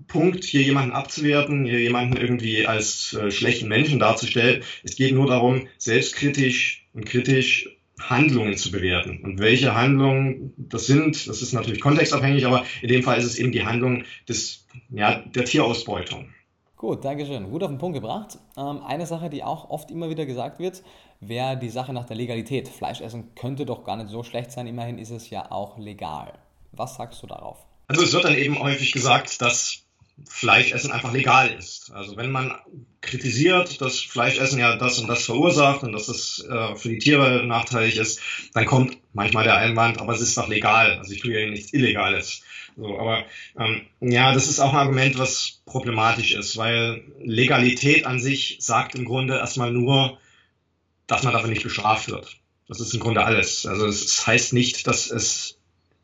Punkt, 0.06 0.44
hier 0.44 0.62
jemanden 0.62 0.92
abzuwerten, 0.92 1.64
hier 1.64 1.80
jemanden 1.80 2.16
irgendwie 2.16 2.66
als 2.66 3.14
äh, 3.14 3.30
schlechten 3.30 3.68
Menschen 3.68 3.98
darzustellen. 3.98 4.62
Es 4.84 4.96
geht 4.96 5.14
nur 5.14 5.26
darum, 5.26 5.68
selbstkritisch 5.78 6.86
und 6.92 7.06
kritisch 7.06 7.75
Handlungen 8.00 8.56
zu 8.56 8.70
bewerten. 8.70 9.20
Und 9.22 9.38
welche 9.38 9.74
Handlungen 9.74 10.52
das 10.56 10.86
sind, 10.86 11.26
das 11.26 11.42
ist 11.42 11.52
natürlich 11.52 11.80
kontextabhängig, 11.80 12.46
aber 12.46 12.64
in 12.82 12.88
dem 12.88 13.02
Fall 13.02 13.18
ist 13.18 13.24
es 13.24 13.38
eben 13.38 13.52
die 13.52 13.64
Handlung 13.64 14.04
des, 14.28 14.66
ja, 14.90 15.20
der 15.20 15.44
Tierausbeutung. 15.44 16.28
Gut, 16.76 17.04
Dankeschön. 17.04 17.50
Gut 17.50 17.62
auf 17.62 17.70
den 17.70 17.78
Punkt 17.78 17.94
gebracht. 17.94 18.38
Ähm, 18.56 18.82
eine 18.82 19.06
Sache, 19.06 19.30
die 19.30 19.42
auch 19.42 19.70
oft 19.70 19.90
immer 19.90 20.10
wieder 20.10 20.26
gesagt 20.26 20.58
wird, 20.58 20.82
wäre 21.20 21.56
die 21.56 21.70
Sache 21.70 21.94
nach 21.94 22.04
der 22.04 22.16
Legalität. 22.16 22.68
Fleisch 22.68 23.00
essen 23.00 23.34
könnte 23.34 23.64
doch 23.64 23.82
gar 23.82 23.96
nicht 23.96 24.10
so 24.10 24.22
schlecht 24.22 24.52
sein, 24.52 24.66
immerhin 24.66 24.98
ist 24.98 25.10
es 25.10 25.30
ja 25.30 25.50
auch 25.50 25.78
legal. 25.78 26.34
Was 26.72 26.96
sagst 26.96 27.22
du 27.22 27.26
darauf? 27.26 27.64
Also 27.88 28.02
es 28.02 28.12
wird 28.12 28.24
dann 28.24 28.34
eben 28.34 28.58
häufig 28.58 28.92
gesagt, 28.92 29.40
dass 29.40 29.85
Fleischessen 30.24 30.92
einfach 30.92 31.12
legal 31.12 31.54
ist. 31.58 31.92
Also 31.92 32.16
wenn 32.16 32.30
man 32.30 32.54
kritisiert, 33.02 33.80
dass 33.80 34.00
Fleischessen 34.00 34.58
ja 34.58 34.76
das 34.76 34.98
und 34.98 35.08
das 35.08 35.24
verursacht 35.24 35.82
und 35.82 35.92
dass 35.92 36.06
das 36.06 36.44
äh, 36.48 36.74
für 36.74 36.88
die 36.88 36.98
Tiere 36.98 37.46
nachteilig 37.46 37.98
ist, 37.98 38.20
dann 38.54 38.64
kommt 38.64 38.98
manchmal 39.12 39.44
der 39.44 39.56
Einwand, 39.56 40.00
aber 40.00 40.14
es 40.14 40.20
ist 40.20 40.36
doch 40.36 40.48
legal. 40.48 40.98
Also 40.98 41.12
ich 41.12 41.20
tue 41.20 41.38
ja 41.38 41.48
nichts 41.48 41.72
Illegales. 41.72 42.42
So, 42.76 42.98
aber 42.98 43.24
ähm, 43.58 43.86
ja, 44.00 44.32
das 44.32 44.48
ist 44.48 44.60
auch 44.60 44.72
ein 44.72 44.78
Argument, 44.78 45.18
was 45.18 45.62
problematisch 45.66 46.34
ist, 46.34 46.56
weil 46.56 47.02
Legalität 47.20 48.06
an 48.06 48.18
sich 48.18 48.58
sagt 48.60 48.94
im 48.94 49.04
Grunde 49.04 49.36
erstmal 49.38 49.70
nur, 49.70 50.18
dass 51.06 51.22
man 51.22 51.32
dafür 51.32 51.50
nicht 51.50 51.62
bestraft 51.62 52.10
wird. 52.10 52.38
Das 52.68 52.80
ist 52.80 52.92
im 52.94 53.00
Grunde 53.00 53.24
alles. 53.24 53.64
Also 53.66 53.86
es 53.86 54.26
heißt 54.26 54.52
nicht, 54.52 54.86
dass 54.86 55.10
es 55.10 55.58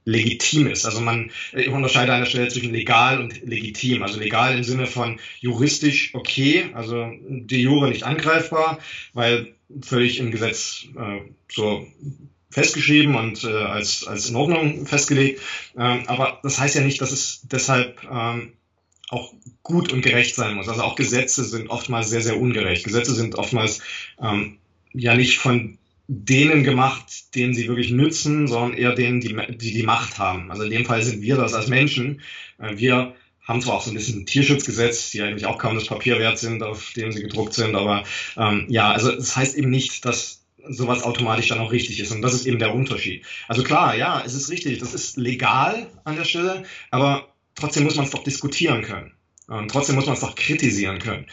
legitim 0.04 0.66
ist. 0.66 0.84
Also 0.84 1.00
man 1.00 1.30
ich 1.52 1.68
unterscheidet 1.68 2.10
an 2.10 2.20
der 2.20 2.26
Stelle 2.26 2.48
zwischen 2.48 2.72
legal 2.72 3.20
und 3.20 3.42
legitim. 3.46 4.02
Also 4.02 4.18
legal 4.18 4.56
im 4.56 4.64
Sinne 4.64 4.86
von 4.86 5.20
juristisch 5.40 6.14
okay, 6.14 6.66
also 6.74 7.10
de 7.28 7.58
jure 7.58 7.88
nicht 7.88 8.02
angreifbar, 8.02 8.78
weil 9.12 9.54
völlig 9.80 10.18
im 10.18 10.30
Gesetz 10.30 10.86
äh, 10.96 11.20
so 11.50 11.86
festgeschrieben 12.50 13.14
und 13.14 13.44
äh, 13.44 13.48
als, 13.48 14.06
als 14.06 14.28
in 14.28 14.36
Ordnung 14.36 14.86
festgelegt. 14.86 15.40
Ähm, 15.76 16.04
aber 16.06 16.40
das 16.42 16.58
heißt 16.58 16.74
ja 16.74 16.82
nicht, 16.82 17.00
dass 17.00 17.12
es 17.12 17.40
deshalb 17.44 18.02
ähm, 18.04 18.52
auch 19.08 19.32
gut 19.62 19.92
und 19.92 20.02
gerecht 20.02 20.34
sein 20.34 20.54
muss. 20.54 20.68
Also 20.68 20.82
auch 20.82 20.96
Gesetze 20.96 21.44
sind 21.44 21.70
oftmals 21.70 22.10
sehr, 22.10 22.22
sehr 22.22 22.38
ungerecht. 22.38 22.84
Gesetze 22.84 23.14
sind 23.14 23.36
oftmals 23.36 23.80
ähm, 24.20 24.58
ja 24.92 25.14
nicht 25.14 25.38
von 25.38 25.78
denen 26.14 26.62
gemacht, 26.62 27.34
denen 27.34 27.54
sie 27.54 27.68
wirklich 27.68 27.90
nützen, 27.90 28.46
sondern 28.46 28.74
eher 28.74 28.94
denen, 28.94 29.20
die, 29.20 29.34
die 29.56 29.72
die 29.72 29.82
Macht 29.82 30.18
haben. 30.18 30.50
Also 30.50 30.64
in 30.64 30.70
dem 30.70 30.84
Fall 30.84 31.02
sind 31.02 31.22
wir 31.22 31.36
das 31.36 31.54
als 31.54 31.68
Menschen. 31.68 32.20
Äh, 32.58 32.76
wir 32.76 33.14
haben 33.42 33.60
zwar 33.60 33.74
auch 33.74 33.82
so 33.82 33.90
ein 33.90 33.94
bisschen 33.94 34.26
Tierschutzgesetz, 34.26 35.10
die 35.10 35.22
eigentlich 35.22 35.46
auch 35.46 35.58
kaum 35.58 35.74
das 35.74 35.86
Papier 35.86 36.18
wert 36.18 36.38
sind, 36.38 36.62
auf 36.62 36.92
dem 36.92 37.12
sie 37.12 37.22
gedruckt 37.22 37.54
sind, 37.54 37.74
aber 37.74 38.04
ähm, 38.36 38.66
ja, 38.68 38.92
also 38.92 39.10
das 39.10 39.34
heißt 39.34 39.56
eben 39.56 39.70
nicht, 39.70 40.04
dass 40.04 40.44
sowas 40.68 41.02
automatisch 41.02 41.48
dann 41.48 41.58
auch 41.58 41.72
richtig 41.72 41.98
ist. 41.98 42.12
Und 42.12 42.22
das 42.22 42.34
ist 42.34 42.46
eben 42.46 42.60
der 42.60 42.72
Unterschied. 42.72 43.24
Also 43.48 43.64
klar, 43.64 43.96
ja, 43.96 44.22
es 44.24 44.34
ist 44.34 44.48
richtig, 44.48 44.78
das 44.78 44.94
ist 44.94 45.16
legal 45.16 45.88
an 46.04 46.14
der 46.14 46.24
Stelle, 46.24 46.62
aber 46.90 47.34
trotzdem 47.56 47.82
muss 47.82 47.96
man 47.96 48.04
es 48.04 48.12
doch 48.12 48.22
diskutieren 48.22 48.82
können. 48.82 49.12
Und 49.48 49.72
trotzdem 49.72 49.96
muss 49.96 50.06
man 50.06 50.14
es 50.14 50.20
doch 50.20 50.36
kritisieren 50.36 51.00
können. 51.00 51.26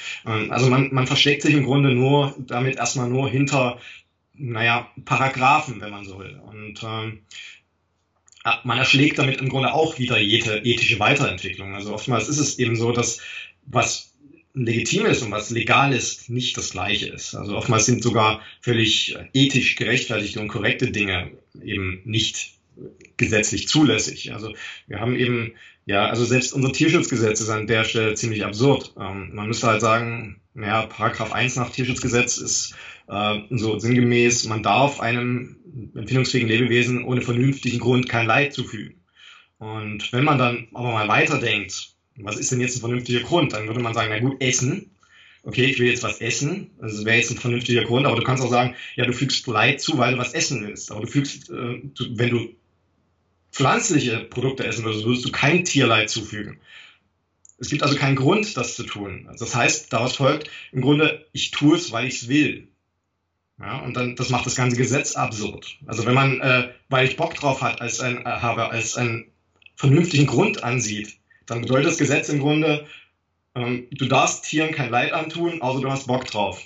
Also 0.49 0.67
man, 0.67 0.89
man 0.91 1.05
versteckt 1.05 1.43
sich 1.43 1.53
im 1.53 1.65
Grunde 1.65 1.93
nur 1.93 2.35
damit 2.39 2.77
erstmal 2.77 3.07
nur 3.07 3.29
hinter 3.29 3.79
naja, 4.39 4.89
Paragraphen, 5.05 5.81
wenn 5.81 5.91
man 5.91 6.05
so 6.05 6.17
will. 6.19 6.39
Und 6.47 6.81
ähm, 6.83 7.19
man 8.63 8.77
erschlägt 8.77 9.19
damit 9.19 9.41
im 9.41 9.49
Grunde 9.49 9.73
auch 9.73 9.99
wieder 9.99 10.17
jede 10.17 10.59
ethische 10.59 10.99
Weiterentwicklung. 10.99 11.75
Also 11.75 11.93
oftmals 11.93 12.29
ist 12.29 12.39
es 12.39 12.57
eben 12.57 12.75
so, 12.75 12.91
dass 12.91 13.19
was 13.65 14.13
legitim 14.53 15.05
ist 15.05 15.21
und 15.21 15.31
was 15.31 15.49
legal 15.49 15.93
ist, 15.93 16.29
nicht 16.29 16.57
das 16.57 16.71
gleiche 16.71 17.07
ist. 17.07 17.35
Also 17.35 17.55
oftmals 17.55 17.85
sind 17.85 18.01
sogar 18.01 18.41
völlig 18.61 19.15
ethisch 19.33 19.75
gerechtfertigte 19.75 20.39
und 20.39 20.47
korrekte 20.47 20.89
Dinge 20.89 21.31
eben 21.61 22.01
nicht 22.05 22.53
gesetzlich 23.17 23.67
zulässig. 23.67 24.33
Also 24.33 24.53
wir 24.87 24.99
haben 24.99 25.15
eben, 25.15 25.53
ja, 25.85 26.07
also 26.07 26.23
selbst 26.25 26.53
unser 26.53 26.71
Tierschutzgesetz 26.71 27.41
ist 27.41 27.49
an 27.49 27.67
der 27.67 27.83
Stelle 27.83 28.15
ziemlich 28.15 28.45
absurd. 28.45 28.93
Ähm, 28.99 29.31
man 29.33 29.47
müsste 29.47 29.67
halt 29.67 29.81
sagen, 29.81 30.39
naja, 30.53 30.85
Paragraph 30.87 31.33
1 31.33 31.57
nach 31.57 31.71
Tierschutzgesetz 31.71 32.37
ist 32.37 32.75
so 33.49 33.79
sinngemäß, 33.79 34.45
man 34.45 34.61
darf 34.61 34.99
einem 34.99 35.57
empfindungsfähigen 35.95 36.49
Lebewesen 36.49 37.03
ohne 37.03 37.21
vernünftigen 37.21 37.79
Grund 37.79 38.07
kein 38.07 38.27
Leid 38.27 38.53
zufügen. 38.53 38.95
Und 39.57 40.13
wenn 40.13 40.23
man 40.23 40.37
dann 40.37 40.67
aber 40.73 40.91
mal 40.91 41.07
weiterdenkt, 41.07 41.95
was 42.17 42.37
ist 42.37 42.51
denn 42.51 42.61
jetzt 42.61 42.77
ein 42.77 42.81
vernünftiger 42.81 43.21
Grund? 43.21 43.53
Dann 43.53 43.67
würde 43.67 43.79
man 43.79 43.93
sagen, 43.93 44.09
na 44.11 44.19
gut, 44.19 44.41
Essen. 44.41 44.91
Okay, 45.43 45.65
ich 45.65 45.79
will 45.79 45.89
jetzt 45.89 46.03
was 46.03 46.21
essen. 46.21 46.71
Also 46.81 47.05
wäre 47.05 47.17
jetzt 47.17 47.31
ein 47.31 47.37
vernünftiger 47.37 47.83
Grund. 47.85 48.05
Aber 48.05 48.15
du 48.15 48.23
kannst 48.23 48.43
auch 48.43 48.49
sagen, 48.49 48.75
ja, 48.95 49.05
du 49.05 49.13
fügst 49.13 49.47
Leid 49.47 49.81
zu, 49.81 49.97
weil 49.97 50.13
du 50.13 50.19
was 50.19 50.33
essen 50.33 50.65
willst. 50.65 50.91
Aber 50.91 51.01
du 51.01 51.07
fügst, 51.07 51.49
äh, 51.49 51.81
du, 51.83 52.05
wenn 52.17 52.29
du 52.29 52.49
pflanzliche 53.51 54.19
Produkte 54.19 54.65
essen 54.65 54.85
würdest, 54.85 55.05
würdest 55.05 55.25
du 55.25 55.31
kein 55.31 55.65
Tierleid 55.65 56.09
zufügen. 56.09 56.59
Es 57.57 57.69
gibt 57.69 57.83
also 57.83 57.95
keinen 57.95 58.15
Grund, 58.15 58.55
das 58.55 58.75
zu 58.75 58.83
tun. 58.83 59.25
Also 59.27 59.45
das 59.45 59.55
heißt, 59.55 59.91
daraus 59.91 60.15
folgt 60.15 60.49
im 60.71 60.81
Grunde, 60.81 61.25
ich 61.33 61.51
tue 61.51 61.75
es, 61.75 61.91
weil 61.91 62.07
ich 62.07 62.21
es 62.21 62.27
will. 62.29 62.67
Ja, 63.59 63.79
und 63.79 63.95
dann, 63.95 64.15
das 64.15 64.29
macht 64.29 64.45
das 64.45 64.55
ganze 64.55 64.77
Gesetz 64.77 65.15
absurd. 65.15 65.77
Also 65.85 66.05
wenn 66.05 66.13
man, 66.13 66.39
äh, 66.39 66.69
weil 66.87 67.07
ich 67.07 67.17
Bock 67.17 67.35
drauf 67.35 67.61
hat, 67.61 67.81
als 67.81 67.99
ein, 67.99 68.25
äh, 68.25 68.25
habe, 68.25 68.69
als 68.69 68.95
einen 68.95 69.25
vernünftigen 69.75 70.27
Grund 70.27 70.63
ansieht, 70.63 71.17
dann 71.45 71.61
bedeutet 71.61 71.87
das 71.87 71.97
Gesetz 71.97 72.29
im 72.29 72.39
Grunde, 72.39 72.85
ähm, 73.55 73.87
du 73.91 74.05
darfst 74.05 74.45
Tieren 74.45 74.71
kein 74.71 74.89
Leid 74.89 75.11
antun, 75.11 75.61
außer 75.61 75.81
du 75.81 75.91
hast 75.91 76.07
Bock 76.07 76.25
drauf. 76.25 76.61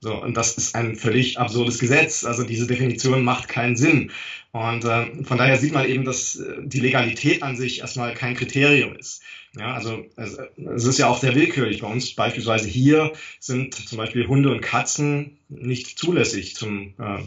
So, 0.00 0.20
und 0.20 0.36
das 0.36 0.56
ist 0.56 0.74
ein 0.74 0.96
völlig 0.96 1.38
absurdes 1.38 1.78
Gesetz. 1.78 2.24
Also 2.24 2.42
diese 2.42 2.66
Definition 2.66 3.22
macht 3.22 3.48
keinen 3.48 3.76
Sinn. 3.76 4.10
Und 4.50 4.84
äh, 4.84 5.22
von 5.22 5.38
daher 5.38 5.58
sieht 5.58 5.72
man 5.72 5.88
eben, 5.88 6.04
dass 6.04 6.36
äh, 6.36 6.56
die 6.62 6.80
Legalität 6.80 7.42
an 7.42 7.56
sich 7.56 7.80
erstmal 7.80 8.14
kein 8.14 8.34
Kriterium 8.34 8.96
ist. 8.96 9.22
Ja, 9.56 9.74
also 9.74 10.06
es, 10.16 10.38
es 10.56 10.84
ist 10.84 10.98
ja 10.98 11.08
auch 11.08 11.18
sehr 11.18 11.34
willkürlich. 11.34 11.82
Bei 11.82 11.88
uns 11.88 12.14
beispielsweise 12.14 12.68
hier 12.68 13.12
sind 13.38 13.74
zum 13.74 13.98
Beispiel 13.98 14.26
Hunde 14.26 14.50
und 14.50 14.62
Katzen 14.62 15.38
nicht 15.48 15.98
zulässig 15.98 16.56
zum 16.56 16.94
äh, 16.98 17.22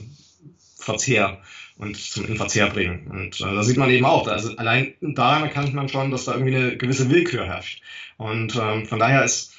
Verzehr 0.77 1.41
und 1.77 1.97
zum 1.97 2.25
Inverzehr 2.25 2.69
bringen. 2.69 3.07
Und 3.07 3.39
äh, 3.41 3.43
da 3.43 3.61
sieht 3.63 3.77
man 3.77 3.91
eben 3.91 4.05
auch, 4.05 4.27
also 4.27 4.55
allein 4.57 4.95
daran 5.01 5.43
erkennt 5.43 5.73
man 5.73 5.89
schon, 5.89 6.09
dass 6.09 6.25
da 6.25 6.33
irgendwie 6.33 6.55
eine 6.55 6.77
gewisse 6.77 7.09
Willkür 7.09 7.45
herrscht. 7.45 7.83
Und 8.17 8.55
ähm, 8.55 8.85
von 8.85 8.99
daher 8.99 9.23
ist, 9.23 9.53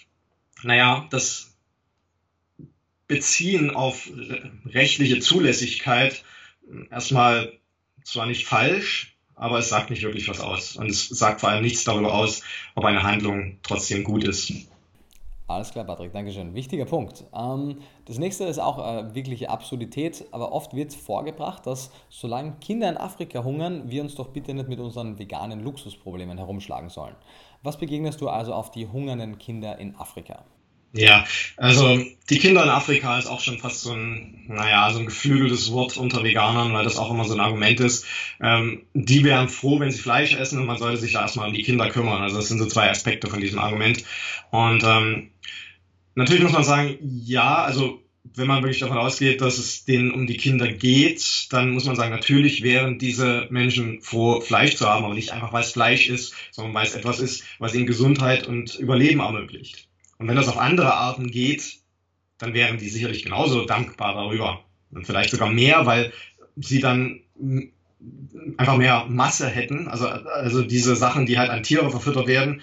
naja, 0.62 1.06
das 1.10 1.56
Beziehen 3.06 3.70
auf 3.70 4.10
rechtliche 4.64 5.20
Zulässigkeit 5.20 6.24
erstmal 6.90 7.52
zwar 8.02 8.26
nicht 8.26 8.46
falsch, 8.46 9.15
aber 9.36 9.58
es 9.58 9.68
sagt 9.68 9.90
nicht 9.90 10.02
wirklich 10.02 10.28
was 10.28 10.40
aus. 10.40 10.76
Und 10.76 10.90
es 10.90 11.08
sagt 11.08 11.40
vor 11.40 11.50
allem 11.50 11.62
nichts 11.62 11.84
darüber 11.84 12.14
aus, 12.14 12.42
ob 12.74 12.84
eine 12.84 13.02
Handlung 13.02 13.58
trotzdem 13.62 14.02
gut 14.02 14.24
ist. 14.24 14.52
Alles 15.48 15.70
klar, 15.70 15.84
Patrick, 15.84 16.12
Dankeschön. 16.12 16.54
Wichtiger 16.54 16.86
Punkt. 16.86 17.24
Ähm, 17.32 17.78
das 18.06 18.18
nächste 18.18 18.44
ist 18.44 18.58
auch 18.58 18.78
äh, 18.78 19.14
wirkliche 19.14 19.48
Absurdität, 19.48 20.24
aber 20.32 20.50
oft 20.50 20.74
wird 20.74 20.92
vorgebracht, 20.92 21.66
dass 21.66 21.92
solange 22.08 22.56
Kinder 22.60 22.88
in 22.88 22.96
Afrika 22.96 23.44
hungern, 23.44 23.88
wir 23.88 24.02
uns 24.02 24.16
doch 24.16 24.28
bitte 24.28 24.54
nicht 24.54 24.68
mit 24.68 24.80
unseren 24.80 25.20
veganen 25.20 25.62
Luxusproblemen 25.62 26.38
herumschlagen 26.38 26.88
sollen. 26.88 27.14
Was 27.62 27.78
begegnest 27.78 28.20
du 28.20 28.28
also 28.28 28.54
auf 28.54 28.72
die 28.72 28.88
hungernden 28.88 29.38
Kinder 29.38 29.78
in 29.78 29.94
Afrika? 29.94 30.44
Ja, 30.92 31.26
also 31.56 31.98
die 32.30 32.38
Kinder 32.38 32.62
in 32.62 32.70
Afrika 32.70 33.18
ist 33.18 33.26
auch 33.26 33.40
schon 33.40 33.58
fast 33.58 33.82
so 33.82 33.92
ein, 33.92 34.44
naja, 34.48 34.90
so 34.92 34.98
ein 34.98 35.06
geflügeltes 35.06 35.70
Wort 35.72 35.96
unter 35.96 36.24
Veganern, 36.24 36.72
weil 36.72 36.84
das 36.84 36.96
auch 36.96 37.10
immer 37.10 37.24
so 37.24 37.34
ein 37.34 37.40
Argument 37.40 37.80
ist. 37.80 38.06
Ähm, 38.40 38.82
die 38.94 39.22
wären 39.22 39.48
froh, 39.48 39.78
wenn 39.78 39.90
sie 39.90 40.00
Fleisch 40.00 40.34
essen 40.34 40.58
und 40.58 40.66
man 40.66 40.78
sollte 40.78 40.98
sich 40.98 41.12
da 41.12 41.22
erstmal 41.22 41.48
um 41.48 41.54
die 41.54 41.62
Kinder 41.62 41.90
kümmern. 41.90 42.22
Also 42.22 42.36
das 42.36 42.48
sind 42.48 42.58
so 42.58 42.66
zwei 42.66 42.90
Aspekte 42.90 43.28
von 43.28 43.40
diesem 43.40 43.58
Argument. 43.58 44.04
Und 44.50 44.82
ähm, 44.84 45.30
natürlich 46.14 46.42
muss 46.42 46.52
man 46.52 46.64
sagen, 46.64 46.96
ja, 47.00 47.56
also 47.62 48.02
wenn 48.34 48.48
man 48.48 48.62
wirklich 48.62 48.80
davon 48.80 48.98
ausgeht, 48.98 49.40
dass 49.40 49.58
es 49.58 49.84
denen 49.84 50.10
um 50.10 50.26
die 50.26 50.36
Kinder 50.36 50.72
geht, 50.72 51.46
dann 51.52 51.70
muss 51.70 51.84
man 51.84 51.96
sagen, 51.96 52.10
natürlich 52.10 52.62
wären 52.62 52.98
diese 52.98 53.46
Menschen 53.50 54.00
froh, 54.02 54.40
Fleisch 54.40 54.76
zu 54.76 54.86
haben, 54.86 55.04
aber 55.04 55.14
nicht 55.14 55.32
einfach, 55.32 55.52
weil 55.52 55.62
es 55.62 55.72
Fleisch 55.72 56.08
ist, 56.08 56.34
sondern 56.50 56.74
weil 56.74 56.86
es 56.86 56.94
etwas 56.94 57.20
ist, 57.20 57.44
was 57.58 57.74
ihnen 57.74 57.86
Gesundheit 57.86 58.46
und 58.46 58.74
Überleben 58.76 59.20
ermöglicht. 59.20 59.85
Und 60.18 60.28
wenn 60.28 60.36
das 60.36 60.48
auf 60.48 60.58
andere 60.58 60.94
Arten 60.94 61.30
geht, 61.30 61.78
dann 62.38 62.54
wären 62.54 62.78
die 62.78 62.88
sicherlich 62.88 63.22
genauso 63.22 63.64
dankbar 63.64 64.14
darüber. 64.14 64.64
Und 64.90 65.06
vielleicht 65.06 65.30
sogar 65.30 65.50
mehr, 65.50 65.86
weil 65.86 66.12
sie 66.56 66.80
dann 66.80 67.20
einfach 68.56 68.76
mehr 68.76 69.06
Masse 69.08 69.48
hätten. 69.48 69.88
Also, 69.88 70.06
also 70.06 70.62
diese 70.62 70.96
Sachen, 70.96 71.26
die 71.26 71.38
halt 71.38 71.50
an 71.50 71.62
Tiere 71.62 71.90
verfüttert 71.90 72.26
werden, 72.26 72.62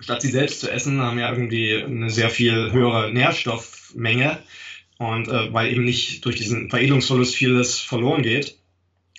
statt 0.00 0.22
sie 0.22 0.30
selbst 0.30 0.60
zu 0.60 0.70
essen, 0.70 1.00
haben 1.00 1.18
ja 1.18 1.30
irgendwie 1.30 1.82
eine 1.82 2.10
sehr 2.10 2.30
viel 2.30 2.72
höhere 2.72 3.12
Nährstoffmenge. 3.12 4.38
Und 4.98 5.28
äh, 5.28 5.52
weil 5.52 5.72
eben 5.72 5.84
nicht 5.84 6.24
durch 6.24 6.36
diesen 6.36 6.68
Veredelungsverlust 6.68 7.34
vieles 7.34 7.80
verloren 7.80 8.22
geht. 8.22 8.58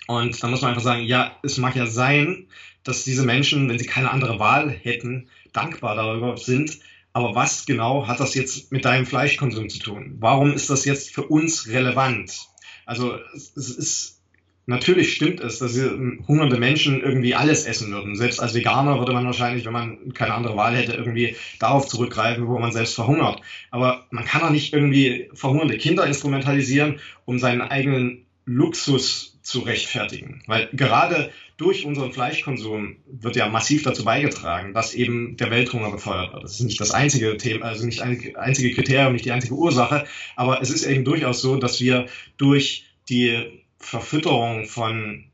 Und 0.06 0.42
da 0.42 0.48
muss 0.48 0.62
man 0.62 0.70
einfach 0.70 0.82
sagen, 0.82 1.02
ja, 1.02 1.36
es 1.42 1.58
mag 1.58 1.74
ja 1.74 1.86
sein, 1.86 2.46
dass 2.84 3.04
diese 3.04 3.24
Menschen, 3.24 3.68
wenn 3.68 3.78
sie 3.78 3.86
keine 3.86 4.10
andere 4.10 4.38
Wahl 4.38 4.70
hätten, 4.70 5.28
dankbar 5.52 5.96
darüber 5.96 6.36
sind, 6.36 6.78
aber 7.12 7.34
was 7.34 7.66
genau 7.66 8.06
hat 8.06 8.20
das 8.20 8.34
jetzt 8.34 8.72
mit 8.72 8.84
deinem 8.84 9.06
Fleischkonsum 9.06 9.68
zu 9.68 9.78
tun? 9.78 10.16
Warum 10.18 10.52
ist 10.52 10.70
das 10.70 10.84
jetzt 10.84 11.14
für 11.14 11.24
uns 11.24 11.68
relevant? 11.68 12.48
Also 12.86 13.18
es 13.34 13.50
ist 13.56 14.22
natürlich 14.66 15.12
stimmt 15.14 15.40
es, 15.40 15.58
dass 15.58 15.76
hungernde 15.76 16.58
Menschen 16.58 17.02
irgendwie 17.02 17.34
alles 17.34 17.66
essen 17.66 17.92
würden. 17.92 18.16
Selbst 18.16 18.40
als 18.40 18.54
Veganer 18.54 18.98
würde 18.98 19.12
man 19.12 19.26
wahrscheinlich, 19.26 19.64
wenn 19.64 19.72
man 19.72 20.14
keine 20.14 20.34
andere 20.34 20.56
Wahl 20.56 20.76
hätte, 20.76 20.92
irgendwie 20.92 21.36
darauf 21.58 21.86
zurückgreifen, 21.86 22.46
wo 22.46 22.58
man 22.58 22.72
selbst 22.72 22.94
verhungert. 22.94 23.40
Aber 23.70 24.06
man 24.10 24.24
kann 24.24 24.40
doch 24.40 24.50
nicht 24.50 24.72
irgendwie 24.72 25.28
verhungernde 25.34 25.78
Kinder 25.78 26.06
instrumentalisieren, 26.06 27.00
um 27.24 27.38
seinen 27.38 27.60
eigenen 27.60 28.26
Luxus 28.44 29.31
zu 29.42 29.60
rechtfertigen. 29.60 30.42
Weil 30.46 30.68
gerade 30.72 31.30
durch 31.56 31.84
unseren 31.84 32.12
Fleischkonsum 32.12 32.96
wird 33.06 33.36
ja 33.36 33.48
massiv 33.48 33.82
dazu 33.82 34.04
beigetragen, 34.04 34.72
dass 34.72 34.94
eben 34.94 35.36
der 35.36 35.50
Welthunger 35.50 35.90
befeuert 35.90 36.32
wird. 36.32 36.44
Das 36.44 36.52
ist 36.52 36.60
nicht 36.60 36.80
das 36.80 36.92
einzige 36.92 37.36
Thema, 37.36 37.66
also 37.66 37.84
nicht 37.84 38.00
ein 38.02 38.36
einzige 38.36 38.72
Kriterium, 38.72 39.12
nicht 39.12 39.24
die 39.24 39.32
einzige 39.32 39.54
Ursache, 39.54 40.06
aber 40.36 40.62
es 40.62 40.70
ist 40.70 40.84
eben 40.84 41.04
durchaus 41.04 41.42
so, 41.42 41.56
dass 41.56 41.80
wir 41.80 42.06
durch 42.36 42.86
die 43.08 43.62
Verfütterung 43.78 44.64
von 44.66 45.24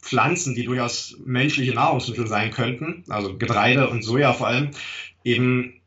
Pflanzen, 0.00 0.54
die 0.54 0.64
durchaus 0.64 1.16
menschliche 1.24 1.72
Nahrungsmittel 1.72 2.26
sein 2.26 2.50
könnten, 2.50 3.04
also 3.08 3.38
Getreide 3.38 3.88
und 3.88 4.02
Soja 4.02 4.34
vor 4.34 4.48
allem, 4.48 4.70
eben 5.24 5.80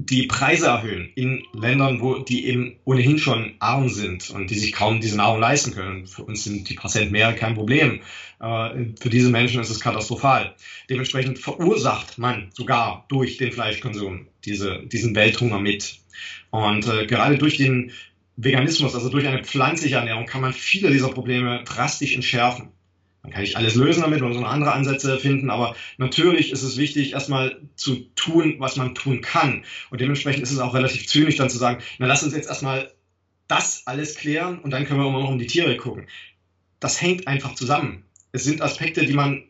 die 0.00 0.28
Preise 0.28 0.66
erhöhen 0.66 1.10
in 1.16 1.42
Ländern, 1.52 2.00
wo 2.00 2.20
die 2.20 2.46
eben 2.46 2.76
ohnehin 2.84 3.18
schon 3.18 3.54
arm 3.58 3.88
sind 3.88 4.30
und 4.30 4.48
die 4.48 4.54
sich 4.54 4.72
kaum 4.72 5.00
diese 5.00 5.16
Nahrung 5.16 5.40
leisten 5.40 5.72
können. 5.74 6.06
Für 6.06 6.22
uns 6.22 6.44
sind 6.44 6.68
die 6.68 6.74
Prozent 6.74 7.10
mehr 7.10 7.32
kein 7.32 7.56
Problem. 7.56 8.00
Aber 8.38 8.76
für 9.00 9.10
diese 9.10 9.28
Menschen 9.28 9.60
ist 9.60 9.70
es 9.70 9.80
katastrophal. 9.80 10.54
Dementsprechend 10.88 11.40
verursacht 11.40 12.16
man 12.16 12.50
sogar 12.52 13.06
durch 13.08 13.38
den 13.38 13.50
Fleischkonsum 13.50 14.28
diese, 14.44 14.86
diesen 14.86 15.16
Welthunger 15.16 15.58
mit. 15.58 15.98
Und 16.50 16.86
äh, 16.86 17.06
gerade 17.06 17.36
durch 17.36 17.56
den 17.56 17.90
Veganismus, 18.36 18.94
also 18.94 19.08
durch 19.08 19.26
eine 19.26 19.42
pflanzliche 19.42 19.96
Ernährung, 19.96 20.26
kann 20.26 20.42
man 20.42 20.52
viele 20.52 20.92
dieser 20.92 21.08
Probleme 21.08 21.64
drastisch 21.64 22.14
entschärfen. 22.14 22.68
Man 23.28 23.34
kann 23.34 23.42
nicht 23.42 23.56
alles 23.58 23.74
lösen 23.74 24.00
damit, 24.00 24.22
man 24.22 24.32
muss 24.32 24.42
andere 24.42 24.72
Ansätze 24.72 25.18
finden, 25.18 25.50
aber 25.50 25.76
natürlich 25.98 26.50
ist 26.50 26.62
es 26.62 26.78
wichtig, 26.78 27.12
erstmal 27.12 27.60
zu 27.76 28.08
tun, 28.14 28.56
was 28.58 28.76
man 28.76 28.94
tun 28.94 29.20
kann. 29.20 29.64
Und 29.90 30.00
dementsprechend 30.00 30.42
ist 30.42 30.50
es 30.50 30.60
auch 30.60 30.72
relativ 30.72 31.06
zynisch, 31.06 31.36
dann 31.36 31.50
zu 31.50 31.58
sagen, 31.58 31.82
na 31.98 32.06
lass 32.06 32.22
uns 32.22 32.34
jetzt 32.34 32.48
erstmal 32.48 32.90
das 33.46 33.86
alles 33.86 34.14
klären 34.14 34.60
und 34.60 34.70
dann 34.70 34.86
können 34.86 34.98
wir 34.98 35.06
immer 35.06 35.20
noch 35.20 35.28
um 35.28 35.38
die 35.38 35.46
Tiere 35.46 35.76
gucken. 35.76 36.06
Das 36.80 37.02
hängt 37.02 37.28
einfach 37.28 37.54
zusammen. 37.54 38.04
Es 38.32 38.44
sind 38.44 38.62
Aspekte, 38.62 39.04
die 39.04 39.12
man 39.12 39.44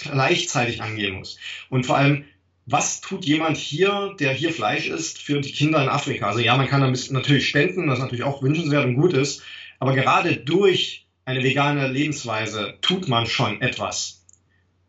gleichzeitig 0.00 0.82
angehen 0.82 1.14
muss. 1.14 1.38
Und 1.68 1.86
vor 1.86 1.98
allem, 1.98 2.24
was 2.66 3.00
tut 3.00 3.24
jemand 3.24 3.58
hier, 3.58 4.16
der 4.18 4.32
hier 4.32 4.52
Fleisch 4.52 4.88
isst, 4.88 5.22
für 5.22 5.40
die 5.40 5.52
Kinder 5.52 5.80
in 5.80 5.88
Afrika? 5.88 6.26
Also 6.26 6.40
ja, 6.40 6.56
man 6.56 6.66
kann 6.66 6.80
da 6.80 6.92
natürlich 7.12 7.48
spenden, 7.48 7.88
was 7.88 8.00
natürlich 8.00 8.24
auch 8.24 8.42
wünschenswert 8.42 8.86
und 8.86 8.94
gut 8.94 9.12
ist, 9.12 9.44
aber 9.78 9.94
gerade 9.94 10.36
durch 10.36 11.06
eine 11.30 11.44
vegane 11.44 11.88
Lebensweise 11.88 12.74
tut 12.80 13.08
man 13.08 13.26
schon 13.26 13.62
etwas. 13.62 14.24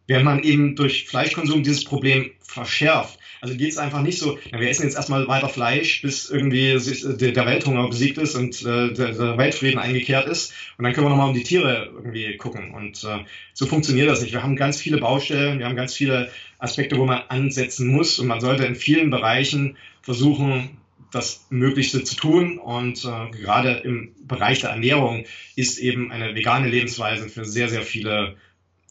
Während 0.08 0.26
man 0.26 0.44
eben 0.44 0.76
durch 0.76 1.06
Fleischkonsum 1.08 1.64
dieses 1.64 1.84
Problem 1.84 2.32
verschärft. 2.42 3.20
Also 3.40 3.56
geht 3.56 3.72
es 3.72 3.78
einfach 3.78 4.02
nicht 4.02 4.20
so, 4.20 4.38
wir 4.52 4.70
essen 4.70 4.84
jetzt 4.84 4.96
erstmal 4.96 5.28
weiter 5.28 5.50
Fleisch, 5.50 6.02
bis 6.04 6.30
irgendwie 6.30 6.78
der 7.18 7.46
Welthunger 7.46 7.88
besiegt 7.88 8.20
ist 8.20 8.36
und 8.36 8.62
äh, 8.64 8.94
der, 8.94 9.38
Weltfrieden 9.38 9.80
eingekehrt 9.80 10.28
ist. 10.28 10.54
Und 10.78 10.84
dann 10.84 10.94
können 10.94 11.08
wir 11.08 11.10
nochmal 11.10 11.30
um 11.30 11.34
die 11.34 11.44
Tiere 11.44 11.90
irgendwie 11.92 12.38
gucken. 12.38 12.72
Und 12.74 13.04
äh, 13.04 13.24
so 13.54 13.66
funktioniert 13.66 14.10
das 14.10 14.22
nicht. 14.22 14.34
Wir 14.34 14.44
haben 14.44 14.56
ganz 14.56 14.80
viele 14.80 14.98
Baustellen, 14.98 15.58
wir 15.58 15.66
haben 15.66 15.76
ganz 15.76 15.96
viele 15.96 16.32
Aspekte, 16.60 16.98
wo 16.98 17.06
man 17.06 17.24
ansetzen 17.30 17.88
muss. 17.88 18.20
Und 18.20 18.28
man 18.28 18.42
sollte 18.42 18.66
in 18.66 18.76
vielen 18.76 19.10
Bereichen 19.10 19.78
versuchen, 20.04 20.78
das 21.12 21.46
Möglichste 21.50 22.04
zu 22.04 22.16
tun. 22.16 22.58
Und 22.58 23.06
äh, 23.06 23.30
gerade 23.32 23.72
im 23.84 24.16
Bereich 24.26 24.62
der 24.62 24.72
Ernährung 24.72 25.26
ist 25.56 25.78
eben 25.78 26.12
eine 26.12 26.36
vegane 26.36 26.68
Lebensweise 26.68 27.30
für 27.30 27.46
sehr, 27.46 27.70
sehr 27.70 27.84
viele 27.84 28.38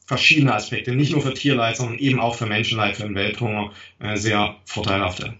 verschiedene 0.07 0.55
Aspekte, 0.55 0.93
nicht 0.93 1.13
nur 1.13 1.23
für 1.23 1.35
Tierleid, 1.35 1.77
sondern 1.77 1.99
eben 1.99 2.19
auch 2.19 2.35
für 2.35 2.47
Menschenleid, 2.47 2.97
für 2.97 3.05
den 3.05 3.15
Welthunger, 3.15 3.71
äh, 4.01 4.17
sehr 4.17 4.57
vorteilhafte. 4.65 5.35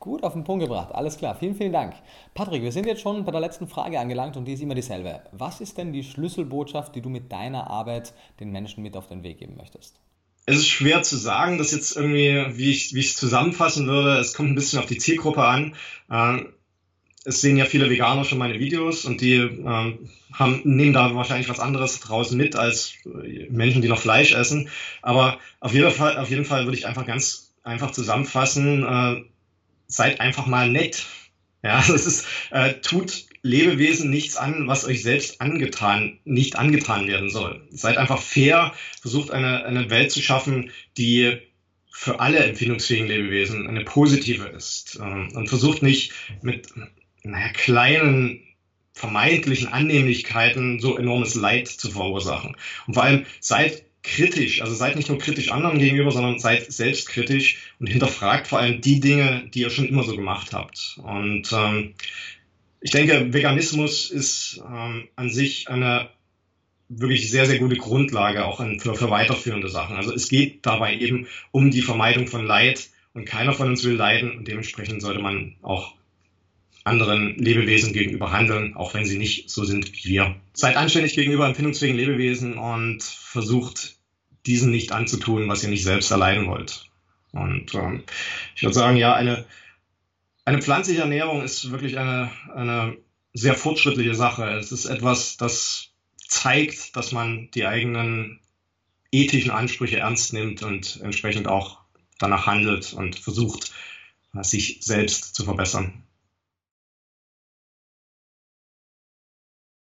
Gut 0.00 0.22
auf 0.22 0.32
den 0.32 0.44
Punkt 0.44 0.62
gebracht, 0.62 0.94
alles 0.94 1.18
klar. 1.18 1.34
Vielen, 1.34 1.54
vielen 1.54 1.72
Dank. 1.72 1.94
Patrick, 2.34 2.62
wir 2.62 2.72
sind 2.72 2.86
jetzt 2.86 3.00
schon 3.00 3.24
bei 3.24 3.32
der 3.32 3.40
letzten 3.40 3.66
Frage 3.66 3.98
angelangt 3.98 4.36
und 4.36 4.46
die 4.46 4.54
ist 4.54 4.62
immer 4.62 4.74
dieselbe. 4.74 5.20
Was 5.32 5.60
ist 5.60 5.78
denn 5.78 5.92
die 5.92 6.02
Schlüsselbotschaft, 6.02 6.94
die 6.94 7.02
du 7.02 7.10
mit 7.10 7.32
deiner 7.32 7.68
Arbeit 7.68 8.12
den 8.40 8.50
Menschen 8.50 8.82
mit 8.82 8.96
auf 8.96 9.06
den 9.06 9.22
Weg 9.22 9.38
geben 9.38 9.56
möchtest? 9.56 10.00
Es 10.46 10.56
ist 10.56 10.68
schwer 10.68 11.02
zu 11.02 11.16
sagen, 11.16 11.58
dass 11.58 11.72
jetzt 11.72 11.96
irgendwie, 11.96 12.44
wie 12.56 12.70
ich 12.70 12.94
wie 12.94 13.00
ich 13.00 13.10
es 13.10 13.16
zusammenfassen 13.16 13.86
würde. 13.86 14.18
Es 14.18 14.34
kommt 14.34 14.50
ein 14.50 14.54
bisschen 14.54 14.78
auf 14.78 14.86
die 14.86 14.98
Zielgruppe 14.98 15.42
an. 15.42 15.74
Äh, 16.10 16.44
es 17.24 17.40
sehen 17.40 17.56
ja 17.56 17.64
viele 17.64 17.88
Veganer 17.88 18.24
schon 18.24 18.38
meine 18.38 18.58
Videos 18.58 19.06
und 19.06 19.22
die 19.22 19.36
äh, 19.36 19.98
haben, 20.32 20.60
nehmen 20.64 20.92
da 20.92 21.14
wahrscheinlich 21.14 21.48
was 21.48 21.60
anderes 21.60 22.00
draußen 22.00 22.36
mit 22.36 22.56
als 22.56 22.94
Menschen, 23.48 23.80
die 23.80 23.88
noch 23.88 24.00
Fleisch 24.00 24.32
essen. 24.32 24.68
Aber 25.00 25.38
auf 25.60 25.72
jeden 25.72 25.90
Fall, 25.90 26.18
auf 26.18 26.28
jeden 26.28 26.44
Fall 26.44 26.64
würde 26.64 26.76
ich 26.76 26.86
einfach 26.86 27.06
ganz 27.06 27.54
einfach 27.62 27.92
zusammenfassen, 27.92 28.84
äh, 28.84 29.24
seid 29.86 30.20
einfach 30.20 30.46
mal 30.46 30.70
nett. 30.70 31.06
Ja, 31.62 31.78
das 31.86 32.04
ist, 32.06 32.26
äh, 32.50 32.74
tut 32.74 33.24
Lebewesen 33.44 34.08
nichts 34.08 34.36
an, 34.36 34.68
was 34.68 34.86
euch 34.86 35.02
selbst 35.02 35.42
angetan, 35.42 36.18
nicht 36.24 36.56
angetan 36.56 37.06
werden 37.06 37.28
soll. 37.28 37.60
Seid 37.70 37.98
einfach 37.98 38.22
fair, 38.22 38.72
versucht 39.02 39.30
eine, 39.30 39.66
eine 39.66 39.90
Welt 39.90 40.10
zu 40.10 40.22
schaffen, 40.22 40.70
die 40.96 41.36
für 41.90 42.20
alle 42.20 42.38
empfindungsfähigen 42.38 43.06
Lebewesen 43.06 43.68
eine 43.68 43.84
positive 43.84 44.46
ist. 44.46 44.98
Ähm, 44.98 45.28
und 45.34 45.48
versucht 45.48 45.82
nicht 45.82 46.12
mit 46.40 46.68
naja, 47.22 47.50
kleinen 47.50 48.40
vermeintlichen 48.94 49.68
Annehmlichkeiten 49.68 50.80
so 50.80 50.96
enormes 50.96 51.34
Leid 51.34 51.68
zu 51.68 51.90
verursachen. 51.90 52.56
Und 52.86 52.94
vor 52.94 53.02
allem 53.02 53.26
seid 53.40 53.84
kritisch, 54.04 54.62
also 54.62 54.74
seid 54.74 54.96
nicht 54.96 55.08
nur 55.08 55.18
kritisch 55.18 55.50
anderen 55.50 55.78
gegenüber, 55.78 56.12
sondern 56.12 56.38
seid 56.38 56.70
selbstkritisch 56.72 57.58
und 57.80 57.88
hinterfragt 57.88 58.46
vor 58.46 58.60
allem 58.60 58.80
die 58.80 59.00
Dinge, 59.00 59.50
die 59.52 59.60
ihr 59.60 59.70
schon 59.70 59.88
immer 59.88 60.04
so 60.04 60.14
gemacht 60.14 60.52
habt. 60.52 60.98
Und 61.02 61.52
ähm, 61.52 61.94
ich 62.84 62.90
denke, 62.90 63.32
Veganismus 63.32 64.10
ist 64.10 64.62
ähm, 64.68 65.08
an 65.16 65.30
sich 65.30 65.70
eine 65.70 66.10
wirklich 66.90 67.30
sehr, 67.30 67.46
sehr 67.46 67.58
gute 67.58 67.76
Grundlage 67.76 68.44
auch 68.44 68.60
an, 68.60 68.78
für, 68.78 68.94
für 68.94 69.08
weiterführende 69.08 69.70
Sachen. 69.70 69.96
Also 69.96 70.12
es 70.12 70.28
geht 70.28 70.66
dabei 70.66 70.94
eben 70.94 71.26
um 71.50 71.70
die 71.70 71.80
Vermeidung 71.80 72.26
von 72.26 72.46
Leid 72.46 72.90
und 73.14 73.24
keiner 73.24 73.54
von 73.54 73.68
uns 73.68 73.84
will 73.84 73.94
leiden 73.94 74.36
und 74.36 74.48
dementsprechend 74.48 75.00
sollte 75.00 75.20
man 75.20 75.54
auch 75.62 75.94
anderen 76.84 77.38
Lebewesen 77.38 77.94
gegenüber 77.94 78.32
handeln, 78.32 78.76
auch 78.76 78.92
wenn 78.92 79.06
sie 79.06 79.16
nicht 79.16 79.48
so 79.48 79.64
sind 79.64 79.90
wie 79.90 80.10
wir. 80.10 80.36
Seid 80.52 80.76
anständig 80.76 81.14
gegenüber 81.14 81.46
empfindungsfähigen 81.46 81.96
Lebewesen 81.96 82.58
und 82.58 83.02
versucht 83.02 83.96
diesen 84.44 84.70
nicht 84.70 84.92
anzutun, 84.92 85.48
was 85.48 85.62
ihr 85.62 85.70
nicht 85.70 85.84
selbst 85.84 86.10
erleiden 86.10 86.48
wollt. 86.48 86.84
Und 87.32 87.74
ähm, 87.74 88.02
ich 88.54 88.62
würde 88.62 88.74
sagen, 88.74 88.98
ja, 88.98 89.14
eine 89.14 89.46
eine 90.44 90.62
pflanzliche 90.62 91.00
Ernährung 91.00 91.42
ist 91.42 91.70
wirklich 91.70 91.98
eine, 91.98 92.30
eine 92.54 92.96
sehr 93.32 93.54
fortschrittliche 93.54 94.14
Sache. 94.14 94.48
Es 94.50 94.72
ist 94.72 94.84
etwas, 94.86 95.36
das 95.36 95.90
zeigt, 96.16 96.96
dass 96.96 97.12
man 97.12 97.50
die 97.52 97.66
eigenen 97.66 98.40
ethischen 99.10 99.50
Ansprüche 99.50 99.98
ernst 99.98 100.32
nimmt 100.32 100.62
und 100.62 101.00
entsprechend 101.02 101.48
auch 101.48 101.80
danach 102.18 102.46
handelt 102.46 102.92
und 102.92 103.18
versucht, 103.18 103.72
sich 104.42 104.78
selbst 104.80 105.34
zu 105.34 105.44
verbessern. 105.44 106.03